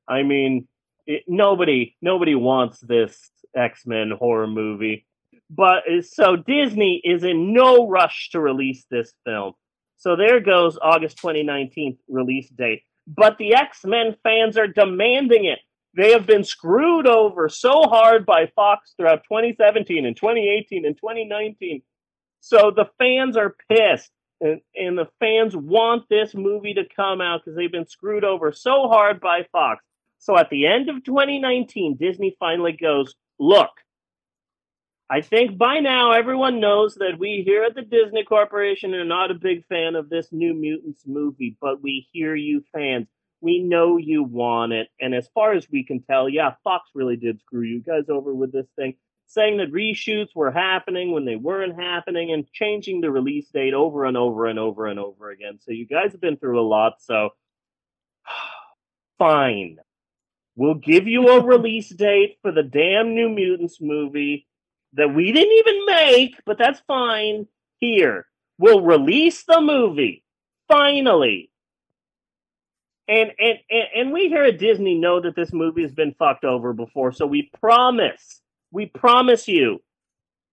I 0.07 0.23
mean, 0.23 0.67
it, 1.05 1.23
nobody, 1.27 1.95
nobody 2.01 2.35
wants 2.35 2.79
this 2.79 3.29
X 3.55 3.85
Men 3.85 4.11
horror 4.11 4.47
movie. 4.47 5.05
But 5.49 5.83
uh, 5.89 6.01
so 6.01 6.37
Disney 6.37 7.01
is 7.03 7.23
in 7.23 7.53
no 7.53 7.87
rush 7.87 8.29
to 8.31 8.39
release 8.39 8.85
this 8.89 9.13
film. 9.25 9.53
So 9.97 10.15
there 10.15 10.39
goes 10.39 10.77
August 10.81 11.17
2019 11.17 11.97
release 12.07 12.49
date. 12.49 12.83
But 13.07 13.37
the 13.37 13.55
X 13.55 13.83
Men 13.83 14.15
fans 14.23 14.57
are 14.57 14.67
demanding 14.67 15.45
it. 15.45 15.59
They 15.95 16.11
have 16.11 16.25
been 16.25 16.43
screwed 16.43 17.05
over 17.05 17.49
so 17.49 17.83
hard 17.83 18.25
by 18.25 18.47
Fox 18.55 18.93
throughout 18.97 19.23
2017 19.25 20.05
and 20.05 20.15
2018 20.15 20.85
and 20.85 20.95
2019. 20.95 21.83
So 22.39 22.71
the 22.71 22.89
fans 22.97 23.37
are 23.37 23.55
pissed. 23.69 24.09
And, 24.41 24.59
and 24.75 24.97
the 24.97 25.07
fans 25.19 25.55
want 25.55 26.09
this 26.09 26.33
movie 26.33 26.73
to 26.73 26.83
come 26.95 27.21
out 27.21 27.41
because 27.45 27.55
they've 27.55 27.71
been 27.71 27.87
screwed 27.87 28.25
over 28.25 28.51
so 28.51 28.89
hard 28.89 29.21
by 29.21 29.45
Fox. 29.51 29.83
So 30.17 30.37
at 30.37 30.49
the 30.49 30.65
end 30.65 30.89
of 30.89 31.03
2019, 31.03 31.97
Disney 31.97 32.35
finally 32.39 32.73
goes, 32.73 33.15
Look, 33.39 33.69
I 35.09 35.21
think 35.21 35.57
by 35.57 35.79
now 35.79 36.11
everyone 36.11 36.59
knows 36.59 36.95
that 36.95 37.19
we 37.19 37.43
here 37.45 37.63
at 37.63 37.75
the 37.75 37.81
Disney 37.81 38.23
Corporation 38.23 38.93
are 38.93 39.05
not 39.05 39.31
a 39.31 39.35
big 39.35 39.65
fan 39.67 39.95
of 39.95 40.09
this 40.09 40.29
New 40.31 40.53
Mutants 40.53 41.03
movie, 41.05 41.57
but 41.59 41.81
we 41.81 42.07
hear 42.13 42.35
you 42.35 42.63
fans. 42.73 43.07
We 43.41 43.59
know 43.59 43.97
you 43.97 44.23
want 44.23 44.71
it. 44.71 44.87
And 45.01 45.13
as 45.13 45.27
far 45.33 45.53
as 45.53 45.67
we 45.69 45.83
can 45.83 46.01
tell, 46.01 46.29
yeah, 46.29 46.53
Fox 46.63 46.89
really 46.95 47.17
did 47.17 47.41
screw 47.41 47.63
you 47.63 47.81
guys 47.81 48.05
over 48.09 48.33
with 48.33 48.53
this 48.53 48.67
thing, 48.77 48.95
saying 49.27 49.57
that 49.57 49.73
reshoots 49.73 50.33
were 50.33 50.51
happening 50.51 51.11
when 51.11 51.25
they 51.25 51.35
weren't 51.35 51.79
happening 51.79 52.31
and 52.31 52.49
changing 52.53 53.01
the 53.01 53.11
release 53.11 53.49
date 53.49 53.73
over 53.73 54.05
and 54.05 54.15
over 54.15 54.45
and 54.45 54.57
over 54.57 54.87
and 54.87 54.99
over 54.99 55.29
again. 55.29 55.59
So 55.59 55.73
you 55.73 55.85
guys 55.85 56.13
have 56.13 56.21
been 56.21 56.37
through 56.37 56.61
a 56.61 56.65
lot. 56.65 57.01
So 57.01 57.31
fine. 59.17 59.77
We'll 60.55 60.75
give 60.75 61.07
you 61.07 61.27
a 61.27 61.43
release 61.43 61.89
date 61.89 62.37
for 62.41 62.53
the 62.53 62.63
damn 62.63 63.13
New 63.13 63.27
Mutants 63.27 63.79
movie 63.81 64.47
that 64.93 65.13
we 65.13 65.31
didn't 65.31 65.53
even 65.53 65.85
make, 65.85 66.35
but 66.45 66.57
that's 66.57 66.81
fine. 66.87 67.47
Here, 67.79 68.25
we'll 68.57 68.81
release 68.81 69.43
the 69.43 69.61
movie 69.61 70.23
finally. 70.67 71.49
And, 73.07 73.31
and 73.37 73.59
and 73.69 73.87
and 73.95 74.13
we 74.13 74.29
here 74.29 74.43
at 74.43 74.59
Disney 74.59 74.95
know 74.95 75.19
that 75.19 75.35
this 75.35 75.51
movie 75.51 75.81
has 75.81 75.91
been 75.91 76.15
fucked 76.17 76.45
over 76.45 76.71
before, 76.71 77.11
so 77.11 77.25
we 77.25 77.51
promise, 77.59 78.41
we 78.71 78.85
promise 78.85 79.47
you, 79.47 79.81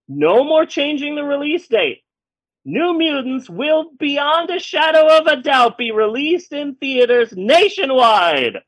no 0.09 0.43
more 0.43 0.67
changing 0.67 1.15
the 1.15 1.23
release 1.23 1.69
date. 1.69 2.03
New 2.65 2.93
Mutants 2.99 3.49
will, 3.49 3.93
beyond 3.99 4.51
a 4.51 4.59
shadow 4.59 5.17
of 5.19 5.27
a 5.27 5.41
doubt, 5.41 5.79
be 5.79 5.93
released 5.93 6.53
in 6.53 6.75
theaters 6.75 7.33
nationwide 7.35 8.59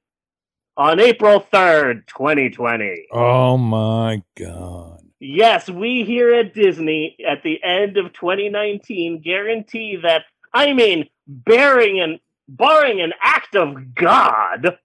on 0.76 1.00
April 1.00 1.44
3rd, 1.52 2.06
2020. 2.06 3.08
Oh 3.12 3.58
my 3.58 4.22
god. 4.38 5.01
Yes, 5.24 5.70
we 5.70 6.02
here 6.02 6.34
at 6.34 6.52
Disney 6.52 7.16
at 7.24 7.44
the 7.44 7.62
end 7.62 7.96
of 7.96 8.12
2019 8.12 9.20
guarantee 9.20 9.96
that, 10.02 10.24
I 10.52 10.72
mean, 10.72 11.08
bearing 11.28 12.00
an, 12.00 12.18
barring 12.48 13.00
an 13.00 13.12
act 13.22 13.54
of 13.54 13.94
God, 13.94 14.76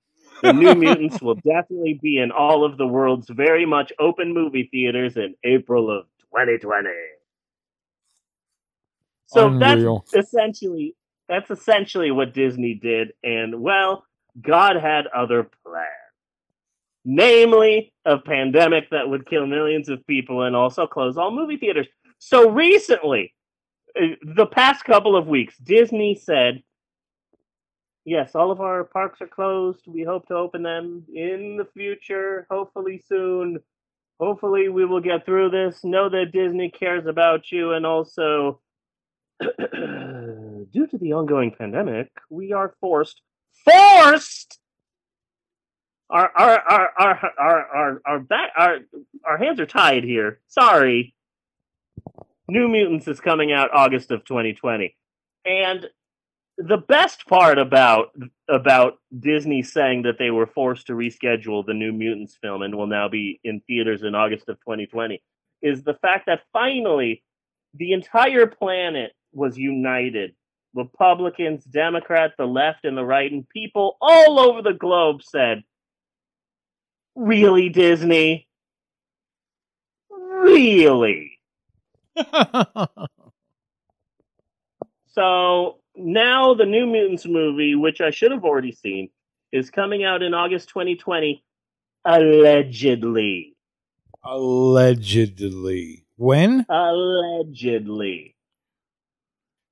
the 0.43 0.53
New 0.53 0.75
Mutants 0.75 1.23
will 1.23 1.33
definitely 1.33 1.99
be 1.99 2.19
in 2.19 2.29
all 2.29 2.63
of 2.63 2.77
the 2.77 2.85
world's 2.85 3.27
very 3.31 3.65
much 3.65 3.91
open 3.97 4.31
movie 4.31 4.69
theaters 4.71 5.17
in 5.17 5.33
April 5.43 5.89
of 5.89 6.05
2020. 6.35 6.87
So 9.25 9.47
Unreal. 9.47 10.05
that's 10.11 10.27
essentially 10.27 10.95
that's 11.27 11.49
essentially 11.49 12.11
what 12.11 12.35
Disney 12.35 12.75
did, 12.75 13.13
and 13.23 13.59
well, 13.59 14.05
God 14.39 14.75
had 14.75 15.07
other 15.07 15.49
plans 15.65 16.06
namely 17.09 17.93
a 18.03 18.17
pandemic 18.17 18.89
that 18.91 19.07
would 19.07 19.25
kill 19.25 19.47
millions 19.47 19.87
of 19.87 20.05
people 20.07 20.43
and 20.43 20.57
also 20.57 20.85
close 20.85 21.17
all 21.17 21.31
movie 21.31 21.55
theaters. 21.55 21.87
So 22.19 22.49
recently, 22.49 23.33
uh, 23.97 24.07
the 24.35 24.45
past 24.45 24.83
couple 24.83 25.15
of 25.15 25.25
weeks, 25.25 25.57
Disney 25.57 26.15
said, 26.21 26.61
yes, 28.03 28.35
all 28.35 28.51
of 28.51 28.59
our 28.59 28.83
parks 28.83 29.21
are 29.21 29.27
closed. 29.27 29.87
We 29.87 30.03
hope 30.03 30.27
to 30.27 30.35
open 30.35 30.63
them 30.63 31.05
in 31.07 31.55
the 31.55 31.67
future, 31.73 32.45
hopefully 32.51 33.01
soon. 33.07 33.59
Hopefully, 34.19 34.67
we 34.67 34.83
will 34.83 34.99
get 34.99 35.25
through 35.25 35.51
this. 35.51 35.85
Know 35.85 36.09
that 36.09 36.33
Disney 36.33 36.69
cares 36.69 37.05
about 37.05 37.51
you, 37.51 37.71
and 37.71 37.85
also, 37.85 38.59
due 39.39 40.87
to 40.91 40.97
the 40.99 41.13
ongoing 41.13 41.51
pandemic, 41.57 42.09
we 42.29 42.51
are 42.51 42.75
forced, 42.81 43.21
forced 43.63 44.59
our 46.09 46.31
our 46.35 46.59
our 46.69 47.29
our 47.37 47.67
our 47.69 48.01
our 48.05 48.19
back 48.19 48.51
our 48.57 48.77
our 49.25 49.37
hands 49.37 49.59
are 49.59 49.65
tied 49.65 50.03
here. 50.03 50.39
Sorry. 50.47 51.13
New 52.49 52.67
Mutants 52.69 53.07
is 53.07 53.19
coming 53.19 53.51
out 53.51 53.73
August 53.73 54.09
of 54.11 54.23
2020. 54.23 54.95
And 55.45 55.85
the 56.57 56.77
best 56.77 57.27
part 57.27 57.59
about 57.59 58.09
about 58.49 58.99
Disney 59.17 59.61
saying 59.63 60.03
that 60.03 60.17
they 60.17 60.31
were 60.31 60.47
forced 60.47 60.87
to 60.87 60.93
reschedule 60.93 61.65
the 61.65 61.73
New 61.73 61.91
Mutants 61.91 62.37
film 62.41 62.61
and 62.61 62.73
will 62.75 62.87
now 62.87 63.09
be 63.09 63.39
in 63.43 63.61
theaters 63.67 64.03
in 64.03 64.15
August 64.15 64.49
of 64.49 64.57
2020 64.61 65.21
is 65.61 65.83
the 65.83 65.95
fact 65.95 66.27
that 66.27 66.41
finally 66.53 67.23
the 67.73 67.91
entire 67.91 68.47
planet 68.47 69.11
was 69.33 69.57
united. 69.57 70.33
Republicans, 70.73 71.63
Democrats, 71.63 72.33
the 72.37 72.45
left 72.45 72.85
and 72.85 72.97
the 72.97 73.03
right, 73.03 73.31
and 73.31 73.47
people 73.49 73.97
all 74.01 74.39
over 74.39 74.61
the 74.61 74.73
globe 74.73 75.21
said, 75.23 75.63
Really, 77.17 77.69
Disney? 77.69 78.47
Really? 80.09 81.39
So 85.17 85.79
now 85.95 86.53
the 86.53 86.67
New 86.67 86.85
Mutants 86.85 87.25
movie, 87.25 87.73
which 87.73 88.01
I 88.01 88.11
should 88.11 88.31
have 88.31 88.43
already 88.43 88.71
seen, 88.71 89.09
is 89.51 89.71
coming 89.71 90.03
out 90.03 90.21
in 90.21 90.35
August 90.35 90.69
2020, 90.69 91.43
allegedly. 92.05 93.55
Allegedly. 94.23 96.05
When? 96.17 96.67
Allegedly. 96.69 98.35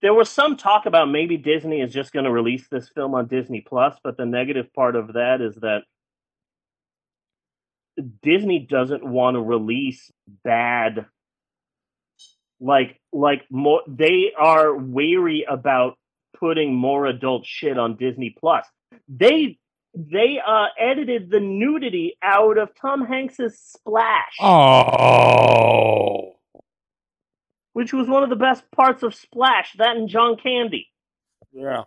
There 0.02 0.16
was 0.16 0.28
some 0.28 0.58
talk 0.58 0.88
about 0.88 1.12
maybe 1.12 1.38
Disney 1.38 1.82
is 1.82 1.94
just 1.94 2.12
going 2.12 2.26
to 2.26 2.32
release 2.32 2.68
this 2.68 2.90
film 2.90 3.14
on 3.14 3.28
Disney 3.28 3.62
Plus, 3.62 3.96
but 4.04 4.18
the 4.18 4.26
negative 4.26 4.74
part 4.74 4.96
of 4.96 5.14
that 5.14 5.42
is 5.42 5.54
that 5.58 5.84
Disney 8.22 8.60
doesn't 8.60 9.06
want 9.06 9.36
to 9.36 9.42
release 9.42 10.12
bad 10.44 11.06
like 12.60 13.00
like 13.12 13.42
more 13.50 13.82
they 13.88 14.32
are 14.38 14.76
wary 14.76 15.46
about 15.50 15.98
putting 16.40 16.74
more 16.74 17.06
adult 17.06 17.46
shit 17.46 17.78
on 17.78 17.96
Disney 17.98 18.36
Plus. 18.38 18.66
They 19.08 19.58
they 19.94 20.40
uh 20.46 20.68
edited 20.80 21.30
the 21.30 21.40
nudity 21.40 22.18
out 22.22 22.58
of 22.58 22.70
Tom 22.80 23.06
Hanks's 23.06 23.60
Splash, 23.60 24.36
Oh. 24.42 26.34
which 27.74 27.94
was 27.94 28.08
one 28.08 28.24
of 28.24 28.30
the 28.30 28.36
best 28.36 28.70
parts 28.72 29.04
of 29.04 29.14
Splash, 29.16 29.74
that 29.78 29.96
and 29.98 30.10
John 30.10 30.38
Candy. 30.38 30.88
Yeah. 31.54 31.84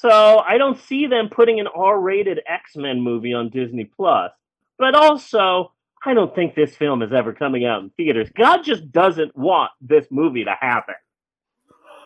So 0.00 0.38
I 0.38 0.56
don't 0.58 0.78
see 0.80 1.06
them 1.06 1.28
putting 1.30 1.60
an 1.60 1.66
R-rated 1.74 2.40
X-Men 2.46 3.00
movie 3.00 3.34
on 3.34 3.50
Disney 3.50 3.84
Plus. 3.84 4.30
But 4.78 4.94
also, 4.94 5.72
I 6.04 6.14
don't 6.14 6.34
think 6.34 6.54
this 6.54 6.74
film 6.74 7.02
is 7.02 7.12
ever 7.12 7.34
coming 7.34 7.66
out 7.66 7.82
in 7.82 7.90
theaters. 7.90 8.30
God 8.34 8.62
just 8.62 8.90
doesn't 8.90 9.36
want 9.36 9.72
this 9.80 10.06
movie 10.10 10.44
to 10.44 10.54
happen. 10.58 10.94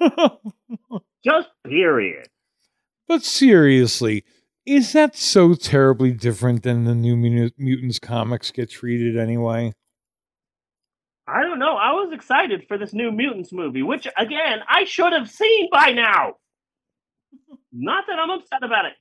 Just 1.25 1.49
period. 1.65 2.27
but 3.07 3.23
seriously, 3.23 4.25
Is 4.67 4.93
that 4.93 5.17
so 5.17 5.55
terribly 5.55 6.11
different 6.13 6.65
than 6.65 6.85
the 6.85 6.95
New 6.95 7.17
Mut- 7.17 7.53
Mutants 7.59 7.99
comics 8.01 8.51
get 8.51 8.71
treated 8.71 9.17
anyway? 9.17 9.73
I 11.29 11.43
don't 11.43 11.59
know. 11.59 11.77
I 11.77 11.93
was 11.93 12.13
excited 12.13 12.65
for 12.67 12.77
this 12.77 12.93
new 12.93 13.11
Mutants 13.13 13.53
movie, 13.53 13.83
which 13.83 14.07
again 14.19 14.59
I 14.69 14.85
should 14.85 15.13
have 15.13 15.31
seen 15.31 15.69
by 15.73 15.93
now. 15.93 16.35
Not 17.75 18.05
that 18.09 18.19
I'm 18.21 18.31
upset 18.31 18.65
about 18.65 18.87
it, 18.87 18.95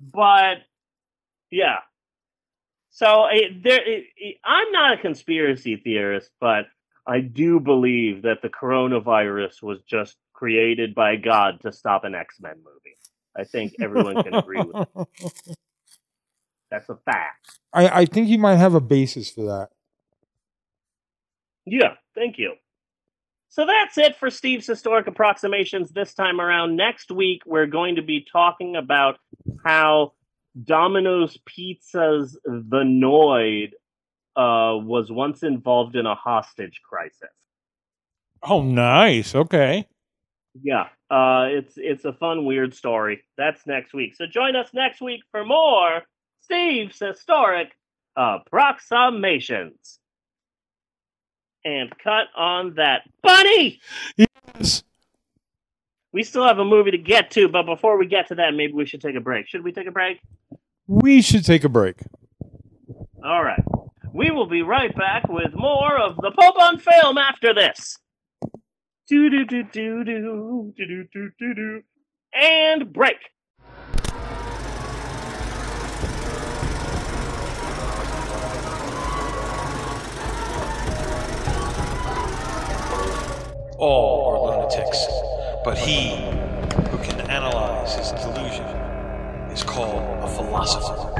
but 0.00 0.58
yeah. 1.50 1.78
So 2.90 3.26
it, 3.32 3.62
there, 3.64 3.82
it, 3.88 4.04
it- 4.16 4.36
I'm 4.44 4.72
not 4.72 4.98
a 4.98 5.02
conspiracy 5.02 5.76
theorist, 5.76 6.30
but 6.40 6.66
I 7.06 7.20
do 7.20 7.60
believe 7.60 8.22
that 8.22 8.42
the 8.42 8.48
coronavirus 8.50 9.62
was 9.62 9.82
just 9.82 10.16
created 10.34 10.94
by 10.94 11.16
God 11.16 11.60
to 11.62 11.72
stop 11.72 12.04
an 12.04 12.14
X 12.14 12.36
Men 12.40 12.56
movie. 12.58 12.96
I 13.36 13.44
think 13.44 13.74
everyone 13.80 14.18
can 14.18 14.34
agree 14.34 14.64
with 14.64 14.78
that. 14.78 15.06
That's 16.70 16.88
a 16.90 16.96
fact. 17.04 17.58
I, 17.72 17.88
I 18.02 18.04
think 18.06 18.28
you 18.28 18.38
might 18.38 18.56
have 18.56 18.74
a 18.74 18.80
basis 18.80 19.30
for 19.30 19.44
that. 19.46 19.70
Yeah, 21.66 21.94
thank 22.14 22.38
you. 22.38 22.54
So 23.54 23.64
that's 23.66 23.96
it 23.98 24.16
for 24.16 24.30
Steve's 24.30 24.66
historic 24.66 25.06
approximations 25.06 25.92
this 25.92 26.12
time 26.12 26.40
around. 26.40 26.74
Next 26.74 27.12
week, 27.12 27.42
we're 27.46 27.68
going 27.68 27.94
to 27.94 28.02
be 28.02 28.26
talking 28.32 28.74
about 28.74 29.20
how 29.64 30.14
Domino's 30.60 31.38
Pizza's 31.46 32.36
The 32.44 32.82
Noid 32.82 33.68
uh, 34.34 34.74
was 34.82 35.12
once 35.12 35.44
involved 35.44 35.94
in 35.94 36.04
a 36.04 36.16
hostage 36.16 36.80
crisis. 36.82 37.30
Oh, 38.42 38.60
nice. 38.60 39.36
Okay. 39.36 39.86
Yeah, 40.60 40.88
uh, 41.08 41.46
it's 41.48 41.74
it's 41.76 42.04
a 42.04 42.12
fun, 42.12 42.44
weird 42.44 42.74
story. 42.74 43.22
That's 43.38 43.68
next 43.68 43.94
week. 43.94 44.16
So 44.16 44.26
join 44.26 44.56
us 44.56 44.70
next 44.74 45.00
week 45.00 45.20
for 45.30 45.44
more 45.44 46.02
Steve's 46.40 46.98
historic 46.98 47.70
approximations. 48.16 50.00
And 51.64 51.96
cut 51.98 52.26
on 52.36 52.74
that 52.74 53.02
bunny. 53.22 53.80
Yes. 54.16 54.82
We 56.12 56.22
still 56.22 56.46
have 56.46 56.58
a 56.58 56.64
movie 56.64 56.90
to 56.92 56.98
get 56.98 57.30
to, 57.32 57.48
but 57.48 57.64
before 57.64 57.98
we 57.98 58.06
get 58.06 58.28
to 58.28 58.34
that, 58.36 58.54
maybe 58.54 58.72
we 58.74 58.86
should 58.86 59.00
take 59.00 59.16
a 59.16 59.20
break. 59.20 59.48
Should 59.48 59.64
we 59.64 59.72
take 59.72 59.86
a 59.86 59.90
break? 59.90 60.20
We 60.86 61.22
should 61.22 61.44
take 61.44 61.64
a 61.64 61.68
break. 61.68 61.96
All 63.24 63.42
right. 63.42 63.64
We 64.12 64.30
will 64.30 64.46
be 64.46 64.62
right 64.62 64.94
back 64.94 65.26
with 65.28 65.54
more 65.54 65.98
of 65.98 66.16
the 66.16 66.30
Pope 66.30 66.56
on 66.60 66.78
Film 66.78 67.18
after 67.18 67.52
this. 67.52 67.98
Do 69.08 69.28
do 69.28 69.44
do 69.44 69.64
do 69.64 70.04
do 70.04 70.72
do 70.76 70.86
do 70.86 71.04
do 71.12 71.30
do 71.38 71.54
do. 71.54 71.82
And 72.32 72.92
break. 72.92 73.16
All 83.76 84.30
are 84.30 84.38
lunatics, 84.40 85.04
but 85.64 85.76
he 85.76 86.14
who 86.90 86.98
can 86.98 87.20
analyze 87.28 87.94
his 87.94 88.12
delusion 88.12 88.64
is 89.50 89.64
called 89.64 90.00
a 90.22 90.28
philosopher. 90.28 91.10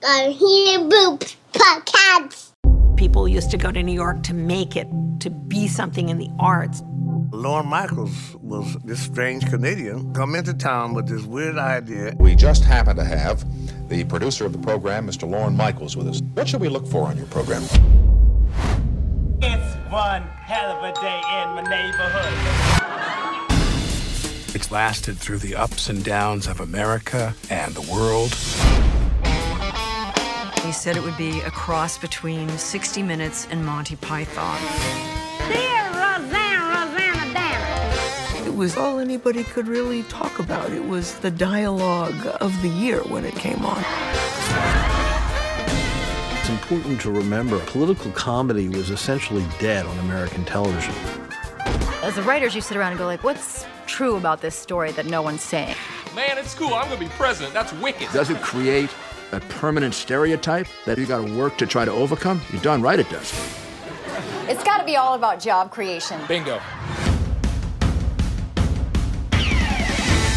Go 0.00 0.32
here, 0.32 0.78
boop 0.78 1.36
podcast. 1.52 2.52
People 2.96 3.28
used 3.28 3.50
to 3.50 3.58
go 3.58 3.72
to 3.72 3.82
New 3.82 3.92
York 3.92 4.22
to 4.22 4.34
make 4.34 4.76
it, 4.76 4.86
to 5.20 5.30
be 5.30 5.68
something 5.68 6.08
in 6.08 6.18
the 6.18 6.28
arts. 6.38 6.82
Lorne 7.30 7.66
Michaels 7.66 8.34
was 8.36 8.76
this 8.84 9.00
strange 9.00 9.46
Canadian 9.46 10.12
come 10.14 10.34
into 10.34 10.52
town 10.52 10.94
with 10.94 11.08
this 11.08 11.22
weird 11.24 11.58
idea. 11.58 12.14
We 12.18 12.34
just 12.34 12.64
happen 12.64 12.96
to 12.96 13.04
have 13.04 13.44
the 13.88 14.04
producer 14.04 14.44
of 14.46 14.52
the 14.52 14.58
program, 14.58 15.06
Mr. 15.06 15.28
Lorne 15.30 15.56
Michaels, 15.56 15.96
with 15.96 16.08
us. 16.08 16.20
What 16.34 16.48
should 16.48 16.60
we 16.60 16.68
look 16.68 16.86
for 16.86 17.06
on 17.06 17.16
your 17.16 17.26
program? 17.26 17.62
It's 19.42 19.74
one 19.90 20.22
hell 20.22 20.76
of 20.76 20.84
a 20.84 20.92
day 21.00 21.16
in 21.18 21.54
my 21.54 21.62
neighborhood. 21.62 22.34
It's 24.54 24.70
lasted 24.72 25.16
through 25.16 25.38
the 25.38 25.54
ups 25.54 25.88
and 25.88 26.04
downs 26.04 26.46
of 26.46 26.60
America 26.60 27.34
and 27.48 27.74
the 27.74 27.82
world. 27.82 28.36
He 30.70 30.74
said 30.74 30.96
it 30.96 31.02
would 31.02 31.16
be 31.16 31.40
a 31.40 31.50
cross 31.50 31.98
between 31.98 32.48
60 32.48 33.02
Minutes 33.02 33.48
and 33.50 33.66
Monty 33.66 33.96
Python. 33.96 34.56
Dear 35.48 35.82
Rosanna, 35.88 36.62
Rosanna, 36.68 37.34
Dana. 37.34 38.46
It 38.46 38.54
was 38.54 38.76
all 38.76 39.00
anybody 39.00 39.42
could 39.42 39.66
really 39.66 40.04
talk 40.04 40.38
about. 40.38 40.70
It 40.70 40.84
was 40.84 41.14
the 41.14 41.30
dialogue 41.32 42.24
of 42.40 42.52
the 42.62 42.68
year 42.68 43.00
when 43.00 43.24
it 43.24 43.34
came 43.34 43.64
on. 43.64 43.84
It's 46.38 46.48
important 46.48 47.00
to 47.00 47.10
remember 47.10 47.58
political 47.66 48.12
comedy 48.12 48.68
was 48.68 48.90
essentially 48.90 49.44
dead 49.58 49.86
on 49.86 49.98
American 49.98 50.44
television. 50.44 50.94
As 52.04 52.14
the 52.14 52.22
writers, 52.22 52.54
you 52.54 52.60
sit 52.60 52.76
around 52.76 52.92
and 52.92 52.98
go 53.00 53.06
like, 53.06 53.24
"What's 53.24 53.66
true 53.88 54.14
about 54.14 54.40
this 54.40 54.54
story 54.54 54.92
that 54.92 55.06
no 55.06 55.20
one's 55.20 55.42
saying?" 55.42 55.74
Man, 56.14 56.38
it's 56.38 56.54
cool. 56.54 56.74
I'm 56.74 56.84
gonna 56.88 57.00
be 57.00 57.08
president. 57.08 57.54
That's 57.54 57.72
wicked. 57.72 58.12
Does 58.12 58.30
it 58.30 58.40
create 58.40 58.90
a 59.32 59.40
permanent 59.40 59.94
stereotype 59.94 60.66
that 60.86 60.98
you 60.98 61.06
got 61.06 61.26
to 61.26 61.36
work 61.36 61.56
to 61.58 61.66
try 61.66 61.84
to 61.84 61.90
overcome? 61.90 62.40
You're 62.52 62.62
done 62.62 62.82
right, 62.82 62.98
it 62.98 63.08
does. 63.10 63.32
It's 64.48 64.64
got 64.64 64.78
to 64.78 64.84
be 64.84 64.96
all 64.96 65.14
about 65.14 65.40
job 65.40 65.70
creation. 65.70 66.20
Bingo. 66.26 66.60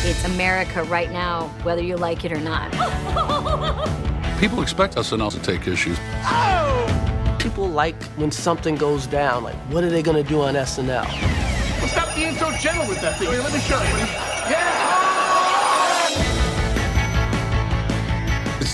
It's 0.05 0.25
America 0.25 0.83
right 0.83 1.11
now, 1.11 1.47
whether 1.63 1.81
you 1.81 1.95
like 1.95 2.25
it 2.25 2.31
or 2.31 2.39
not. 2.39 2.71
People 4.39 4.61
expect 4.61 4.95
SNL 4.95 5.31
to 5.31 5.39
take 5.39 5.67
issues. 5.67 5.97
Oh! 6.25 7.37
People 7.39 7.69
like 7.69 8.01
when 8.17 8.29
something 8.29 8.75
goes 8.75 9.07
down. 9.07 9.43
Like, 9.43 9.55
what 9.71 9.83
are 9.83 9.89
they 9.89 10.03
gonna 10.03 10.23
do 10.23 10.41
on 10.41 10.55
SNL? 10.55 11.07
Well, 11.07 11.87
stop 11.87 12.13
being 12.15 12.35
so 12.35 12.51
gentle 12.57 12.87
with 12.87 13.01
that 13.01 13.17
thing. 13.17 13.29
Let 13.29 13.53
me 13.53 13.59
show 13.59 13.81
you. 13.81 14.33
It's 14.45 14.92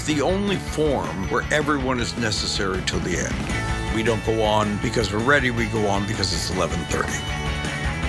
the 0.10 0.22
only 0.24 0.56
form 0.56 1.30
where 1.30 1.44
everyone 1.54 2.00
is 2.00 2.18
necessary 2.18 2.82
till 2.88 2.98
the 3.02 3.16
end. 3.16 3.96
We 3.96 4.02
don't 4.02 4.26
go 4.26 4.42
on 4.42 4.78
because 4.78 5.14
we're 5.14 5.20
ready. 5.20 5.52
We 5.52 5.68
go 5.68 5.86
on 5.86 6.08
because 6.08 6.34
it's 6.34 6.50
11:30. 6.50 7.06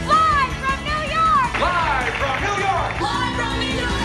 Live 0.08 0.50
from 0.62 0.82
New 0.82 1.02
York. 1.12 1.60
Live 1.60 2.14
from 2.14 2.40
New 2.40 2.56
York. 2.64 3.00
Live 3.02 3.36
from 3.36 3.60
New 3.60 3.74
York. 3.80 4.00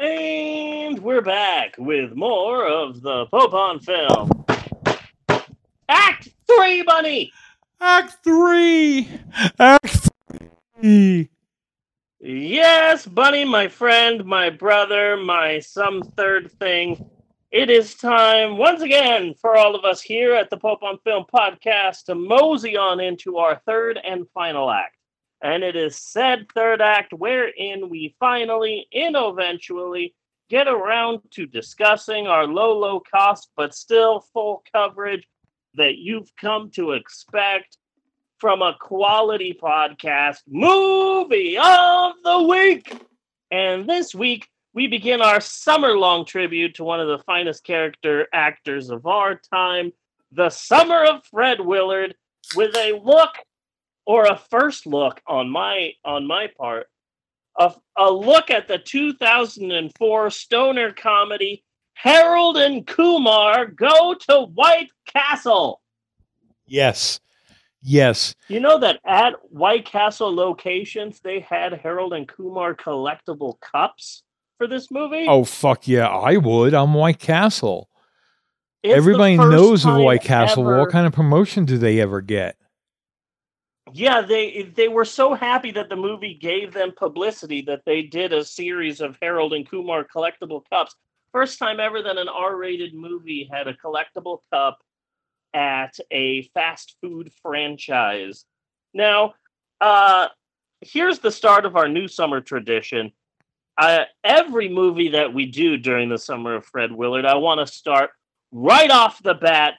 And 0.00 0.98
we're 1.00 1.20
back 1.20 1.74
with 1.76 2.14
more 2.14 2.66
of 2.66 3.02
the 3.02 3.26
Pope 3.26 3.52
on 3.52 3.80
Film. 3.80 4.37
Act 5.88 6.28
three, 6.46 6.82
Bunny. 6.82 7.32
Act 7.80 8.18
three. 8.22 9.08
Act 9.58 10.10
three. 10.80 11.30
Yes, 12.20 13.06
Bunny, 13.06 13.44
my 13.44 13.68
friend, 13.68 14.24
my 14.24 14.50
brother, 14.50 15.16
my 15.16 15.60
some 15.60 16.02
third 16.02 16.52
thing. 16.52 17.08
It 17.50 17.70
is 17.70 17.94
time 17.94 18.58
once 18.58 18.82
again 18.82 19.32
for 19.40 19.56
all 19.56 19.74
of 19.74 19.84
us 19.86 20.02
here 20.02 20.34
at 20.34 20.50
the 20.50 20.58
Pope 20.58 20.82
on 20.82 20.98
Film 21.04 21.24
podcast 21.32 22.04
to 22.04 22.14
mosey 22.14 22.76
on 22.76 23.00
into 23.00 23.38
our 23.38 23.62
third 23.64 23.98
and 24.04 24.28
final 24.34 24.70
act. 24.70 24.96
And 25.40 25.62
it 25.62 25.74
is 25.74 25.96
said 25.96 26.46
third 26.52 26.82
act 26.82 27.14
wherein 27.14 27.88
we 27.88 28.14
finally, 28.20 28.86
in 28.92 29.14
eventually, 29.16 30.14
get 30.50 30.68
around 30.68 31.20
to 31.30 31.46
discussing 31.46 32.26
our 32.26 32.46
low, 32.46 32.76
low 32.78 33.00
cost 33.00 33.50
but 33.56 33.74
still 33.74 34.20
full 34.20 34.62
coverage 34.70 35.26
that 35.74 35.96
you've 35.98 36.34
come 36.36 36.70
to 36.72 36.92
expect 36.92 37.76
from 38.38 38.62
a 38.62 38.76
quality 38.80 39.58
podcast 39.60 40.38
movie 40.46 41.58
of 41.58 42.12
the 42.22 42.42
week. 42.48 42.92
And 43.50 43.88
this 43.88 44.14
week, 44.14 44.48
we 44.74 44.86
begin 44.86 45.20
our 45.20 45.40
summer 45.40 45.96
long 45.96 46.24
tribute 46.24 46.74
to 46.76 46.84
one 46.84 47.00
of 47.00 47.08
the 47.08 47.24
finest 47.24 47.64
character 47.64 48.28
actors 48.32 48.90
of 48.90 49.06
our 49.06 49.40
time, 49.52 49.92
the 50.32 50.50
summer 50.50 51.04
of 51.04 51.24
Fred 51.30 51.60
Willard, 51.60 52.14
with 52.54 52.76
a 52.76 53.00
look 53.02 53.30
or 54.06 54.26
a 54.26 54.40
first 54.50 54.86
look 54.86 55.20
on 55.26 55.50
my 55.50 55.92
on 56.04 56.26
my 56.26 56.48
part 56.56 56.86
a, 57.58 57.74
a 57.96 58.10
look 58.10 58.50
at 58.50 58.68
the 58.68 58.78
2004 58.78 60.30
stoner 60.30 60.92
comedy 60.92 61.64
Harold 62.02 62.56
and 62.56 62.86
Kumar 62.86 63.66
Go 63.66 64.14
to 64.28 64.42
White 64.54 64.90
Castle. 65.12 65.80
Yes. 66.66 67.18
Yes. 67.82 68.34
You 68.48 68.60
know 68.60 68.78
that 68.78 69.00
at 69.04 69.32
White 69.50 69.84
Castle 69.84 70.32
locations 70.34 71.18
they 71.20 71.40
had 71.40 71.72
Harold 71.72 72.12
and 72.12 72.28
Kumar 72.28 72.74
collectible 72.74 73.58
cups 73.60 74.22
for 74.58 74.66
this 74.68 74.90
movie. 74.92 75.26
Oh 75.28 75.42
fuck 75.44 75.88
yeah, 75.88 76.06
I 76.08 76.36
would. 76.36 76.72
I'm 76.74 76.94
White 76.94 77.18
Castle. 77.18 77.88
It's 78.84 78.96
Everybody 78.96 79.36
knows 79.36 79.84
of 79.84 79.96
White 79.96 80.22
Castle. 80.22 80.62
ever- 80.68 80.78
What 80.78 80.90
kind 80.90 81.06
of 81.06 81.12
promotion 81.12 81.64
do 81.64 81.78
they 81.78 82.00
ever 82.00 82.20
get? 82.20 82.56
Yeah, 83.92 84.20
they 84.20 84.70
they 84.76 84.86
were 84.88 85.04
so 85.04 85.34
happy 85.34 85.72
that 85.72 85.88
the 85.88 85.96
movie 85.96 86.34
gave 86.34 86.72
them 86.74 86.92
publicity 86.96 87.62
that 87.62 87.82
they 87.86 88.02
did 88.02 88.32
a 88.32 88.44
series 88.44 89.00
of 89.00 89.16
Harold 89.20 89.52
and 89.52 89.68
Kumar 89.68 90.04
collectible 90.04 90.62
cups. 90.70 90.94
First 91.32 91.58
time 91.58 91.78
ever 91.80 92.02
that 92.02 92.16
an 92.16 92.28
R-rated 92.28 92.94
movie 92.94 93.48
had 93.52 93.68
a 93.68 93.74
collectible 93.74 94.38
cup 94.52 94.78
at 95.54 95.96
a 96.10 96.42
fast 96.54 96.96
food 97.00 97.30
franchise. 97.42 98.44
Now, 98.94 99.34
uh 99.80 100.28
here's 100.80 101.18
the 101.18 101.30
start 101.30 101.64
of 101.66 101.76
our 101.76 101.88
new 101.88 102.06
summer 102.08 102.40
tradition. 102.40 103.12
Uh, 103.76 104.04
every 104.24 104.68
movie 104.68 105.08
that 105.10 105.32
we 105.32 105.46
do 105.46 105.76
during 105.76 106.08
the 106.08 106.18
summer 106.18 106.54
of 106.56 106.64
Fred 106.64 106.90
Willard, 106.92 107.24
I 107.24 107.34
want 107.36 107.64
to 107.64 107.72
start 107.72 108.10
right 108.52 108.90
off 108.90 109.22
the 109.22 109.34
bat 109.34 109.74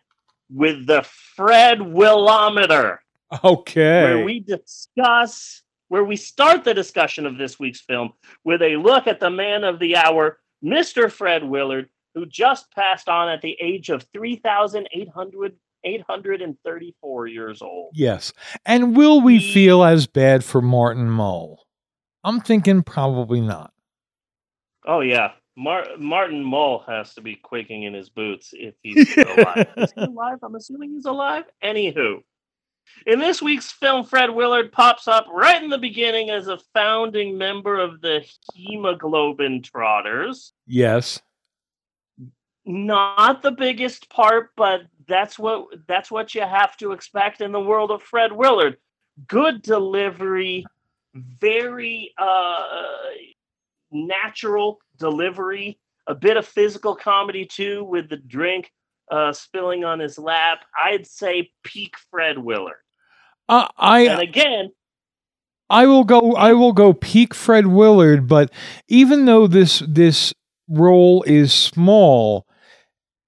with 0.54 0.86
the 0.88 1.04
Fred 1.36 1.82
Willometer 1.82 3.00
Okay. 3.44 4.04
where 4.04 4.24
we 4.26 4.40
discuss 4.40 5.64
where 5.90 6.04
we 6.04 6.16
start 6.16 6.64
the 6.64 6.74
discussion 6.74 7.26
of 7.26 7.38
this 7.38 7.60
week's 7.60 7.82
film 7.82 8.12
with 8.44 8.62
a 8.62 8.76
look 8.78 9.08
at 9.08 9.20
the 9.20 9.30
man 9.30 9.64
of 9.64 9.80
the 9.80 9.96
hour, 9.96 10.40
Mr. 10.64 11.12
Fred 11.12 11.44
Willard, 11.44 11.90
who 12.16 12.26
just 12.26 12.72
passed 12.72 13.08
on 13.10 13.30
at 13.30 13.42
the 13.42 13.58
age 13.62 13.90
of 13.90 14.06
3,800 14.14 15.56
834 15.84 17.28
years 17.28 17.62
old. 17.62 17.92
Yes. 17.94 18.34
And 18.66 18.98
will 18.98 19.22
we 19.22 19.40
feel 19.54 19.84
as 19.84 20.08
bad 20.08 20.44
for 20.44 20.62
Martin 20.62 21.10
Mull? 21.10 21.66
I'm 22.24 22.42
thinking 22.42 22.84
probably 22.84 23.42
not. 23.42 23.72
Oh 24.86 25.00
yeah. 25.02 25.32
Mar- 25.56 25.98
Martin 25.98 26.44
Mull 26.44 26.84
has 26.88 27.14
to 27.16 27.22
be 27.22 27.36
quaking 27.36 27.84
in 27.84 27.94
his 27.94 28.10
boots 28.10 28.50
if 28.54 28.76
he's 28.82 29.10
still 29.12 29.28
alive. 29.38 29.68
Is 29.78 29.92
he 29.94 30.02
alive? 30.04 30.38
I'm 30.42 30.56
assuming 30.56 30.92
he's 30.92 31.06
alive. 31.06 31.46
Anywho, 31.64 32.24
in 33.06 33.20
this 33.20 33.42
week's 33.42 33.72
film, 33.72 34.06
Fred 34.06 34.30
Willard 34.30 34.72
pops 34.72 35.08
up 35.08 35.28
right 35.32 35.62
in 35.62 35.70
the 35.70 35.78
beginning 35.78 36.30
as 36.30 36.48
a 36.48 36.60
founding 36.74 37.38
member 37.38 37.80
of 37.80 38.02
the 38.02 38.26
Hemoglobin 38.54 39.62
Trotters. 39.64 40.54
Yes. 40.68 41.22
Not 42.66 43.42
the 43.42 43.52
biggest 43.52 44.10
part, 44.10 44.52
but 44.56 44.82
that's 45.08 45.40
what 45.40 45.68
that's 45.88 46.12
what 46.12 46.36
you 46.36 46.42
have 46.42 46.78
to 46.78 46.92
expect 46.92 47.42
in 47.42 47.52
the 47.52 47.60
world 47.60 47.90
of 47.90 48.04
Fred 48.04 48.32
Willard. 48.32 48.78
Good 49.28 49.62
delivery, 49.62 50.66
very 51.16 52.14
uh, 52.18 52.70
natural 53.92 54.80
delivery, 54.98 55.80
a 56.06 56.16
bit 56.16 56.38
of 56.38 56.46
physical 56.46 56.96
comedy 56.96 57.46
too, 57.46 57.84
with 57.86 58.10
the 58.10 58.18
drink 58.18 58.72
uh, 59.10 59.34
spilling 59.34 59.84
on 59.84 60.00
his 60.00 60.18
lap. 60.18 60.60
I'd 60.82 61.08
say 61.08 61.52
peak 61.64 61.96
Fred 62.12 62.38
Willard. 62.38 62.76
Uh, 63.48 63.68
I 63.78 64.02
and 64.02 64.22
again, 64.22 64.72
I 65.70 65.86
will 65.88 66.04
go 66.04 66.36
I 66.36 66.54
will 66.54 66.74
go 66.74 66.94
peak 66.94 67.34
Fred 67.34 67.68
Willard, 67.68 68.28
but 68.28 68.52
even 68.88 69.26
though 69.26 69.48
this 69.48 69.82
this 69.88 70.34
role 70.68 71.24
is 71.24 71.52
small, 71.52 72.46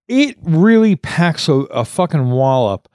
it 0.07 0.37
really 0.43 0.95
packs 0.95 1.47
a, 1.49 1.53
a 1.53 1.85
fucking 1.85 2.29
wallop. 2.31 2.87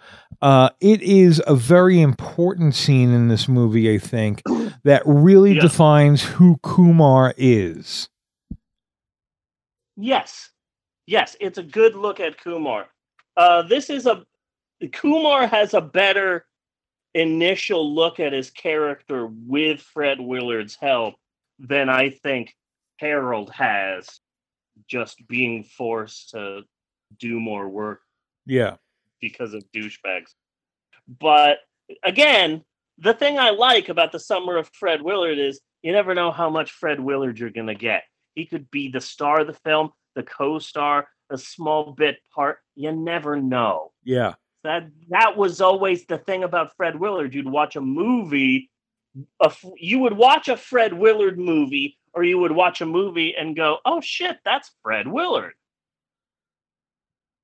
Uh, 0.43 0.69
it 0.81 1.01
is 1.03 1.43
a 1.47 1.55
very 1.57 2.01
important 2.01 2.75
scene 2.75 3.11
in 3.11 3.29
this 3.29 3.49
movie, 3.49 3.93
I 3.93 3.99
think, 3.99 4.43
that 4.85 5.03
really 5.07 5.55
Yeah. 5.55 5.63
defines 5.63 6.23
who 6.23 6.59
Kumar 6.63 7.33
is. 7.39 8.09
Yes, 9.97 10.51
yes, 11.07 11.37
it's 11.41 11.59
a 11.59 11.63
good 11.63 11.95
look 11.95 12.21
at 12.21 12.41
Kumar. 12.41 12.87
Uh, 13.37 13.63
this 13.63 13.91
is 13.91 14.07
a 14.07 14.25
Kumar 14.93 15.47
has 15.47 15.73
a 15.75 15.81
better 15.81 16.47
initial 17.15 17.95
look 17.95 18.21
at 18.21 18.33
his 18.35 18.51
character 18.51 19.27
with 19.27 19.81
Fred 19.81 20.21
Willard's 20.21 20.77
help 20.79 21.15
than 21.59 21.89
I 21.89 22.11
think 22.11 22.55
Harold 22.99 23.51
has, 23.51 24.21
just 24.87 25.27
being 25.27 25.65
forced 25.65 26.31
to 26.31 26.63
do 27.19 27.41
more 27.41 27.69
work 27.69 28.03
Yeah. 28.45 28.77
because 29.21 29.55
of 29.55 29.65
douchebags. 29.75 30.35
But 31.09 31.61
again, 32.03 32.63
the 32.99 33.15
thing 33.15 33.39
I 33.39 33.51
like 33.51 33.89
about 33.89 34.13
the 34.13 34.21
summer 34.21 34.59
of 34.59 34.69
Fred 34.75 35.01
Willard 35.01 35.39
is 35.39 35.61
you 35.83 35.93
never 35.93 36.15
know 36.15 36.31
how 36.33 36.51
much 36.51 36.73
Fred 36.73 37.01
Willard 37.01 37.39
you're 37.39 37.51
going 37.51 37.69
to 37.69 37.75
get. 37.75 38.03
He 38.35 38.45
could 38.45 38.71
be 38.71 38.89
the 38.89 39.01
star 39.01 39.41
of 39.41 39.47
the 39.47 39.55
film, 39.55 39.93
the 40.17 40.25
co-star, 40.25 41.07
a 41.31 41.39
small 41.39 41.93
bit 41.93 42.17
part. 42.35 42.59
You 42.75 42.91
never 42.93 43.41
know. 43.41 43.93
Yeah. 44.03 44.35
That 44.65 44.89
that 45.11 45.37
was 45.37 45.61
always 45.61 46.07
the 46.07 46.19
thing 46.19 46.43
about 46.43 46.75
Fred 46.77 46.99
Willard. 46.99 47.33
You'd 47.35 47.49
watch 47.49 47.77
a 47.77 47.81
movie, 47.81 48.69
a, 49.41 49.53
you 49.77 50.01
would 50.01 50.15
watch 50.17 50.49
a 50.49 50.57
Fred 50.57 50.93
Willard 50.93 51.39
movie, 51.39 51.97
or 52.15 52.25
you 52.25 52.39
would 52.41 52.51
watch 52.51 52.81
a 52.81 52.87
movie 52.87 53.37
and 53.37 53.55
go, 53.55 53.79
"Oh 53.85 54.01
shit, 54.01 54.39
that's 54.45 54.73
Fred 54.83 55.07
Willard." 55.07 55.53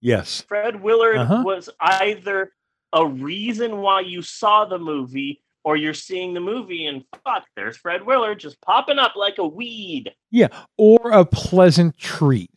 Yes. 0.00 0.40
Fred 0.48 0.82
Willard 0.82 1.18
Uh-huh. 1.18 1.42
was 1.44 1.70
either 1.80 2.52
a 2.92 3.06
reason 3.06 3.78
why 3.78 4.00
you 4.00 4.20
saw 4.22 4.64
the 4.64 4.78
movie 4.78 5.42
or 5.64 5.76
you're 5.76 5.94
seeing 5.94 6.34
the 6.34 6.40
movie 6.40 6.86
and 6.86 7.04
fuck, 7.24 7.44
there's 7.54 7.76
Fred 7.76 8.04
Willard 8.04 8.40
just 8.40 8.60
popping 8.62 8.98
up 8.98 9.14
like 9.14 9.38
a 9.38 9.46
weed. 9.46 10.12
Yeah. 10.32 10.48
Or 10.76 11.12
a 11.12 11.24
pleasant 11.24 11.96
treat. 11.96 12.50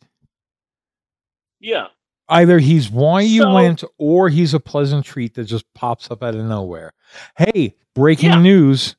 Yeah. 1.60 1.86
Either 2.28 2.58
he's 2.58 2.90
why 2.90 3.20
you 3.20 3.42
So- 3.42 3.54
went 3.54 3.84
or 3.98 4.28
he's 4.28 4.52
a 4.54 4.60
pleasant 4.60 5.04
treat 5.06 5.34
that 5.34 5.44
just 5.44 5.64
pops 5.74 6.10
up 6.10 6.22
out 6.22 6.34
of 6.34 6.44
nowhere. 6.44 6.92
Hey, 7.36 7.74
breaking 7.94 8.42
news 8.42 8.96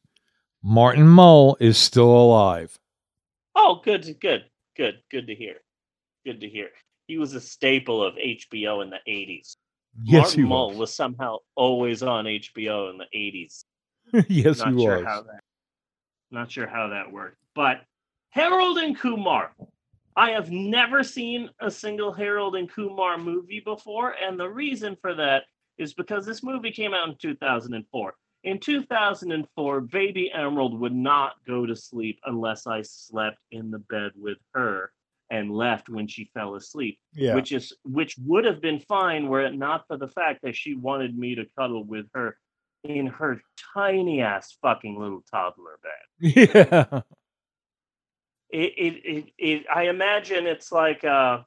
Martin 0.64 1.08
Mull 1.08 1.58
is 1.60 1.78
still 1.78 2.10
alive. 2.10 2.78
Oh, 3.56 3.82
good, 3.84 4.18
good, 4.20 4.46
good, 4.76 5.02
good 5.12 5.28
to 5.28 5.36
hear. 5.36 5.56
Good 6.26 6.42
to 6.42 6.50
hear. 6.50 6.70
He 7.08 7.18
was 7.18 7.34
a 7.34 7.42
staple 7.42 8.04
of 8.04 8.16
HBO 8.16 8.82
in 8.82 8.90
the 8.90 9.00
80s. 9.08 9.56
Yes, 10.04 10.22
Martin 10.24 10.40
he 10.44 10.48
Mull 10.48 10.70
was. 10.70 10.78
was 10.78 10.96
somehow 10.96 11.38
always 11.56 12.04
on 12.04 12.26
HBO 12.26 12.90
in 12.92 12.98
the 12.98 13.06
80s. 13.16 13.64
yes, 14.30 14.60
not 14.60 14.74
he 14.74 14.82
sure 14.84 14.98
was. 14.98 15.06
how 15.06 15.22
that 15.24 15.40
not 16.32 16.52
sure 16.52 16.68
how 16.68 16.90
that 16.90 17.10
worked 17.12 17.38
but 17.56 17.82
harold 18.30 18.78
and 18.78 18.98
kumar 19.00 19.52
i 20.18 20.32
have 20.32 20.50
never 20.52 21.04
seen 21.04 21.50
a 21.62 21.72
single 21.72 22.12
harold 22.12 22.56
and 22.56 22.70
kumar 22.72 23.18
movie 23.18 23.62
before 23.64 24.16
and 24.22 24.38
the 24.40 24.50
reason 24.50 24.98
for 25.02 25.14
that 25.16 25.44
is 25.78 25.94
because 25.94 26.26
this 26.26 26.44
movie 26.44 26.72
came 26.72 26.94
out 26.94 27.08
in 27.08 27.16
2004 27.22 28.14
in 28.44 28.60
2004 28.60 29.82
baby 29.82 30.32
emerald 30.34 30.78
would 30.80 30.94
not 30.96 31.34
go 31.46 31.66
to 31.66 31.76
sleep 31.76 32.20
unless 32.26 32.68
i 32.68 32.82
slept 32.82 33.38
in 33.52 33.72
the 33.72 33.80
bed 33.80 34.12
with 34.16 34.38
her 34.54 34.92
and 35.30 35.52
left 35.52 35.90
when 35.90 36.08
she 36.08 36.30
fell 36.34 36.56
asleep 36.56 36.98
Yeah. 37.14 37.36
which 37.36 37.52
is 37.52 37.74
which 37.84 38.16
would 38.26 38.46
have 38.46 38.62
been 38.62 38.80
fine 38.80 39.28
were 39.28 39.46
it 39.46 39.56
not 39.56 39.86
for 39.88 39.98
the 39.98 40.08
fact 40.08 40.40
that 40.44 40.56
she 40.56 40.74
wanted 40.76 41.18
me 41.18 41.36
to 41.36 41.46
cuddle 41.58 41.84
with 41.84 42.06
her 42.14 42.38
in 42.84 43.08
her 43.08 43.42
tiny 43.74 44.22
ass 44.22 44.56
fucking 44.62 44.98
little 44.98 45.24
toddler 45.30 45.80
bed. 45.84 46.02
Yeah. 46.54 47.02
It, 48.50 48.74
it, 48.78 48.94
it, 49.06 49.26
it 49.38 49.66
I 49.74 49.84
imagine 49.90 50.48
it's 50.48 50.72
like 50.72 51.04
uh, 51.04 51.40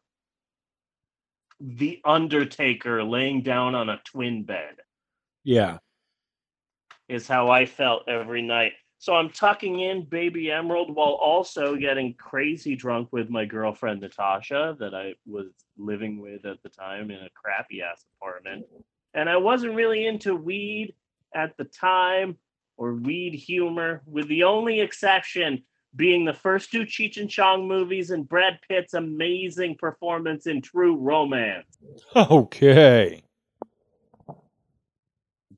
the 1.61 2.01
Undertaker 2.05 3.03
laying 3.05 3.43
down 3.43 3.75
on 3.75 3.89
a 3.89 4.01
twin 4.05 4.45
bed 4.45 4.77
Yeah. 5.45 5.79
is 7.09 7.27
how 7.27 7.51
I 7.51 7.67
felt 7.67 8.09
every 8.09 8.43
night. 8.43 8.73
So 8.99 9.15
I'm 9.15 9.31
tucking 9.31 9.81
in 9.81 10.05
Baby 10.05 10.51
Emerald 10.51 10.95
while 10.95 11.13
also 11.13 11.75
getting 11.75 12.13
crazy 12.15 12.77
drunk 12.77 13.09
with 13.13 13.31
my 13.31 13.47
girlfriend 13.47 14.03
Natasha 14.03 14.77
that 14.79 14.95
I 14.95 15.15
was 15.25 15.47
living 15.79 16.21
with 16.21 16.45
at 16.45 16.63
the 16.63 16.69
time 16.69 17.11
in 17.11 17.17
a 17.17 17.31
crappy 17.35 17.81
ass 17.81 18.05
apartment. 18.21 18.67
And 19.15 19.29
I 19.31 19.39
wasn't 19.39 19.75
really 19.75 20.07
into 20.07 20.37
weed 20.37 20.95
at 21.35 21.57
the 21.57 21.65
time 21.65 22.37
or 22.77 22.93
weed 22.95 23.35
humor, 23.35 24.03
with 24.07 24.29
the 24.29 24.45
only 24.45 24.81
exception 24.81 25.65
being 25.95 26.25
the 26.25 26.33
first 26.33 26.71
two 26.71 26.83
Cheech 26.83 27.17
and 27.17 27.29
Chong 27.29 27.67
movies 27.67 28.11
and 28.11 28.29
Brad 28.29 28.59
Pitt's 28.69 28.95
amazing 28.95 29.77
performance 29.77 30.47
in 30.47 30.63
True 30.63 30.97
Romance. 30.97 31.67
Okay. 32.15 33.23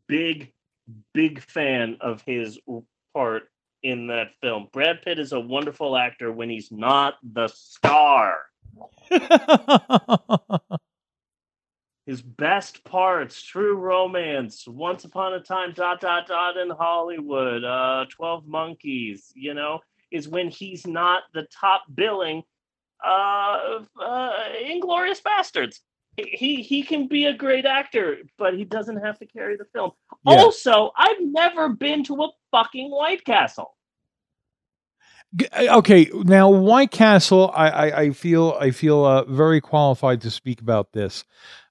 big, 0.08 0.52
big 1.14 1.40
fan 1.40 1.96
of 2.00 2.22
his 2.26 2.58
part 3.14 3.44
in 3.82 4.06
that 4.08 4.28
film. 4.40 4.68
Brad 4.72 5.02
Pitt 5.02 5.18
is 5.18 5.32
a 5.32 5.40
wonderful 5.40 5.96
actor 5.96 6.30
when 6.32 6.48
he's 6.48 6.70
not 6.70 7.14
the 7.22 7.48
star. 7.48 8.36
his 12.06 12.22
best 12.22 12.84
parts, 12.84 13.42
True 13.42 13.76
Romance, 13.76 14.66
Once 14.66 15.04
Upon 15.04 15.34
a 15.34 15.40
Time, 15.40 15.72
dot 15.72 16.00
dot 16.00 16.26
dot 16.26 16.56
in 16.56 16.70
Hollywood, 16.70 17.64
uh, 17.64 18.06
Twelve 18.10 18.46
Monkeys, 18.46 19.32
you 19.34 19.54
know, 19.54 19.80
is 20.12 20.28
when 20.28 20.48
he's 20.48 20.86
not 20.86 21.22
the 21.34 21.46
top 21.60 21.82
billing 21.94 22.42
uh, 23.04 23.80
uh 24.00 24.32
Inglourious 24.62 25.20
Basterds. 25.22 25.80
He- 26.16 26.62
He 26.62 26.82
can 26.82 27.08
be 27.08 27.24
a 27.24 27.32
great 27.34 27.64
actor, 27.64 28.18
but 28.38 28.54
he 28.54 28.64
doesn't 28.64 28.98
have 28.98 29.18
to 29.18 29.26
carry 29.26 29.56
the 29.56 29.64
film. 29.74 29.92
Yeah. 30.26 30.34
Also, 30.36 30.92
I've 30.96 31.20
never 31.20 31.70
been 31.70 32.04
to 32.04 32.22
a 32.24 32.28
fucking 32.50 32.90
White 32.90 33.24
Castle. 33.24 33.74
Uh, 35.56 35.78
Okay, 35.78 36.10
now 36.12 36.50
White 36.50 36.90
Castle, 36.90 37.50
I, 37.54 37.68
I, 37.70 38.00
I 38.02 38.10
feel 38.10 38.56
I 38.60 38.70
feel 38.70 39.04
uh, 39.04 39.24
very 39.24 39.60
qualified 39.60 40.20
to 40.22 40.30
speak 40.30 40.60
about 40.60 40.92
this. 40.92 41.24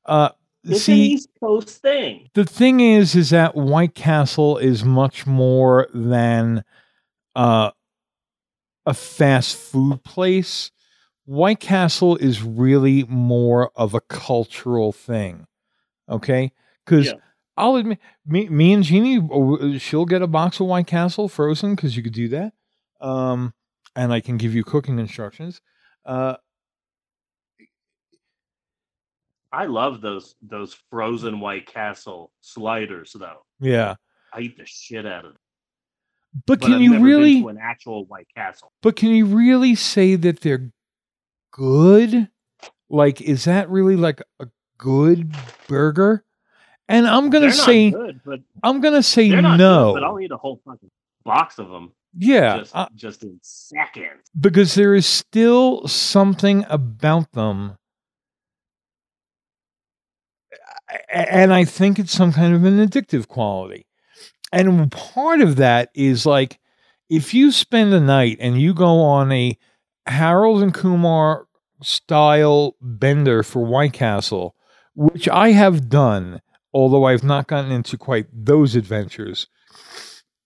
Uh, 0.06 0.30
It's 0.64 0.74
an 0.74 0.80
see, 0.96 1.06
East 1.14 1.30
Coast 1.40 1.70
thing. 1.82 2.30
the 2.34 2.46
thing 2.46 2.80
is, 2.80 3.16
is 3.16 3.30
that 3.30 3.56
White 3.56 3.94
Castle 3.96 4.58
is 4.58 4.84
much 4.84 5.28
more 5.28 5.88
than 5.94 6.64
uh, 7.36 7.72
a 8.86 8.94
fast 8.94 9.56
food 9.56 10.04
place. 10.04 10.72
White 11.26 11.60
Castle 11.60 12.18
is 12.18 12.42
really 12.44 13.04
more 13.04 13.72
of 13.76 13.94
a 13.94 14.02
cultural 14.02 14.92
thing. 14.92 15.48
Okay, 16.10 16.52
because 16.86 17.08
Yeah. 17.08 17.14
I'll 17.58 17.76
admit, 17.76 18.00
me, 18.26 18.50
me 18.50 18.74
and 18.74 18.84
Jeannie, 18.84 19.18
uh, 19.20 19.78
she'll 19.78 20.06
get 20.06 20.22
a 20.22 20.28
box 20.28 20.60
of 20.60 20.68
White 20.68 20.88
Castle 20.88 21.28
frozen 21.28 21.76
because 21.76 21.96
you 21.96 22.02
could 22.02 22.14
do 22.14 22.28
that. 22.30 22.54
Um, 23.00 23.54
and 23.96 24.12
I 24.12 24.20
can 24.20 24.38
give 24.38 24.56
you 24.56 24.64
cooking 24.64 24.98
instructions. 25.00 25.62
Uh, 26.06 26.36
I 29.52 29.66
love 29.66 30.02
those 30.02 30.36
those 30.42 30.74
frozen 30.90 31.40
White 31.40 31.66
Castle 31.68 32.32
sliders, 32.40 33.14
though. 33.18 33.46
yeah, 33.60 33.96
I 34.34 34.42
eat 34.42 34.58
the 34.58 34.66
shit 34.66 35.06
out 35.06 35.26
of 35.26 35.34
them. 35.34 35.41
But, 36.34 36.60
But 36.60 36.62
can 36.62 36.74
I've 36.76 36.82
you 36.82 37.00
really? 37.04 37.40
an 37.48 37.58
actual 37.62 38.06
White 38.06 38.28
Castle? 38.36 38.72
But 38.82 38.96
can 38.96 39.10
you 39.10 39.26
really 39.26 39.76
say 39.76 40.16
that 40.16 40.42
they're 40.42 40.72
good? 41.52 42.30
Like, 42.90 43.22
is 43.22 43.46
that 43.46 43.70
really 43.70 43.96
like 43.96 44.22
a 44.40 44.48
good 44.78 45.34
burger? 45.68 46.24
And 46.90 47.08
I'm 47.08 47.30
gonna 47.30 47.46
They're 47.48 47.52
say, 47.54 47.92
good, 47.92 48.20
but 48.26 48.42
I'm 48.64 48.82
gonna 48.82 49.04
say 49.04 49.30
no. 49.30 49.94
good, 49.94 50.02
but 50.02 50.04
I'll 50.04 50.20
eat 50.20 50.32
a 50.32 50.38
whole 50.38 50.62
fucking 50.66 50.90
box 51.24 51.58
of 51.58 51.70
them. 51.70 51.94
Yeah, 52.18 52.58
just, 52.60 52.76
uh, 52.76 52.90
just 52.94 53.24
in 53.24 53.40
seconds. 53.42 54.30
because 54.38 54.76
there 54.76 54.94
is 54.94 55.06
still 55.06 55.88
something 55.88 56.66
about 56.68 57.32
them, 57.32 57.78
and 61.10 61.54
I 61.54 61.64
think 61.64 62.00
it's 62.00 62.12
some 62.12 62.34
kind 62.34 62.54
of 62.54 62.66
an 62.66 62.86
addictive 62.86 63.30
quality. 63.30 63.86
And 64.52 64.92
part 64.92 65.42
of 65.42 65.56
that 65.58 65.90
is 65.94 66.26
like 66.26 66.60
if 67.10 67.34
you 67.34 67.52
spend 67.52 67.94
a 67.94 68.00
night 68.00 68.38
and 68.40 68.60
you 68.62 68.74
go 68.74 69.02
on 69.02 69.32
a 69.32 69.58
Harold 70.06 70.64
and 70.64 70.74
Kumar 70.74 71.48
style 71.82 72.76
bender 72.82 73.44
for 73.44 73.66
White 73.66 73.94
Castle, 73.94 74.56
which 74.96 75.28
I 75.30 75.52
have 75.52 75.90
done, 75.90 76.42
although 76.74 77.06
I've 77.06 77.24
not 77.24 77.48
gotten 77.48 77.72
into 77.72 77.98
quite 77.98 78.28
those 78.34 78.76
adventures. 78.76 79.48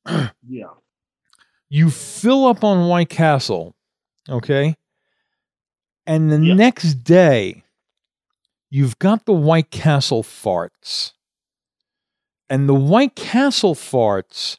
Yeah. 0.48 0.68
you 1.68 1.90
fill 1.90 2.46
up 2.46 2.64
on 2.64 2.88
White 2.88 3.10
Castle, 3.10 3.76
okay? 4.30 4.76
And 6.06 6.32
the 6.32 6.38
next 6.38 7.04
day, 7.04 7.64
you've 8.70 9.00
got 9.00 9.26
the 9.26 9.34
White 9.34 9.72
Castle 9.72 10.22
farts. 10.22 11.14
And 12.50 12.70
the 12.70 12.76
White 12.76 13.16
Castle 13.16 13.74
farts, 13.76 14.58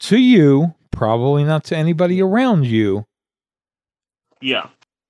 to 0.00 0.18
you, 0.18 0.74
probably 0.90 1.44
not 1.44 1.64
to 1.64 1.76
anybody 1.76 2.20
around 2.20 2.66
you, 2.66 3.06
Yeah. 4.40 4.68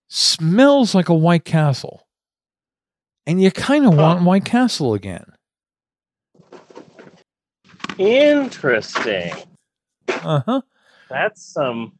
smells 0.09 0.95
like 0.95 1.09
a 1.09 1.15
White 1.15 1.45
Castle. 1.45 2.07
And 3.27 3.41
you 3.41 3.51
kind 3.51 3.87
of 3.87 3.95
want 3.97 4.25
White 4.25 4.45
Castle 4.45 4.95
again. 4.95 5.33
Interesting. 7.99 9.33
Uh 10.09 10.41
huh. 10.47 10.61
That's 11.09 11.43
some 11.43 11.93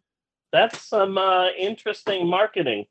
that's 0.53 0.83
some 0.87 1.17
uh, 1.17 1.49
interesting 1.59 2.27
marketing. 2.29 2.87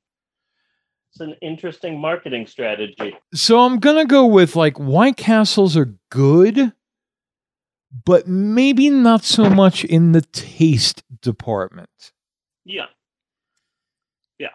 It's 1.11 1.19
an 1.19 1.35
interesting 1.41 1.99
marketing 1.99 2.48
strategy. 2.48 3.15
So 3.34 3.60
I'm 3.60 3.80
gonna 3.80 4.06
go 4.06 4.26
with 4.26 4.56
like 4.56 4.80
White 4.80 5.18
Castles 5.18 5.76
are 5.76 5.93
good, 6.10 6.72
but 8.05 8.27
maybe 8.27 8.89
not 8.89 9.23
so 9.23 9.49
much 9.49 9.84
in 9.84 10.13
the 10.13 10.22
taste 10.22 11.03
department. 11.22 12.13
Yeah. 12.63 12.85
Yeah. 14.39 14.49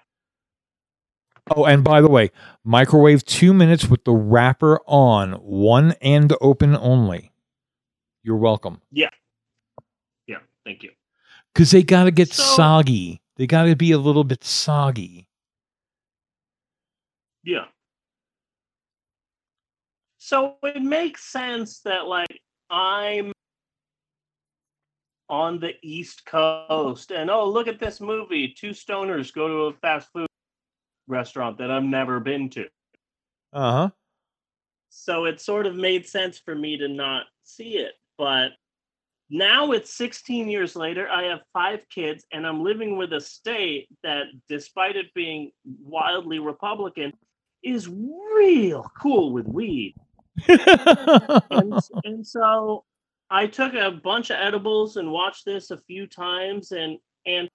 Oh, 1.55 1.65
and 1.65 1.85
by 1.85 2.01
the 2.01 2.09
way, 2.09 2.31
microwave 2.65 3.25
two 3.25 3.53
minutes 3.53 3.87
with 3.89 4.05
the 4.05 4.13
wrapper 4.15 4.81
on, 4.87 5.33
one 5.35 5.93
end 6.01 6.33
open 6.41 6.77
only. 6.77 7.33
You're 8.23 8.37
welcome. 8.37 8.81
Yeah. 8.91 9.11
Yeah. 10.27 10.39
Thank 10.65 10.83
you. 10.83 10.91
Because 11.53 11.71
they 11.71 11.83
got 11.83 12.05
to 12.05 12.11
get 12.11 12.33
So- 12.33 12.43
soggy. 12.43 13.21
They 13.37 13.47
got 13.47 13.65
to 13.65 13.77
be 13.77 13.93
a 13.93 13.99
little 13.99 14.25
bit 14.25 14.43
soggy. 14.45 15.29
Yeah. 17.45 17.67
So 20.19 20.57
it 20.63 20.83
makes 20.83 21.23
sense 21.25 21.81
that 21.81 22.07
like 22.07 22.41
I'm 22.71 23.33
on 25.29 25.59
the 25.59 25.75
East 25.83 26.25
Coast 26.25 27.11
and 27.11 27.31
oh 27.31 27.49
look 27.49 27.69
at 27.69 27.81
this 27.81 28.01
movie. 28.01 28.49
Two 28.49 28.71
stoners 28.71 29.33
go 29.33 29.49
to 29.49 29.55
a 29.65 29.73
fast 29.75 30.09
food 30.13 30.27
restaurant 31.09 31.59
that 31.59 31.71
I've 31.71 31.83
never 31.83 32.21
been 32.21 32.49
to. 32.51 32.67
Uh 33.53 33.73
huh. 33.73 33.91
So 34.91 35.25
it 35.27 35.41
sort 35.41 35.67
of 35.67 35.75
made 35.77 36.07
sense 36.07 36.39
for 36.39 36.55
me 36.55 36.77
to 36.79 36.89
not 36.89 37.25
see 37.45 37.77
it. 37.77 37.93
But 38.19 38.53
now 39.29 39.73
it's 39.73 39.93
16 39.95 40.49
years 40.49 40.77
later. 40.77 41.09
I 41.09 41.25
have 41.25 41.41
five 41.53 41.81
kids, 41.93 42.25
and 42.33 42.47
I'm 42.47 42.63
living 42.63 42.97
with 42.97 43.13
a 43.13 43.21
state 43.21 43.89
that, 44.03 44.27
despite 44.49 44.97
it 44.97 45.13
being 45.15 45.51
wildly 45.65 46.39
Republican, 46.39 47.13
is 47.63 47.89
real 47.89 48.91
cool 49.01 49.33
with 49.33 49.47
weed. 49.47 49.95
And, 50.49 51.75
and 52.05 52.27
so 52.27 52.85
I 53.31 53.47
took 53.47 53.75
a 53.75 53.91
bunch 53.91 54.31
of 54.31 54.37
edibles 54.37 54.97
and 54.97 55.11
watched 55.11 55.45
this 55.45 55.71
a 55.71 55.79
few 55.79 56.07
times, 56.07 56.73
and 56.73 56.99
and 57.27 57.49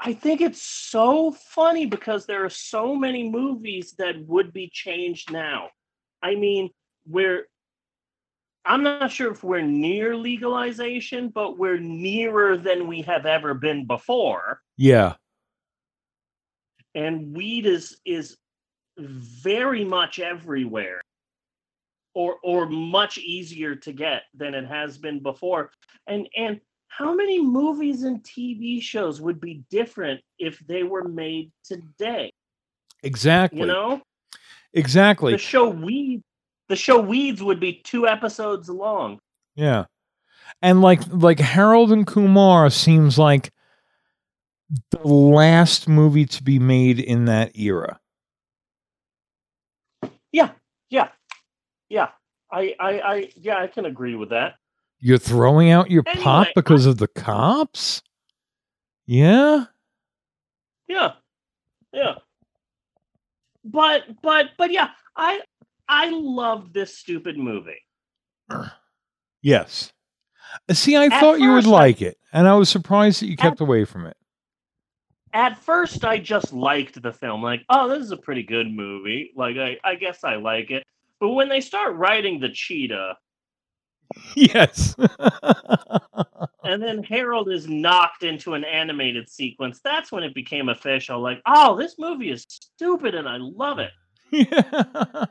I 0.00 0.12
think 0.14 0.40
it's 0.40 0.62
so 0.62 1.30
funny 1.30 1.86
because 1.86 2.26
there 2.26 2.44
are 2.44 2.50
so 2.50 2.96
many 2.96 3.30
movies 3.30 3.94
that 3.98 4.16
would 4.26 4.52
be 4.52 4.68
changed 4.72 5.30
now. 5.30 5.68
I 6.22 6.34
mean, 6.34 6.70
we're 7.06 7.46
I'm 8.64 8.82
not 8.82 9.10
sure 9.10 9.32
if 9.32 9.42
we're 9.42 9.60
near 9.60 10.16
legalization, 10.16 11.28
but 11.28 11.58
we're 11.58 11.78
nearer 11.78 12.56
than 12.56 12.86
we 12.86 13.02
have 13.02 13.26
ever 13.26 13.54
been 13.54 13.86
before. 13.86 14.60
Yeah. 14.76 15.14
And 16.94 17.34
weed 17.34 17.66
is 17.66 17.96
is 18.04 18.36
very 18.98 19.84
much 19.84 20.18
everywhere. 20.18 21.00
Or 22.14 22.36
or 22.42 22.66
much 22.66 23.16
easier 23.18 23.74
to 23.74 23.92
get 23.92 24.24
than 24.34 24.54
it 24.54 24.66
has 24.66 24.98
been 24.98 25.22
before. 25.22 25.70
And 26.06 26.28
and 26.36 26.60
how 26.88 27.14
many 27.14 27.42
movies 27.42 28.02
and 28.02 28.22
TV 28.22 28.82
shows 28.82 29.20
would 29.20 29.40
be 29.40 29.64
different 29.70 30.20
if 30.38 30.58
they 30.66 30.82
were 30.82 31.04
made 31.04 31.50
today? 31.64 32.32
Exactly. 33.02 33.60
You 33.60 33.66
know? 33.66 34.02
Exactly. 34.74 35.32
The 35.32 35.38
show 35.38 35.70
Weeds 35.70 36.22
the 36.68 36.76
show 36.76 37.00
Weeds 37.00 37.42
would 37.42 37.60
be 37.60 37.82
two 37.84 38.06
episodes 38.06 38.68
long. 38.68 39.18
Yeah. 39.54 39.84
And 40.60 40.80
like 40.80 41.00
like 41.10 41.38
Harold 41.38 41.92
and 41.92 42.06
Kumar 42.06 42.70
seems 42.70 43.18
like 43.18 43.52
the 44.90 45.06
last 45.06 45.88
movie 45.88 46.26
to 46.26 46.42
be 46.42 46.58
made 46.58 46.98
in 46.98 47.26
that 47.26 47.56
era. 47.56 48.00
Yeah, 50.32 50.50
yeah, 50.88 51.08
yeah. 51.92 52.08
I, 52.50 52.74
I, 52.80 53.00
I, 53.00 53.32
yeah, 53.36 53.58
I 53.58 53.66
can 53.66 53.84
agree 53.84 54.14
with 54.14 54.30
that. 54.30 54.54
You're 54.98 55.18
throwing 55.18 55.70
out 55.70 55.90
your 55.90 56.02
pot 56.02 56.46
Anyway, 56.48 56.52
because 56.54 56.86
of 56.86 56.98
the 56.98 57.08
cops? 57.08 58.02
Yeah? 59.06 59.64
Yeah, 60.88 61.12
yeah. 61.92 62.14
But, 63.64 64.04
but, 64.22 64.50
but, 64.58 64.70
yeah. 64.72 64.90
I, 65.16 65.40
I 65.88 66.10
love 66.10 66.72
this 66.72 66.96
stupid 66.98 67.38
movie. 67.38 67.80
Yes. 69.44 69.92
Uh, 70.68 70.74
See, 70.74 70.94
I 70.94 71.06
At 71.06 71.18
thought 71.18 71.40
you 71.40 71.52
would 71.52 71.66
I- 71.66 71.70
like 71.70 72.00
it, 72.00 72.16
and 72.32 72.46
I 72.46 72.54
was 72.54 72.68
surprised 72.68 73.20
that 73.20 73.26
you 73.26 73.36
kept 73.36 73.60
away 73.60 73.84
from 73.84 74.06
it. 74.06 74.16
At 75.32 75.58
first, 75.58 76.04
I 76.04 76.18
just 76.18 76.52
liked 76.52 77.02
the 77.02 77.12
film. 77.12 77.42
Like, 77.42 77.64
oh, 77.68 77.88
this 77.88 78.04
is 78.04 78.12
a 78.12 78.16
pretty 78.16 78.44
good 78.44 78.70
movie. 78.70 79.32
Like, 79.34 79.56
I, 79.56 79.78
I 79.82 79.96
guess 79.96 80.22
I 80.22 80.36
like 80.36 80.70
it. 80.70 80.84
But 81.22 81.34
when 81.34 81.48
they 81.48 81.60
start 81.60 81.94
writing 81.94 82.40
the 82.40 82.48
cheetah, 82.48 83.16
Yes. 84.34 84.96
and 86.64 86.82
then 86.82 87.04
Harold 87.04 87.48
is 87.48 87.68
knocked 87.68 88.24
into 88.24 88.54
an 88.54 88.64
animated 88.64 89.28
sequence, 89.28 89.78
that's 89.84 90.10
when 90.10 90.24
it 90.24 90.34
became 90.34 90.68
official. 90.68 91.20
Like, 91.20 91.40
oh, 91.46 91.76
this 91.76 91.94
movie 91.96 92.32
is 92.32 92.44
stupid 92.48 93.14
and 93.14 93.28
I 93.28 93.36
love 93.36 93.78
it. 93.78 93.92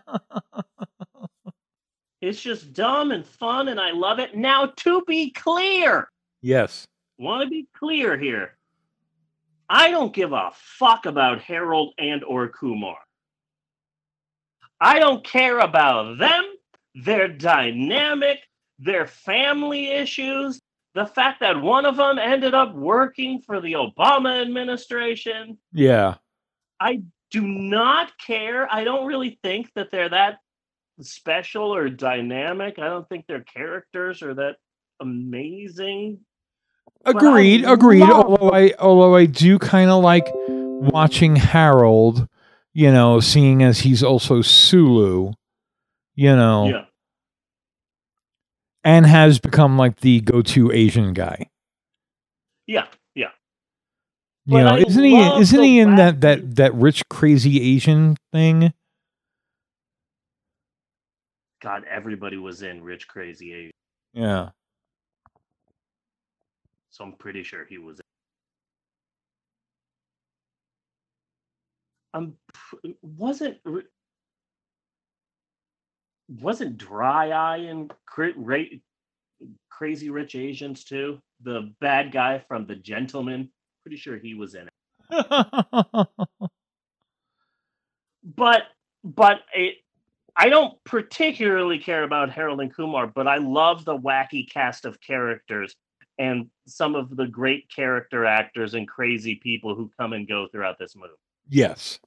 It's 2.22 2.40
just 2.40 2.74
dumb 2.74 3.10
and 3.12 3.26
fun 3.26 3.68
and 3.68 3.80
I 3.80 3.92
love 3.92 4.20
it. 4.20 4.38
Now, 4.38 4.68
to 4.68 5.02
be 5.08 5.32
clear, 5.32 6.08
yes. 6.44 6.86
want 7.18 7.44
to 7.44 7.50
be 7.50 7.68
clear 7.76 8.16
here. 8.16 8.56
I 9.68 9.90
don't 9.90 10.14
give 10.14 10.32
a 10.32 10.52
fuck 10.54 11.08
about 11.08 11.42
Harold 11.42 11.96
and 11.98 12.24
or 12.24 12.48
Kumar. 12.48 13.00
I 14.82 14.98
don't 15.00 15.24
care 15.24 15.60
about 15.60 16.18
them, 16.18 16.44
their 16.96 17.28
dynamic, 17.28 18.40
their 18.80 19.06
family 19.06 19.92
issues, 19.92 20.60
the 20.96 21.06
fact 21.06 21.40
that 21.42 21.62
one 21.62 21.86
of 21.86 21.96
them 21.98 22.18
ended 22.18 22.56
up 22.56 22.74
working 22.74 23.42
for 23.42 23.62
the 23.62 23.74
Obama 23.74 24.42
administration. 24.42 25.60
Yeah. 25.72 26.16
I 26.80 27.04
do 27.30 27.42
not 27.42 28.12
care. 28.18 28.68
I 28.74 28.84
don't 28.84 29.06
really 29.06 29.40
think 29.44 29.72
that 29.76 29.92
they're 29.92 30.10
that 30.10 30.40
special 31.00 31.74
or 31.74 31.88
dynamic. 31.88 32.80
I 32.80 32.86
don't 32.86 33.08
think 33.08 33.28
their 33.28 33.44
characters 33.44 34.22
are 34.24 34.34
that 34.34 34.56
amazing. 35.00 36.20
Agreed, 37.06 37.66
agreed. 37.66 38.02
love 38.02 38.26
Although 38.26 38.52
I 38.52 38.74
although 38.78 39.16
I 39.16 39.26
do 39.26 39.58
kind 39.58 39.90
of 39.90 40.04
like 40.04 40.28
watching 40.36 41.36
Harold, 41.36 42.28
you 42.74 42.92
know, 42.92 43.20
seeing 43.20 43.64
as 43.64 43.82
he's 43.82 44.04
also 44.04 44.42
Sulu, 44.42 45.34
you 46.16 46.36
know, 46.36 46.68
Yeah. 46.70 46.86
and 48.84 49.06
has 49.06 49.40
become 49.40 49.78
like 49.78 50.02
the 50.02 50.22
go-to 50.22 50.72
Asian 50.72 51.14
guy. 51.14 51.48
Yeah, 52.68 52.88
yeah. 53.16 53.32
You 54.46 54.64
But 54.64 54.64
know, 54.64 54.76
I 54.76 54.78
isn't 54.78 55.04
he 55.04 55.18
isn't 55.42 55.64
he 55.64 55.80
in 55.80 55.96
that 55.96 56.22
that 56.22 56.56
that 56.58 56.74
rich 56.76 57.04
crazy 57.10 57.62
Asian 57.76 58.18
thing? 58.34 58.74
God, 61.62 61.86
everybody 61.90 62.38
was 62.38 62.64
in 62.64 62.84
Rich 62.84 63.08
Crazy 63.08 63.54
Asian, 63.54 63.72
Yeah. 64.14 64.52
so 66.92 67.06
I'm 67.06 67.14
pretty 67.14 67.44
sure 67.44 67.66
he 67.66 67.80
was. 67.80 68.01
Um, 72.14 72.34
wasn't 73.02 73.58
wasn't 76.40 76.78
Dry 76.78 77.30
Eye 77.30 77.58
in 77.58 77.90
Cra- 78.06 78.34
Ra- 78.36 78.64
Crazy 79.70 80.10
Rich 80.10 80.36
Asians 80.36 80.84
too? 80.84 81.20
The 81.44 81.74
bad 81.80 82.12
guy 82.12 82.44
from 82.48 82.66
The 82.66 82.76
Gentlemen. 82.76 83.50
Pretty 83.84 83.98
sure 83.98 84.18
he 84.18 84.34
was 84.36 84.56
in 84.56 84.68
it. 84.68 84.74
but 88.24 88.64
but 89.04 89.42
it, 89.54 89.78
I 90.36 90.50
don't 90.50 90.82
particularly 90.84 91.80
care 91.80 92.04
about 92.04 92.32
Harold 92.32 92.62
and 92.62 92.74
Kumar, 92.74 93.08
but 93.08 93.28
I 93.28 93.38
love 93.38 93.84
the 93.86 93.98
wacky 93.98 94.50
cast 94.50 94.86
of 94.86 95.02
characters 95.02 95.76
and 96.20 96.50
some 96.68 96.96
of 96.96 97.16
the 97.16 97.26
great 97.26 97.70
character 97.74 98.26
actors 98.26 98.74
and 98.74 98.88
crazy 98.88 99.36
people 99.36 99.76
who 99.76 99.92
come 100.00 100.14
and 100.14 100.28
go 100.28 100.48
throughout 100.48 100.78
this 100.78 100.96
movie. 100.96 101.14
Yes. 101.52 102.00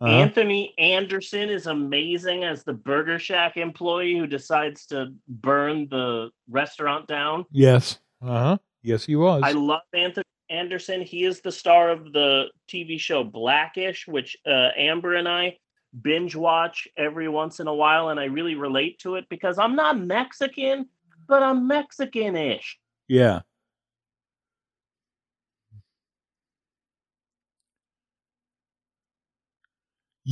Uh-huh. 0.00 0.10
Anthony 0.12 0.72
Anderson 0.78 1.50
is 1.50 1.66
amazing 1.66 2.44
as 2.44 2.64
the 2.64 2.72
Burger 2.72 3.18
Shack 3.18 3.58
employee 3.58 4.16
who 4.16 4.26
decides 4.26 4.86
to 4.86 5.12
burn 5.28 5.88
the 5.90 6.30
restaurant 6.48 7.06
down. 7.06 7.44
Yes. 7.50 7.98
Uh-huh. 8.22 8.56
Yes, 8.82 9.04
he 9.04 9.16
was. 9.16 9.42
I 9.44 9.52
love 9.52 9.82
Anthony 9.92 10.24
Anderson. 10.48 11.02
He 11.02 11.24
is 11.24 11.42
the 11.42 11.52
star 11.52 11.90
of 11.90 12.12
the 12.14 12.46
TV 12.66 12.98
show 12.98 13.24
Blackish, 13.24 14.06
which 14.08 14.38
uh, 14.46 14.68
Amber 14.76 15.16
and 15.16 15.28
I 15.28 15.58
binge 16.00 16.34
watch 16.34 16.88
every 16.96 17.28
once 17.28 17.60
in 17.60 17.66
a 17.66 17.74
while, 17.74 18.08
and 18.08 18.18
I 18.18 18.24
really 18.24 18.54
relate 18.54 19.00
to 19.00 19.16
it 19.16 19.26
because 19.28 19.58
I'm 19.58 19.76
not 19.76 19.98
Mexican, 20.00 20.86
but 21.28 21.42
I'm 21.42 21.66
Mexican-ish. 21.66 22.78
yeah. 23.08 23.40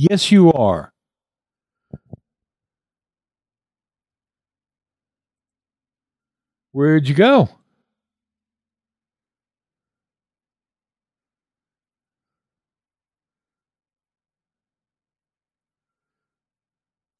Yes, 0.01 0.31
you 0.31 0.49
are. 0.53 0.93
Where'd 6.71 7.09
you 7.09 7.15
go? 7.15 7.49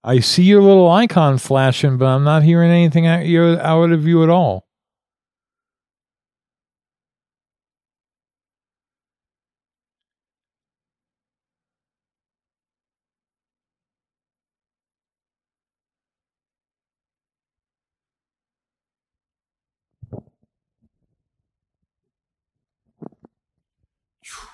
I 0.05 0.21
see 0.21 0.43
your 0.43 0.61
little 0.61 0.89
icon 0.89 1.37
flashing, 1.37 1.97
but 1.97 2.05
I'm 2.05 2.23
not 2.23 2.43
hearing 2.43 2.71
anything 2.71 3.05
out, 3.07 3.25
of 3.91 4.07
you 4.07 4.23
at 4.23 4.29
all. 4.29 4.68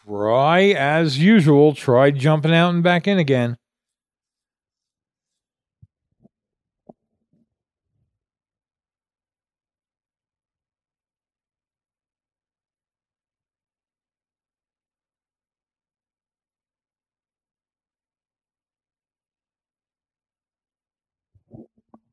Try, 0.07 0.65
as 0.77 1.17
usual, 1.17 1.73
try 1.73 2.11
jumping 2.11 2.53
out 2.53 2.73
and 2.73 2.83
back 2.83 3.07
in 3.07 3.17
again. 3.17 3.57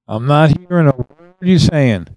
I'm 0.09 0.27
not 0.27 0.59
hearing 0.59 0.89
a 0.89 0.97
word 0.97 1.35
you're 1.41 1.59
saying. 1.59 2.09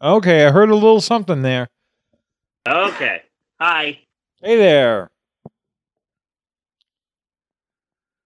Okay, 0.00 0.44
I 0.46 0.50
heard 0.50 0.70
a 0.70 0.74
little 0.74 1.00
something 1.00 1.42
there. 1.42 1.68
Okay. 2.68 3.22
Hi. 3.60 3.98
Hey 4.42 4.56
there. 4.56 5.10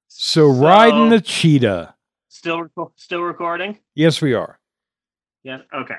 So, 0.09 0.49
riding 0.49 1.09
the 1.09 1.21
cheetah. 1.21 1.95
Still 2.29 2.69
still 2.97 3.23
recording? 3.23 3.79
Yes, 3.95 4.21
we 4.21 4.35
are. 4.35 4.59
Yeah. 5.43 5.59
Okay. 5.73 5.97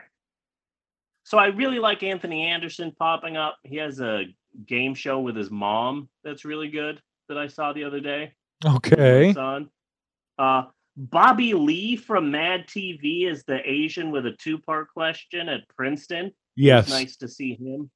So 1.24 1.38
I 1.38 1.48
really 1.48 1.80
like 1.80 2.04
Anthony 2.04 2.48
Anderson 2.48 2.92
popping 2.98 3.38
up. 3.38 3.58
He 3.64 3.78
has 3.78 4.02
a 4.02 4.26
game 4.68 4.94
show 4.94 5.20
with 5.22 5.36
his 5.36 5.50
mom 5.50 6.10
that's 6.24 6.44
really 6.44 6.68
good 6.68 7.02
that 7.30 7.38
I 7.38 7.48
saw 7.48 7.72
the 7.72 7.86
other 7.86 8.02
day. 8.02 8.34
Okay. 8.66 9.34
Son. 9.34 9.70
Uh, 10.38 10.64
Bobby 11.10 11.56
Lee 11.56 11.96
from 11.96 12.30
Mad 12.30 12.68
TV 12.68 13.28
is 13.28 13.44
the 13.44 13.60
Asian 13.68 14.12
with 14.12 14.28
a 14.28 14.34
two-part 14.34 14.94
question 14.94 15.50
at 15.50 15.68
Princeton. 15.70 16.32
Yes. 16.56 16.90
nice 16.90 17.16
to 17.18 17.28
see 17.28 17.56
him. 17.56 17.90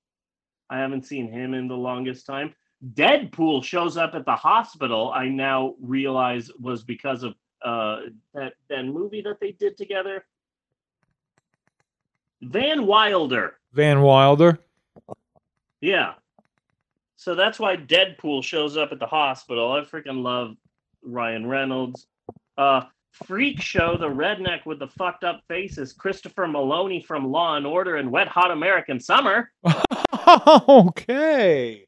I 0.72 0.80
haven't 0.80 1.06
seen 1.06 1.32
him 1.32 1.53
in 1.53 1.68
the 1.68 1.77
longest 1.77 2.26
time. 2.26 2.56
Deadpool 2.94 3.64
shows 3.64 3.95
up 3.95 4.15
at 4.15 4.26
the 4.26 4.36
hospital. 4.36 5.11
I 5.14 5.27
now 5.27 5.76
realize 5.80 6.49
was 6.60 6.84
because 6.84 7.22
of 7.22 7.36
uh, 7.64 7.99
that 8.34 8.53
then 8.69 8.91
movie 8.91 9.22
that 9.22 9.40
they 9.40 9.52
did 9.52 9.77
together? 9.77 10.26
Van 12.41 12.88
Wilder. 12.88 13.57
Van 13.72 14.02
Wilder. 14.02 14.57
Yeah. 15.80 16.14
So 17.18 17.36
that's 17.36 17.60
why 17.60 17.77
Deadpool 17.77 18.44
shows 18.44 18.77
up 18.77 18.91
at 18.91 18.98
the 18.98 19.06
hospital. 19.06 19.72
I 19.73 19.82
freaking 19.82 20.23
love 20.23 20.56
Ryan 21.03 21.45
Reynolds. 21.45 22.07
Uh 22.57 22.86
Freak 23.24 23.62
Show, 23.62 23.96
the 23.98 24.10
redneck 24.10 24.66
with 24.66 24.80
the 24.80 24.88
fucked 24.88 25.24
up 25.24 25.42
face 25.48 25.78
is 25.78 25.94
Christopher 25.94 26.48
Meloni 26.48 27.06
from 27.06 27.32
Law 27.32 27.56
and 27.56 27.66
Order 27.66 27.96
and 27.96 28.12
Wet 28.12 28.28
Hot 28.28 28.52
American 28.52 29.00
Summer. 29.00 29.52
okay. 30.68 31.88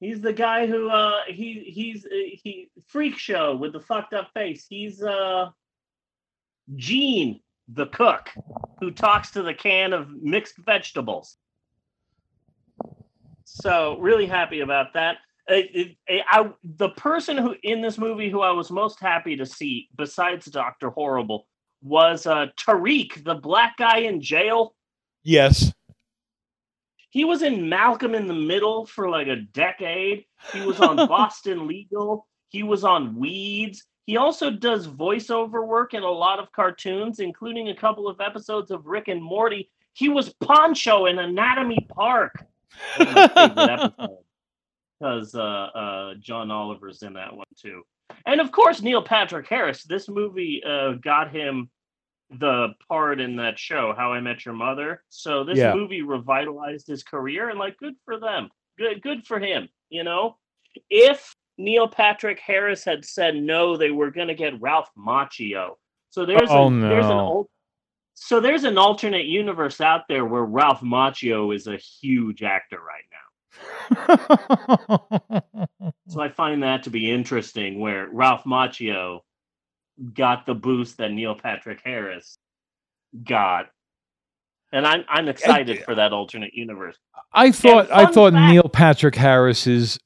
He's 0.00 0.20
the 0.20 0.32
guy 0.32 0.66
who 0.66 0.88
uh 0.88 1.20
he 1.28 1.60
he's 1.60 2.06
uh, 2.06 2.08
he 2.42 2.70
Freak 2.88 3.18
Show 3.18 3.54
with 3.54 3.72
the 3.72 3.80
fucked 3.80 4.12
up 4.12 4.30
face. 4.34 4.66
He's 4.68 5.02
uh 5.02 5.50
Gene 6.74 7.40
the 7.68 7.86
cook 7.86 8.30
who 8.80 8.90
talks 8.90 9.30
to 9.32 9.42
the 9.42 9.54
can 9.54 9.92
of 9.92 10.10
mixed 10.10 10.56
vegetables. 10.58 11.36
So 13.44 13.96
really 13.98 14.26
happy 14.26 14.60
about 14.60 14.94
that. 14.94 15.18
It, 15.48 15.96
it, 16.06 16.22
I, 16.30 16.50
the 16.62 16.90
person 16.90 17.36
who 17.36 17.56
in 17.62 17.80
this 17.80 17.98
movie 17.98 18.30
who 18.30 18.40
I 18.40 18.52
was 18.52 18.70
most 18.70 19.00
happy 19.00 19.36
to 19.36 19.46
see, 19.46 19.88
besides 19.96 20.46
Doctor 20.46 20.90
Horrible, 20.90 21.46
was 21.82 22.26
uh, 22.26 22.46
Tariq, 22.56 23.24
the 23.24 23.34
black 23.34 23.76
guy 23.76 23.98
in 23.98 24.20
jail. 24.20 24.74
Yes. 25.22 25.72
He 27.10 27.24
was 27.24 27.42
in 27.42 27.68
Malcolm 27.68 28.14
in 28.14 28.28
the 28.28 28.34
Middle 28.34 28.86
for 28.86 29.08
like 29.08 29.26
a 29.26 29.36
decade. 29.36 30.24
He 30.52 30.60
was 30.60 30.80
on 30.80 30.96
Boston 31.08 31.66
Legal. 31.66 32.26
He 32.48 32.62
was 32.62 32.84
on 32.84 33.16
Weeds. 33.16 33.84
He 34.06 34.16
also 34.16 34.50
does 34.50 34.88
voiceover 34.88 35.66
work 35.66 35.94
in 35.94 36.02
a 36.02 36.10
lot 36.10 36.38
of 36.38 36.52
cartoons, 36.52 37.20
including 37.20 37.68
a 37.68 37.76
couple 37.76 38.08
of 38.08 38.20
episodes 38.20 38.70
of 38.70 38.86
Rick 38.86 39.08
and 39.08 39.22
Morty. 39.22 39.70
He 39.92 40.08
was 40.08 40.32
Poncho 40.34 41.06
in 41.06 41.18
Anatomy 41.18 41.86
Park. 41.88 42.44
Because 45.00 45.34
uh, 45.34 45.40
uh, 45.40 46.14
John 46.20 46.50
Oliver's 46.50 47.02
in 47.02 47.14
that 47.14 47.34
one 47.34 47.46
too. 47.56 47.82
And 48.26 48.40
of 48.40 48.52
course, 48.52 48.82
Neil 48.82 49.02
Patrick 49.02 49.46
Harris. 49.48 49.84
This 49.84 50.08
movie 50.08 50.62
uh, 50.66 50.92
got 51.02 51.32
him 51.32 51.70
the 52.38 52.68
part 52.88 53.20
in 53.20 53.36
that 53.36 53.58
show, 53.58 53.94
How 53.96 54.12
I 54.12 54.20
Met 54.20 54.44
Your 54.44 54.54
Mother. 54.54 55.02
So 55.08 55.42
this 55.42 55.58
Yeah. 55.58 55.74
movie 55.74 56.02
revitalized 56.02 56.86
his 56.86 57.02
career, 57.02 57.48
and 57.48 57.58
like, 57.58 57.76
good 57.78 57.94
for 58.04 58.20
them. 58.20 58.50
Good, 58.78 59.02
good 59.02 59.26
for 59.26 59.38
him. 59.40 59.68
You 59.88 60.04
know, 60.04 60.36
if 60.90 61.34
Neil 61.58 61.88
Patrick 61.88 62.38
Harris 62.38 62.84
had 62.84 63.04
said 63.04 63.36
no, 63.36 63.76
they 63.76 63.90
were 63.90 64.10
going 64.10 64.28
to 64.28 64.34
get 64.34 64.60
Ralph 64.60 64.90
Macchio. 64.96 65.74
So 66.10 66.24
there's 66.26 66.48
Oh, 66.50 66.68
a, 66.68 66.80
there's 66.80 67.06
an 67.06 67.16
no. 67.16 67.18
al- 67.18 67.50
so 68.14 68.38
there's 68.38 68.64
an 68.64 68.76
alternate 68.76 69.26
universe 69.26 69.80
out 69.80 70.02
there 70.08 70.24
where 70.26 70.44
Ralph 70.44 70.82
Macchio 70.82 71.54
is 71.54 71.66
a 71.66 71.76
huge 71.78 72.42
actor 72.42 72.78
right 72.78 73.04
now. 73.10 73.16
So 76.08 76.20
I 76.20 76.28
find 76.28 76.62
that 76.62 76.82
to 76.84 76.90
be 76.90 77.10
interesting, 77.10 77.78
where 77.80 78.08
Ralph 78.10 78.44
Macchio 78.44 79.20
got 80.14 80.46
the 80.46 80.54
boost 80.54 80.96
that 80.98 81.12
Neil 81.12 81.34
Patrick 81.34 81.80
Harris 81.84 82.38
got, 83.24 83.66
and 84.72 84.86
I'm 84.86 85.04
I'm 85.08 85.28
excited 85.28 85.84
for 85.84 85.94
that 85.94 86.12
alternate 86.12 86.54
universe. 86.54 86.96
I 87.32 87.50
thought 87.52 87.90
I 87.90 88.06
thought 88.06 88.32
fact- 88.32 88.52
Neil 88.52 88.68
Patrick 88.68 89.14
Harris's 89.14 89.98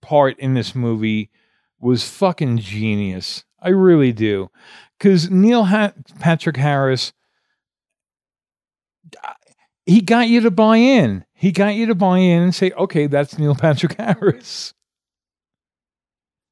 part 0.00 0.38
in 0.38 0.54
this 0.54 0.74
movie 0.74 1.30
was 1.78 2.08
fucking 2.08 2.58
genius. 2.58 3.44
I 3.60 3.68
really 3.70 4.12
do, 4.12 4.50
because 4.98 5.30
Neil 5.30 5.64
ha- 5.64 5.92
Patrick 6.20 6.56
Harris, 6.56 7.12
he 9.86 10.00
got 10.00 10.28
you 10.28 10.40
to 10.42 10.50
buy 10.50 10.76
in. 10.78 11.24
He 11.34 11.52
got 11.52 11.74
you 11.74 11.86
to 11.86 11.94
buy 11.94 12.18
in 12.18 12.42
and 12.42 12.54
say, 12.54 12.70
"Okay, 12.72 13.06
that's 13.06 13.38
Neil 13.38 13.54
Patrick 13.54 13.94
Harris." 13.98 14.72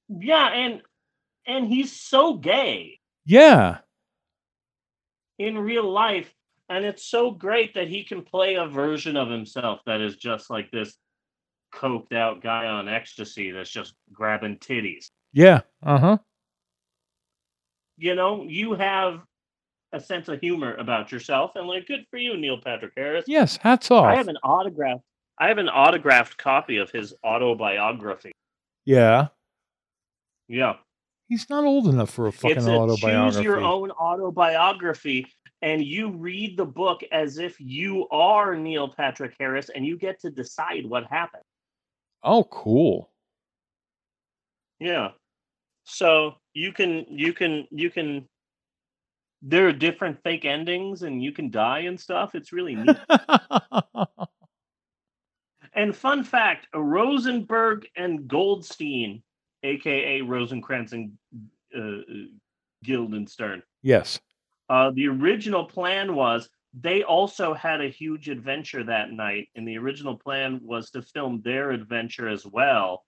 Yeah, 0.08 0.48
and 0.48 0.82
and 1.46 1.66
he's 1.66 1.92
so 1.98 2.34
gay 2.34 3.00
Yeah, 3.24 3.78
in 5.38 5.58
real 5.58 5.90
life, 5.90 6.32
and 6.68 6.84
it's 6.84 7.04
so 7.06 7.30
great 7.30 7.74
that 7.74 7.88
he 7.88 8.04
can 8.04 8.22
play 8.22 8.54
a 8.56 8.66
version 8.66 9.16
of 9.16 9.28
himself 9.30 9.80
that 9.86 10.00
is 10.00 10.16
just 10.16 10.50
like 10.50 10.70
this 10.70 10.96
coked 11.74 12.12
out 12.12 12.42
guy 12.42 12.66
on 12.66 12.88
ecstasy 12.88 13.50
that's 13.50 13.70
just 13.70 13.94
grabbing 14.12 14.58
titties. 14.58 15.06
yeah, 15.32 15.60
uh 15.82 15.98
huh. 15.98 16.18
you 17.96 18.14
know, 18.14 18.44
you 18.44 18.74
have 18.74 19.20
a 19.92 20.00
sense 20.00 20.28
of 20.28 20.40
humor 20.40 20.74
about 20.76 21.12
yourself, 21.12 21.52
and 21.56 21.66
like, 21.66 21.86
good 21.86 22.04
for 22.10 22.16
you, 22.16 22.36
Neil 22.36 22.58
Patrick 22.58 22.92
Harris. 22.96 23.24
Yes, 23.28 23.56
hats 23.56 23.90
off. 23.90 24.06
I 24.06 24.16
have 24.16 24.28
an 24.28 24.38
autographed. 24.38 25.02
I 25.38 25.48
have 25.48 25.58
an 25.58 25.68
autographed 25.68 26.36
copy 26.36 26.76
of 26.76 26.90
his 26.90 27.14
autobiography. 27.24 28.32
Yeah, 28.84 29.28
Yeah, 30.48 30.74
he's 31.28 31.48
not 31.48 31.64
old 31.64 31.86
enough 31.88 32.10
for 32.10 32.26
a 32.26 32.32
fucking 32.32 32.56
it's 32.58 32.66
a 32.66 32.72
autobiography. 32.72 33.36
choose 33.36 33.44
your 33.44 33.60
own 33.60 33.90
autobiography, 33.92 35.26
and 35.62 35.84
you 35.84 36.10
read 36.10 36.56
the 36.56 36.64
book 36.64 37.02
as 37.12 37.38
if 37.38 37.60
you 37.60 38.08
are 38.10 38.56
Neil 38.56 38.88
Patrick 38.88 39.34
Harris, 39.38 39.70
and 39.74 39.86
you 39.86 39.96
get 39.96 40.20
to 40.20 40.30
decide 40.30 40.84
what 40.86 41.04
happened. 41.10 41.44
Oh, 42.24 42.44
cool. 42.44 43.10
Yeah. 44.80 45.10
So 45.84 46.34
you 46.54 46.72
can 46.72 47.06
you 47.08 47.32
can 47.32 47.66
you 47.70 47.90
can 47.90 48.28
there 49.42 49.66
are 49.66 49.72
different 49.72 50.22
fake 50.22 50.44
endings 50.44 51.02
and 51.02 51.22
you 51.22 51.32
can 51.32 51.50
die 51.50 51.80
and 51.80 51.98
stuff. 51.98 52.34
It's 52.34 52.52
really 52.52 52.76
neat. 52.76 52.96
and 55.74 55.94
fun 55.94 56.22
fact, 56.22 56.68
Rosenberg 56.72 57.86
and 57.96 58.28
Goldstein, 58.28 59.22
aka 59.64 60.20
Rosencrantz 60.22 60.92
and 60.92 61.12
uh, 61.76 62.02
Guildenstern, 62.84 63.62
yes. 63.82 64.20
uh, 64.68 64.90
the 64.92 65.08
original 65.08 65.64
plan 65.64 66.14
was 66.14 66.48
they 66.74 67.02
also 67.02 67.52
had 67.52 67.80
a 67.80 67.88
huge 67.88 68.28
adventure 68.28 68.82
that 68.84 69.10
night, 69.12 69.48
and 69.54 69.68
the 69.68 69.76
original 69.76 70.16
plan 70.16 70.60
was 70.62 70.90
to 70.90 71.02
film 71.02 71.42
their 71.44 71.70
adventure 71.70 72.28
as 72.28 72.46
well. 72.46 73.04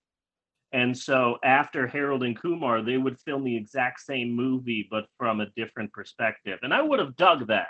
And 0.75 0.99
so 0.99 1.39
after 1.45 1.87
Harold 1.87 2.25
and 2.25 2.37
Kumar, 2.37 2.83
they 2.83 2.97
would 2.97 3.21
film 3.21 3.45
the 3.45 3.57
exact 3.57 4.01
same 4.01 4.33
movie, 4.33 4.89
but 4.91 5.07
from 5.17 5.41
a 5.41 5.47
different 5.57 5.93
perspective. 5.93 6.59
And 6.63 6.75
I 6.75 6.83
would 6.83 6.99
have 6.99 7.15
dug 7.15 7.47
that. 7.47 7.69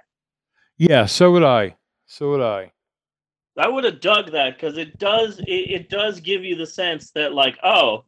Yeah, 0.79 1.05
so 1.05 1.31
would 1.33 1.45
I. 1.45 1.77
So 2.07 2.31
would 2.31 2.41
I. 2.41 2.73
I 3.59 3.69
would 3.69 3.85
have 3.85 4.01
dug 4.01 4.33
that 4.33 4.55
because 4.55 4.79
it 4.79 4.99
does 4.99 5.39
it, 5.41 5.45
it 5.47 5.91
does 5.91 6.19
give 6.19 6.45
you 6.45 6.57
the 6.57 6.67
sense 6.67 7.11
that 7.11 7.35
like, 7.35 7.59
oh, 7.63 8.05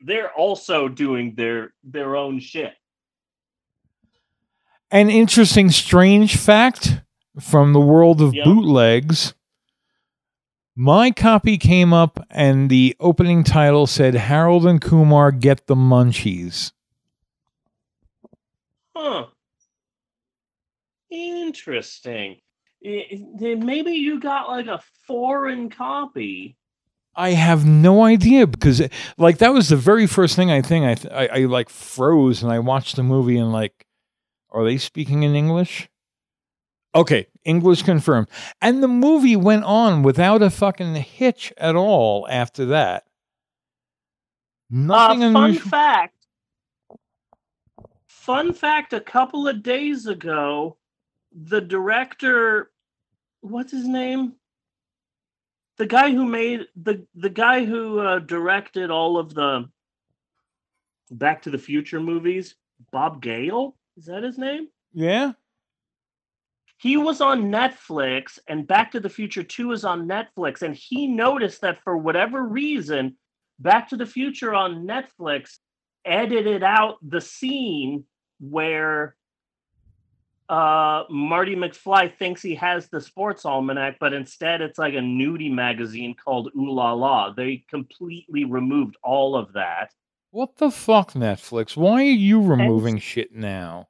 they're 0.00 0.32
also 0.32 0.86
doing 0.86 1.34
their 1.34 1.74
their 1.82 2.14
own 2.14 2.38
shit. 2.38 2.74
An 4.92 5.10
interesting, 5.10 5.68
strange 5.70 6.36
fact 6.36 7.00
from 7.40 7.72
the 7.72 7.80
world 7.80 8.22
of 8.22 8.34
Yep. 8.34 8.44
bootlegs. 8.44 9.34
My 10.78 11.10
copy 11.10 11.56
came 11.56 11.94
up 11.94 12.22
and 12.30 12.68
the 12.68 12.94
opening 13.00 13.44
title 13.44 13.86
said 13.86 14.14
Harold 14.14 14.66
and 14.66 14.78
Kumar 14.78 15.32
get 15.32 15.66
the 15.66 15.74
munchies. 15.74 16.72
Huh. 18.94 19.28
Interesting. 21.10 22.36
Maybe 22.82 23.92
you 23.92 24.20
got 24.20 24.48
like 24.48 24.66
a 24.66 24.82
foreign 25.06 25.70
copy. 25.70 26.58
I 27.14 27.30
have 27.30 27.64
no 27.64 28.04
idea 28.04 28.46
because, 28.46 28.82
like, 29.16 29.38
that 29.38 29.54
was 29.54 29.70
the 29.70 29.76
very 29.76 30.06
first 30.06 30.36
thing 30.36 30.50
I 30.50 30.60
think 30.60 30.84
I, 30.84 30.94
th- 30.94 31.14
I, 31.14 31.26
I 31.26 31.44
like 31.46 31.70
froze 31.70 32.42
and 32.42 32.52
I 32.52 32.58
watched 32.58 32.96
the 32.96 33.02
movie 33.02 33.38
and 33.38 33.50
like, 33.50 33.86
are 34.50 34.64
they 34.64 34.76
speaking 34.76 35.22
in 35.22 35.34
English? 35.34 35.88
Okay, 36.96 37.26
English 37.44 37.82
confirmed. 37.82 38.26
And 38.62 38.82
the 38.82 38.88
movie 38.88 39.36
went 39.36 39.64
on 39.64 40.02
without 40.02 40.40
a 40.40 40.48
fucking 40.48 40.94
hitch 40.94 41.52
at 41.58 41.76
all 41.76 42.26
after 42.30 42.64
that. 42.66 43.04
Nothing 44.70 45.22
uh, 45.22 45.32
fun 45.32 45.44
unusual. 45.44 45.68
fact. 45.68 46.26
Fun 48.06 48.52
fact: 48.54 48.94
A 48.94 49.00
couple 49.00 49.46
of 49.46 49.62
days 49.62 50.06
ago, 50.06 50.78
the 51.32 51.60
director, 51.60 52.70
what's 53.42 53.72
his 53.72 53.86
name? 53.86 54.32
The 55.76 55.86
guy 55.86 56.12
who 56.12 56.24
made 56.24 56.62
the 56.76 57.06
the 57.14 57.28
guy 57.28 57.66
who 57.66 58.00
uh, 58.00 58.20
directed 58.20 58.90
all 58.90 59.18
of 59.18 59.34
the 59.34 59.68
Back 61.10 61.42
to 61.42 61.50
the 61.50 61.58
Future 61.58 62.00
movies, 62.00 62.54
Bob 62.90 63.20
Gale. 63.20 63.76
Is 63.98 64.06
that 64.06 64.22
his 64.22 64.38
name? 64.38 64.68
Yeah. 64.94 65.32
He 66.78 66.96
was 66.96 67.20
on 67.20 67.50
Netflix 67.50 68.38
and 68.48 68.66
Back 68.66 68.92
to 68.92 69.00
the 69.00 69.08
Future 69.08 69.42
2 69.42 69.72
is 69.72 69.84
on 69.84 70.06
Netflix 70.06 70.62
and 70.62 70.74
he 70.74 71.06
noticed 71.06 71.60
that 71.62 71.82
for 71.82 71.96
whatever 71.96 72.42
reason 72.42 73.16
Back 73.58 73.88
to 73.88 73.96
the 73.96 74.06
Future 74.06 74.54
on 74.54 74.86
Netflix 74.86 75.58
edited 76.04 76.62
out 76.62 76.96
the 77.02 77.20
scene 77.20 78.04
where 78.38 79.16
uh 80.48 81.04
Marty 81.10 81.56
McFly 81.56 82.14
thinks 82.16 82.40
he 82.40 82.54
has 82.54 82.88
the 82.88 83.00
sports 83.00 83.44
almanac, 83.44 83.96
but 83.98 84.12
instead 84.12 84.60
it's 84.60 84.78
like 84.78 84.94
a 84.94 84.98
nudie 84.98 85.50
magazine 85.50 86.14
called 86.14 86.50
Ooh 86.56 86.70
La 86.70 86.92
La. 86.92 87.32
They 87.32 87.64
completely 87.68 88.44
removed 88.44 88.96
all 89.02 89.34
of 89.34 89.54
that. 89.54 89.92
What 90.30 90.56
the 90.58 90.70
fuck, 90.70 91.14
Netflix? 91.14 91.76
Why 91.76 92.02
are 92.02 92.10
you 92.10 92.42
removing 92.42 92.98
shit 92.98 93.34
now? 93.34 93.88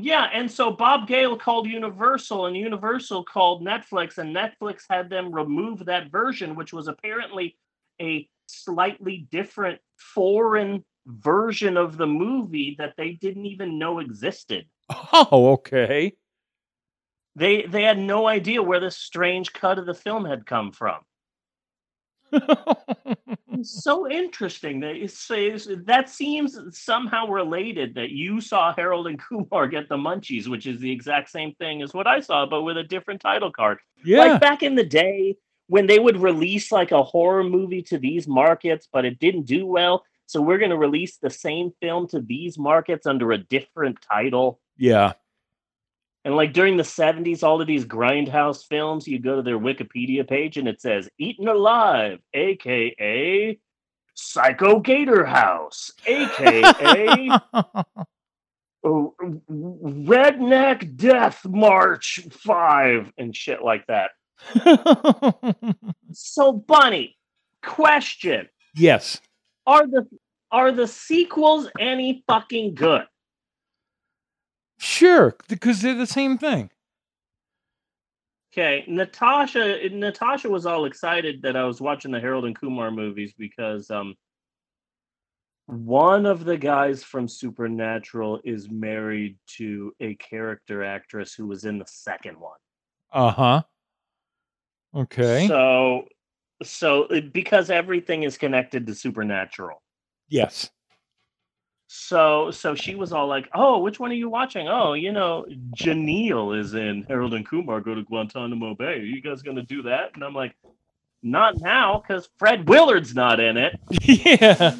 Yeah, 0.00 0.28
and 0.32 0.50
so 0.50 0.70
Bob 0.70 1.08
Gale 1.08 1.36
called 1.36 1.66
Universal, 1.66 2.46
and 2.46 2.56
Universal 2.56 3.24
called 3.24 3.64
Netflix, 3.64 4.18
and 4.18 4.34
Netflix 4.34 4.82
had 4.88 5.10
them 5.10 5.34
remove 5.34 5.86
that 5.86 6.10
version, 6.10 6.54
which 6.54 6.72
was 6.72 6.86
apparently 6.86 7.56
a 8.00 8.28
slightly 8.46 9.26
different 9.30 9.80
foreign 9.96 10.84
version 11.06 11.76
of 11.76 11.96
the 11.96 12.06
movie 12.06 12.76
that 12.78 12.94
they 12.96 13.12
didn't 13.12 13.46
even 13.46 13.78
know 13.78 13.98
existed. 13.98 14.66
Oh, 15.12 15.52
okay. 15.52 16.14
They 17.36 17.62
they 17.62 17.82
had 17.82 17.98
no 17.98 18.26
idea 18.26 18.62
where 18.62 18.80
this 18.80 18.96
strange 18.96 19.52
cut 19.52 19.78
of 19.78 19.86
the 19.86 19.94
film 19.94 20.24
had 20.24 20.46
come 20.46 20.72
from. 20.72 21.00
It's 22.32 23.82
so 23.82 24.08
interesting 24.08 24.80
that 24.80 24.94
it 24.94 25.10
says 25.10 25.68
that 25.86 26.08
seems 26.08 26.56
somehow 26.78 27.26
related 27.26 27.94
that 27.94 28.10
you 28.10 28.40
saw 28.40 28.72
Harold 28.72 29.08
and 29.08 29.18
Kumar 29.18 29.66
get 29.66 29.88
the 29.88 29.96
munchies, 29.96 30.46
which 30.46 30.66
is 30.66 30.78
the 30.80 30.90
exact 30.90 31.30
same 31.30 31.54
thing 31.54 31.82
as 31.82 31.92
what 31.92 32.06
I 32.06 32.20
saw, 32.20 32.46
but 32.46 32.62
with 32.62 32.76
a 32.76 32.84
different 32.84 33.20
title 33.20 33.50
card. 33.50 33.78
Yeah. 34.04 34.18
Like 34.18 34.40
back 34.40 34.62
in 34.62 34.76
the 34.76 34.84
day 34.84 35.36
when 35.66 35.86
they 35.86 35.98
would 35.98 36.16
release 36.18 36.70
like 36.70 36.92
a 36.92 37.02
horror 37.02 37.42
movie 37.44 37.82
to 37.82 37.98
these 37.98 38.28
markets, 38.28 38.88
but 38.92 39.04
it 39.04 39.18
didn't 39.18 39.46
do 39.46 39.66
well. 39.66 40.04
So 40.26 40.40
we're 40.40 40.58
going 40.58 40.70
to 40.70 40.78
release 40.78 41.16
the 41.16 41.30
same 41.30 41.72
film 41.80 42.06
to 42.08 42.20
these 42.20 42.58
markets 42.58 43.06
under 43.06 43.32
a 43.32 43.38
different 43.38 43.98
title. 44.00 44.60
Yeah. 44.76 45.14
And 46.24 46.34
like 46.34 46.52
during 46.52 46.76
the 46.76 46.82
70s, 46.82 47.42
all 47.42 47.60
of 47.60 47.66
these 47.66 47.84
grindhouse 47.84 48.66
films, 48.66 49.06
you 49.06 49.18
go 49.18 49.36
to 49.36 49.42
their 49.42 49.58
Wikipedia 49.58 50.28
page 50.28 50.56
and 50.56 50.68
it 50.68 50.80
says 50.80 51.08
Eaten 51.18 51.48
Alive, 51.48 52.18
aka 52.34 53.58
Psycho 54.14 54.80
Gator 54.80 55.24
House, 55.24 55.92
aka 56.06 57.30
Redneck 58.84 60.96
Death 60.96 61.46
March 61.46 62.20
5, 62.30 63.12
and 63.16 63.34
shit 63.34 63.62
like 63.62 63.86
that. 63.86 64.10
so, 66.12 66.52
Bunny, 66.52 67.16
question. 67.62 68.48
Yes. 68.74 69.20
Are 69.66 69.86
the 69.86 70.06
are 70.50 70.72
the 70.72 70.88
sequels 70.88 71.68
any 71.78 72.24
fucking 72.26 72.74
good? 72.74 73.04
Sure, 74.78 75.36
because 75.48 75.82
they're 75.82 75.94
the 75.94 76.06
same 76.06 76.38
thing. 76.38 76.70
Okay, 78.52 78.84
Natasha 78.88 79.88
Natasha 79.90 80.48
was 80.48 80.66
all 80.66 80.86
excited 80.86 81.42
that 81.42 81.56
I 81.56 81.64
was 81.64 81.80
watching 81.80 82.10
the 82.10 82.20
Harold 82.20 82.44
and 82.44 82.58
Kumar 82.58 82.90
movies 82.90 83.34
because 83.36 83.90
um 83.90 84.14
one 85.66 86.24
of 86.24 86.44
the 86.46 86.56
guys 86.56 87.04
from 87.04 87.28
Supernatural 87.28 88.40
is 88.42 88.70
married 88.70 89.36
to 89.58 89.92
a 90.00 90.14
character 90.14 90.82
actress 90.82 91.34
who 91.34 91.46
was 91.46 91.66
in 91.66 91.78
the 91.78 91.86
second 91.86 92.40
one. 92.40 92.56
Uh 93.12 93.30
huh. 93.30 93.62
Okay. 94.94 95.46
So 95.46 96.04
so 96.62 97.06
because 97.32 97.70
everything 97.70 98.22
is 98.22 98.38
connected 98.38 98.86
to 98.86 98.94
Supernatural. 98.94 99.82
yes. 100.28 100.70
So 101.90 102.50
so 102.50 102.74
she 102.74 102.94
was 102.94 103.12
all 103.14 103.26
like, 103.26 103.48
"Oh, 103.54 103.78
which 103.78 103.98
one 103.98 104.10
are 104.10 104.14
you 104.14 104.28
watching? 104.28 104.68
Oh, 104.68 104.92
you 104.92 105.10
know, 105.10 105.46
Janelle 105.74 106.58
is 106.58 106.74
in 106.74 107.02
Harold 107.08 107.32
and 107.32 107.48
Kumar 107.48 107.80
go 107.80 107.94
to 107.94 108.02
Guantanamo 108.02 108.74
Bay. 108.74 108.92
Are 108.92 108.96
you 108.98 109.22
guys 109.22 109.40
gonna 109.40 109.62
do 109.62 109.80
that?" 109.82 110.10
And 110.14 110.22
I'm 110.22 110.34
like, 110.34 110.54
"Not 111.22 111.58
now, 111.62 112.04
because 112.06 112.28
Fred 112.38 112.68
Willard's 112.68 113.14
not 113.14 113.40
in 113.40 113.56
it." 113.56 113.80
yeah. 114.02 114.76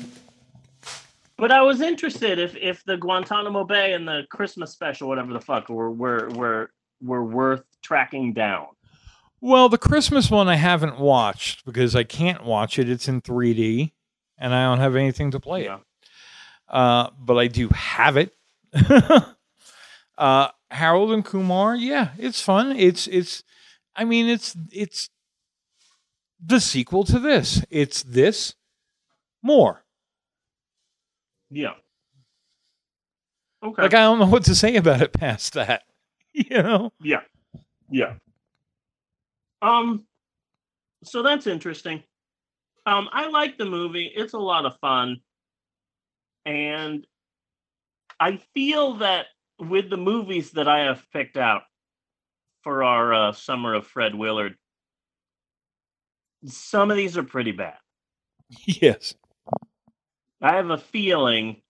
But 1.38 1.50
I 1.50 1.62
was 1.62 1.80
interested 1.80 2.38
if 2.38 2.54
if 2.56 2.84
the 2.84 2.98
Guantanamo 2.98 3.64
Bay 3.64 3.94
and 3.94 4.06
the 4.06 4.26
Christmas 4.28 4.72
special, 4.72 5.08
whatever 5.08 5.32
the 5.32 5.40
fuck, 5.40 5.70
were 5.70 5.90
were 5.90 6.28
were 6.34 6.70
were 7.00 7.24
worth 7.24 7.64
tracking 7.80 8.34
down. 8.34 8.66
Well, 9.40 9.70
the 9.70 9.78
Christmas 9.78 10.30
one 10.30 10.48
I 10.48 10.56
haven't 10.56 10.98
watched 10.98 11.64
because 11.64 11.96
I 11.96 12.02
can't 12.02 12.44
watch 12.44 12.78
it. 12.78 12.90
It's 12.90 13.08
in 13.08 13.22
3D, 13.22 13.92
and 14.36 14.52
I 14.52 14.64
don't 14.64 14.80
have 14.80 14.94
anything 14.94 15.30
to 15.30 15.40
play 15.40 15.66
it. 15.66 15.80
Uh, 16.68 17.10
but 17.18 17.36
I 17.36 17.46
do 17.46 17.68
have 17.68 18.16
it. 18.16 18.34
uh, 20.18 20.48
Harold 20.70 21.12
and 21.12 21.24
Kumar, 21.24 21.74
yeah, 21.74 22.10
it's 22.18 22.42
fun. 22.42 22.72
It's 22.72 23.06
it's, 23.06 23.42
I 23.96 24.04
mean, 24.04 24.28
it's 24.28 24.56
it's 24.70 25.08
the 26.44 26.60
sequel 26.60 27.04
to 27.04 27.18
this. 27.18 27.64
It's 27.70 28.02
this 28.02 28.54
more. 29.42 29.84
Yeah. 31.50 31.74
Okay. 33.62 33.82
Like 33.82 33.94
I 33.94 34.00
don't 34.00 34.18
know 34.18 34.26
what 34.26 34.44
to 34.44 34.54
say 34.54 34.76
about 34.76 35.02
it 35.02 35.12
past 35.12 35.54
that. 35.54 35.82
You 36.34 36.62
know? 36.62 36.92
Yeah. 37.00 37.22
Yeah. 37.90 38.14
Um 39.60 40.04
so 41.02 41.22
that's 41.22 41.48
interesting. 41.48 42.04
Um 42.86 43.08
I 43.10 43.28
like 43.28 43.58
the 43.58 43.64
movie. 43.64 44.12
It's 44.14 44.34
a 44.34 44.38
lot 44.38 44.64
of 44.64 44.78
fun. 44.78 45.20
And 46.48 47.06
I 48.18 48.38
feel 48.54 48.94
that 48.98 49.26
with 49.58 49.90
the 49.90 49.98
movies 49.98 50.52
that 50.52 50.66
I 50.66 50.84
have 50.84 51.04
picked 51.12 51.36
out 51.36 51.62
for 52.64 52.82
our 52.82 53.12
uh, 53.12 53.32
summer 53.32 53.74
of 53.74 53.86
Fred 53.86 54.14
Willard, 54.14 54.54
some 56.46 56.90
of 56.90 56.96
these 56.96 57.18
are 57.18 57.22
pretty 57.22 57.52
bad. 57.52 57.76
Yes. 58.64 59.14
I 60.40 60.54
have 60.54 60.70
a 60.70 60.78
feeling 60.78 61.60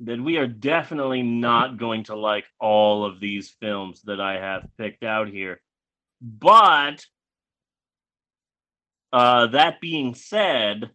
that 0.00 0.20
we 0.20 0.36
are 0.36 0.46
definitely 0.46 1.22
not 1.22 1.78
going 1.78 2.04
to 2.04 2.16
like 2.16 2.44
all 2.60 3.06
of 3.06 3.18
these 3.18 3.56
films 3.60 4.02
that 4.02 4.20
I 4.20 4.34
have 4.34 4.66
picked 4.76 5.04
out 5.04 5.28
here. 5.28 5.58
But 6.20 7.06
uh, 9.10 9.46
that 9.48 9.80
being 9.80 10.14
said, 10.14 10.90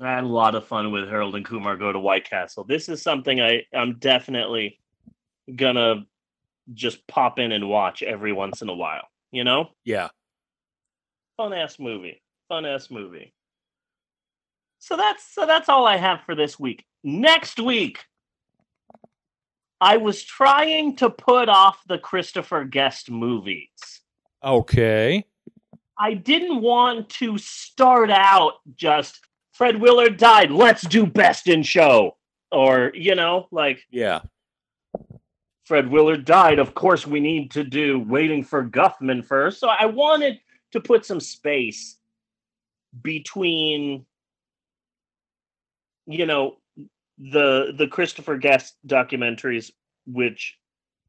I 0.00 0.14
had 0.14 0.24
a 0.24 0.28
lot 0.28 0.54
of 0.54 0.66
fun 0.66 0.92
with 0.92 1.08
Harold 1.08 1.34
and 1.34 1.44
Kumar 1.44 1.76
Go 1.76 1.92
to 1.92 1.98
White 1.98 2.28
Castle. 2.28 2.64
This 2.64 2.88
is 2.88 3.02
something 3.02 3.40
I, 3.40 3.64
I'm 3.74 3.98
definitely 3.98 4.78
gonna 5.54 6.06
just 6.72 7.06
pop 7.06 7.38
in 7.38 7.52
and 7.52 7.68
watch 7.68 8.02
every 8.02 8.32
once 8.32 8.62
in 8.62 8.68
a 8.68 8.74
while. 8.74 9.06
You 9.32 9.44
know? 9.44 9.70
Yeah. 9.84 10.08
Fun 11.36 11.52
ass 11.52 11.78
movie. 11.78 12.22
Fun 12.48 12.66
ass 12.66 12.90
movie. 12.90 13.34
So 14.78 14.96
that's 14.96 15.24
so 15.34 15.46
that's 15.46 15.68
all 15.68 15.86
I 15.86 15.96
have 15.96 16.22
for 16.22 16.34
this 16.34 16.58
week. 16.58 16.84
Next 17.04 17.60
week, 17.60 18.04
I 19.80 19.98
was 19.98 20.22
trying 20.22 20.96
to 20.96 21.10
put 21.10 21.48
off 21.48 21.82
the 21.86 21.98
Christopher 21.98 22.64
Guest 22.64 23.10
movies. 23.10 23.68
Okay. 24.42 25.24
I 25.98 26.14
didn't 26.14 26.62
want 26.62 27.10
to 27.10 27.36
start 27.36 28.10
out 28.10 28.54
just 28.74 29.20
Fred 29.60 29.78
Willard 29.78 30.16
died, 30.16 30.50
let's 30.50 30.80
do 30.86 31.04
best 31.04 31.46
in 31.46 31.62
show. 31.62 32.16
Or, 32.50 32.92
you 32.94 33.14
know, 33.14 33.46
like 33.50 33.84
Yeah. 33.90 34.22
Fred 35.64 35.90
Willard 35.90 36.24
died, 36.24 36.58
of 36.58 36.74
course 36.74 37.06
we 37.06 37.20
need 37.20 37.50
to 37.50 37.62
do 37.62 37.98
waiting 37.98 38.42
for 38.42 38.64
Guffman 38.64 39.22
first. 39.22 39.60
So 39.60 39.68
I 39.68 39.84
wanted 39.84 40.40
to 40.72 40.80
put 40.80 41.04
some 41.04 41.20
space 41.20 41.98
between 43.02 44.06
you 46.06 46.24
know 46.24 46.56
the 47.18 47.74
the 47.76 47.86
Christopher 47.86 48.38
Guest 48.38 48.76
documentaries 48.86 49.70
which 50.06 50.56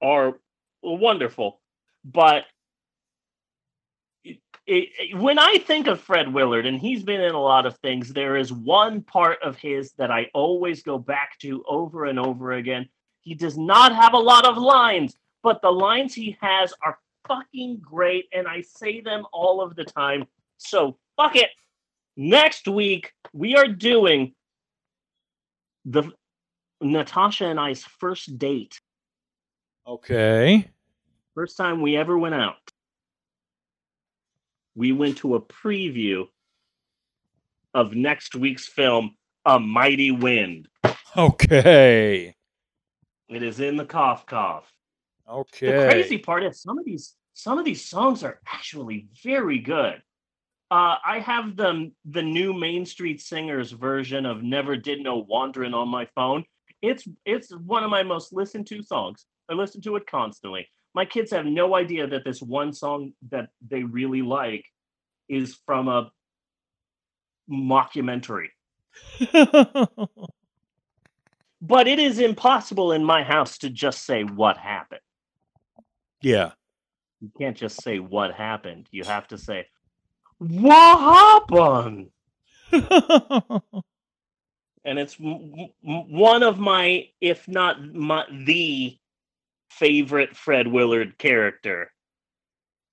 are 0.02 0.42
wonderful 0.84 1.62
but 2.04 2.44
it, 4.72 4.90
it, 4.98 5.18
when 5.18 5.38
I 5.38 5.58
think 5.58 5.88
of 5.88 6.00
Fred 6.00 6.34
Willard, 6.34 6.66
and 6.66 6.80
he's 6.80 7.04
been 7.04 7.20
in 7.20 7.34
a 7.34 7.42
lot 7.42 7.66
of 7.66 7.78
things, 7.80 8.14
there 8.14 8.38
is 8.38 8.54
one 8.54 9.02
part 9.02 9.38
of 9.44 9.58
his 9.58 9.92
that 9.94 10.12
I 10.12 10.30
always 10.34 10.82
go 10.82 10.98
back 10.98 11.38
to 11.40 11.64
over 11.68 12.06
and 12.06 12.18
over 12.18 12.54
again. 12.54 12.88
He 13.20 13.36
does 13.36 13.58
not 13.58 13.94
have 13.94 14.14
a 14.14 14.18
lot 14.18 14.46
of 14.46 14.58
lines, 14.58 15.14
but 15.44 15.62
the 15.62 15.72
lines 15.72 16.14
he 16.14 16.38
has 16.40 16.74
are 16.84 16.98
fucking 17.28 17.82
great, 17.82 18.30
and 18.34 18.48
I 18.48 18.62
say 18.62 19.02
them 19.02 19.26
all 19.34 19.62
of 19.62 19.76
the 19.76 19.84
time. 19.84 20.26
So 20.58 20.98
fuck 21.18 21.36
it. 21.36 21.50
Next 22.16 22.68
week 22.68 23.12
we 23.34 23.58
are 23.58 23.68
doing 23.68 24.34
the 25.84 26.12
Natasha 26.80 27.46
and 27.46 27.60
I's 27.60 27.84
first 27.84 28.38
date. 28.38 28.80
Okay. 29.86 30.66
First 31.36 31.58
time 31.58 31.82
we 31.82 31.98
ever 31.98 32.18
went 32.18 32.36
out. 32.36 32.61
We 34.76 34.92
went 34.92 35.18
to 35.20 35.36
a 35.36 35.42
preview 35.42 36.28
of 37.74 37.94
next 37.94 38.36
week's 38.36 38.68
film, 38.68 39.16
A 39.46 39.60
Mighty 39.60 40.12
Wind. 40.12 40.68
Okay. 41.18 42.36
It 43.30 43.44
is 43.44 43.60
in 43.60 43.78
the 43.78 43.86
cough 43.86 44.26
cough. 44.26 44.72
Okay. 45.30 45.68
The 45.68 45.90
crazy 45.90 46.18
part 46.18 46.44
is 46.44 46.62
some 46.62 46.78
of 46.78 46.86
these 46.86 47.16
some 47.34 47.58
of 47.58 47.66
these 47.66 47.84
songs 47.84 48.24
are 48.24 48.40
actually 48.46 49.08
very 49.24 49.60
good. 49.60 50.02
Uh, 50.70 50.96
I 51.06 51.20
have 51.20 51.56
the 51.56 51.92
the 52.06 52.22
new 52.22 52.54
Main 52.54 52.86
Street 52.86 53.22
Singers 53.22 53.72
version 53.72 54.26
of 54.26 54.44
"Never 54.44 54.78
Did 54.78 55.02
No 55.02 55.18
Wandering" 55.18 55.74
on 55.74 55.90
my 55.90 56.06
phone. 56.16 56.46
It's 56.82 57.08
it's 57.26 57.54
one 57.54 57.84
of 57.84 57.90
my 57.90 58.04
most 58.04 58.34
listened 58.34 58.68
to 58.68 58.84
songs. 58.84 59.26
I 59.50 59.54
listen 59.54 59.82
to 59.82 59.96
it 59.98 60.08
constantly. 60.08 60.68
My 60.94 61.06
kids 61.06 61.32
have 61.32 61.46
no 61.46 61.76
idea 61.76 62.08
that 62.08 62.26
this 62.26 62.42
one 62.42 62.74
song 62.74 63.14
that 63.30 63.50
they 63.66 63.84
really 63.84 64.22
like 64.22 64.66
is 65.30 65.58
from 65.66 65.88
a 65.88 66.12
mockumentary. 67.50 68.50
but 71.62 71.88
it 71.88 72.00
is 72.00 72.20
impossible 72.20 72.92
in 72.92 73.04
my 73.04 73.24
house 73.24 73.58
to 73.60 73.70
just 73.70 74.06
say 74.06 74.24
what 74.24 74.58
happened. 74.58 75.02
Yeah. 76.22 76.52
You 77.22 77.32
can't 77.40 77.56
just 77.56 77.82
say 77.82 78.00
what 78.00 78.34
happened. 78.34 78.88
You 78.92 79.04
have 79.04 79.28
to 79.30 79.38
say 79.38 79.68
what 80.40 81.48
happened. 81.52 82.10
and 84.84 84.98
it's 84.98 85.18
m- 85.20 85.70
m- 85.88 86.12
one 86.12 86.42
of 86.44 86.58
my, 86.58 87.08
if 87.20 87.48
not 87.48 87.94
my, 87.94 88.26
the 88.46 88.98
favorite 89.78 90.36
Fred 90.36 90.68
Willard 90.68 91.18
character, 91.18 91.92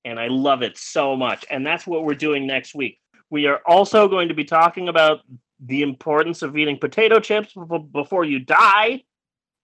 and 0.05 0.19
I 0.19 0.29
love 0.29 0.63
it 0.63 0.79
so 0.79 1.17
much. 1.17 1.45
And 1.51 1.67
that's 1.67 1.87
what 1.87 2.05
we're 2.05 2.15
doing 2.15 2.47
next 2.47 2.75
week. 2.75 2.99
We 3.31 3.47
are 3.47 3.61
also 3.67 4.09
going 4.09 4.29
to 4.29 4.35
be 4.35 4.45
talking 4.45 4.89
about 4.89 5.21
the 5.61 5.83
importance 5.83 6.43
of 6.43 6.57
eating 6.57 6.79
potato 6.79 7.21
chips 7.21 7.55
before 7.93 8.25
you 8.25 8.39
die. 8.39 9.03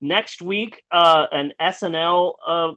Next 0.00 0.42
week, 0.42 0.82
uh, 0.90 1.26
an 1.32 1.52
SNL 1.60 2.34
uh, 2.46 2.72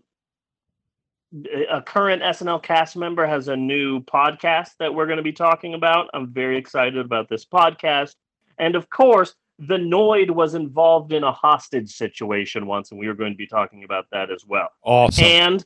a 1.69 1.81
current 1.81 2.21
SNL 2.23 2.63
cast 2.63 2.95
member 2.95 3.25
has 3.25 3.47
a 3.47 3.55
new 3.55 4.01
podcast 4.01 4.71
that 4.79 4.93
we're 4.93 5.07
going 5.07 5.17
to 5.17 5.23
be 5.23 5.33
talking 5.33 5.73
about. 5.73 6.09
I'm 6.13 6.31
very 6.31 6.57
excited 6.57 6.97
about 6.97 7.27
this 7.27 7.45
podcast. 7.45 8.15
And 8.57 8.75
of 8.75 8.89
course, 8.89 9.35
the 9.59 9.77
Noid 9.77 10.29
was 10.29 10.53
involved 10.53 11.13
in 11.13 11.23
a 11.23 11.31
hostage 11.31 11.91
situation 11.91 12.67
once, 12.67 12.91
and 12.91 12.99
we 12.99 13.07
are 13.07 13.15
going 13.15 13.33
to 13.33 13.37
be 13.37 13.47
talking 13.47 13.83
about 13.83 14.05
that 14.11 14.29
as 14.31 14.45
well. 14.45 14.69
Awesome. 14.83 15.23
And 15.23 15.65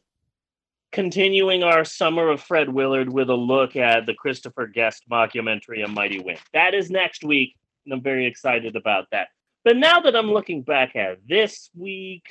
continuing 0.92 1.64
our 1.64 1.84
summer 1.84 2.30
of 2.30 2.42
Fred 2.42 2.70
Willard 2.70 3.12
with 3.12 3.30
a 3.30 3.36
look 3.36 3.76
at 3.76 4.06
the 4.06 4.14
Christopher 4.14 4.68
Guest 4.68 5.04
mockumentary, 5.12 5.84
A 5.84 5.88
Mighty 5.88 6.20
Wind. 6.20 6.40
That 6.54 6.74
is 6.74 6.90
next 6.90 7.24
week, 7.24 7.56
and 7.86 7.94
I'm 7.94 8.02
very 8.02 8.26
excited 8.26 8.76
about 8.76 9.08
that. 9.12 9.30
But 9.64 9.78
now 9.78 10.00
that 10.02 10.16
I'm 10.16 10.32
looking 10.32 10.64
back 10.64 10.96
at 10.96 11.20
this 11.28 11.70
week, 11.76 12.24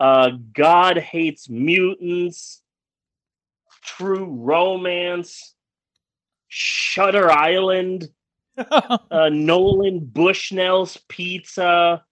uh, 0.00 0.30
God 0.52 0.98
Hates 0.98 1.48
Mutants, 1.48 2.62
True 3.82 4.24
Romance, 4.24 5.54
Shutter 6.48 7.30
Island, 7.30 8.08
uh, 9.10 9.28
Nolan 9.30 10.00
Bushnell's 10.00 10.98
Pizza, 11.08 12.04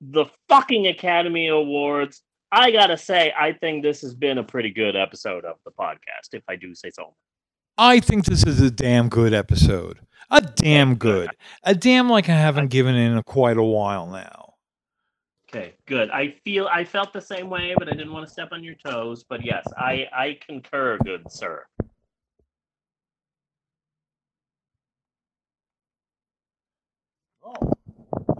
the 0.00 0.26
fucking 0.48 0.86
Academy 0.86 1.48
Awards. 1.48 2.22
I 2.52 2.70
gotta 2.70 2.96
say, 2.96 3.32
I 3.38 3.52
think 3.52 3.82
this 3.82 4.00
has 4.02 4.14
been 4.14 4.38
a 4.38 4.44
pretty 4.44 4.70
good 4.70 4.96
episode 4.96 5.44
of 5.44 5.56
the 5.64 5.72
podcast, 5.72 6.32
if 6.32 6.42
I 6.48 6.56
do 6.56 6.74
say 6.74 6.90
so. 6.90 7.14
I 7.76 8.00
think 8.00 8.24
this 8.24 8.44
is 8.44 8.60
a 8.60 8.70
damn 8.70 9.08
good 9.08 9.34
episode. 9.34 9.98
A 10.30 10.40
damn 10.40 10.94
good. 10.94 11.30
A 11.64 11.74
damn 11.74 12.08
like 12.08 12.28
I 12.28 12.34
haven't 12.34 12.68
given 12.68 12.94
in 12.94 13.20
quite 13.24 13.56
a 13.56 13.62
while 13.62 14.06
now. 14.06 14.54
Okay, 15.48 15.74
good. 15.86 16.10
I 16.10 16.34
feel 16.44 16.66
I 16.66 16.84
felt 16.84 17.12
the 17.12 17.20
same 17.20 17.48
way, 17.48 17.74
but 17.78 17.88
I 17.88 17.92
didn't 17.92 18.12
want 18.12 18.26
to 18.26 18.32
step 18.32 18.48
on 18.52 18.64
your 18.64 18.74
toes. 18.74 19.24
But 19.28 19.44
yes, 19.44 19.64
I 19.76 20.06
I 20.12 20.38
concur, 20.44 20.98
good 21.04 21.30
sir. 21.30 21.64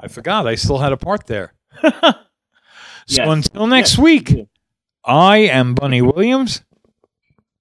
I 0.01 0.09
forgot 0.09 0.47
I 0.47 0.55
still 0.55 0.79
had 0.79 0.93
a 0.93 0.97
part 0.97 1.27
there. 1.27 1.55
so 1.83 1.93
Yes. 3.09 3.29
until 3.29 3.67
next 3.67 3.93
Yes. 3.93 3.99
week, 3.99 4.35
I 5.05 5.39
am 5.39 5.75
Bunny 5.75 6.03
Williams. 6.03 6.63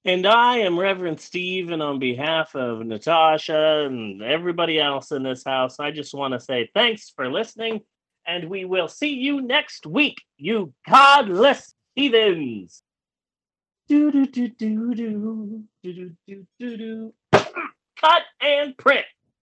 And 0.06 0.26
I 0.28 0.58
am 0.58 0.78
Reverend 0.78 1.22
Steve, 1.22 1.72
and 1.72 1.82
on 1.82 1.98
behalf 1.98 2.56
of 2.56 2.86
Natasha 2.86 3.86
and 3.86 4.22
everybody 4.22 4.78
else 4.80 5.12
in 5.12 5.24
this 5.24 5.46
house, 5.46 5.80
I 5.80 5.92
just 5.92 6.14
want 6.14 6.34
to 6.34 6.42
say 6.42 6.70
thanks 6.74 7.10
for 7.16 7.32
listening, 7.32 7.82
and 8.28 8.50
we 8.50 8.66
will 8.66 8.90
see 8.90 9.14
you 9.14 9.42
next 9.42 9.86
week, 9.86 10.22
you 10.38 10.74
godless 10.90 11.74
heathens. 11.96 12.84
Do 13.88 14.12
do 14.12 14.26
do 14.26 14.50
do 14.50 14.94
do 14.94 15.64
do 15.84 15.94
do 15.94 16.12
do 16.28 16.48
do 16.60 16.78
do. 16.78 17.14
Cut 17.32 18.24
and 18.42 18.78
print. 18.78 19.06